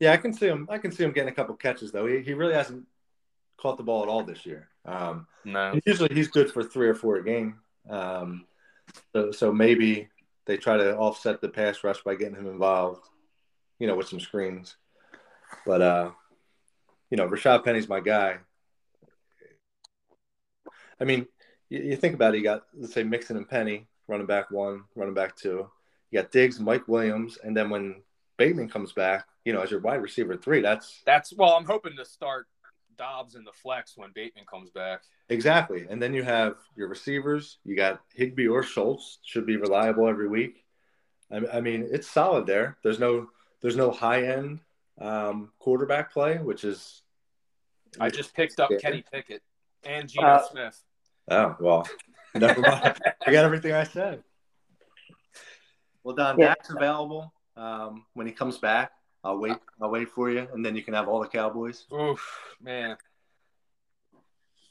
Yeah, 0.00 0.12
I 0.12 0.16
can 0.16 0.32
see 0.32 0.46
him. 0.46 0.66
I 0.70 0.78
can 0.78 0.92
see 0.92 1.02
him 1.04 1.12
getting 1.12 1.28
a 1.30 1.34
couple 1.34 1.54
catches 1.56 1.92
though. 1.92 2.06
He, 2.06 2.20
he 2.20 2.32
really 2.32 2.54
hasn't 2.54 2.84
caught 3.56 3.76
the 3.76 3.82
ball 3.82 4.02
at 4.04 4.08
all 4.08 4.22
this 4.22 4.46
year. 4.46 4.68
Um, 4.88 5.26
No, 5.44 5.78
usually 5.84 6.14
he's 6.14 6.28
good 6.28 6.50
for 6.50 6.62
three 6.62 6.88
or 6.88 6.94
four 6.94 7.16
a 7.16 7.24
game. 7.24 7.60
Um, 7.88 8.46
so 9.12 9.30
so 9.32 9.52
maybe 9.52 10.08
they 10.46 10.56
try 10.56 10.76
to 10.76 10.96
offset 10.96 11.40
the 11.40 11.48
pass 11.48 11.84
rush 11.84 12.02
by 12.02 12.14
getting 12.14 12.36
him 12.36 12.46
involved, 12.46 13.04
you 13.78 13.86
know, 13.86 13.94
with 13.94 14.08
some 14.08 14.20
screens. 14.20 14.76
But 15.66 15.82
uh, 15.82 16.10
you 17.10 17.16
know, 17.16 17.28
Rashaad 17.28 17.64
Penny's 17.64 17.88
my 17.88 18.00
guy. 18.00 18.38
I 21.00 21.04
mean, 21.04 21.26
you, 21.68 21.80
you 21.80 21.96
think 21.96 22.14
about 22.14 22.34
it. 22.34 22.38
You 22.38 22.44
got 22.44 22.64
let's 22.74 22.94
say 22.94 23.02
Mixon 23.04 23.36
and 23.36 23.48
Penny 23.48 23.86
running 24.06 24.26
back 24.26 24.50
one, 24.50 24.84
running 24.94 25.14
back 25.14 25.36
two. 25.36 25.68
You 26.10 26.22
got 26.22 26.32
Diggs, 26.32 26.58
Mike 26.58 26.88
Williams, 26.88 27.38
and 27.42 27.54
then 27.54 27.68
when 27.68 28.02
Bateman 28.38 28.70
comes 28.70 28.92
back, 28.92 29.26
you 29.44 29.52
know, 29.52 29.60
as 29.60 29.70
your 29.70 29.80
wide 29.80 30.02
receiver 30.02 30.36
three, 30.36 30.62
that's 30.62 31.02
that's 31.04 31.32
well. 31.32 31.52
I'm 31.52 31.66
hoping 31.66 31.96
to 31.96 32.04
start 32.04 32.46
Dobbs 32.98 33.34
in 33.36 33.44
the 33.44 33.52
flex 33.52 33.96
when 33.96 34.10
Bateman 34.14 34.44
comes 34.50 34.70
back. 34.70 35.02
exactly. 35.28 35.86
And 35.88 36.02
then 36.02 36.12
you 36.14 36.22
have 36.24 36.56
your 36.76 36.88
receivers. 36.88 37.58
You 37.64 37.76
got 37.76 38.00
Higbee 38.14 38.48
or 38.48 38.62
Schultz 38.62 39.18
should 39.24 39.46
be 39.46 39.56
reliable 39.56 40.08
every 40.08 40.28
week. 40.28 40.64
I, 41.30 41.40
I 41.54 41.60
mean, 41.60 41.86
it's 41.90 42.08
solid 42.10 42.46
there. 42.46 42.76
There's 42.82 42.98
no 42.98 43.28
there's 43.60 43.76
no 43.76 43.90
high 43.90 44.24
end 44.24 44.60
um, 45.00 45.52
quarterback 45.58 46.12
play, 46.12 46.38
which 46.38 46.64
is 46.64 47.02
I 48.00 48.10
just 48.10 48.34
picked 48.34 48.60
up 48.60 48.70
Yeah. 48.70 48.78
Kenny 48.78 49.04
Pickett 49.12 49.42
and 49.84 50.08
Geno 50.08 50.26
Uh, 50.26 50.42
Smith. 50.50 50.82
oh 51.30 51.56
well, 51.60 51.88
never 52.34 52.60
mind. 52.60 52.98
I 53.26 53.32
got 53.32 53.44
everything 53.44 53.72
I 53.72 53.84
said. 53.84 54.22
Well, 56.04 56.14
Don, 56.16 56.38
Yeah. 56.38 56.48
Dak's 56.48 56.70
available 56.70 57.32
um, 57.56 58.06
when 58.14 58.26
he 58.26 58.32
comes 58.32 58.58
back. 58.58 58.92
I'll 59.24 59.38
wait. 59.38 59.56
I'll 59.82 59.90
wait 59.90 60.08
for 60.10 60.30
you, 60.30 60.46
and 60.52 60.64
then 60.64 60.76
you 60.76 60.82
can 60.82 60.94
have 60.94 61.08
all 61.08 61.20
the 61.20 61.28
Cowboys. 61.28 61.86
Oof, 61.92 62.20
man. 62.60 62.96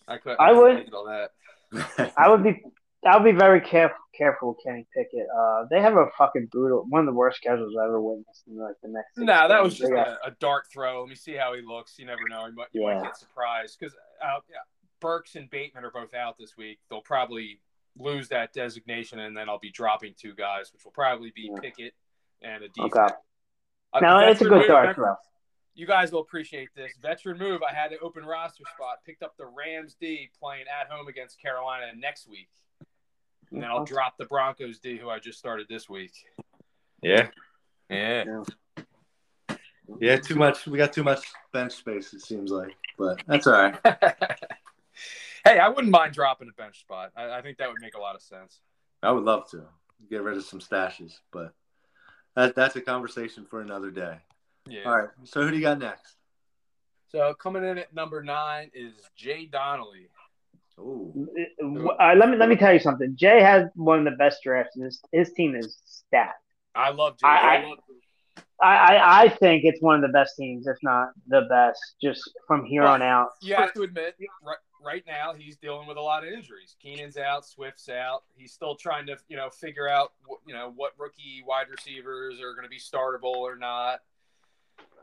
I 0.07 0.17
could. 0.17 0.37
I 0.39 0.49
I 0.49 0.51
would- 0.53 0.59
would 0.75 0.77
handle 0.83 1.05
that. 1.05 2.13
I 2.17 2.29
would 2.29 2.43
be 2.43 2.63
I 3.05 3.17
would 3.17 3.25
be 3.25 3.37
very 3.37 3.59
careful 3.61 3.97
careful 4.17 4.49
with 4.49 4.63
Kenny 4.65 4.87
Pickett. 4.95 5.27
Uh, 5.37 5.65
they 5.69 5.81
have 5.81 5.95
a 5.97 6.07
fucking 6.17 6.47
brutal 6.51 6.85
one 6.89 7.01
of 7.01 7.05
the 7.05 7.13
worst 7.13 7.37
schedules 7.37 7.75
I've 7.77 7.87
ever 7.89 8.01
witnessed 8.01 8.47
in 8.47 8.57
like 8.57 8.75
the 8.81 8.87
next. 8.89 9.15
six 9.15 9.25
No, 9.25 9.47
that 9.47 9.61
was 9.61 9.77
just 9.77 9.91
a, 9.91 10.17
a 10.25 10.31
dart 10.39 10.63
throw. 10.73 11.01
Let 11.01 11.09
me 11.09 11.15
see 11.15 11.33
how 11.33 11.53
he 11.53 11.61
looks. 11.61 11.99
You 11.99 12.05
never 12.05 12.21
know. 12.29 12.45
You 12.47 12.55
might, 12.55 12.67
you 12.71 12.81
Yeah. 12.87 12.95
might 12.95 13.03
get 13.03 13.17
surprised 13.17 13.77
because 13.79 13.93
uh, 14.23 14.39
yeah, 14.49 14.57
Burks 15.01 15.35
and 15.35 15.49
Bateman 15.49 15.83
are 15.83 15.91
both 15.91 16.13
out 16.13 16.37
this 16.37 16.55
week. 16.57 16.79
They'll 16.89 17.01
probably 17.01 17.59
lose 17.97 18.29
that 18.29 18.53
designation, 18.53 19.19
and 19.19 19.35
then 19.35 19.49
I'll 19.49 19.59
be 19.59 19.71
dropping 19.71 20.13
two 20.17 20.33
guys, 20.35 20.71
which 20.73 20.85
will 20.85 20.91
probably 20.93 21.31
be 21.35 21.49
Yeah. 21.53 21.59
Pickett 21.61 21.93
and 22.41 22.63
a 22.63 22.69
defense. 22.69 22.95
Okay. 22.95 23.13
Uh, 23.93 23.99
No, 23.99 24.19
it's 24.19 24.41
a 24.41 24.45
good 24.45 24.59
move, 24.59 24.67
dart 24.67 24.95
throw. 24.95 25.15
You 25.75 25.85
guys 25.85 26.11
will 26.11 26.21
appreciate 26.21 26.69
this 26.75 26.93
veteran 26.99 27.37
move. 27.37 27.61
I 27.61 27.73
had 27.73 27.91
an 27.91 27.99
open 28.01 28.25
roster 28.25 28.63
spot. 28.75 28.97
Picked 29.05 29.21
up 29.21 29.35
the 29.37 29.45
Rams 29.45 29.95
D 29.99 30.29
playing 30.39 30.65
at 30.67 30.91
home 30.91 31.07
against 31.07 31.39
Carolina 31.39 31.85
next 31.95 32.27
week, 32.27 32.49
and 33.51 33.61
then 33.61 33.69
I'll 33.69 33.85
drop 33.85 34.17
the 34.17 34.25
Broncos 34.25 34.79
D, 34.79 34.97
who 34.97 35.09
I 35.09 35.19
just 35.19 35.37
started 35.37 35.67
this 35.69 35.87
week. 35.87 36.13
Yeah. 37.01 37.27
Yeah. 37.89 38.43
Yeah, 39.99 40.17
too 40.17 40.35
much. 40.35 40.67
We 40.67 40.77
got 40.77 40.91
too 40.93 41.03
much 41.03 41.31
bench 41.53 41.73
space, 41.73 42.13
it 42.13 42.21
seems 42.21 42.51
like. 42.51 42.75
But 42.97 43.21
that's 43.27 43.47
all 43.47 43.53
right. 43.53 43.79
hey, 45.45 45.59
I 45.59 45.69
wouldn't 45.69 45.91
mind 45.91 46.13
dropping 46.13 46.49
a 46.49 46.61
bench 46.61 46.81
spot. 46.81 47.11
I, 47.15 47.37
I 47.37 47.41
think 47.41 47.57
that 47.59 47.69
would 47.69 47.81
make 47.81 47.95
a 47.95 47.99
lot 47.99 48.15
of 48.15 48.21
sense. 48.21 48.59
I 49.01 49.11
would 49.11 49.23
love 49.23 49.49
to 49.51 49.63
get 50.09 50.23
rid 50.23 50.37
of 50.37 50.43
some 50.43 50.59
stashes, 50.59 51.19
but 51.31 51.53
that, 52.37 52.55
that's 52.55 52.75
a 52.75 52.81
conversation 52.81 53.45
for 53.49 53.61
another 53.61 53.91
day. 53.91 54.17
Yeah. 54.69 54.83
All 54.85 54.97
right. 54.97 55.09
So 55.25 55.41
who 55.43 55.51
do 55.51 55.55
you 55.57 55.61
got 55.63 55.79
next? 55.79 56.15
So 57.09 57.33
coming 57.33 57.63
in 57.63 57.77
at 57.77 57.93
number 57.93 58.21
nine 58.23 58.69
is 58.73 58.93
Jay 59.15 59.45
Donnelly. 59.45 60.09
Ooh. 60.79 61.27
Uh, 61.99 62.13
let 62.15 62.29
me 62.29 62.37
let 62.37 62.49
me 62.49 62.55
tell 62.55 62.71
you 62.71 62.79
something. 62.79 63.15
Jay 63.17 63.41
has 63.41 63.63
one 63.75 63.99
of 63.99 64.05
the 64.05 64.17
best 64.17 64.43
drafts, 64.43 64.75
and 64.75 64.85
his 64.85 65.01
his 65.11 65.31
team 65.33 65.55
is 65.55 65.77
stacked. 65.85 66.43
I 66.75 66.91
love 66.91 67.17
Jay. 67.17 67.27
I- 67.27 67.57
I- 67.57 67.75
I, 68.59 68.75
I, 68.75 69.21
I 69.23 69.29
think 69.29 69.65
it's 69.65 69.79
one 69.83 69.95
of 69.97 70.01
the 70.01 70.07
best 70.07 70.35
teams, 70.35 70.65
if 70.65 70.77
not 70.81 71.09
the 71.27 71.41
best, 71.47 71.79
just 72.01 72.27
from 72.47 72.65
here 72.65 72.81
Well, 72.81 72.93
on 72.93 73.03
out. 73.03 73.29
you 73.43 73.53
have 73.53 73.71
to 73.73 73.83
admit, 73.83 74.15
right, 74.87 75.03
now 75.05 75.33
he's 75.37 75.57
dealing 75.57 75.87
with 75.87 75.97
a 75.97 76.01
lot 76.01 76.25
of 76.25 76.31
injuries. 76.31 76.75
Keenan's 76.81 77.17
out, 77.17 77.45
Swift's 77.45 77.89
out. 77.89 78.23
He's 78.35 78.53
still 78.53 78.75
trying 78.75 79.05
to, 79.07 79.17
you 79.27 79.35
know, 79.35 79.49
figure 79.49 79.89
out, 79.89 80.13
what, 80.25 80.39
you 80.47 80.53
know, 80.53 80.71
what 80.75 80.93
rookie 80.97 81.43
wide 81.45 81.67
receivers 81.69 82.39
are 82.39 82.53
going 82.53 82.63
to 82.63 82.69
be 82.69 82.79
startable 82.79 83.35
or 83.35 83.57
not. 83.57 83.99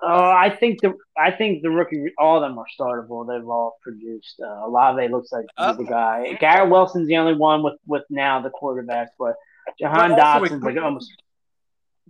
Uh, 0.03 0.31
I 0.37 0.51
think 0.51 0.81
the 0.81 0.95
I 1.17 1.31
think 1.31 1.63
the 1.63 1.71
rookie, 1.71 2.13
all 2.19 2.37
of 2.37 2.43
them 2.43 2.59
are 2.59 2.67
startable. 2.79 3.27
They've 3.27 3.49
all 3.49 3.77
produced. 3.83 4.41
Uh, 4.45 4.67
Olave 4.67 5.07
looks 5.09 5.31
like 5.33 5.47
he's 5.57 5.77
the 5.77 5.85
Uh, 5.85 5.89
guy. 5.89 6.33
Garrett 6.41 6.71
Wilson's 6.71 7.07
the 7.09 7.17
only 7.17 7.35
one 7.35 7.63
with 7.63 7.75
with 7.87 8.03
now 8.11 8.41
the 8.41 8.51
quarterback, 8.51 9.11
but 9.19 9.35
Jahan 9.81 10.11
But 10.11 10.21
also 10.21 10.41
with- 10.41 10.51
Dotson's 10.51 10.65
like 10.65 10.77
almost. 10.85 11.13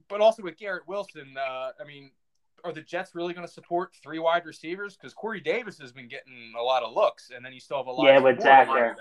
But 0.08 0.20
also 0.20 0.42
with 0.42 0.56
Garrett 0.56 0.86
Wilson, 0.88 1.36
uh, 1.38 1.72
I 1.80 1.84
mean, 1.86 2.10
are 2.64 2.72
the 2.72 2.80
Jets 2.80 3.14
really 3.14 3.34
going 3.34 3.46
to 3.46 3.52
support 3.52 3.92
three 4.02 4.18
wide 4.18 4.46
receivers? 4.46 4.96
Because 4.96 5.12
Corey 5.14 5.40
Davis 5.40 5.78
has 5.78 5.92
been 5.92 6.08
getting 6.08 6.52
a 6.58 6.62
lot 6.62 6.82
of 6.82 6.94
looks, 6.94 7.30
and 7.34 7.44
then 7.44 7.52
you 7.52 7.60
still 7.60 7.76
have 7.78 7.86
a 7.86 7.92
lot. 7.92 8.04
Yeah, 8.06 8.18
with 8.18 8.40
Zach 8.40 8.68
there. 8.68 8.96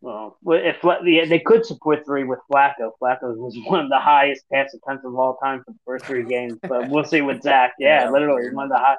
Well, 0.00 0.36
if 0.46 0.76
yeah, 1.06 1.24
they 1.24 1.38
could 1.38 1.64
support 1.64 2.04
three 2.04 2.24
with 2.24 2.38
Flacco. 2.52 2.90
Flacco 3.02 3.34
was 3.36 3.56
one 3.64 3.80
of 3.80 3.88
the 3.88 3.98
highest 3.98 4.44
pass 4.52 4.74
attempts 4.74 5.04
of 5.06 5.14
all 5.14 5.38
time 5.42 5.62
for 5.64 5.72
the 5.72 5.78
first 5.86 6.04
three 6.04 6.24
games, 6.24 6.58
but 6.62 6.90
we'll 6.90 7.04
see 7.04 7.22
with 7.22 7.42
Zach. 7.42 7.72
Yeah, 7.78 8.04
Yeah. 8.04 8.10
literally 8.10 8.52
one 8.52 8.64
of 8.64 8.70
the 8.70 8.76
high. 8.78 8.96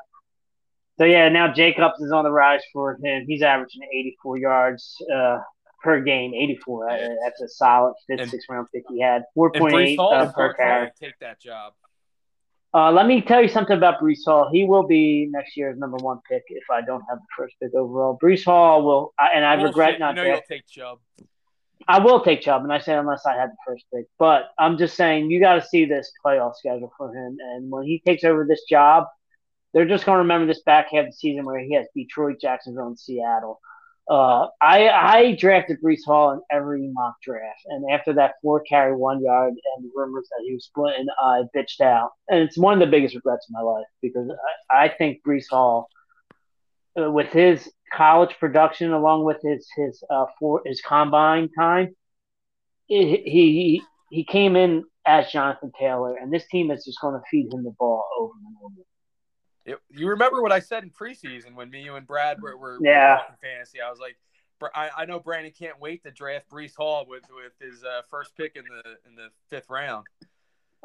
So 0.98 1.06
yeah, 1.06 1.30
now 1.30 1.54
Jacobs 1.54 2.00
is 2.02 2.12
on 2.12 2.24
the 2.24 2.32
rise 2.32 2.62
for 2.74 2.98
him. 3.04 3.26
He's 3.28 3.44
averaging 3.44 3.84
84 3.84 4.38
yards 4.40 4.96
uh, 5.14 5.40
per 5.84 6.00
game. 6.02 6.34
84. 6.34 6.90
Uh, 6.90 6.98
that's 7.24 7.40
a 7.42 7.50
solid 7.50 7.94
fifth, 8.08 8.22
And- 8.22 8.32
sixth 8.32 8.48
round 8.50 8.68
pick 8.74 8.84
he 8.90 9.00
had. 9.02 9.24
4.8 9.38 10.00
uh, 10.00 10.32
per 10.32 10.54
carry. 10.56 10.90
take 11.00 11.20
that 11.20 11.40
job. 11.40 11.74
Uh, 12.76 12.92
let 12.92 13.06
me 13.08 13.22
tell 13.22 13.42
you 13.42 13.48
something 13.48 13.78
about 13.78 14.02
Breece 14.02 14.26
Hall. 14.26 14.50
He 14.52 14.66
will 14.66 14.86
be 14.86 15.30
next 15.32 15.56
year's 15.56 15.78
number 15.80 15.96
one 15.98 16.20
pick 16.30 16.44
if 16.50 16.66
I 16.70 16.82
don't 16.82 17.04
have 17.10 17.20
the 17.20 17.28
first 17.38 17.56
pick 17.62 17.74
overall. 17.74 18.20
Breece 18.22 18.44
Hall 18.44 18.84
will, 18.84 19.14
I- 19.18 19.30
and 19.34 19.46
I 19.46 19.56
regret 19.70 19.98
not 20.00 20.10
You 20.10 20.24
know 20.24 20.24
you'll 20.24 20.42
take 20.50 20.68
Chubb. 20.68 21.00
I 21.88 22.00
will 22.00 22.20
take 22.22 22.42
Chubb, 22.42 22.64
and 22.64 22.74
I 22.74 22.80
say 22.80 22.94
unless 22.98 23.26
I 23.26 23.34
had 23.38 23.50
the 23.52 23.56
first 23.66 23.86
pick. 23.94 24.08
But 24.20 24.50
I'm 24.60 24.78
just 24.78 24.96
saying 24.98 25.32
you 25.32 25.40
got 25.40 25.56
to 25.56 25.62
see 25.62 25.86
this 25.86 26.12
playoff 26.26 26.56
schedule 26.56 26.92
for 26.98 27.16
him, 27.16 27.38
and 27.40 27.72
when 27.72 27.84
he 27.84 28.02
takes 28.06 28.26
over 28.26 28.46
this 28.46 28.64
job, 28.70 29.06
they're 29.74 29.86
just 29.88 30.06
going 30.06 30.16
to 30.18 30.24
remember 30.24 30.46
this 30.48 30.64
back 30.64 30.90
half 30.92 31.02
of 31.02 31.06
the 31.08 31.14
season 31.14 31.46
where 31.46 31.60
he 31.60 31.76
has 31.76 31.88
Detroit, 31.96 32.42
Jacksonville, 32.42 32.88
and 32.88 33.00
Seattle. 33.00 33.62
Uh, 34.08 34.48
I 34.62 34.90
I 34.90 35.36
drafted 35.36 35.82
Breece 35.82 36.06
Hall 36.06 36.32
in 36.32 36.42
every 36.52 36.88
mock 36.94 37.16
draft, 37.24 37.62
and 37.66 37.90
after 37.92 38.14
that 38.14 38.36
four 38.42 38.60
carry 38.62 38.96
one 38.96 39.24
yard 39.24 39.54
and 39.78 39.92
rumors 39.96 40.28
that 40.30 40.44
he 40.46 40.54
was 40.54 40.66
splitting, 40.66 41.08
I 41.20 41.44
bitched 41.56 41.82
out, 41.82 42.12
and 42.30 42.42
it's 42.42 42.58
one 42.58 42.74
of 42.74 42.80
the 42.80 42.92
biggest 42.92 43.16
regrets 43.16 43.48
of 43.50 43.54
my 43.54 43.62
life 43.62 43.88
because 44.04 44.30
I, 44.70 44.86
I 44.86 44.90
think 44.90 45.22
Breece 45.28 45.50
Hall, 45.50 45.90
uh, 47.00 47.10
with 47.10 47.32
his 47.32 47.72
college 47.92 48.36
production 48.40 48.92
along 48.92 49.24
with 49.24 49.38
his 49.42 49.68
his 49.76 50.04
uh 50.10 50.26
for 50.40 50.62
his 50.66 50.82
combine 50.82 51.50
time, 51.58 51.96
he 52.86 53.18
he 53.26 53.82
he 54.12 54.24
came 54.24 54.56
in 54.56 54.84
as 55.08 55.32
Jonathan 55.32 55.72
Taylor, 55.80 56.16
and 56.16 56.32
this 56.32 56.46
team 56.48 56.70
is 56.70 56.86
just 56.86 57.02
going 57.02 57.16
to 57.16 57.24
feed 57.32 57.52
him 57.52 57.64
the 57.64 57.74
ball 57.80 58.06
over 58.20 58.34
and 58.46 58.56
over. 58.64 58.86
It, 59.66 59.80
you 59.90 60.10
remember 60.10 60.42
what 60.42 60.52
I 60.52 60.60
said 60.60 60.84
in 60.84 60.92
preseason 60.92 61.56
when 61.56 61.70
me, 61.70 61.82
you, 61.82 61.96
and 61.96 62.06
Brad 62.06 62.42
were, 62.42 62.56
were, 62.56 62.80
were 62.80 62.86
Yeah. 62.86 63.18
talking 63.18 63.36
fantasy? 63.42 63.82
I 63.82 63.90
was 63.90 64.00
like, 64.00 64.16
I, 64.76 64.90
I 64.98 65.06
know 65.06 65.20
Brandon 65.20 65.52
can't 65.58 65.80
wait 65.80 66.04
to 66.04 66.12
draft 66.12 66.50
Breece 66.50 66.76
Hall 66.76 67.06
with 67.08 67.24
with 67.34 67.54
his 67.60 67.84
uh, 67.84 68.02
first 68.10 68.36
pick 68.38 68.56
in 68.56 68.64
the 68.64 68.92
in 69.10 69.16
the 69.16 69.28
fifth 69.50 69.70
round. 69.70 70.06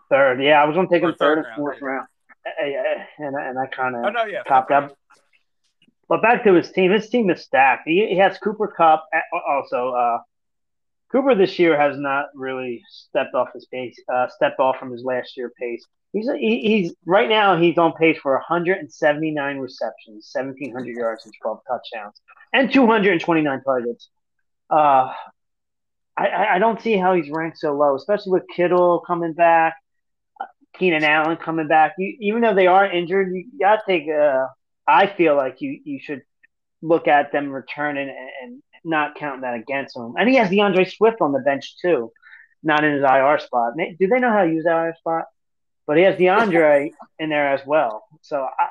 Third, 0.09 0.43
yeah, 0.43 0.61
I 0.61 0.65
was 0.67 0.75
going 0.75 0.89
to 0.89 0.93
take 0.95 1.03
him 1.03 1.11
third 1.11 1.19
third 1.19 1.39
and 1.47 1.57
fourth 1.57 1.81
round, 1.81 2.07
Uh, 2.47 2.67
yeah, 2.67 3.05
and 3.19 3.37
and 3.37 3.59
I 3.59 3.67
kind 3.67 3.95
of 3.95 4.05
Oh 4.07 4.09
no, 4.11 4.25
yeah, 4.25 4.43
round. 4.49 4.69
down. 4.69 4.91
But 6.09 6.21
back 6.23 6.43
to 6.45 6.55
his 6.55 6.73
team. 6.73 6.91
His 6.91 7.09
team 7.09 7.31
is 7.31 7.43
stacked. 7.43 7.87
He, 7.87 8.05
he 8.09 8.17
has 8.17 8.37
Cooper 8.39 8.67
Kupp. 8.67 9.07
Also, 9.47 9.91
uh, 9.91 10.19
Cooper 11.13 11.35
this 11.35 11.59
year 11.59 11.79
has 11.79 11.99
not 11.99 12.27
really 12.35 12.83
stepped 12.89 13.35
off 13.35 13.49
his 13.53 13.67
pace. 13.67 13.97
Uh, 14.13 14.29
stepped 14.29 14.61
off 14.61 14.79
from 14.79 14.93
his 14.93 15.03
last 15.05 15.37
year 15.37 15.53
pace. 15.59 15.85
He's 16.13 16.29
he, 16.39 16.61
he's 16.61 16.95
right 17.07 17.29
now 17.29 17.57
he's 17.57 17.79
on 17.79 17.93
pace 17.93 18.19
for 18.19 18.33
179 18.33 19.59
receptions, 19.59 20.31
1,700 20.33 20.97
yards, 20.97 21.25
and 21.25 21.35
12 21.41 21.61
touchdowns, 21.69 22.21
and 22.53 22.73
229 22.73 23.63
targets. 23.63 24.09
Uh, 24.69 25.13
I, 26.17 26.47
I 26.55 26.59
don't 26.59 26.81
see 26.81 26.97
how 26.97 27.15
he's 27.15 27.31
ranked 27.31 27.59
so 27.59 27.73
low, 27.73 27.97
especially 27.97 28.33
with 28.33 28.43
Kittle 28.55 29.01
coming 29.07 29.33
back, 29.33 29.77
Keenan 30.77 31.05
Allen 31.05 31.37
coming 31.37 31.69
back. 31.69 31.95
You, 31.99 32.17
even 32.21 32.43
though 32.43 32.55
they 32.55 32.67
are 32.67 32.91
injured, 32.91 33.33
you 33.33 33.45
got 33.59 33.77
to 33.77 33.83
take. 33.87 34.09
Uh, 34.09 34.47
I 34.87 35.07
feel 35.07 35.37
like 35.37 35.61
you 35.61 35.81
you 35.85 36.01
should 36.01 36.23
look 36.83 37.09
at 37.09 37.31
them 37.31 37.51
returning 37.51 38.09
and, 38.09 38.31
and 38.43 38.63
not 38.85 39.15
counting 39.17 39.43
that 39.43 39.55
against 39.55 39.97
him. 39.97 40.15
And 40.19 40.29
he 40.29 40.37
has 40.37 40.49
DeAndre 40.49 40.91
Swift 40.91 41.21
on 41.21 41.33
the 41.33 41.41
bench 41.41 41.77
too, 41.81 42.13
not 42.63 42.85
in 42.85 42.95
his 42.95 43.03
IR 43.03 43.39
spot. 43.39 43.73
Do 43.77 44.07
they 44.09 44.19
know 44.19 44.31
how 44.31 44.45
to 44.45 44.51
use 44.51 44.65
that 44.65 44.77
IR 44.87 44.95
spot? 44.99 45.25
But 45.87 45.97
he 45.97 46.05
has 46.05 46.17
DeAndre 46.17 46.91
in 47.19 47.31
there 47.31 47.53
as 47.53 47.67
well. 47.67 48.05
So 48.23 48.41
I, 48.43 48.67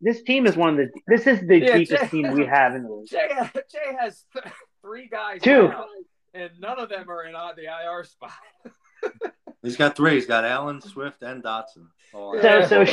this 0.00 0.22
team 0.22 0.46
is 0.46 0.56
one 0.56 0.70
of 0.70 0.76
the. 0.76 1.00
This 1.06 1.26
is 1.26 1.46
the 1.46 1.58
Yeah, 1.58 1.76
deepest 1.78 2.02
Jay- 2.04 2.08
team 2.08 2.32
we 2.32 2.46
have 2.46 2.74
in 2.74 2.84
the 2.84 2.90
league. 2.90 3.08
Jay, 3.10 3.28
Jay 3.70 3.96
has 3.98 4.24
th- 4.32 4.44
three 4.82 5.08
guys, 5.08 5.40
Two. 5.42 5.68
now, 5.68 5.86
and 6.34 6.50
none 6.58 6.78
of 6.78 6.88
them 6.88 7.10
are 7.10 7.24
in 7.24 7.34
uh, 7.34 7.52
the 7.54 7.64
IR 7.64 8.04
spot. 8.04 8.32
He's 9.62 9.76
got 9.76 9.96
three. 9.96 10.14
He's 10.14 10.26
got 10.26 10.44
Allen, 10.44 10.80
Swift, 10.80 11.22
and 11.22 11.42
Dotson. 11.42 11.88
in. 12.14 12.42
So 12.42 12.64
so 12.64 12.84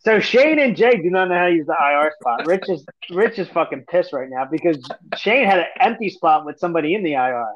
so 0.00 0.20
Shane 0.20 0.58
and 0.58 0.76
Jake 0.76 1.02
do 1.02 1.10
not 1.10 1.28
know 1.28 1.38
how 1.38 1.46
to 1.46 1.52
use 1.54 1.66
the 1.66 1.76
IR 1.80 2.12
spot. 2.20 2.46
Rich 2.46 2.68
is 2.68 2.84
Rich 3.10 3.38
is 3.38 3.48
fucking 3.48 3.84
pissed 3.88 4.12
right 4.12 4.28
now 4.28 4.44
because 4.44 4.78
Shane 5.16 5.46
had 5.46 5.60
an 5.60 5.66
empty 5.80 6.10
spot 6.10 6.44
with 6.44 6.58
somebody 6.58 6.94
in 6.94 7.02
the 7.02 7.14
IR. 7.14 7.54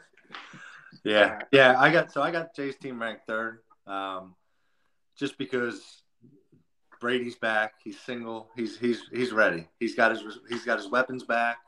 Yeah, 1.04 1.38
yeah. 1.52 1.74
I 1.78 1.90
got 1.90 2.12
so 2.12 2.22
I 2.22 2.30
got 2.30 2.54
Jay's 2.54 2.76
team 2.76 3.00
ranked 3.00 3.26
third, 3.26 3.60
um, 3.86 4.34
just 5.18 5.38
because 5.38 6.02
Brady's 7.00 7.36
back. 7.36 7.74
He's 7.82 7.98
single. 7.98 8.50
He's 8.54 8.78
he's 8.78 9.02
he's 9.12 9.32
ready. 9.32 9.68
He's 9.80 9.94
got 9.94 10.10
his 10.10 10.22
he's 10.48 10.64
got 10.64 10.78
his 10.78 10.90
weapons 10.90 11.24
back. 11.24 11.58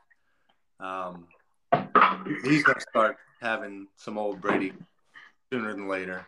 Um, 0.79 1.27
he's 2.43 2.63
gonna 2.63 2.81
start 2.81 3.17
having 3.41 3.87
some 3.95 4.17
old 4.17 4.39
Brady 4.41 4.73
sooner 5.51 5.73
than 5.73 5.87
later. 5.87 6.27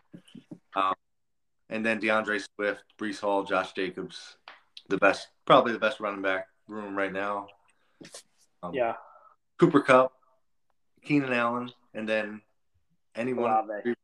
Um, 0.75 0.93
and 1.69 1.85
then 1.85 1.99
DeAndre 1.99 2.43
Swift, 2.55 2.83
Breece 2.99 3.19
Hall, 3.19 3.43
Josh 3.43 3.73
Jacobs, 3.73 4.37
the 4.89 4.97
best, 4.97 5.27
probably 5.45 5.71
the 5.73 5.79
best 5.79 5.99
running 5.99 6.21
back 6.21 6.47
room 6.67 6.95
right 6.95 7.13
now. 7.13 7.47
Um, 8.61 8.73
Yeah, 8.73 8.95
Cooper 9.59 9.81
Kupp, 9.81 10.13
Keenan 11.03 11.33
Allen, 11.33 11.71
and 11.93 12.07
then 12.07 12.41
anyone. 13.15 13.51
Olave. 13.51 13.95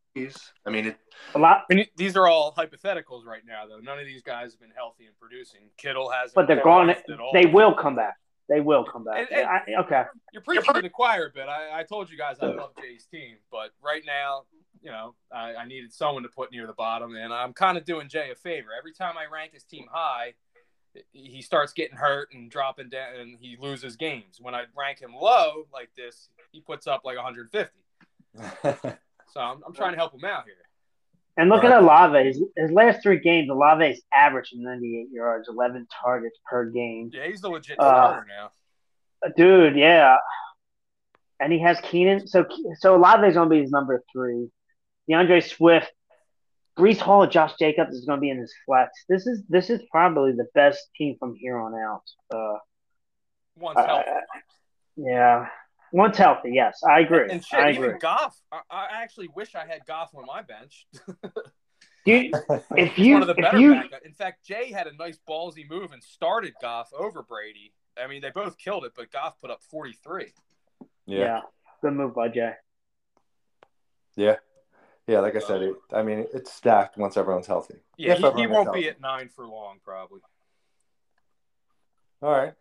I 0.65 0.69
mean, 0.69 0.87
it, 0.87 0.97
a 1.33 1.39
lot, 1.39 1.63
I 1.71 1.75
mean, 1.75 1.85
these 1.95 2.17
are 2.17 2.27
all 2.27 2.53
hypotheticals 2.53 3.25
right 3.25 3.43
now, 3.45 3.65
though. 3.67 3.79
None 3.79 3.99
of 3.99 4.05
these 4.05 4.21
guys 4.21 4.51
have 4.51 4.59
been 4.59 4.71
healthy 4.75 5.05
and 5.05 5.17
producing. 5.17 5.61
Kittle 5.77 6.09
hasn't. 6.09 6.35
but 6.35 6.47
they're 6.47 6.63
gone. 6.63 6.89
at 6.89 7.03
all. 7.19 7.31
They 7.33 7.45
will 7.45 7.73
come 7.73 7.95
back. 7.95 8.17
They 8.49 8.59
will 8.61 8.83
come 8.83 9.03
back. 9.03 9.29
And- 9.31 9.39
and- 9.39 9.47
I, 9.47 9.61
okay. 9.81 10.03
You're 10.33 10.41
preaching 10.41 10.73
to 10.73 10.81
the 10.81 10.89
choir 10.89 11.27
a 11.27 11.29
bit. 11.29 11.47
I, 11.47 11.79
I 11.79 11.83
told 11.83 12.09
you 12.09 12.17
guys 12.17 12.37
I 12.41 12.47
love 12.47 12.71
Jay's 12.81 13.05
team, 13.05 13.35
but 13.51 13.69
right 13.83 14.01
now, 14.05 14.43
you 14.81 14.91
know, 14.91 15.13
I, 15.31 15.55
I 15.55 15.65
needed 15.67 15.93
someone 15.93 16.23
to 16.23 16.29
put 16.29 16.51
near 16.51 16.65
the 16.67 16.73
bottom, 16.73 17.15
and 17.15 17.31
I'm 17.33 17.53
kind 17.53 17.77
of 17.77 17.85
doing 17.85 18.09
Jay 18.09 18.31
a 18.31 18.35
favor. 18.35 18.69
Every 18.77 18.93
time 18.93 19.15
I 19.17 19.31
rank 19.31 19.53
his 19.53 19.63
team 19.63 19.85
high, 19.91 20.33
he 21.11 21.41
starts 21.41 21.73
getting 21.73 21.97
hurt 21.97 22.29
and 22.33 22.49
dropping 22.49 22.89
down, 22.89 23.15
and 23.19 23.37
he 23.39 23.57
loses 23.59 23.95
games. 23.95 24.39
When 24.41 24.55
I 24.55 24.63
rank 24.75 24.99
him 24.99 25.13
low 25.13 25.65
like 25.71 25.89
this, 25.95 26.29
he 26.51 26.61
puts 26.61 26.87
up 26.87 27.01
like 27.05 27.15
150. 27.17 27.71
So 29.31 29.39
I'm, 29.39 29.61
I'm 29.63 29.73
trying 29.75 29.91
to 29.91 29.97
help 29.97 30.13
him 30.15 30.25
out 30.25 30.45
here. 30.45 30.55
And 31.39 31.49
looking 31.49 31.69
Right. 31.69 31.77
at 31.77 31.83
Olave, 31.83 32.23
his, 32.25 32.43
his 32.57 32.69
last 32.71 33.01
three 33.01 33.19
games, 33.19 33.49
Olave's 33.49 34.01
averaging 34.13 34.61
98 34.61 35.07
yards, 35.11 35.47
11 35.47 35.87
targets 36.03 36.37
per 36.45 36.65
game. 36.65 37.11
Yeah, 37.13 37.27
he's 37.27 37.39
the 37.39 37.49
legit 37.49 37.79
Uh, 37.79 38.21
now. 38.27 38.51
Dude, 39.37 39.77
yeah. 39.77 40.17
And 41.39 41.53
he 41.53 41.59
has 41.59 41.79
Keenan. 41.81 42.27
So 42.27 42.45
so 42.79 42.95
Olave's 42.95 43.35
going 43.35 43.47
to 43.49 43.55
be 43.55 43.61
his 43.61 43.71
number 43.71 44.03
three. 44.11 44.49
DeAndre 45.09 45.41
Swift, 45.41 45.89
Breece 46.77 46.99
Hall, 46.99 47.23
and 47.23 47.31
Josh 47.31 47.53
Jacobs 47.57 47.95
is 47.95 48.05
going 48.05 48.17
to 48.17 48.21
be 48.21 48.29
in 48.29 48.37
his 48.37 48.53
flex. 48.65 48.91
This 49.07 49.25
is 49.25 49.41
this 49.47 49.69
is 49.69 49.81
probably 49.91 50.33
the 50.33 50.47
best 50.53 50.89
team 50.97 51.15
from 51.19 51.35
here 51.35 51.57
on 51.57 51.73
out. 51.73 52.03
Uh, 52.29 52.57
Once 53.55 53.77
uh, 53.77 53.85
healthy. 53.87 54.09
yeah. 54.97 55.47
Once 55.91 56.17
healthy, 56.17 56.51
yes, 56.53 56.81
I 56.87 56.99
agree. 57.01 57.27
And 57.29 57.43
shit, 57.43 57.59
I 57.59 57.71
even 57.71 57.83
agree. 57.85 57.99
Goff. 57.99 58.39
I, 58.51 58.61
I 58.69 59.01
actually 59.01 59.29
wish 59.35 59.55
I 59.55 59.65
had 59.65 59.85
Goff 59.85 60.11
on 60.15 60.25
my 60.25 60.41
bench. 60.41 60.87
Do 62.05 62.11
you, 62.11 62.31
if 62.77 62.97
you 62.97 63.13
one 63.13 63.21
of 63.23 63.27
the 63.27 63.33
if 63.33 63.41
better 63.41 63.59
you 63.59 63.73
backup. 63.75 64.05
In 64.05 64.13
fact, 64.13 64.45
Jay 64.45 64.71
had 64.71 64.87
a 64.87 64.95
nice 64.95 65.19
ballsy 65.27 65.69
move 65.69 65.91
and 65.91 66.03
started 66.03 66.53
Goff 66.61 66.91
over 66.97 67.23
Brady. 67.23 67.73
I 68.01 68.07
mean, 68.07 68.21
they 68.21 68.29
both 68.29 68.57
killed 68.57 68.85
it, 68.85 68.93
but 68.95 69.11
Goff 69.11 69.39
put 69.41 69.49
up 69.49 69.61
43. 69.63 70.33
yeah. 71.05 71.17
yeah. 71.17 71.41
good 71.81 71.93
move 71.93 72.15
by 72.15 72.29
Jay. 72.29 72.53
Yeah. 74.15 74.35
Yeah, 75.07 75.21
like 75.21 75.35
I 75.35 75.39
said, 75.39 75.63
it, 75.63 75.75
I 75.91 76.03
mean, 76.03 76.27
it's 76.35 76.53
stacked 76.53 76.95
once 76.95 77.17
everyone's 77.17 77.47
healthy. 77.47 77.79
Yeah, 77.97 78.13
If 78.13 78.35
he, 78.35 78.41
he 78.41 78.47
won't 78.47 78.69
is 78.69 78.83
be 78.83 78.89
at 78.89 79.01
nine 79.01 79.27
for 79.27 79.47
long, 79.47 79.79
probably. 79.83 80.21
All 82.21 82.31
right. 82.31 82.53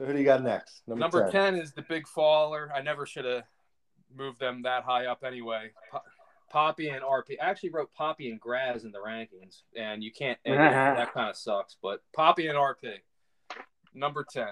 So 0.00 0.06
who 0.06 0.14
do 0.14 0.18
you 0.18 0.24
got 0.24 0.42
next? 0.42 0.80
Number 0.86 1.30
10 1.30 1.56
is 1.56 1.72
the 1.72 1.82
big 1.82 2.08
faller. 2.08 2.72
I 2.74 2.80
never 2.80 3.04
should 3.04 3.26
have 3.26 3.42
moved 4.16 4.40
them 4.40 4.62
that 4.62 4.82
high 4.82 5.04
up 5.04 5.22
anyway. 5.26 5.72
Po- 5.92 6.00
Poppy 6.50 6.88
and 6.88 7.02
RP. 7.02 7.36
I 7.40 7.50
actually 7.50 7.68
wrote 7.68 7.92
Poppy 7.92 8.30
and 8.30 8.40
Graz 8.40 8.84
in 8.84 8.92
the 8.92 8.98
rankings, 8.98 9.60
and 9.76 10.02
you 10.02 10.10
can't. 10.10 10.38
and 10.46 10.54
uh-huh. 10.54 10.94
that 10.94 11.12
kind 11.12 11.28
of 11.28 11.36
sucks. 11.36 11.76
But 11.82 12.00
Poppy 12.16 12.46
and 12.46 12.56
RP, 12.56 12.94
number 13.94 14.24
10. 14.32 14.46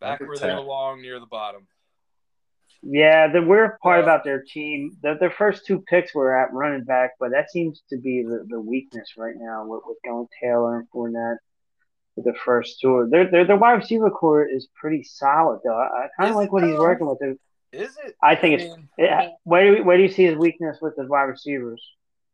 Back 0.00 0.20
Number 0.20 0.32
where 0.32 0.38
they 0.38 0.48
10. 0.48 0.56
belong, 0.56 1.00
near 1.00 1.20
the 1.20 1.26
bottom. 1.26 1.68
Yeah, 2.82 3.28
the 3.32 3.40
weird 3.40 3.78
part 3.84 4.02
about 4.02 4.24
their 4.24 4.42
team, 4.42 4.96
that 5.04 5.20
their 5.20 5.30
first 5.30 5.64
two 5.64 5.80
picks 5.88 6.12
were 6.12 6.36
at 6.36 6.52
running 6.52 6.82
back, 6.82 7.12
but 7.20 7.30
that 7.30 7.52
seems 7.52 7.84
to 7.88 7.98
be 7.98 8.24
the, 8.24 8.44
the 8.48 8.60
weakness 8.60 9.12
right 9.16 9.36
now 9.38 9.64
with, 9.64 9.82
with 9.86 9.98
going 10.04 10.26
Taylor 10.42 10.78
and 10.78 10.90
Fournette 10.90 11.36
with 11.36 11.45
the 12.16 12.34
first 12.44 12.80
two. 12.80 13.08
Their 13.10 13.30
their 13.30 13.44
their 13.44 13.56
wide 13.56 13.74
receiver 13.74 14.10
core 14.10 14.46
is 14.46 14.68
pretty 14.74 15.02
solid 15.02 15.60
though. 15.64 15.76
I, 15.76 16.04
I 16.04 16.08
kind 16.18 16.30
of 16.30 16.36
like 16.36 16.52
what 16.52 16.64
he's 16.64 16.78
working 16.78 17.06
with. 17.06 17.22
It. 17.22 17.38
Is 17.72 17.96
it? 18.04 18.16
I 18.22 18.36
think 18.36 18.60
it's 18.60 18.76
mean, 18.76 18.88
it, 18.96 19.32
where 19.44 19.70
do 19.70 19.78
you, 19.78 19.84
where 19.84 19.96
do 19.96 20.02
you 20.02 20.08
see 20.08 20.24
his 20.24 20.36
weakness 20.36 20.78
with 20.80 20.96
the 20.96 21.06
wide 21.06 21.24
receivers? 21.24 21.82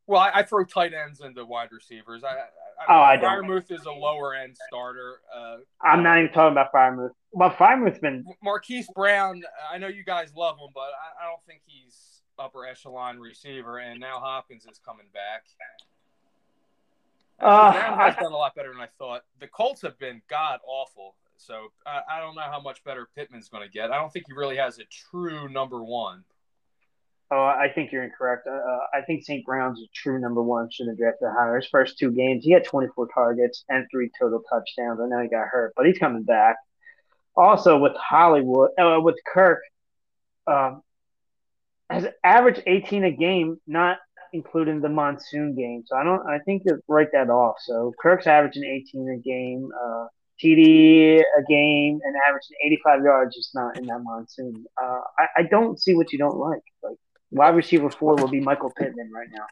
well, 0.06 0.20
I, 0.20 0.30
I 0.34 0.42
throw 0.42 0.64
tight 0.64 0.92
ends 0.94 1.20
into 1.20 1.44
wide 1.44 1.70
receivers. 1.72 2.24
I, 2.24 2.28
I, 2.28 2.44
Oh, 2.88 3.00
I 3.00 3.16
don't. 3.16 3.44
Freiermuth 3.44 3.70
is 3.70 3.84
a 3.84 3.92
lower 3.92 4.34
end 4.34 4.56
starter. 4.68 5.20
Uh, 5.34 5.58
I'm 5.80 6.02
not 6.02 6.18
even 6.18 6.32
talking 6.32 6.52
about 6.52 6.72
Freiermuth. 6.72 7.10
Well, 7.30 7.50
Freiermuth's 7.50 7.98
been 7.98 8.24
Marquise 8.42 8.88
Brown, 8.94 9.42
I 9.70 9.78
know 9.78 9.88
you 9.88 10.04
guys 10.04 10.32
love 10.36 10.56
him, 10.58 10.68
but 10.74 10.80
I, 10.80 11.24
I 11.24 11.28
don't 11.28 11.44
think 11.46 11.62
he's 11.64 12.22
upper 12.38 12.66
echelon 12.66 13.18
receiver. 13.18 13.78
And 13.78 14.00
now 14.00 14.18
Hopkins 14.18 14.66
is 14.66 14.80
coming 14.84 15.06
back. 15.14 15.44
Uh, 17.42 17.72
has 17.72 18.14
done 18.16 18.32
a 18.32 18.36
lot 18.36 18.54
better 18.54 18.72
than 18.72 18.80
I 18.80 18.88
thought. 18.98 19.22
The 19.40 19.48
Colts 19.48 19.82
have 19.82 19.98
been 19.98 20.22
god 20.30 20.60
awful, 20.66 21.16
so 21.36 21.72
I, 21.84 22.00
I 22.10 22.20
don't 22.20 22.34
know 22.36 22.42
how 22.42 22.60
much 22.60 22.84
better 22.84 23.08
Pittman's 23.16 23.48
going 23.48 23.64
to 23.66 23.70
get. 23.70 23.90
I 23.90 23.98
don't 23.98 24.12
think 24.12 24.26
he 24.28 24.32
really 24.32 24.56
has 24.56 24.78
a 24.78 24.84
true 24.84 25.48
number 25.48 25.82
one. 25.82 26.24
Oh, 27.32 27.44
I 27.44 27.68
think 27.74 27.90
you're 27.92 28.04
incorrect. 28.04 28.46
Uh, 28.46 28.52
uh, 28.52 28.78
I 28.92 29.00
think 29.00 29.24
St. 29.24 29.44
Brown's 29.44 29.80
a 29.80 29.86
true 29.94 30.20
number 30.20 30.42
one. 30.42 30.68
Should 30.70 30.88
have 30.88 30.98
drafted 30.98 31.28
higher. 31.32 31.56
His 31.56 31.66
first 31.66 31.98
two 31.98 32.12
games, 32.12 32.44
he 32.44 32.52
had 32.52 32.62
24 32.64 33.08
targets 33.12 33.64
and 33.70 33.86
three 33.90 34.10
total 34.20 34.42
touchdowns. 34.50 35.00
I 35.00 35.06
know 35.06 35.22
he 35.22 35.28
got 35.28 35.48
hurt, 35.48 35.72
but 35.74 35.86
he's 35.86 35.96
coming 35.96 36.24
back. 36.24 36.56
Also 37.34 37.78
with 37.78 37.94
Hollywood, 37.96 38.70
uh, 38.78 39.00
with 39.00 39.16
Kirk, 39.32 39.62
um, 40.46 40.82
has 41.88 42.06
averaged 42.22 42.62
18 42.66 43.04
a 43.04 43.10
game, 43.10 43.58
not 43.66 43.96
including 44.32 44.80
the 44.80 44.88
monsoon 44.88 45.54
game. 45.54 45.84
So 45.86 45.96
I 45.96 46.04
don't. 46.04 46.26
I 46.28 46.38
think 46.40 46.62
you 46.64 46.80
write 46.88 47.12
that 47.12 47.30
off. 47.30 47.56
So 47.60 47.92
Kirk's 48.00 48.26
averaging 48.26 48.64
18 48.64 49.08
a 49.08 49.16
game. 49.18 49.70
Uh, 49.84 50.06
TD 50.42 51.20
a 51.20 51.42
game 51.48 52.00
and 52.02 52.14
averaging 52.26 52.56
85 52.64 53.04
yards, 53.04 53.36
just 53.36 53.54
not 53.54 53.78
in 53.78 53.86
that 53.86 54.00
monsoon. 54.02 54.64
Uh, 54.82 55.00
I, 55.18 55.26
I 55.38 55.42
don't 55.44 55.80
see 55.80 55.94
what 55.94 56.12
you 56.12 56.18
don't 56.18 56.36
like. 56.36 56.62
Like 56.82 56.96
wide 57.30 57.54
receiver 57.54 57.90
four 57.90 58.16
will 58.16 58.28
be 58.28 58.40
Michael 58.40 58.72
Pittman 58.76 59.10
right 59.12 59.28
now. 59.32 59.46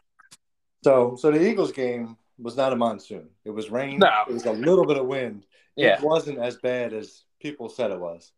So, 0.83 1.15
so 1.15 1.31
the 1.31 1.41
Eagles 1.41 1.71
game 1.71 2.17
was 2.37 2.57
not 2.57 2.73
a 2.73 2.75
monsoon. 2.75 3.29
It 3.45 3.51
was 3.51 3.69
rain. 3.69 3.99
No. 3.99 4.09
It 4.27 4.33
was 4.33 4.45
a 4.45 4.51
little 4.51 4.85
bit 4.85 4.97
of 4.97 5.05
wind. 5.05 5.45
Yeah. 5.75 5.97
It 5.97 6.01
wasn't 6.01 6.39
as 6.39 6.57
bad 6.57 6.93
as 6.93 7.23
people 7.39 7.69
said 7.69 7.91
it 7.91 7.99
was. 7.99 8.31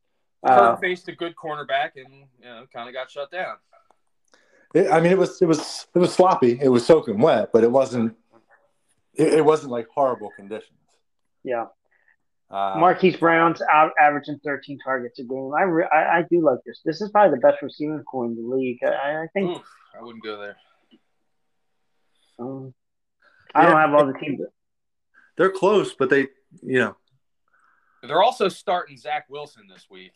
Uh, 0.45 0.72
Kirk 0.72 0.82
faced 0.82 1.07
a 1.07 1.14
good 1.14 1.36
cornerback 1.36 1.91
and 1.95 2.26
you 2.40 2.45
know 2.45 2.65
kind 2.74 2.90
of 2.90 2.94
got 2.94 3.10
shut 3.10 3.32
down. 3.32 3.56
It, 4.74 4.91
I 4.91 5.00
mean, 5.00 5.12
it 5.12 5.18
was 5.18 5.41
it 5.41 5.45
was 5.45 5.88
it 5.94 6.00
was 6.00 6.14
sloppy. 6.14 6.60
It 6.62 6.70
was 6.70 6.86
soaking 6.86 7.20
wet, 7.20 7.50
but 7.54 7.64
it 7.64 7.72
wasn't. 7.72 8.16
It, 9.14 9.34
it 9.34 9.45
wasn't 9.45 9.72
like 9.72 9.88
horrible 9.94 10.32
conditions. 10.36 10.80
yeah, 11.44 11.66
Uh, 12.50 12.76
Marquise 12.80 13.16
Brown's 13.18 13.62
out 13.72 13.91
averaging 14.00 14.40
13 14.44 14.80
targets 14.84 15.20
a 15.20 15.24
game. 15.24 15.52
I, 15.56 15.62
re- 15.64 15.90
I 15.94 16.20
I 16.20 16.22
do 16.30 16.41
like 16.44 16.58
this. 16.66 16.82
This 16.84 17.00
is 17.02 17.12
probably 17.12 17.38
the 17.38 17.41
best 17.41 17.62
receiving 17.62 18.02
core 18.04 18.26
in 18.26 18.36
the 18.36 18.41
league. 18.56 18.80
I, 18.84 19.24
I 19.24 19.28
think. 19.34 19.58
Oof, 19.58 19.64
I 20.00 20.04
wouldn't 20.04 20.24
go 20.24 20.40
there. 20.40 20.58
Um, 22.40 22.74
I 23.54 23.66
don't 23.66 23.78
have 23.78 23.94
all 23.94 24.08
the 24.08 24.14
teams. 24.14 24.41
they're 25.38 25.52
close, 25.52 25.94
but 25.94 26.10
they, 26.10 26.30
you 26.64 26.80
know, 26.80 26.95
They're 28.02 28.24
also 28.24 28.50
starting 28.50 28.98
Zach 28.98 29.26
Wilson 29.30 29.64
this 29.72 29.86
week. 29.90 30.14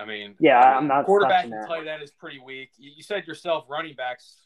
I 0.00 0.06
mean, 0.06 0.34
Yeah, 0.40 0.58
I'm 0.58 0.86
not 0.86 1.04
quarterback 1.04 1.44
and 1.44 1.52
that. 1.52 1.68
tight 1.68 1.86
end 1.86 2.02
is 2.02 2.10
pretty 2.10 2.38
weak. 2.38 2.70
You, 2.78 3.02
said 3.02 3.26
yourself, 3.26 3.66
running 3.68 3.94
backs. 3.94 4.36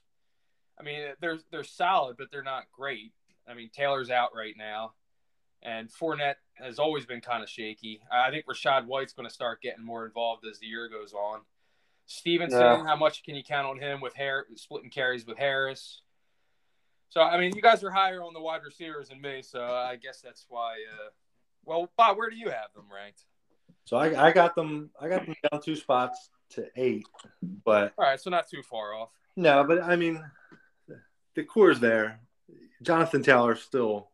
I 0.78 0.82
mean, 0.82 1.02
they're 1.20 1.38
they're 1.52 1.62
solid, 1.64 2.16
but 2.18 2.30
they're 2.32 2.42
not 2.42 2.64
great. 2.72 3.12
I 3.48 3.54
mean, 3.54 3.70
Taylor's 3.72 4.10
out 4.10 4.30
right 4.34 4.54
now, 4.56 4.94
and 5.62 5.88
Fournette 5.88 6.36
has 6.54 6.78
always 6.80 7.06
been 7.06 7.20
kind 7.20 7.42
of 7.42 7.48
shaky. 7.48 8.00
I 8.10 8.30
think 8.30 8.46
Rachaad 8.46 8.86
White's 8.86 9.12
going 9.12 9.28
to 9.28 9.34
start 9.34 9.60
getting 9.62 9.84
more 9.84 10.04
involved 10.04 10.44
as 10.50 10.58
the 10.58 10.66
year 10.66 10.88
goes 10.88 11.12
on. 11.12 11.40
Stevenson, 12.06 12.60
Yeah. 12.60 12.84
how 12.84 12.96
much 12.96 13.22
can 13.22 13.34
you 13.34 13.42
count 13.44 13.66
on 13.66 13.78
him 13.78 14.00
with 14.00 14.14
Har- 14.16 14.46
splitting 14.56 14.90
carries 14.90 15.24
with 15.26 15.38
Harris? 15.38 16.00
So 17.10 17.20
I 17.20 17.38
mean, 17.38 17.54
you 17.54 17.62
guys 17.62 17.84
are 17.84 17.90
higher 17.90 18.22
on 18.22 18.34
the 18.34 18.40
wide 18.40 18.62
receivers 18.64 19.08
than 19.10 19.20
me, 19.20 19.42
so 19.42 19.62
I 19.64 19.94
guess 19.96 20.20
that's 20.20 20.46
why. 20.48 20.78
Uh, 20.92 21.10
well, 21.64 21.90
Bob, 21.96 22.16
where 22.16 22.28
do 22.28 22.36
you 22.36 22.50
have 22.50 22.72
them 22.74 22.86
ranked? 22.92 23.24
So 23.84 23.96
I, 23.96 24.28
I 24.28 24.32
got 24.32 24.54
them. 24.54 24.90
I 25.00 25.08
got 25.08 25.26
them 25.26 25.34
down 25.50 25.60
two 25.60 25.76
spots 25.76 26.30
to 26.50 26.66
eight, 26.76 27.06
but 27.64 27.92
All 27.98 28.04
right, 28.04 28.20
so 28.20 28.30
not 28.30 28.48
too 28.48 28.62
far 28.62 28.94
off. 28.94 29.10
no, 29.36 29.64
but 29.64 29.82
I 29.82 29.96
mean, 29.96 30.24
the 31.34 31.44
core's 31.44 31.80
there. 31.80 32.20
Jonathan 32.82 33.22
Taylor's 33.22 33.62
still 33.62 34.08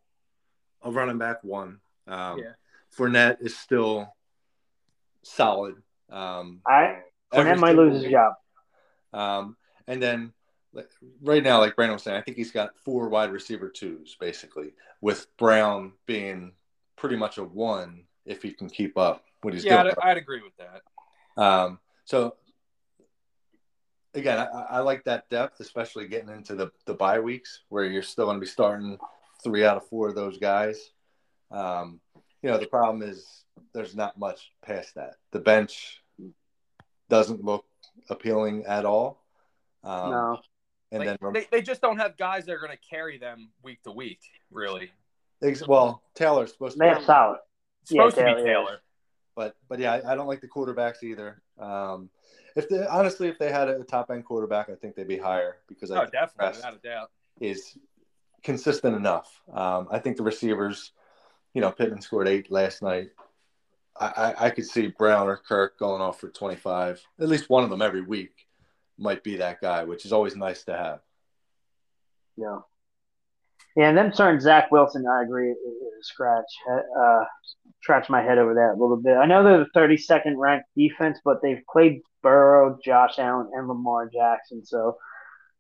a 0.82 0.90
running 0.90 1.18
back 1.18 1.42
one. 1.44 1.80
Um, 2.06 2.38
Yeah. 2.38 2.52
Fournette 2.96 3.36
is 3.40 3.56
still 3.56 4.12
solid. 5.22 5.76
Um, 6.10 6.60
I 6.66 7.00
Fournette 7.32 7.58
might 7.58 7.76
lose 7.76 7.94
his 7.94 8.02
week. 8.04 8.12
job. 8.12 8.32
Um, 9.12 9.56
and 9.86 10.02
then 10.02 10.32
like, 10.72 10.88
right 11.20 11.42
now, 11.42 11.58
like 11.60 11.76
Brandon 11.76 11.94
was 11.94 12.02
saying, 12.02 12.16
I 12.16 12.22
think 12.22 12.36
he's 12.36 12.52
got 12.52 12.76
four 12.84 13.08
wide 13.08 13.30
receiver 13.32 13.68
twos 13.68 14.16
basically, 14.18 14.72
with 15.00 15.26
Brown 15.36 15.92
being 16.06 16.52
pretty 16.96 17.16
much 17.16 17.38
a 17.38 17.44
one 17.44 18.04
if 18.26 18.42
he 18.42 18.52
can 18.52 18.68
keep 18.68 18.96
up 18.98 19.24
what 19.42 19.54
he's 19.54 19.64
Yeah, 19.64 19.82
doing. 19.82 19.94
I'd, 20.02 20.10
I'd 20.10 20.16
agree 20.16 20.42
with 20.42 20.52
that. 20.58 21.42
Um, 21.42 21.78
so 22.04 22.34
again, 24.14 24.38
I, 24.38 24.76
I 24.76 24.78
like 24.80 25.04
that 25.04 25.28
depth, 25.30 25.60
especially 25.60 26.08
getting 26.08 26.28
into 26.30 26.54
the 26.54 26.70
the 26.86 26.94
bye 26.94 27.20
weeks 27.20 27.62
where 27.68 27.84
you're 27.84 28.02
still 28.02 28.26
going 28.26 28.36
to 28.36 28.40
be 28.40 28.46
starting 28.46 28.98
three 29.42 29.64
out 29.64 29.76
of 29.76 29.86
four 29.88 30.08
of 30.08 30.14
those 30.14 30.38
guys. 30.38 30.90
Um, 31.50 32.00
you 32.42 32.50
know, 32.50 32.58
the 32.58 32.66
problem 32.66 33.02
is 33.02 33.44
there's 33.72 33.94
not 33.94 34.18
much 34.18 34.52
past 34.62 34.94
that. 34.94 35.14
The 35.32 35.40
bench 35.40 36.02
doesn't 37.08 37.44
look 37.44 37.64
appealing 38.08 38.64
at 38.66 38.84
all. 38.84 39.22
Um, 39.84 40.10
no. 40.10 40.40
And 40.92 41.04
Like, 41.04 41.20
then 41.20 41.32
they, 41.32 41.46
they 41.50 41.62
just 41.62 41.80
don't 41.80 41.98
have 41.98 42.16
guys 42.16 42.46
that 42.46 42.52
are 42.52 42.58
going 42.58 42.72
to 42.72 42.88
carry 42.88 43.16
them 43.16 43.50
week 43.62 43.82
to 43.84 43.92
week, 43.92 44.20
really. 44.50 44.90
Well, 45.66 46.02
Taylor's 46.14 46.52
supposed 46.52 46.74
to. 46.74 46.78
They 46.80 46.88
have 46.88 47.04
solid. 47.04 47.38
It's 47.82 47.90
supposed 47.90 48.16
Yeah, 48.16 48.34
to 48.34 48.36
be 48.36 48.42
Taylor, 48.42 48.70
yeah. 48.72 48.76
But 49.36 49.56
but 49.68 49.78
yeah, 49.78 49.92
I, 49.94 50.12
I 50.12 50.14
don't 50.14 50.26
like 50.26 50.40
the 50.40 50.48
quarterbacks 50.48 51.02
either. 51.02 51.40
Um, 51.58 52.10
if 52.56 52.68
they 52.68 52.84
honestly, 52.86 53.28
if 53.28 53.38
they 53.38 53.50
had 53.50 53.68
a 53.68 53.84
top 53.84 54.10
end 54.10 54.24
quarterback, 54.24 54.68
I 54.68 54.74
think 54.74 54.94
they'd 54.96 55.06
be 55.08 55.18
higher 55.18 55.58
because 55.68 55.90
I 55.90 55.96
Oh, 55.96 56.00
think 56.00 56.12
definitely, 56.12 56.46
rest- 56.46 56.56
without 56.58 56.74
a 56.74 56.78
doubt. 56.78 57.10
is 57.40 57.78
consistent 58.42 58.96
enough. 58.96 59.40
Um, 59.52 59.88
I 59.90 59.98
think 59.98 60.16
the 60.16 60.22
receivers, 60.24 60.92
you 61.54 61.60
know, 61.60 61.70
Pittman 61.70 62.00
scored 62.00 62.28
eight 62.28 62.50
last 62.50 62.82
night. 62.82 63.10
I, 63.98 64.06
I, 64.38 64.46
I 64.46 64.50
could 64.50 64.66
see 64.66 64.88
Brown 64.88 65.28
or 65.28 65.36
Kirk 65.36 65.78
going 65.78 66.00
off 66.00 66.20
for 66.20 66.28
25. 66.28 67.00
At 67.20 67.28
least 67.28 67.50
one 67.50 67.64
of 67.64 67.70
them 67.70 67.82
every 67.82 68.00
week 68.02 68.32
might 68.98 69.22
be 69.22 69.36
that 69.36 69.60
guy, 69.60 69.84
which 69.84 70.04
is 70.06 70.12
always 70.12 70.36
nice 70.36 70.64
to 70.64 70.72
have. 70.76 71.00
Yeah. 72.36 72.58
Yeah, 73.76 73.88
and 73.90 73.96
them 73.98 74.12
starting 74.12 74.40
Zach 74.40 74.70
Wilson, 74.72 75.06
I 75.06 75.22
agree, 75.22 75.50
is 75.50 75.56
a 75.58 75.89
scratch. 76.02 76.44
Uh, 76.98 77.24
scratch 77.82 78.08
my 78.08 78.22
head 78.22 78.38
over 78.38 78.54
that 78.54 78.74
a 78.76 78.80
little 78.80 78.96
bit. 78.96 79.16
I 79.16 79.26
know 79.26 79.42
they're 79.42 79.58
the 79.58 79.78
32nd 79.78 80.36
ranked 80.36 80.68
defense, 80.76 81.18
but 81.24 81.40
they've 81.42 81.62
played 81.72 82.00
Burrow, 82.22 82.78
Josh 82.84 83.18
Allen, 83.18 83.50
and 83.54 83.68
Lamar 83.68 84.08
Jackson. 84.12 84.64
So 84.64 84.96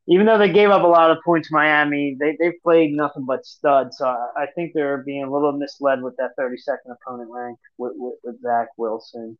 even 0.06 0.26
though 0.26 0.38
they 0.38 0.52
gave 0.52 0.70
up 0.70 0.82
a 0.82 0.86
lot 0.86 1.10
of 1.10 1.18
points, 1.24 1.52
Miami, 1.52 2.16
they 2.18 2.36
they've 2.38 2.60
played 2.62 2.92
nothing 2.92 3.24
but 3.26 3.46
studs. 3.46 3.98
So 3.98 4.06
I, 4.06 4.42
I 4.42 4.46
think 4.54 4.72
they're 4.74 5.02
being 5.04 5.24
a 5.24 5.32
little 5.32 5.52
misled 5.52 6.02
with 6.02 6.16
that 6.16 6.32
32nd 6.38 6.94
opponent 7.06 7.30
rank 7.32 7.58
with, 7.78 7.92
with, 7.96 8.14
with 8.24 8.42
Zach 8.42 8.68
Wilson. 8.76 9.38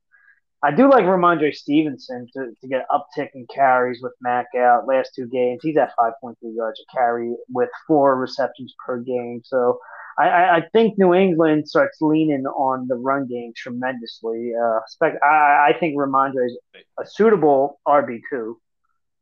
I 0.63 0.71
do 0.71 0.91
like 0.91 1.05
Rhamondre 1.05 1.55
Stevenson 1.55 2.27
to, 2.35 2.53
to 2.61 2.69
get 2.69 2.87
uptick 2.91 3.31
in 3.35 3.47
carries 3.47 4.03
with 4.03 4.13
Mac 4.21 4.47
out. 4.57 4.87
Last 4.87 5.13
two 5.15 5.27
games, 5.27 5.61
he's 5.63 5.79
at 5.79 5.93
5.3 5.99 6.35
yards 6.43 6.81
a 6.81 6.97
carry 6.97 7.35
with 7.49 7.71
four 7.87 8.17
receptions 8.17 8.75
per 8.85 8.99
game. 8.99 9.41
So 9.43 9.79
I, 10.19 10.29
I, 10.29 10.63
think 10.73 10.99
New 10.99 11.15
England 11.15 11.67
starts 11.67 11.99
leaning 12.03 12.45
on 12.45 12.89
the 12.89 12.97
run 12.97 13.27
game 13.27 13.53
tremendously. 13.57 14.53
Uh, 14.55 14.81
I, 15.03 15.71
I 15.71 15.77
think 15.81 15.97
Ramondre 15.97 16.45
is 16.47 16.59
a 16.99 17.07
suitable 17.07 17.81
RB2 17.89 18.55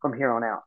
from 0.02 0.16
here 0.16 0.32
on 0.32 0.42
out. 0.42 0.62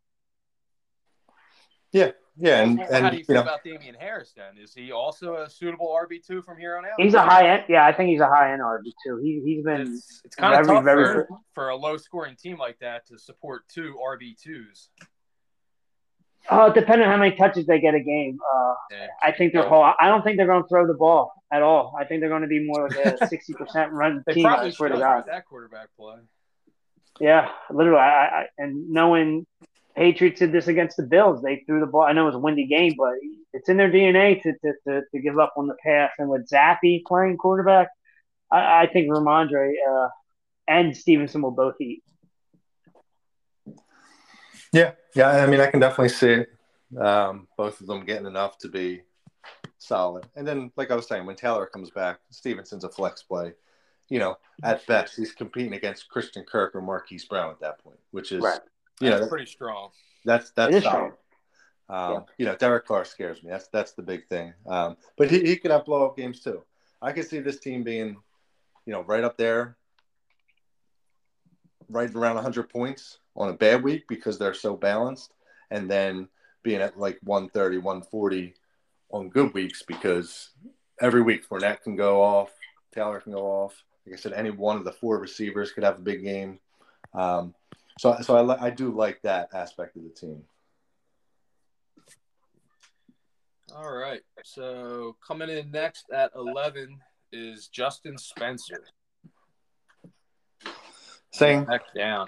Yeah, 1.92 2.12
yeah, 2.42 2.62
and, 2.64 2.80
How 2.80 3.10
do 3.10 3.16
you 3.16 3.20
you 3.20 3.26
feel 3.26 3.36
know, 3.36 3.42
about 3.44 3.64
Damien 3.64 3.96
Harris 4.00 4.34
then? 4.36 4.58
Is 4.62 4.74
he 4.74 4.92
also 4.92 5.36
a 5.36 5.50
suitable 5.50 5.88
RB 5.88 6.26
two 6.26 6.42
from 6.42 6.58
here 6.58 6.78
on 6.78 6.86
out? 6.86 6.92
He's 6.98 7.14
a 7.14 7.22
high 7.22 7.48
end, 7.50 7.64
yeah, 7.70 7.86
I 7.86 7.94
think 7.94 8.10
he's 8.10 8.20
a 8.22 8.28
high 8.28 8.52
end 8.54 8.62
RB2. 8.62 9.22
He, 9.22 9.42
he's 9.46 9.64
been 9.64 9.82
It's, 9.82 10.22
it's 10.26 10.36
kind 10.36 10.60
of 10.60 10.66
tough 10.68 10.84
very- 10.84 11.06
for, 11.14 11.28
for 11.54 11.70
a 11.70 11.76
low 11.76 11.98
scoring 11.98 12.36
team 12.36 12.58
like 12.58 12.80
that 12.80 13.06
to 13.08 13.18
support 13.20 13.64
two 13.70 13.98
RB 14.04 14.36
twos. 14.42 14.90
Oh, 16.50 16.74
depending 16.74 17.08
on 17.08 17.14
how 17.14 17.18
many 17.20 17.36
touches 17.36 17.68
they 17.68 17.80
get 17.80 17.94
a 17.94 18.00
game. 18.00 18.40
Uh, 18.42 18.74
Yeah. 18.92 19.08
I 19.24 19.32
think 19.32 19.54
they're 19.54 19.68
whole. 19.68 19.84
I 19.84 20.08
don't 20.08 20.24
think 20.24 20.38
they're 20.38 20.48
going 20.48 20.64
to 20.64 20.68
throw 20.68 20.88
the 20.88 20.96
ball 20.96 21.32
at 21.52 21.62
all. 21.62 21.96
I 22.00 22.04
think 22.06 22.20
they're 22.20 22.30
going 22.30 22.42
to 22.42 22.48
be 22.48 22.66
more 22.66 22.90
like 22.90 22.98
a 23.22 23.28
sixty 23.30 23.54
percent 23.54 23.92
run 23.92 24.24
They 24.26 24.34
team. 24.34 24.46
I 24.48 24.50
probably 24.56 24.72
swear 24.72 24.90
to 24.90 24.98
God. 24.98 25.26
that 25.28 25.46
quarterback 25.46 25.90
play. 25.96 26.16
Yeah, 27.20 27.50
literally. 27.70 28.00
I, 28.00 28.26
I 28.26 28.46
and 28.58 28.90
knowing 28.90 29.46
Patriots 29.96 30.40
did 30.40 30.52
this 30.52 30.68
against 30.68 30.98
the 30.98 31.04
Bills, 31.04 31.42
they 31.42 31.64
threw 31.66 31.80
the 31.80 31.86
ball. 31.86 32.04
I 32.04 32.14
know 32.14 32.24
it 32.24 32.28
was 32.28 32.36
a 32.36 32.40
windy 32.40 32.68
game, 32.68 32.96
but 32.98 33.14
it's 33.54 33.70
in 33.70 33.78
their 33.78 33.92
DNA 33.92 34.42
to 34.44 34.54
to, 34.54 34.74
to, 34.88 35.02
to 35.12 35.20
give 35.20 35.40
up 35.40 35.54
on 35.58 35.68
the 35.68 35.76
pass. 35.84 36.12
And 36.18 36.30
with 36.30 36.50
Zappe 36.50 37.04
playing 37.06 37.38
quarterback, 37.38 37.90
I, 38.52 38.84
I 38.84 38.90
think 38.92 39.10
Rhamondre 39.10 39.74
uh, 39.90 40.10
and 40.68 40.96
Stevenson 40.96 41.42
will 41.42 41.52
both 41.52 41.80
eat. 41.82 42.04
yeah, 44.72 44.92
yeah. 45.16 45.30
I 45.30 45.48
mean, 45.48 45.60
I 45.60 45.68
can 45.68 45.80
definitely 45.80 46.10
see. 46.10 46.46
Um, 47.00 47.48
both 47.58 47.80
of 47.80 47.88
them 47.88 48.04
getting 48.06 48.28
enough 48.28 48.58
to 48.60 48.68
be 48.68 49.02
solid. 49.78 50.26
And 50.36 50.48
then, 50.48 50.72
like 50.76 50.92
I 50.92 50.96
was 50.96 51.08
saying, 51.08 51.26
when 51.26 51.36
Taylor 51.36 51.66
comes 51.66 51.90
back, 51.90 52.20
Stevenson's 52.30 52.84
a 52.84 52.90
flex 52.90 53.24
play. 53.24 53.54
You 54.10 54.20
know, 54.20 54.38
at 54.64 54.86
best, 54.88 55.16
he's 55.16 55.32
competing 55.32 55.74
against 55.74 56.10
Christian 56.10 56.44
Kirk 56.44 56.76
or 56.76 56.82
Marquise 56.82 57.26
Brown 57.26 57.50
at 57.50 57.62
that 57.62 57.80
point, 57.80 58.00
which 58.12 58.34
is, 58.34 58.44
Right. 58.44 58.60
You 59.02 59.10
know, 59.10 59.16
That's 59.18 59.26
that- 59.26 59.30
pretty 59.30 59.46
strong. 59.52 59.90
that's 60.26 60.52
that's 60.52 60.84
solid. 60.84 61.14
strong. 61.90 62.18
Um, 62.18 62.26
You 62.38 62.46
know, 62.46 62.56
Derek 62.56 62.86
Carr 62.86 63.04
scares 63.06 63.44
me. 63.44 63.50
That's 63.50 63.68
that's 63.68 63.92
the 63.94 64.02
big 64.04 64.28
thing. 64.28 64.54
Um, 64.68 64.96
but 65.18 65.30
he, 65.30 65.42
he 65.42 65.58
could 65.58 65.72
have 65.72 65.86
blow 65.86 66.06
up 66.06 66.16
games 66.18 66.40
too. 66.42 66.64
I 67.02 67.12
could 67.12 67.28
see 67.28 67.40
this 67.40 67.60
team 67.60 67.84
being, 67.84 68.16
you 68.86 68.94
know, 68.94 69.02
right 69.04 69.24
up 69.24 69.36
there, 69.38 69.76
right 71.90 72.14
around 72.14 72.36
100 72.36 72.70
points 72.70 73.20
on 73.36 73.50
a 73.50 73.54
bad 73.54 73.84
week 73.84 74.08
because 74.08 74.38
they're 74.38 74.54
so 74.54 74.76
balanced, 74.76 75.34
and 75.72 75.90
then 75.90 76.28
being 76.64 76.82
at 76.82 76.98
like 77.00 77.18
130, 77.24 77.78
140 77.80 78.54
on 79.12 79.30
good 79.30 79.54
weeks 79.54 79.82
because 79.84 80.52
every 81.02 81.22
week 81.22 81.48
Fournette 81.48 81.82
can 81.82 81.96
go 81.96 82.22
off, 82.22 82.52
Taylor 82.94 83.20
can 83.20 83.34
go 83.34 83.46
off. 83.46 83.84
Like 84.06 84.16
I 84.16 84.18
said, 84.18 84.34
any 84.34 84.52
one 84.52 84.78
of 84.78 84.84
the 84.86 84.92
four 84.92 85.18
receivers 85.20 85.72
could 85.72 85.84
have 85.84 85.98
a 85.98 86.02
big 86.02 86.24
game. 86.24 86.60
Um, 87.14 87.54
so, 88.02 88.18
so 88.24 88.36
I, 88.36 88.42
li- 88.42 88.58
I 88.60 88.72
do 88.72 88.90
like 88.90 89.22
that 89.22 89.50
aspect 89.54 89.96
of 89.96 90.02
the 90.02 90.10
team. 90.10 90.42
All 93.76 93.94
right. 93.94 94.22
So 94.44 95.16
coming 95.24 95.52
in 95.52 95.70
next 95.70 96.06
at 96.12 96.32
11 96.36 96.98
is 97.32 97.68
Justin 97.68 98.18
Spencer. 98.18 98.86
Same. 101.32 101.66
Back 101.66 101.94
down. 101.96 102.28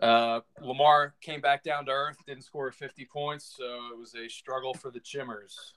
Uh, 0.00 0.38
Lamar 0.60 1.14
came 1.20 1.40
back 1.40 1.64
down 1.64 1.86
to 1.86 1.90
earth, 1.90 2.18
didn't 2.24 2.44
score 2.44 2.70
50 2.70 3.08
points, 3.12 3.56
so 3.58 3.64
it 3.92 3.98
was 3.98 4.14
a 4.14 4.28
struggle 4.28 4.72
for 4.72 4.92
the 4.92 5.00
Chimmers. 5.00 5.72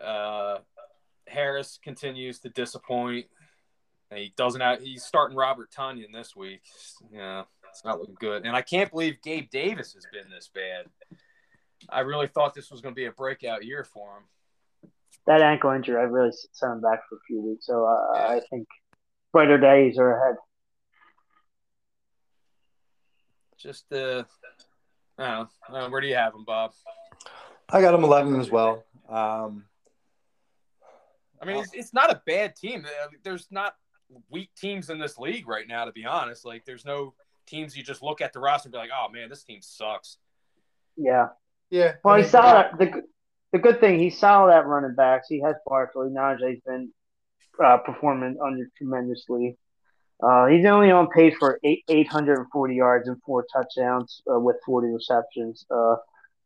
Uh, 0.00 0.58
Harris 1.26 1.80
continues 1.82 2.38
to 2.38 2.50
disappoint. 2.50 3.26
He 4.14 4.32
doesn't 4.36 4.60
have, 4.60 4.80
he's 4.80 5.02
starting 5.02 5.36
Robert 5.36 5.72
Tonyan 5.76 6.12
this 6.12 6.36
week. 6.36 6.62
Yeah, 7.12 7.42
it's 7.74 7.84
not 7.84 7.98
looking 7.98 8.16
good. 8.20 8.46
And 8.46 8.54
I 8.54 8.62
can't 8.62 8.90
believe 8.90 9.20
Gabe 9.22 9.50
Davis 9.50 9.94
has 9.94 10.06
been 10.12 10.30
this 10.30 10.48
bad. 10.54 10.86
I 11.88 12.00
really 12.00 12.28
thought 12.28 12.54
this 12.54 12.70
was 12.70 12.80
going 12.80 12.94
to 12.94 12.96
be 12.96 13.06
a 13.06 13.12
breakout 13.12 13.64
year 13.64 13.82
for 13.82 14.16
him. 14.16 14.90
That 15.26 15.42
ankle 15.42 15.72
injury, 15.72 15.96
I 15.96 16.04
really 16.04 16.30
sent 16.52 16.72
him 16.72 16.80
back 16.80 17.00
for 17.08 17.16
a 17.16 17.20
few 17.26 17.42
weeks. 17.42 17.66
So 17.66 17.84
uh, 17.84 18.16
I 18.16 18.40
think 18.48 18.68
brighter 19.32 19.58
days 19.58 19.98
are 19.98 20.16
ahead. 20.16 20.36
Just, 23.58 23.92
uh, 23.92 24.22
I 25.18 25.30
don't 25.34 25.48
know. 25.70 25.76
Uh, 25.76 25.88
where 25.88 26.00
do 26.00 26.06
you 26.06 26.14
have 26.14 26.34
him, 26.34 26.44
Bob? 26.44 26.72
I 27.68 27.80
got 27.80 27.94
him 27.94 28.04
11 28.04 28.38
as 28.38 28.50
well. 28.50 28.84
Um, 29.08 29.64
I 31.42 31.46
mean, 31.46 31.56
it's, 31.56 31.72
it's 31.74 31.94
not 31.94 32.12
a 32.12 32.22
bad 32.24 32.54
team. 32.54 32.86
Uh, 32.86 33.08
There's 33.24 33.48
not 33.50 33.74
weak 34.30 34.50
teams 34.56 34.90
in 34.90 34.98
this 34.98 35.18
league 35.18 35.48
right 35.48 35.66
now, 35.66 35.86
to 35.86 35.92
be 35.92 36.04
honest. 36.04 36.44
Like, 36.44 36.64
there's 36.64 36.84
no 36.84 37.14
teams 37.46 37.76
you 37.76 37.82
just 37.82 38.02
look 38.02 38.20
at 38.20 38.32
the 38.32 38.40
roster 38.40 38.66
and 38.68 38.72
be 38.72 38.78
like, 38.78 38.90
oh, 38.94 39.10
man, 39.12 39.28
this 39.28 39.44
team 39.44 39.60
sucks. 39.62 40.18
Yeah. 40.96 41.28
yeah. 41.70 41.92
Well, 42.04 42.14
I 42.14 42.18
he's 42.18 42.26
mean, 42.26 42.30
solid. 42.42 42.66
at- 42.72 42.78
The, 42.78 43.02
the 43.52 43.58
good 43.58 43.80
thing, 43.80 43.98
he 43.98 44.10
saw 44.10 44.46
that 44.46 44.66
running 44.66 44.94
backs. 44.94 45.26
He 45.28 45.40
has 45.42 45.54
Barkley. 45.66 46.08
Najee's 46.10 46.60
been 46.66 46.90
uh, 47.64 47.78
performing 47.78 48.36
under 48.44 48.68
tremendously. 48.76 49.56
Uh, 50.22 50.46
he's 50.46 50.64
only 50.64 50.90
on 50.90 51.08
pace 51.08 51.34
for 51.38 51.58
eight, 51.64 51.84
840 51.88 52.74
yards 52.74 53.08
and 53.08 53.16
four 53.26 53.44
touchdowns 53.52 54.22
uh, 54.32 54.38
with 54.38 54.56
40 54.64 54.88
receptions. 54.88 55.66
Uh, 55.70 55.96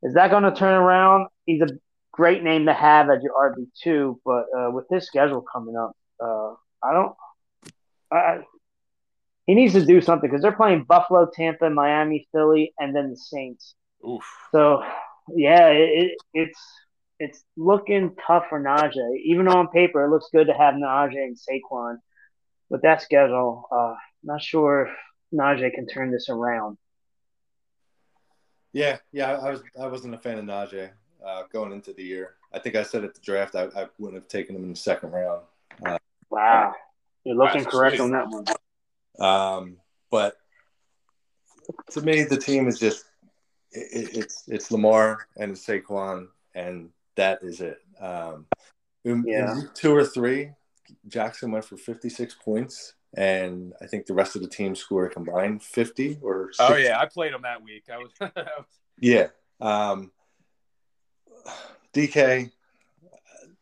is 0.03 0.15
that 0.15 0.31
going 0.31 0.43
to 0.45 0.55
turn 0.55 0.75
around? 0.75 1.29
He's 1.47 1.61
a 1.63 1.69
great 2.13 2.43
name 2.43 2.67
to 2.67 2.73
have 2.73 3.11
as 3.11 3.23
your 3.23 3.33
RB2, 3.35 4.17
but 4.25 4.47
uh, 4.59 4.71
with 4.71 4.87
his 4.91 5.07
schedule 5.07 5.43
coming 5.53 5.77
up, 5.77 5.93
uh, 6.23 6.53
I 6.83 6.93
don't. 6.93 7.13
I, 8.11 8.17
I- 8.17 8.43
he 9.49 9.55
needs 9.55 9.73
to 9.73 9.85
do 9.85 10.03
something 10.03 10.29
because 10.29 10.43
they're 10.43 10.53
playing 10.53 10.85
Buffalo, 10.85 11.27
Tampa, 11.35 11.71
Miami, 11.71 12.29
Philly, 12.33 12.75
and 12.79 12.95
then 12.95 13.09
the 13.09 13.17
Saints. 13.17 13.75
Oof. 14.07 14.23
So 14.53 14.83
yeah, 15.35 15.69
it, 15.69 15.89
it, 15.89 16.19
it's 16.35 16.61
it's 17.19 17.45
looking 17.57 18.15
tough 18.25 18.45
for 18.51 18.63
Najee. 18.63 19.23
Even 19.25 19.49
on 19.49 19.69
paper, 19.69 20.05
it 20.05 20.11
looks 20.11 20.29
good 20.31 20.49
to 20.49 20.53
have 20.53 20.75
Najee 20.75 21.25
and 21.25 21.35
Saquon. 21.35 21.97
With 22.69 22.83
that 22.83 23.01
schedule, 23.01 23.67
uh, 23.73 23.95
not 24.23 24.43
sure 24.43 24.89
if 24.89 24.93
Najee 25.35 25.73
can 25.73 25.87
turn 25.87 26.13
this 26.13 26.29
around. 26.29 26.77
Yeah, 28.75 28.99
yeah. 29.13 29.33
I 29.33 29.51
was 29.51 29.63
I 29.81 29.87
wasn't 29.87 30.15
a 30.15 30.19
fan 30.19 30.37
of 30.37 30.45
Najee 30.45 30.91
uh, 31.27 31.45
going 31.51 31.73
into 31.73 31.95
the 31.95 32.05
year. 32.05 32.35
I 32.53 32.59
think 32.59 32.77
I 32.77 32.83
said 32.83 33.03
at 33.03 33.15
the 33.15 33.21
draft 33.23 33.57
I, 33.57 33.69
I 33.75 33.87
wouldn't 33.99 34.23
have 34.23 34.29
taken 34.29 34.55
him 34.55 34.65
in 34.65 34.71
the 34.71 34.77
second 34.77 35.13
round. 35.13 35.41
Wow, 36.29 36.75
you're 37.25 37.35
looking 37.35 37.65
Wow, 37.65 37.71
correct 37.71 37.99
on 38.01 38.11
that 38.11 38.29
one. 38.29 38.45
Um, 39.19 39.77
but 40.11 40.37
to 41.91 42.01
me, 42.01 42.25
the 42.25 42.37
team 42.37 42.69
is 42.69 42.79
just 42.79 43.05
it, 43.73 44.17
it's 44.17 44.45
it's 44.49 44.71
Lamar 44.71 45.27
and 45.37 45.55
Saquon, 45.55 46.29
and 46.55 46.91
that 47.17 47.41
is 47.43 47.61
it. 47.61 47.79
Um, 48.01 48.47
Yeah. 49.05 49.57
in 49.59 49.71
two 49.75 49.95
or 49.95 50.05
three, 50.05 50.53
Jackson 51.09 51.51
went 51.51 51.65
for 51.65 51.77
56 51.77 52.35
points, 52.45 52.95
and 53.15 53.73
I 53.83 53.87
think 53.87 54.07
the 54.07 54.15
rest 54.15 54.37
of 54.37 54.43
the 54.43 54.49
team 54.49 54.75
scored 54.75 55.11
a 55.11 55.15
combined 55.15 55.63
50 55.63 56.19
or. 56.23 56.51
Oh, 56.59 56.77
yeah. 56.77 56.99
I 56.99 57.07
played 57.07 57.33
him 57.33 57.43
that 57.43 57.63
week. 57.63 57.85
I 57.93 57.99
was, 57.99 58.13
I 58.21 58.31
was 58.35 58.67
Yeah. 58.99 59.29
Um, 59.61 60.13
DK, 61.95 62.51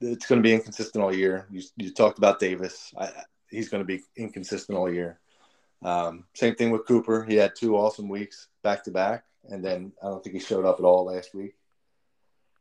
it's 0.00 0.26
going 0.26 0.42
to 0.42 0.46
be 0.46 0.52
inconsistent 0.52 1.02
all 1.02 1.14
year. 1.14 1.46
You, 1.50 1.62
you 1.76 1.92
talked 1.92 2.18
about 2.18 2.40
Davis. 2.40 2.92
I, 2.98 3.10
he's 3.50 3.68
going 3.68 3.82
to 3.82 3.86
be 3.86 4.02
inconsistent 4.16 4.76
all 4.76 4.92
year. 4.92 5.20
Um, 5.82 6.24
same 6.34 6.54
thing 6.54 6.70
with 6.70 6.86
Cooper. 6.86 7.24
He 7.24 7.36
had 7.36 7.54
two 7.54 7.76
awesome 7.76 8.08
weeks 8.08 8.48
back 8.62 8.84
to 8.84 8.90
back, 8.90 9.24
and 9.48 9.64
then 9.64 9.92
I 10.02 10.08
don't 10.08 10.22
think 10.22 10.34
he 10.34 10.40
showed 10.40 10.64
up 10.64 10.78
at 10.78 10.84
all 10.84 11.04
last 11.04 11.34
week. 11.34 11.54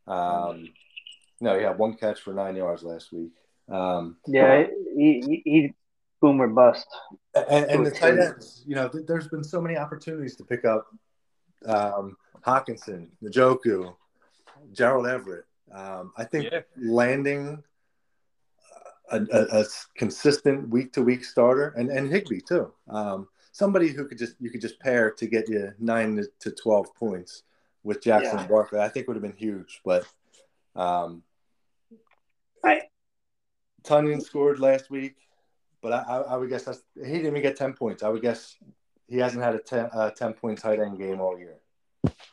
Um, 0.06 0.68
no, 1.40 1.58
he 1.58 1.64
had 1.64 1.78
one 1.78 1.94
catch 1.94 2.20
for 2.20 2.32
nine 2.32 2.56
yards 2.56 2.82
last 2.82 3.12
week. 3.12 3.32
Um, 3.68 4.16
yeah, 4.26 4.64
he, 4.96 5.22
he, 5.26 5.42
he 5.44 5.74
boomer 6.20 6.48
bust. 6.48 6.86
And, 7.34 7.66
and 7.66 7.86
the 7.86 7.90
tight 7.90 8.18
ends, 8.18 8.62
you 8.66 8.74
know, 8.74 8.88
th- 8.88 9.06
there's 9.06 9.28
been 9.28 9.44
so 9.44 9.60
many 9.60 9.76
opportunities 9.76 10.36
to 10.36 10.44
pick 10.44 10.64
up 10.64 10.86
um, 11.66 12.16
Hockenson, 12.46 13.08
Njoku, 13.22 13.94
Gerald 14.72 15.06
Everett. 15.06 15.44
Um, 15.72 16.12
I 16.16 16.24
think 16.24 16.48
yeah. 16.50 16.60
landing 16.76 17.62
a, 19.10 19.20
a, 19.32 19.60
a, 19.60 19.64
consistent 19.96 20.68
week 20.68 20.92
to 20.92 21.02
week 21.02 21.24
starter 21.24 21.74
and, 21.76 21.90
and 21.90 22.10
Higbee 22.10 22.40
too. 22.40 22.72
Um, 22.88 23.28
somebody 23.52 23.88
who 23.88 24.06
could 24.06 24.18
just 24.18 24.34
you 24.40 24.50
could 24.50 24.60
just 24.60 24.78
pair 24.80 25.10
to 25.10 25.26
get 25.26 25.48
you 25.48 25.72
nine 25.78 26.22
to 26.40 26.50
twelve 26.50 26.94
points 26.94 27.44
with 27.82 28.02
Jackson 28.02 28.38
yeah. 28.38 28.46
Barkley, 28.46 28.80
I 28.80 28.88
think 28.88 29.06
would 29.06 29.16
have 29.16 29.22
been 29.22 29.32
huge. 29.32 29.80
But 29.84 30.06
um, 30.74 31.22
I 32.64 32.82
Tonyan 33.84 34.22
scored 34.22 34.58
last 34.58 34.90
week, 34.90 35.16
but 35.80 35.92
I, 35.92 35.98
I, 35.98 36.16
I, 36.18 36.36
would 36.36 36.50
guess 36.50 36.64
that's 36.64 36.82
he 36.94 37.12
didn't 37.12 37.26
even 37.26 37.42
get 37.42 37.56
ten 37.56 37.72
points. 37.72 38.02
I 38.02 38.08
would 38.08 38.22
guess 38.22 38.56
he 39.08 39.18
hasn't 39.18 39.42
had 39.42 39.54
a 39.54 39.58
10, 39.58 39.88
uh, 39.92 40.10
10 40.10 40.32
point 40.34 40.58
tight 40.58 40.80
end 40.80 40.98
game 40.98 41.20
all 41.20 41.38
year. 41.38 41.56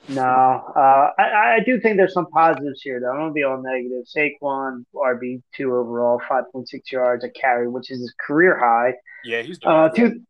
No, 0.10 0.22
uh, 0.22 1.10
I, 1.18 1.56
I 1.56 1.60
do 1.65 1.80
think 1.80 1.98
there's 1.98 2.14
some 2.14 2.27
positives 2.27 2.81
here, 2.81 2.99
though. 2.99 3.11
I 3.11 3.14
don't 3.14 3.22
want 3.22 3.30
to 3.31 3.34
be 3.34 3.44
all 3.44 3.61
negative. 3.61 4.06
Saquon, 4.06 4.85
RB 4.94 5.41
two 5.56 5.73
overall, 5.76 6.22
five 6.27 6.44
point 6.52 6.68
six 6.68 6.91
yards 6.91 7.23
a 7.23 7.30
carry, 7.30 7.69
which 7.69 7.90
is 7.90 7.99
his 7.99 8.14
career 8.19 8.60
high. 8.60 8.95
Yeah, 9.23 9.41
he's 9.41 9.60
doing 9.60 9.73
uh, 9.73 9.90
two, 9.90 10.22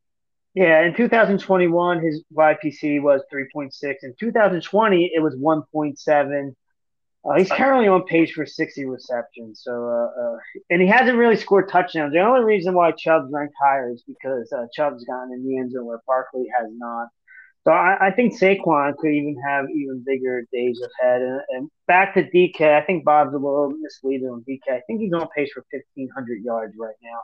Yeah, 0.53 0.83
in 0.83 0.95
2021, 0.95 2.03
his 2.03 2.23
YPC 2.31 3.01
was 3.01 3.21
3.6. 3.33 3.95
In 4.03 4.13
2020, 4.19 5.11
it 5.13 5.19
was 5.19 5.35
1.7. 5.35 6.55
Uh, 7.25 7.33
he's 7.37 7.49
currently 7.49 7.87
on 7.87 8.03
pace 8.03 8.31
for 8.31 8.45
60 8.45 8.85
receptions. 8.85 9.61
So, 9.63 9.71
uh, 9.71 10.21
uh, 10.21 10.37
and 10.69 10.81
he 10.81 10.87
hasn't 10.87 11.17
really 11.17 11.37
scored 11.37 11.69
touchdowns. 11.69 12.13
The 12.13 12.19
only 12.19 12.43
reason 12.43 12.75
why 12.75 12.91
Chubb's 12.91 13.31
ranked 13.31 13.55
higher 13.63 13.89
is 13.91 14.03
because 14.05 14.51
uh, 14.53 14.65
Chubb's 14.73 15.05
gotten 15.05 15.33
in 15.33 15.47
the 15.47 15.57
end 15.57 15.71
zone 15.71 15.85
where 15.85 16.01
Barkley 16.05 16.45
has 16.59 16.69
not. 16.73 17.07
So 17.65 17.71
I, 17.71 18.07
I, 18.07 18.11
think 18.11 18.37
Saquon 18.37 18.97
could 18.97 19.11
even 19.11 19.37
have 19.47 19.65
even 19.69 20.03
bigger 20.05 20.43
days 20.51 20.81
ahead. 20.81 21.21
And, 21.21 21.41
and, 21.49 21.69
back 21.87 22.13
to 22.15 22.23
DK, 22.23 22.61
I 22.61 22.85
think 22.85 23.05
Bob's 23.05 23.33
a 23.33 23.37
little 23.37 23.71
misleading 23.79 24.27
on 24.27 24.43
DK. 24.47 24.73
I 24.73 24.81
think 24.85 24.99
he's 24.99 25.13
on 25.13 25.27
pace 25.35 25.51
for 25.53 25.63
1,500 25.71 26.43
yards 26.43 26.75
right 26.77 26.95
now. 27.01 27.19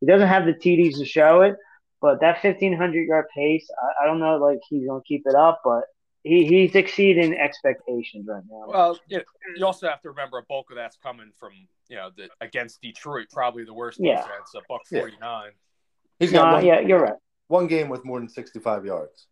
He 0.00 0.06
doesn't 0.06 0.26
have 0.26 0.46
the 0.46 0.52
TDs 0.52 0.98
to 0.98 1.04
show 1.04 1.42
it, 1.42 1.54
but 2.00 2.20
that 2.20 2.42
1,500 2.42 3.06
yard 3.06 3.26
pace, 3.34 3.68
I, 3.80 4.04
I 4.04 4.06
don't 4.06 4.18
know, 4.18 4.36
like 4.36 4.58
he's 4.68 4.84
going 4.84 5.00
to 5.00 5.06
keep 5.06 5.22
it 5.26 5.36
up, 5.36 5.60
but 5.64 5.84
he, 6.24 6.46
he's 6.46 6.74
exceeding 6.74 7.36
expectations 7.36 8.26
right 8.28 8.42
now. 8.50 8.64
Well, 8.66 8.98
you, 9.08 9.18
know, 9.18 9.24
you 9.56 9.66
also 9.66 9.88
have 9.88 10.00
to 10.02 10.08
remember 10.08 10.38
a 10.38 10.42
bulk 10.42 10.70
of 10.70 10.76
that's 10.76 10.96
coming 10.96 11.30
from 11.38 11.52
you 11.88 11.96
know 11.96 12.10
the, 12.16 12.28
against 12.40 12.80
Detroit, 12.80 13.26
probably 13.30 13.64
the 13.64 13.74
worst 13.74 14.00
yeah. 14.00 14.22
defense, 14.22 14.54
a 14.56 14.60
buck 14.68 14.80
forty 14.90 15.16
nine. 15.20 15.50
Yeah. 15.52 16.26
He's 16.26 16.32
got 16.32 16.54
one, 16.54 16.64
yeah, 16.64 16.80
you're 16.80 17.00
right. 17.00 17.14
One 17.48 17.66
game 17.66 17.90
with 17.90 18.04
more 18.06 18.18
than 18.18 18.28
sixty 18.30 18.58
five 18.58 18.86
yards. 18.86 19.26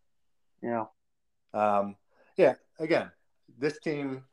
Yeah. 0.62 0.84
Um, 1.52 1.96
yeah. 2.36 2.54
Again, 2.78 3.10
this 3.58 3.78
team, 3.78 4.24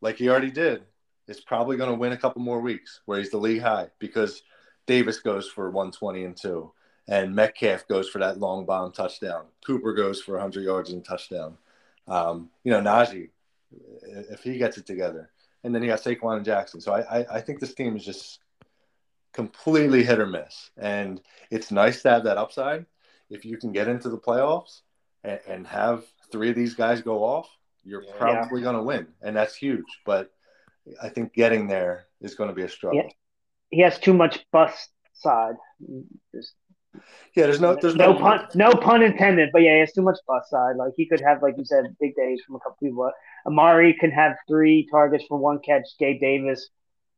like 0.00 0.16
he 0.16 0.28
already 0.28 0.50
did, 0.50 0.82
is 1.26 1.40
probably 1.40 1.76
going 1.76 1.90
to 1.90 1.96
win 1.96 2.12
a 2.12 2.16
couple 2.16 2.42
more 2.42 2.60
weeks 2.60 3.00
where 3.06 3.18
he's 3.18 3.30
the 3.30 3.38
league 3.38 3.62
high 3.62 3.88
because 3.98 4.42
Davis 4.86 5.20
goes 5.20 5.48
for 5.48 5.70
one 5.70 5.90
twenty 5.90 6.24
and 6.24 6.36
two, 6.36 6.72
and 7.06 7.34
Metcalf 7.34 7.86
goes 7.88 8.08
for 8.08 8.18
that 8.18 8.38
long 8.38 8.64
bomb 8.64 8.92
touchdown. 8.92 9.44
Cooper 9.66 9.92
goes 9.92 10.20
for 10.20 10.38
hundred 10.38 10.64
yards 10.64 10.90
and 10.90 11.04
touchdown. 11.04 11.58
Um, 12.06 12.48
you 12.64 12.72
know, 12.72 12.80
Najee, 12.80 13.28
if 13.70 14.42
he 14.42 14.56
gets 14.56 14.78
it 14.78 14.86
together, 14.86 15.30
and 15.62 15.74
then 15.74 15.82
you 15.82 15.88
got 15.88 16.00
Saquon 16.00 16.36
and 16.36 16.44
Jackson. 16.44 16.80
So 16.80 16.92
I, 16.92 17.20
I, 17.20 17.26
I 17.36 17.40
think 17.40 17.60
this 17.60 17.74
team 17.74 17.96
is 17.96 18.04
just 18.04 18.38
completely 19.34 20.02
hit 20.02 20.18
or 20.18 20.26
miss, 20.26 20.70
and 20.78 21.20
it's 21.50 21.70
nice 21.70 22.02
to 22.02 22.10
have 22.10 22.24
that 22.24 22.38
upside. 22.38 22.86
If 23.28 23.44
you 23.44 23.58
can 23.58 23.72
get 23.72 23.88
into 23.88 24.08
the 24.08 24.16
playoffs 24.18 24.80
and, 25.24 25.40
and 25.48 25.66
have 25.66 26.04
three 26.30 26.50
of 26.50 26.56
these 26.56 26.74
guys 26.74 27.00
go 27.02 27.24
off, 27.24 27.48
you're 27.84 28.02
yeah. 28.02 28.12
probably 28.18 28.62
going 28.62 28.76
to 28.76 28.82
win, 28.82 29.06
and 29.22 29.36
that's 29.36 29.54
huge. 29.54 29.86
But 30.04 30.30
I 31.02 31.08
think 31.08 31.32
getting 31.32 31.68
there 31.68 32.06
is 32.20 32.34
going 32.34 32.48
to 32.48 32.54
be 32.54 32.62
a 32.62 32.68
struggle. 32.68 33.02
Yeah. 33.02 33.10
He 33.70 33.80
has 33.82 33.98
too 33.98 34.14
much 34.14 34.46
bust 34.50 34.90
side. 35.14 35.54
Just 36.34 36.54
yeah, 37.34 37.44
there's 37.44 37.60
no 37.60 37.76
there's 37.80 37.94
no, 37.94 38.12
no 38.12 38.18
pun 38.18 38.48
no 38.54 38.72
pun 38.72 39.02
intended, 39.02 39.50
but 39.52 39.62
yeah, 39.62 39.74
he 39.74 39.80
has 39.80 39.92
too 39.92 40.02
much 40.02 40.18
bust 40.26 40.50
side. 40.50 40.76
Like 40.76 40.92
he 40.96 41.06
could 41.06 41.20
have, 41.20 41.42
like 41.42 41.54
you 41.58 41.64
said, 41.64 41.84
big 42.00 42.16
days 42.16 42.40
from 42.46 42.56
a 42.56 42.60
couple 42.60 42.76
people. 42.82 43.10
Amari 43.46 43.94
can 43.94 44.10
have 44.10 44.36
three 44.48 44.88
targets 44.90 45.24
for 45.28 45.38
one 45.38 45.60
catch. 45.60 45.86
Gabe 45.98 46.20
Davis 46.20 46.68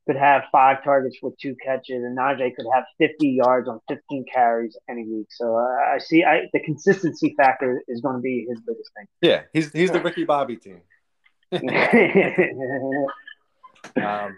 could 0.07 0.17
have 0.17 0.45
five 0.51 0.83
targets 0.83 1.19
with 1.23 1.37
two 1.39 1.55
catches, 1.65 2.03
and 2.03 2.17
Najee 2.17 2.55
could 2.57 2.67
have 2.73 2.85
50 2.99 3.29
yards 3.29 3.69
on 3.69 3.81
15 3.89 4.25
carries 4.33 4.77
any 4.89 5.07
week. 5.07 5.27
So 5.31 5.57
uh, 5.57 5.95
I 5.95 5.99
see 5.99 6.25
I, 6.25 6.49
the 6.53 6.61
consistency 6.61 7.35
factor 7.37 7.83
is 7.87 8.01
going 8.01 8.17
to 8.17 8.23
be 8.23 8.47
his 8.49 8.61
biggest 8.61 8.91
thing. 8.97 9.07
Yeah, 9.21 9.43
he's 9.53 9.73
he's 9.73 9.91
the 9.91 10.01
Ricky 10.01 10.25
Bobby 10.25 10.57
team. 10.57 10.81
um, 14.03 14.37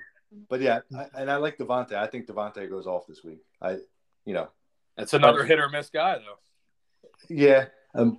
but 0.48 0.60
yeah, 0.60 0.80
I, 0.96 1.06
and 1.14 1.30
I 1.30 1.36
like 1.36 1.58
Davante. 1.58 1.94
I 1.94 2.06
think 2.06 2.26
Davante 2.26 2.68
goes 2.68 2.86
off 2.86 3.06
this 3.06 3.22
week. 3.22 3.40
I, 3.60 3.76
you 4.24 4.34
know, 4.34 4.48
that's 4.96 5.14
another 5.14 5.44
hit 5.44 5.58
or 5.58 5.68
miss 5.68 5.90
guy, 5.90 6.18
though. 6.18 6.38
Yeah. 7.28 7.66
Um, 7.94 8.18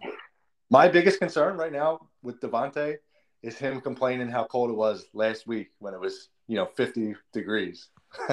my 0.70 0.88
biggest 0.88 1.20
concern 1.20 1.58
right 1.58 1.72
now 1.72 2.08
with 2.22 2.40
Davante 2.40 2.98
is 3.42 3.58
him 3.58 3.82
complaining 3.82 4.30
how 4.30 4.46
cold 4.46 4.70
it 4.70 4.76
was 4.76 5.06
last 5.14 5.46
week 5.46 5.72
when 5.80 5.94
it 5.94 6.00
was, 6.00 6.30
you 6.48 6.56
know, 6.56 6.68
50 6.76 7.16
degrees. 7.34 7.90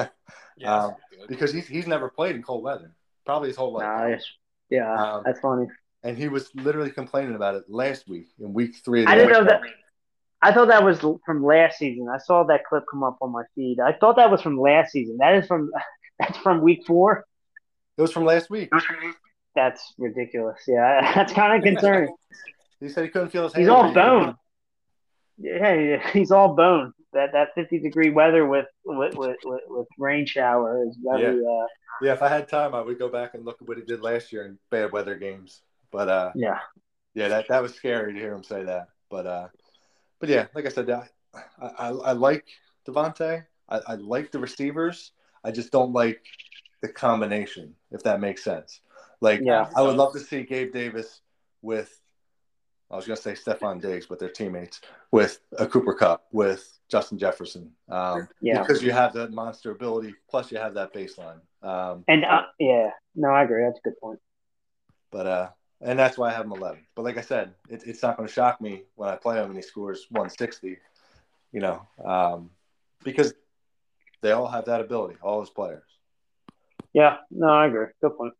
yeah, 0.57 0.85
um, 0.85 0.95
because 1.27 1.51
he's, 1.51 1.67
he's 1.67 1.87
never 1.87 2.09
played 2.09 2.35
in 2.35 2.43
cold 2.43 2.63
weather, 2.63 2.93
probably 3.25 3.49
his 3.49 3.57
whole 3.57 3.73
life. 3.73 3.85
Nice. 3.85 4.25
Yeah, 4.69 4.93
um, 4.93 5.23
that's 5.25 5.39
funny. 5.39 5.67
And 6.03 6.17
he 6.17 6.27
was 6.29 6.49
literally 6.55 6.91
complaining 6.91 7.35
about 7.35 7.55
it 7.55 7.63
last 7.67 8.07
week 8.07 8.29
in 8.39 8.53
week 8.53 8.75
three. 8.83 9.05
I 9.05 9.15
didn't 9.15 9.33
know 9.33 9.43
that. 9.43 9.61
I 10.41 10.51
thought 10.51 10.69
that 10.69 10.83
was 10.83 10.99
from 11.25 11.45
last 11.45 11.77
season. 11.77 12.07
I 12.11 12.17
saw 12.17 12.43
that 12.45 12.65
clip 12.65 12.83
come 12.89 13.03
up 13.03 13.17
on 13.21 13.31
my 13.31 13.43
feed. 13.53 13.79
I 13.79 13.93
thought 13.93 14.15
that 14.15 14.31
was 14.31 14.41
from 14.41 14.59
last 14.59 14.91
season. 14.91 15.17
That 15.19 15.35
is 15.35 15.45
from 15.45 15.69
that's 16.19 16.37
from 16.39 16.61
week 16.61 16.83
four. 16.87 17.25
It 17.97 18.01
was 18.01 18.11
from 18.11 18.25
last 18.25 18.49
week. 18.49 18.69
That's 19.53 19.93
ridiculous. 19.97 20.61
Yeah, 20.67 21.11
that's 21.15 21.33
kind 21.33 21.57
of 21.57 21.63
concerning. 21.63 22.15
he 22.79 22.89
said 22.89 23.03
he 23.03 23.09
couldn't 23.09 23.29
feel 23.29 23.43
his. 23.43 23.53
He's 23.53 23.67
all 23.67 23.93
bone. 23.93 24.35
Yeah, 25.37 26.11
he's 26.11 26.31
all 26.31 26.55
bone. 26.55 26.93
That 27.13 27.33
that 27.33 27.49
fifty 27.55 27.79
degree 27.79 28.09
weather 28.09 28.45
with 28.45 28.67
with 28.85 29.15
with, 29.15 29.37
with, 29.43 29.87
rain 29.97 30.25
shower 30.25 30.85
is 30.87 30.97
very. 31.03 31.41
Yeah. 31.41 31.49
Uh, 31.49 31.67
yeah, 32.01 32.13
if 32.13 32.21
I 32.21 32.29
had 32.29 32.47
time, 32.47 32.73
I 32.73 32.81
would 32.81 32.97
go 32.97 33.09
back 33.09 33.33
and 33.33 33.45
look 33.45 33.61
at 33.61 33.67
what 33.67 33.77
he 33.77 33.83
did 33.83 34.01
last 34.01 34.31
year 34.31 34.45
in 34.45 34.57
bad 34.69 34.91
weather 34.91 35.15
games. 35.15 35.61
But 35.91 36.09
uh, 36.09 36.31
yeah, 36.35 36.59
yeah, 37.13 37.27
that 37.27 37.47
that 37.49 37.61
was 37.61 37.73
scary 37.73 38.13
to 38.13 38.19
hear 38.19 38.33
him 38.33 38.43
say 38.43 38.63
that. 38.63 38.87
But 39.09 39.27
uh, 39.27 39.47
but 40.19 40.29
yeah, 40.29 40.47
like 40.55 40.65
I 40.65 40.69
said, 40.69 40.89
I 40.89 41.07
I, 41.59 41.89
I 41.89 42.11
like 42.13 42.45
Davante. 42.87 43.45
I, 43.69 43.79
I 43.87 43.95
like 43.95 44.31
the 44.31 44.39
receivers. 44.39 45.11
I 45.43 45.51
just 45.51 45.71
don't 45.71 45.93
like 45.93 46.21
the 46.81 46.89
combination, 46.89 47.75
if 47.91 48.03
that 48.03 48.19
makes 48.19 48.43
sense. 48.43 48.81
Like, 49.21 49.41
yeah. 49.43 49.69
I 49.75 49.81
would 49.81 49.95
love 49.95 50.13
to 50.13 50.19
see 50.19 50.43
Gabe 50.43 50.73
Davis 50.73 51.21
with, 51.61 52.00
I 52.91 52.95
was 52.97 53.07
going 53.07 53.15
to 53.15 53.21
say 53.21 53.33
Stefon 53.33 53.81
Diggs, 53.81 54.05
but 54.05 54.19
they're 54.19 54.29
teammates, 54.29 54.81
with 55.11 55.39
a 55.57 55.65
Cooper 55.65 55.93
Kupp, 55.93 56.25
with 56.31 56.77
Justin 56.89 57.17
Jefferson. 57.17 57.71
Um, 57.89 58.27
yeah. 58.41 58.61
Because 58.61 58.83
you 58.83 58.91
have 58.91 59.13
that 59.13 59.31
monster 59.31 59.71
ability, 59.71 60.13
plus 60.29 60.51
you 60.51 60.57
have 60.57 60.73
that 60.73 60.93
baseline. 60.93 61.39
Um, 61.63 62.03
and 62.09 62.25
uh, 62.25 62.43
yeah, 62.59 62.89
no, 63.15 63.29
I 63.29 63.43
agree. 63.43 63.63
That's 63.63 63.79
a 63.79 63.81
good 63.81 63.99
point. 64.01 64.19
But, 65.09 65.25
uh, 65.25 65.49
and 65.79 65.97
that's 65.97 66.17
why 66.17 66.29
I 66.29 66.33
have 66.33 66.45
him 66.45 66.51
11. 66.51 66.85
But 66.95 67.03
like 67.03 67.17
I 67.17 67.21
said, 67.21 67.53
it, 67.69 67.83
it's 67.85 68.01
not 68.01 68.17
going 68.17 68.27
to 68.27 68.33
shock 68.33 68.59
me 68.59 68.83
when 68.95 69.09
I 69.09 69.15
play 69.15 69.37
him 69.37 69.45
and 69.45 69.55
he 69.55 69.61
scores 69.61 70.07
160, 70.09 70.77
you 71.53 71.59
know, 71.61 71.87
um, 72.03 72.49
because 73.03 73.33
they 74.21 74.31
all 74.31 74.47
have 74.47 74.65
that 74.65 74.81
ability, 74.81 75.15
all 75.21 75.39
his 75.39 75.49
players. 75.49 75.83
Yeah, 76.93 77.17
no, 77.31 77.47
I 77.47 77.67
agree. 77.67 77.87
Good 78.01 78.17
point. 78.17 78.33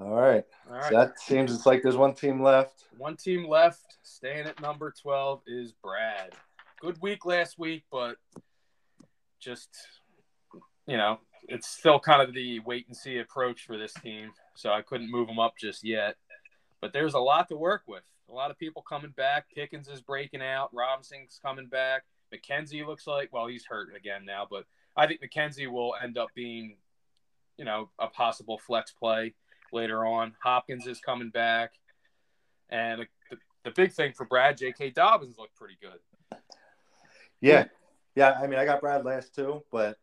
All 0.00 0.14
right. 0.14 0.44
All 0.68 0.76
right. 0.76 0.84
So 0.84 0.96
that 0.96 1.20
seems 1.20 1.54
it's 1.54 1.66
like 1.66 1.82
there's 1.82 1.96
one 1.96 2.14
team 2.14 2.42
left. 2.42 2.84
One 2.96 3.16
team 3.16 3.46
left. 3.48 3.98
Staying 4.02 4.46
at 4.46 4.60
number 4.60 4.92
12 5.02 5.42
is 5.46 5.72
Brad. 5.72 6.32
Good 6.80 7.00
week 7.02 7.24
last 7.26 7.58
week, 7.58 7.84
but 7.90 8.16
just, 9.38 9.68
you 10.86 10.96
know, 10.96 11.18
it's 11.48 11.68
still 11.68 12.00
kind 12.00 12.22
of 12.22 12.34
the 12.34 12.60
wait 12.60 12.86
and 12.88 12.96
see 12.96 13.18
approach 13.18 13.66
for 13.66 13.76
this 13.76 13.92
team. 13.94 14.30
So 14.54 14.70
I 14.70 14.82
couldn't 14.82 15.10
move 15.10 15.28
them 15.28 15.38
up 15.38 15.54
just 15.58 15.84
yet. 15.84 16.16
But 16.80 16.92
there's 16.92 17.14
a 17.14 17.20
lot 17.20 17.48
to 17.48 17.56
work 17.56 17.82
with. 17.86 18.02
A 18.30 18.32
lot 18.32 18.50
of 18.50 18.58
people 18.58 18.82
coming 18.82 19.12
back. 19.16 19.46
Pickens 19.54 19.88
is 19.88 20.00
breaking 20.00 20.42
out. 20.42 20.70
Robinson's 20.72 21.38
coming 21.44 21.66
back. 21.66 22.04
McKenzie 22.34 22.86
looks 22.86 23.06
like. 23.06 23.30
Well, 23.32 23.46
he's 23.46 23.66
hurt 23.66 23.94
again 23.94 24.24
now, 24.24 24.46
but 24.50 24.64
I 24.96 25.06
think 25.06 25.20
McKenzie 25.22 25.70
will 25.70 25.94
end 26.02 26.16
up 26.16 26.28
being, 26.34 26.76
you 27.58 27.64
know, 27.66 27.90
a 27.98 28.06
possible 28.06 28.58
flex 28.58 28.90
play 28.90 29.34
later 29.72 30.04
on. 30.06 30.34
Hopkins 30.42 30.86
is 30.86 31.00
coming 31.00 31.30
back, 31.30 31.72
and 32.70 33.06
the, 33.30 33.36
the 33.64 33.70
big 33.70 33.92
thing 33.92 34.12
for 34.12 34.24
Brad, 34.24 34.56
J.K. 34.56 34.90
Dobbins 34.90 35.38
looked 35.38 35.56
pretty 35.56 35.76
good. 35.80 36.40
Yeah, 37.40 37.64
yeah. 38.14 38.38
I 38.40 38.46
mean, 38.46 38.58
I 38.58 38.64
got 38.64 38.80
Brad 38.80 39.04
last 39.04 39.34
too, 39.34 39.62
but 39.72 39.98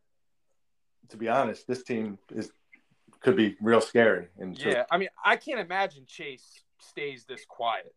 to 1.09 1.17
be 1.17 1.27
honest, 1.27 1.67
this 1.67 1.83
team 1.83 2.17
is 2.33 2.51
could 3.21 3.35
be 3.35 3.55
real 3.61 3.81
scary. 3.81 4.27
And 4.37 4.57
yeah, 4.57 4.83
I 4.91 4.97
mean, 4.97 5.09
I 5.23 5.35
can't 5.35 5.59
imagine 5.59 6.03
Chase 6.07 6.63
stays 6.79 7.25
this 7.25 7.45
quiet. 7.47 7.93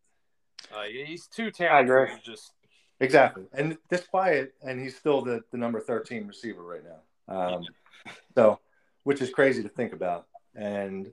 Uh, 0.75 0.85
he's 0.85 1.27
too 1.27 1.51
talented. 1.51 2.09
Just 2.25 2.53
exactly, 3.01 3.45
and 3.53 3.77
this 3.89 4.07
quiet, 4.07 4.55
and 4.63 4.81
he's 4.81 4.97
still 4.97 5.23
the, 5.23 5.41
the 5.51 5.59
number 5.59 5.81
thirteen 5.81 6.27
receiver 6.27 6.63
right 6.63 6.83
now. 6.85 7.01
Um, 7.29 7.65
so, 8.35 8.61
which 9.05 9.21
is 9.21 9.31
crazy 9.31 9.63
to 9.63 9.69
think 9.69 9.93
about. 9.93 10.27
And 10.55 11.13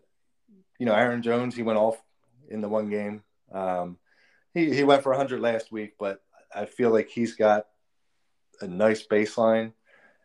you 0.80 0.86
know, 0.86 0.94
Aaron 0.96 1.22
Jones, 1.22 1.56
he 1.56 1.64
went 1.64 1.78
off 1.78 2.02
in 2.50 2.62
the 2.62 2.70
one 2.70 2.90
game. 2.90 3.22
Um, 3.52 3.98
he 4.54 4.74
he 4.74 4.84
went 4.84 5.04
for 5.04 5.12
100 5.12 5.40
last 5.40 5.72
week, 5.72 5.96
but 6.00 6.22
I 6.54 6.66
feel 6.66 6.90
like 6.90 7.10
he's 7.10 7.36
got 7.36 7.68
a 8.62 8.68
nice 8.68 9.06
baseline, 9.06 9.74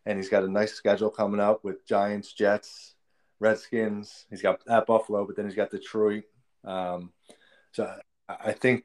and 0.07 0.19
he's 0.19 0.31
got 0.31 0.45
a 0.45 0.49
nice 0.49 0.73
schedule 0.73 1.11
coming 1.11 1.41
up 1.41 1.65
with 1.65 1.87
Giants, 1.87 2.33
Jets, 2.33 2.95
Redskins. 3.41 4.27
He's 4.31 4.43
got 4.43 4.61
at 4.69 4.87
Buffalo, 4.87 5.27
but 5.27 5.37
then 5.37 5.45
he's 5.45 5.57
got 5.57 5.71
Detroit. 5.71 6.25
Um, 6.65 7.13
so 7.73 7.93
I 8.29 8.53
think 8.53 8.85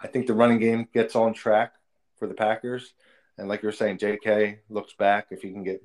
I 0.00 0.06
think 0.06 0.26
the 0.26 0.34
running 0.34 0.58
game 0.58 0.88
gets 0.92 1.16
on 1.16 1.34
track 1.34 1.74
for 2.18 2.26
the 2.26 2.34
Packers. 2.34 2.94
And 3.36 3.48
like 3.48 3.62
you 3.62 3.68
were 3.68 3.72
saying, 3.72 3.98
J.K. 3.98 4.60
looks 4.68 4.92
back 4.92 5.26
if 5.30 5.42
he 5.42 5.50
can 5.50 5.64
get 5.64 5.84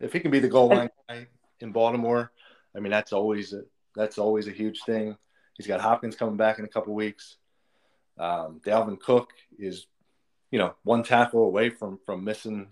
if 0.00 0.12
he 0.12 0.20
can 0.20 0.30
be 0.30 0.38
the 0.38 0.48
goal 0.48 0.68
line 0.68 0.90
guy 1.08 1.26
in 1.60 1.72
Baltimore. 1.72 2.32
I 2.74 2.80
mean, 2.80 2.90
that's 2.90 3.12
always 3.12 3.52
a, 3.52 3.62
that's 3.94 4.18
always 4.18 4.48
a 4.48 4.52
huge 4.52 4.80
thing. 4.82 5.16
He's 5.56 5.66
got 5.66 5.80
Hopkins 5.80 6.16
coming 6.16 6.36
back 6.36 6.58
in 6.58 6.64
a 6.64 6.68
couple 6.68 6.94
weeks. 6.94 7.36
Um, 8.18 8.60
Dalvin 8.64 9.00
Cook 9.00 9.30
is, 9.58 9.86
you 10.50 10.58
know, 10.58 10.74
one 10.82 11.02
tackle 11.02 11.44
away 11.44 11.70
from 11.70 11.98
from 12.04 12.24
missing 12.24 12.68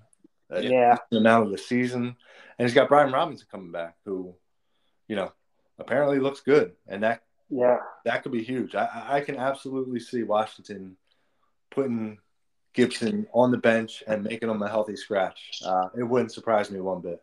a 0.51 0.63
yeah. 0.63 0.97
amount 1.13 1.47
of 1.47 1.51
the 1.51 1.59
season, 1.59 2.17
and 2.59 2.69
he's 2.69 2.75
got 2.75 2.89
Brian 2.89 3.13
Robinson 3.13 3.47
coming 3.51 3.73
back, 3.73 3.97
who, 4.05 4.35
you 5.09 5.17
know, 5.17 5.33
apparently 5.79 6.19
looks 6.19 6.41
good, 6.41 6.73
and 6.87 7.03
that 7.03 7.23
yeah, 7.49 7.79
that 8.05 8.23
could 8.23 8.33
be 8.33 8.43
huge. 8.43 8.75
I, 8.75 9.07
I 9.09 9.21
can 9.21 9.37
absolutely 9.37 10.01
see 10.01 10.23
Washington 10.23 10.97
putting 11.71 12.19
Gibson 12.73 13.27
on 13.33 13.51
the 13.51 13.59
bench 13.59 14.03
and 14.07 14.23
making 14.23 14.49
him 14.49 14.63
a 14.63 14.69
healthy 14.69 14.97
scratch. 14.97 15.63
Uh, 15.65 15.89
it 15.97 16.03
wouldn't 16.03 16.33
surprise 16.33 16.71
me 16.71 16.81
one 16.81 17.01
bit. 17.01 17.23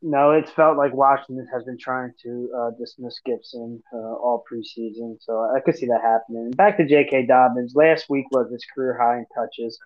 No, 0.00 0.30
it's 0.30 0.50
felt 0.52 0.76
like 0.76 0.94
Washington 0.94 1.48
has 1.52 1.64
been 1.64 1.78
trying 1.78 2.12
to 2.22 2.50
uh, 2.56 2.70
dismiss 2.78 3.18
Gibson 3.26 3.82
uh, 3.92 3.96
all 3.96 4.44
preseason, 4.50 5.16
so 5.20 5.50
I 5.54 5.58
could 5.60 5.76
see 5.76 5.86
that 5.86 6.00
happening. 6.02 6.52
Back 6.52 6.76
to 6.76 6.86
J.K. 6.86 7.26
Dobbins. 7.26 7.74
Last 7.74 8.08
week 8.08 8.26
was 8.30 8.50
his 8.52 8.64
career 8.72 8.96
high 8.96 9.18
in 9.18 9.26
touches, 9.34 9.76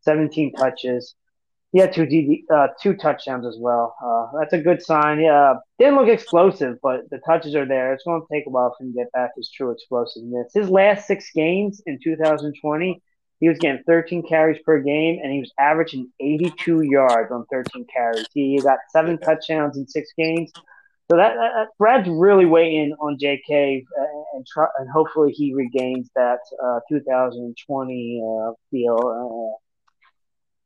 17 0.00 0.54
touches. 0.54 1.14
He 1.72 1.80
had 1.80 1.92
two 1.92 2.06
DD, 2.06 2.44
uh, 2.50 2.68
two 2.80 2.94
touchdowns 2.94 3.46
as 3.46 3.58
well. 3.60 3.94
Uh, 4.02 4.38
that's 4.38 4.54
a 4.54 4.58
good 4.58 4.82
sign. 4.82 5.20
Yeah, 5.20 5.56
didn't 5.78 5.96
look 5.96 6.08
explosive, 6.08 6.78
but 6.82 7.10
the 7.10 7.18
touches 7.18 7.54
are 7.54 7.66
there. 7.66 7.92
It's 7.92 8.04
going 8.04 8.22
to 8.22 8.26
take 8.34 8.46
a 8.46 8.50
while 8.50 8.74
for 8.76 8.84
him 8.84 8.94
to 8.94 8.98
get 8.98 9.12
back 9.12 9.32
his 9.36 9.50
true 9.50 9.70
explosiveness. 9.70 10.50
His 10.54 10.70
last 10.70 11.06
six 11.06 11.30
games 11.34 11.82
in 11.84 11.98
2020, 12.02 13.02
he 13.40 13.48
was 13.48 13.58
getting 13.58 13.82
13 13.86 14.26
carries 14.28 14.60
per 14.64 14.80
game, 14.80 15.20
and 15.22 15.32
he 15.32 15.40
was 15.40 15.52
averaging 15.58 16.10
82 16.20 16.82
yards 16.82 17.30
on 17.30 17.44
13 17.50 17.86
carries. 17.92 18.26
He 18.32 18.60
got 18.62 18.78
seven 18.90 19.18
touchdowns 19.18 19.76
in 19.76 19.86
six 19.86 20.10
games. 20.16 20.52
So 21.10 21.16
that, 21.16 21.34
that 21.36 21.68
Brad's 21.78 22.08
really 22.08 22.44
waiting 22.44 22.94
on 23.00 23.16
J.K. 23.18 23.84
Uh, 23.98 24.04
and 24.34 24.46
try, 24.46 24.66
and 24.78 24.90
hopefully 24.90 25.32
he 25.32 25.54
regains 25.54 26.10
that 26.14 26.40
uh, 26.62 26.80
2020 26.90 28.22
uh, 28.22 28.52
feel. 28.70 29.54
Uh, 29.54 29.56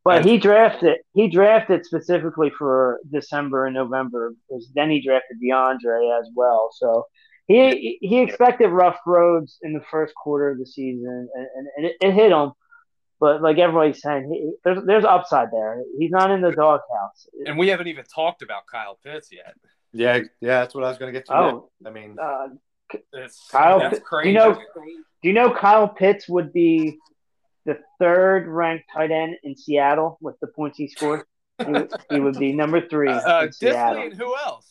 but 0.05 0.25
he 0.25 0.37
drafted 0.37 0.99
he 1.15 1.29
drafted 1.29 1.87
specifically 1.87 2.51
for 2.59 2.99
December 3.13 3.67
and 3.67 3.75
November 3.75 4.33
because 4.49 4.69
then 4.75 4.91
he 4.91 5.01
drafted 5.01 5.39
DeAndre 5.41 6.19
as 6.19 6.29
well. 6.35 6.71
So 6.73 7.05
he 7.47 7.99
he 8.01 8.21
expected 8.21 8.69
rough 8.69 8.99
roads 9.07 9.59
in 9.63 9.73
the 9.73 9.85
first 9.91 10.13
quarter 10.17 10.51
of 10.51 10.59
the 10.59 10.67
season, 10.67 11.29
and, 11.33 11.47
and, 11.55 11.69
and 11.77 11.87
it, 11.87 11.97
it, 12.01 12.15
hit 12.15 12.33
him. 12.33 12.53
But 13.23 13.41
like 13.41 13.57
everybody's 13.59 14.03
saying, 14.03 14.33
he, 14.33 14.51
there's 14.65 14.85
there's 14.85 15.05
upside 15.05 15.53
there. 15.53 15.81
He's 15.97 16.11
not 16.11 16.33
in 16.33 16.41
the 16.41 16.51
doghouse. 16.51 17.29
And 17.47 17.57
we 17.57 17.69
haven't 17.69 17.87
even 17.87 18.05
talked 18.05 18.43
about 18.43 18.67
Kyle 18.67 18.99
Pitts 19.05 19.29
yet. 19.31 19.55
Yeah, 19.93 20.23
yeah, 20.41 20.59
that's 20.59 20.75
what 20.75 20.83
I 20.83 20.89
was 20.89 20.99
going 20.99 21.13
to 21.15 21.17
get 21.17 21.27
to. 21.27 21.37
Oh, 21.37 21.71
I 21.87 21.91
mean, 21.91 22.17
uh, 22.21 22.49
Kyle, 23.53 23.79
that's 23.79 24.01
crazy. 24.01 24.31
You 24.31 24.35
know, 24.35 24.55
do 24.55 25.29
you 25.29 25.35
know 25.35 25.55
Kyle 25.55 25.87
Pitts 25.87 26.29
would 26.29 26.53
be 26.53 26.99
the 27.65 27.79
third 28.01 28.49
ranked 28.49 28.87
tight 28.93 29.13
end 29.13 29.37
in 29.45 29.57
Seattle 29.57 30.19
with 30.21 30.35
the 30.41 30.49
points 30.49 30.77
he 30.77 30.89
scored. 30.89 31.23
He, 31.65 31.71
would, 31.71 31.93
he 32.11 32.19
would 32.19 32.39
be 32.41 32.53
number 32.53 32.81
three. 32.89 33.09
Uh, 33.09 33.45
in 33.45 33.53
Seattle. 33.53 34.03
and 34.03 34.15
who 34.15 34.35
else? 34.35 34.67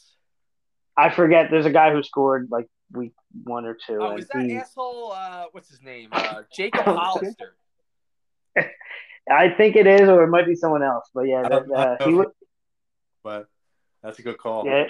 I 0.98 1.10
forget. 1.10 1.48
There's 1.49 1.65
a 1.65 1.72
guy 1.72 1.94
who 1.94 2.03
scored 2.03 2.49
like 2.52 2.68
week 2.91 3.14
one 3.45 3.65
or 3.65 3.78
two. 3.88 3.99
Oh, 4.02 4.18
is 4.18 4.28
that 4.34 4.44
he, 4.44 4.57
asshole? 4.57 5.14
Uh, 5.14 5.45
what's 5.53 5.69
his 5.69 5.82
name? 5.82 6.10
Uh, 6.11 6.41
Jacob 6.53 6.82
Hollister. 6.86 7.56
I 9.30 9.49
think 9.49 9.76
it 9.76 9.88
is, 9.88 10.10
or 10.10 10.23
it 10.23 10.30
might 10.30 10.45
be 10.45 10.56
someone 10.56 10.84
else. 10.84 11.10
But 11.14 11.23
yeah, 11.23 11.44
that, 11.48 11.72
uh, 11.72 12.06
he 12.06 12.14
would. 12.14 12.30
But 13.23 13.48
that's 14.02 14.19
a 14.19 14.22
good 14.22 14.38
call. 14.38 14.65
Yeah. 14.65 14.86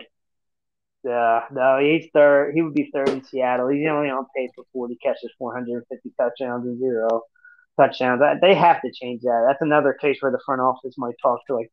Yeah, 1.03 1.45
no, 1.51 1.79
he's 1.79 2.09
third. 2.13 2.53
He 2.53 2.61
would 2.61 2.75
be 2.75 2.91
third 2.93 3.09
in 3.09 3.23
Seattle. 3.23 3.69
He's 3.69 3.88
only 3.88 4.11
on 4.11 4.27
pace 4.35 4.51
for 4.55 4.65
40 4.71 4.99
catches, 5.01 5.31
450 5.39 6.11
touchdowns, 6.15 6.67
and 6.67 6.77
zero 6.77 7.23
touchdowns. 7.75 8.21
They 8.39 8.53
have 8.53 8.81
to 8.83 8.91
change 8.91 9.23
that. 9.23 9.45
That's 9.47 9.63
another 9.63 9.93
case 9.93 10.17
where 10.19 10.31
the 10.31 10.39
front 10.45 10.61
office 10.61 10.93
might 10.99 11.15
talk 11.19 11.39
to 11.47 11.55
like 11.55 11.71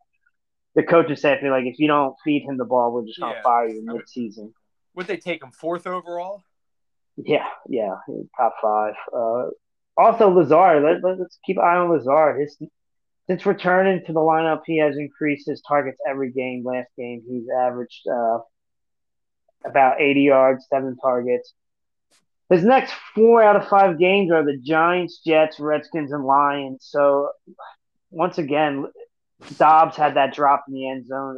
the 0.74 0.82
coaches 0.82 1.20
say, 1.20 1.38
like, 1.50 1.64
if 1.64 1.78
you 1.78 1.88
don't 1.88 2.14
feed 2.24 2.44
him 2.44 2.56
the 2.56 2.64
ball, 2.64 2.92
we're 2.92 3.04
just 3.04 3.18
gonna 3.18 3.34
yeah. 3.34 3.42
fire 3.42 3.68
you 3.68 3.84
mid-season. 3.84 4.54
Would 4.94 5.08
they 5.08 5.16
take 5.16 5.42
him 5.42 5.50
fourth 5.50 5.86
overall? 5.86 6.44
Yeah, 7.16 7.48
yeah, 7.68 7.96
top 8.36 8.54
five. 8.62 8.94
Uh, 9.12 9.46
also, 9.98 10.30
Lazard. 10.30 10.82
Let, 10.82 11.02
let, 11.02 11.20
us 11.20 11.38
keep 11.44 11.58
an 11.58 11.64
eye 11.64 11.76
on 11.76 11.90
Lazard. 11.90 12.40
His 12.40 12.56
since 13.28 13.44
returning 13.44 14.04
to 14.06 14.12
the 14.12 14.20
lineup, 14.20 14.62
he 14.64 14.78
has 14.78 14.96
increased 14.96 15.46
his 15.46 15.60
targets 15.66 16.00
every 16.08 16.32
game. 16.32 16.64
Last 16.64 16.88
game, 16.96 17.22
he's 17.28 17.46
averaged 17.54 18.06
uh, 18.10 18.38
about 19.66 20.00
80 20.00 20.22
yards, 20.22 20.66
seven 20.70 20.96
targets. 20.96 21.52
His 22.48 22.64
next 22.64 22.94
four 23.14 23.42
out 23.42 23.56
of 23.56 23.68
five 23.68 23.98
games 23.98 24.32
are 24.32 24.42
the 24.42 24.56
Giants, 24.56 25.20
Jets, 25.26 25.60
Redskins, 25.60 26.12
and 26.12 26.24
Lions. 26.24 26.86
So 26.88 27.28
once 28.10 28.38
again, 28.38 28.86
Doubs 29.58 29.96
had 29.96 30.14
that 30.14 30.32
drop 30.32 30.64
in 30.68 30.74
the 30.74 30.88
end 30.88 31.06
zone. 31.06 31.36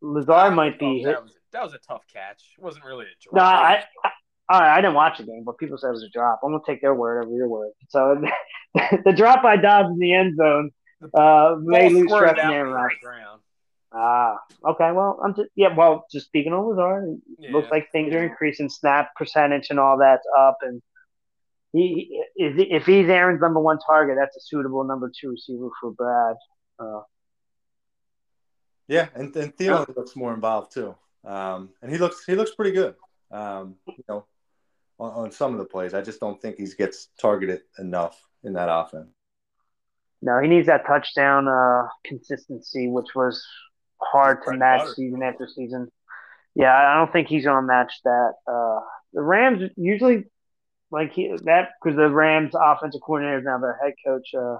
Lazard 0.00 0.54
might 0.54 0.78
be. 0.78 1.02
that, 1.04 1.22
was, 1.22 1.32
that 1.52 1.64
was 1.64 1.74
a 1.74 1.78
tough 1.78 2.04
catch. 2.12 2.44
It 2.56 2.62
wasn't 2.62 2.84
really 2.84 3.06
a 3.06 3.16
drop. 3.20 3.34
No, 3.34 3.42
I, 3.42 3.84
I, 4.04 4.10
I 4.48 4.80
didn't 4.80 4.94
watch 4.94 5.18
the 5.18 5.24
game, 5.24 5.42
but 5.44 5.58
people 5.58 5.78
said 5.78 5.88
it 5.88 5.92
was 5.92 6.02
a 6.02 6.10
drop. 6.10 6.40
I'm 6.44 6.50
gonna 6.50 6.62
take 6.66 6.82
their 6.82 6.94
word 6.94 7.24
over 7.24 7.34
your 7.34 7.48
word. 7.48 7.72
So 7.88 8.22
the 8.74 9.12
drop 9.16 9.42
by 9.42 9.56
Doubs 9.56 9.90
in 9.90 9.98
the 9.98 10.14
end 10.14 10.36
zone 10.36 10.70
uh, 11.16 11.56
may 11.60 11.88
lose 11.88 12.10
trust 12.10 12.38
in 12.38 12.50
Aaron 12.50 12.72
Rodgers. 12.72 12.98
Ah, 13.96 14.38
okay. 14.66 14.90
Well, 14.90 15.20
I'm 15.24 15.34
just 15.34 15.48
yeah. 15.54 15.74
Well, 15.74 16.04
just 16.10 16.26
speaking 16.26 16.52
on 16.52 16.68
Lazard, 16.68 17.20
yeah. 17.38 17.52
looks 17.52 17.70
like 17.70 17.90
things 17.92 18.12
are 18.12 18.24
increasing. 18.24 18.68
Snap 18.68 19.14
percentage 19.14 19.68
and 19.70 19.78
all 19.78 19.98
that's 19.98 20.26
up, 20.36 20.58
and 20.62 20.82
he, 21.72 22.20
he 22.34 22.44
if 22.44 22.86
he's 22.86 23.08
Aaron's 23.08 23.40
number 23.40 23.60
one 23.60 23.78
target, 23.78 24.16
that's 24.18 24.36
a 24.36 24.40
suitable 24.40 24.82
number 24.84 25.10
two 25.18 25.30
receiver 25.30 25.68
for 25.80 25.92
Brad. 25.92 26.36
Uh, 26.78 27.02
yeah, 28.88 29.08
and 29.14 29.34
and 29.36 29.56
Thielen 29.56 29.86
yeah. 29.88 29.94
looks 29.96 30.16
more 30.16 30.34
involved 30.34 30.72
too, 30.72 30.96
um, 31.24 31.70
and 31.80 31.92
he 31.92 31.98
looks 31.98 32.24
he 32.24 32.34
looks 32.34 32.52
pretty 32.52 32.72
good. 32.72 32.96
Um, 33.30 33.76
you 33.86 34.04
know, 34.08 34.26
on, 34.98 35.24
on 35.24 35.30
some 35.32 35.52
of 35.52 35.58
the 35.58 35.64
plays, 35.64 35.94
I 35.94 36.02
just 36.02 36.20
don't 36.20 36.40
think 36.40 36.56
he 36.56 36.66
gets 36.66 37.08
targeted 37.20 37.62
enough 37.78 38.20
in 38.42 38.54
that 38.54 38.68
offense. 38.70 39.08
No, 40.22 40.40
he 40.40 40.48
needs 40.48 40.66
that 40.68 40.86
touchdown 40.86 41.48
uh, 41.48 41.88
consistency, 42.04 42.88
which 42.88 43.14
was 43.14 43.44
hard 44.00 44.42
to 44.44 44.56
match 44.56 44.88
season 44.94 45.22
after 45.22 45.46
season. 45.46 45.88
Yeah, 46.54 46.74
I 46.74 46.96
don't 46.96 47.12
think 47.12 47.28
he's 47.28 47.44
gonna 47.44 47.66
match 47.66 47.92
that. 48.04 48.32
Uh, 48.46 48.80
the 49.12 49.22
Rams 49.22 49.70
usually 49.76 50.24
like 50.90 51.12
he, 51.12 51.36
that 51.44 51.70
because 51.82 51.96
the 51.96 52.08
Rams 52.08 52.52
offensive 52.54 53.00
coordinator 53.02 53.38
is 53.38 53.44
now 53.44 53.58
their 53.58 53.78
head 53.82 53.94
coach. 54.06 54.28
Uh, 54.34 54.58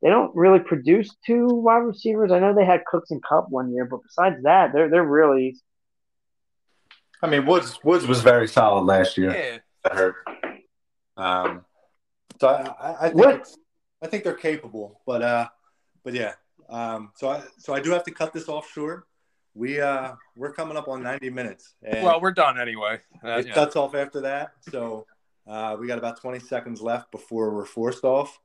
they 0.00 0.08
don't 0.08 0.34
really 0.34 0.60
produce 0.60 1.14
two 1.26 1.46
wide 1.48 1.78
receivers. 1.78 2.30
I 2.30 2.38
know 2.38 2.54
they 2.54 2.64
had 2.64 2.84
Cooks 2.86 3.10
and 3.10 3.22
Kupp 3.22 3.46
one 3.50 3.72
year, 3.72 3.84
but 3.84 4.00
besides 4.02 4.42
that, 4.44 4.72
they're 4.72 4.88
they're 4.88 5.04
really. 5.04 5.56
I 7.22 7.26
mean, 7.26 7.46
Woods 7.46 7.78
Woods 7.82 8.06
was 8.06 8.20
very 8.20 8.48
solid 8.48 8.84
last 8.84 9.16
year. 9.16 9.60
Yeah. 9.84 9.94
hurt. 9.94 10.16
Um, 11.16 11.64
so 12.40 12.48
I, 12.48 12.90
I, 12.90 13.06
I 13.06 13.10
think 13.10 13.44
I 14.02 14.06
think 14.06 14.24
they're 14.24 14.34
capable, 14.34 15.00
but 15.06 15.22
uh, 15.22 15.48
but 16.04 16.14
yeah, 16.14 16.34
um, 16.68 17.12
so 17.16 17.28
I 17.28 17.42
so 17.58 17.74
I 17.74 17.80
do 17.80 17.90
have 17.90 18.04
to 18.04 18.10
cut 18.10 18.32
this 18.32 18.48
off 18.48 18.70
short. 18.70 19.04
We 19.54 19.80
uh 19.80 20.12
we're 20.36 20.52
coming 20.52 20.76
up 20.76 20.86
on 20.88 21.02
90 21.02 21.30
minutes. 21.30 21.74
And 21.82 22.04
Well, 22.04 22.20
we're 22.20 22.32
done 22.32 22.60
anyway. 22.60 23.00
Uh, 23.24 23.38
it 23.38 23.48
yeah. 23.48 23.54
cuts 23.54 23.74
off 23.74 23.94
after 23.94 24.20
that. 24.20 24.52
So 24.70 25.06
uh, 25.48 25.76
we 25.80 25.88
got 25.88 25.98
about 25.98 26.20
20 26.20 26.38
seconds 26.38 26.80
left 26.80 27.10
before 27.10 27.50
we're 27.52 27.64
forced 27.64 28.04
off. 28.04 28.38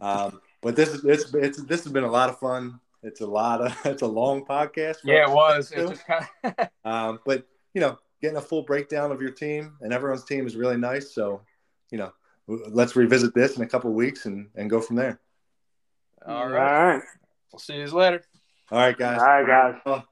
Um, 0.00 0.40
but 0.62 0.76
this 0.76 0.90
is 0.90 1.04
it's, 1.04 1.34
it's 1.34 1.62
this 1.64 1.84
has 1.84 1.92
been 1.92 2.04
a 2.04 2.10
lot 2.10 2.28
of 2.28 2.38
fun. 2.38 2.80
It's 3.02 3.20
a 3.20 3.26
lot 3.26 3.60
of 3.62 3.76
it's 3.84 4.02
a 4.02 4.06
long 4.06 4.44
podcast. 4.44 4.98
Yeah, 5.04 5.28
it 5.28 5.30
was. 5.30 5.70
to 5.70 5.84
It 5.84 5.88
just 5.88 6.06
kind 6.06 6.26
of, 6.44 6.54
um, 6.84 7.20
but 7.24 7.46
you 7.74 7.80
know, 7.80 7.98
getting 8.20 8.36
a 8.36 8.40
full 8.40 8.62
breakdown 8.62 9.12
of 9.12 9.20
your 9.20 9.30
team 9.30 9.76
and 9.80 9.92
everyone's 9.92 10.24
team 10.24 10.46
is 10.46 10.56
really 10.56 10.76
nice. 10.76 11.14
So, 11.14 11.42
you 11.90 11.98
know, 11.98 12.12
let's 12.46 12.96
revisit 12.96 13.34
this 13.34 13.56
in 13.56 13.62
a 13.62 13.68
couple 13.68 13.90
of 13.90 13.96
weeks 13.96 14.26
and 14.26 14.48
and 14.56 14.68
go 14.68 14.80
from 14.80 14.96
there. 14.96 15.20
all 16.26 16.36
All 16.36 16.48
right. 16.48 16.94
right. 16.96 17.02
We'll 17.52 17.60
see 17.60 17.76
you 17.76 17.86
later. 17.86 18.22
All 18.70 18.78
right, 18.78 18.96
guys. 18.96 19.20
All 19.20 19.26
right, 19.26 19.46
guys. 19.46 19.80
Well, 19.84 20.06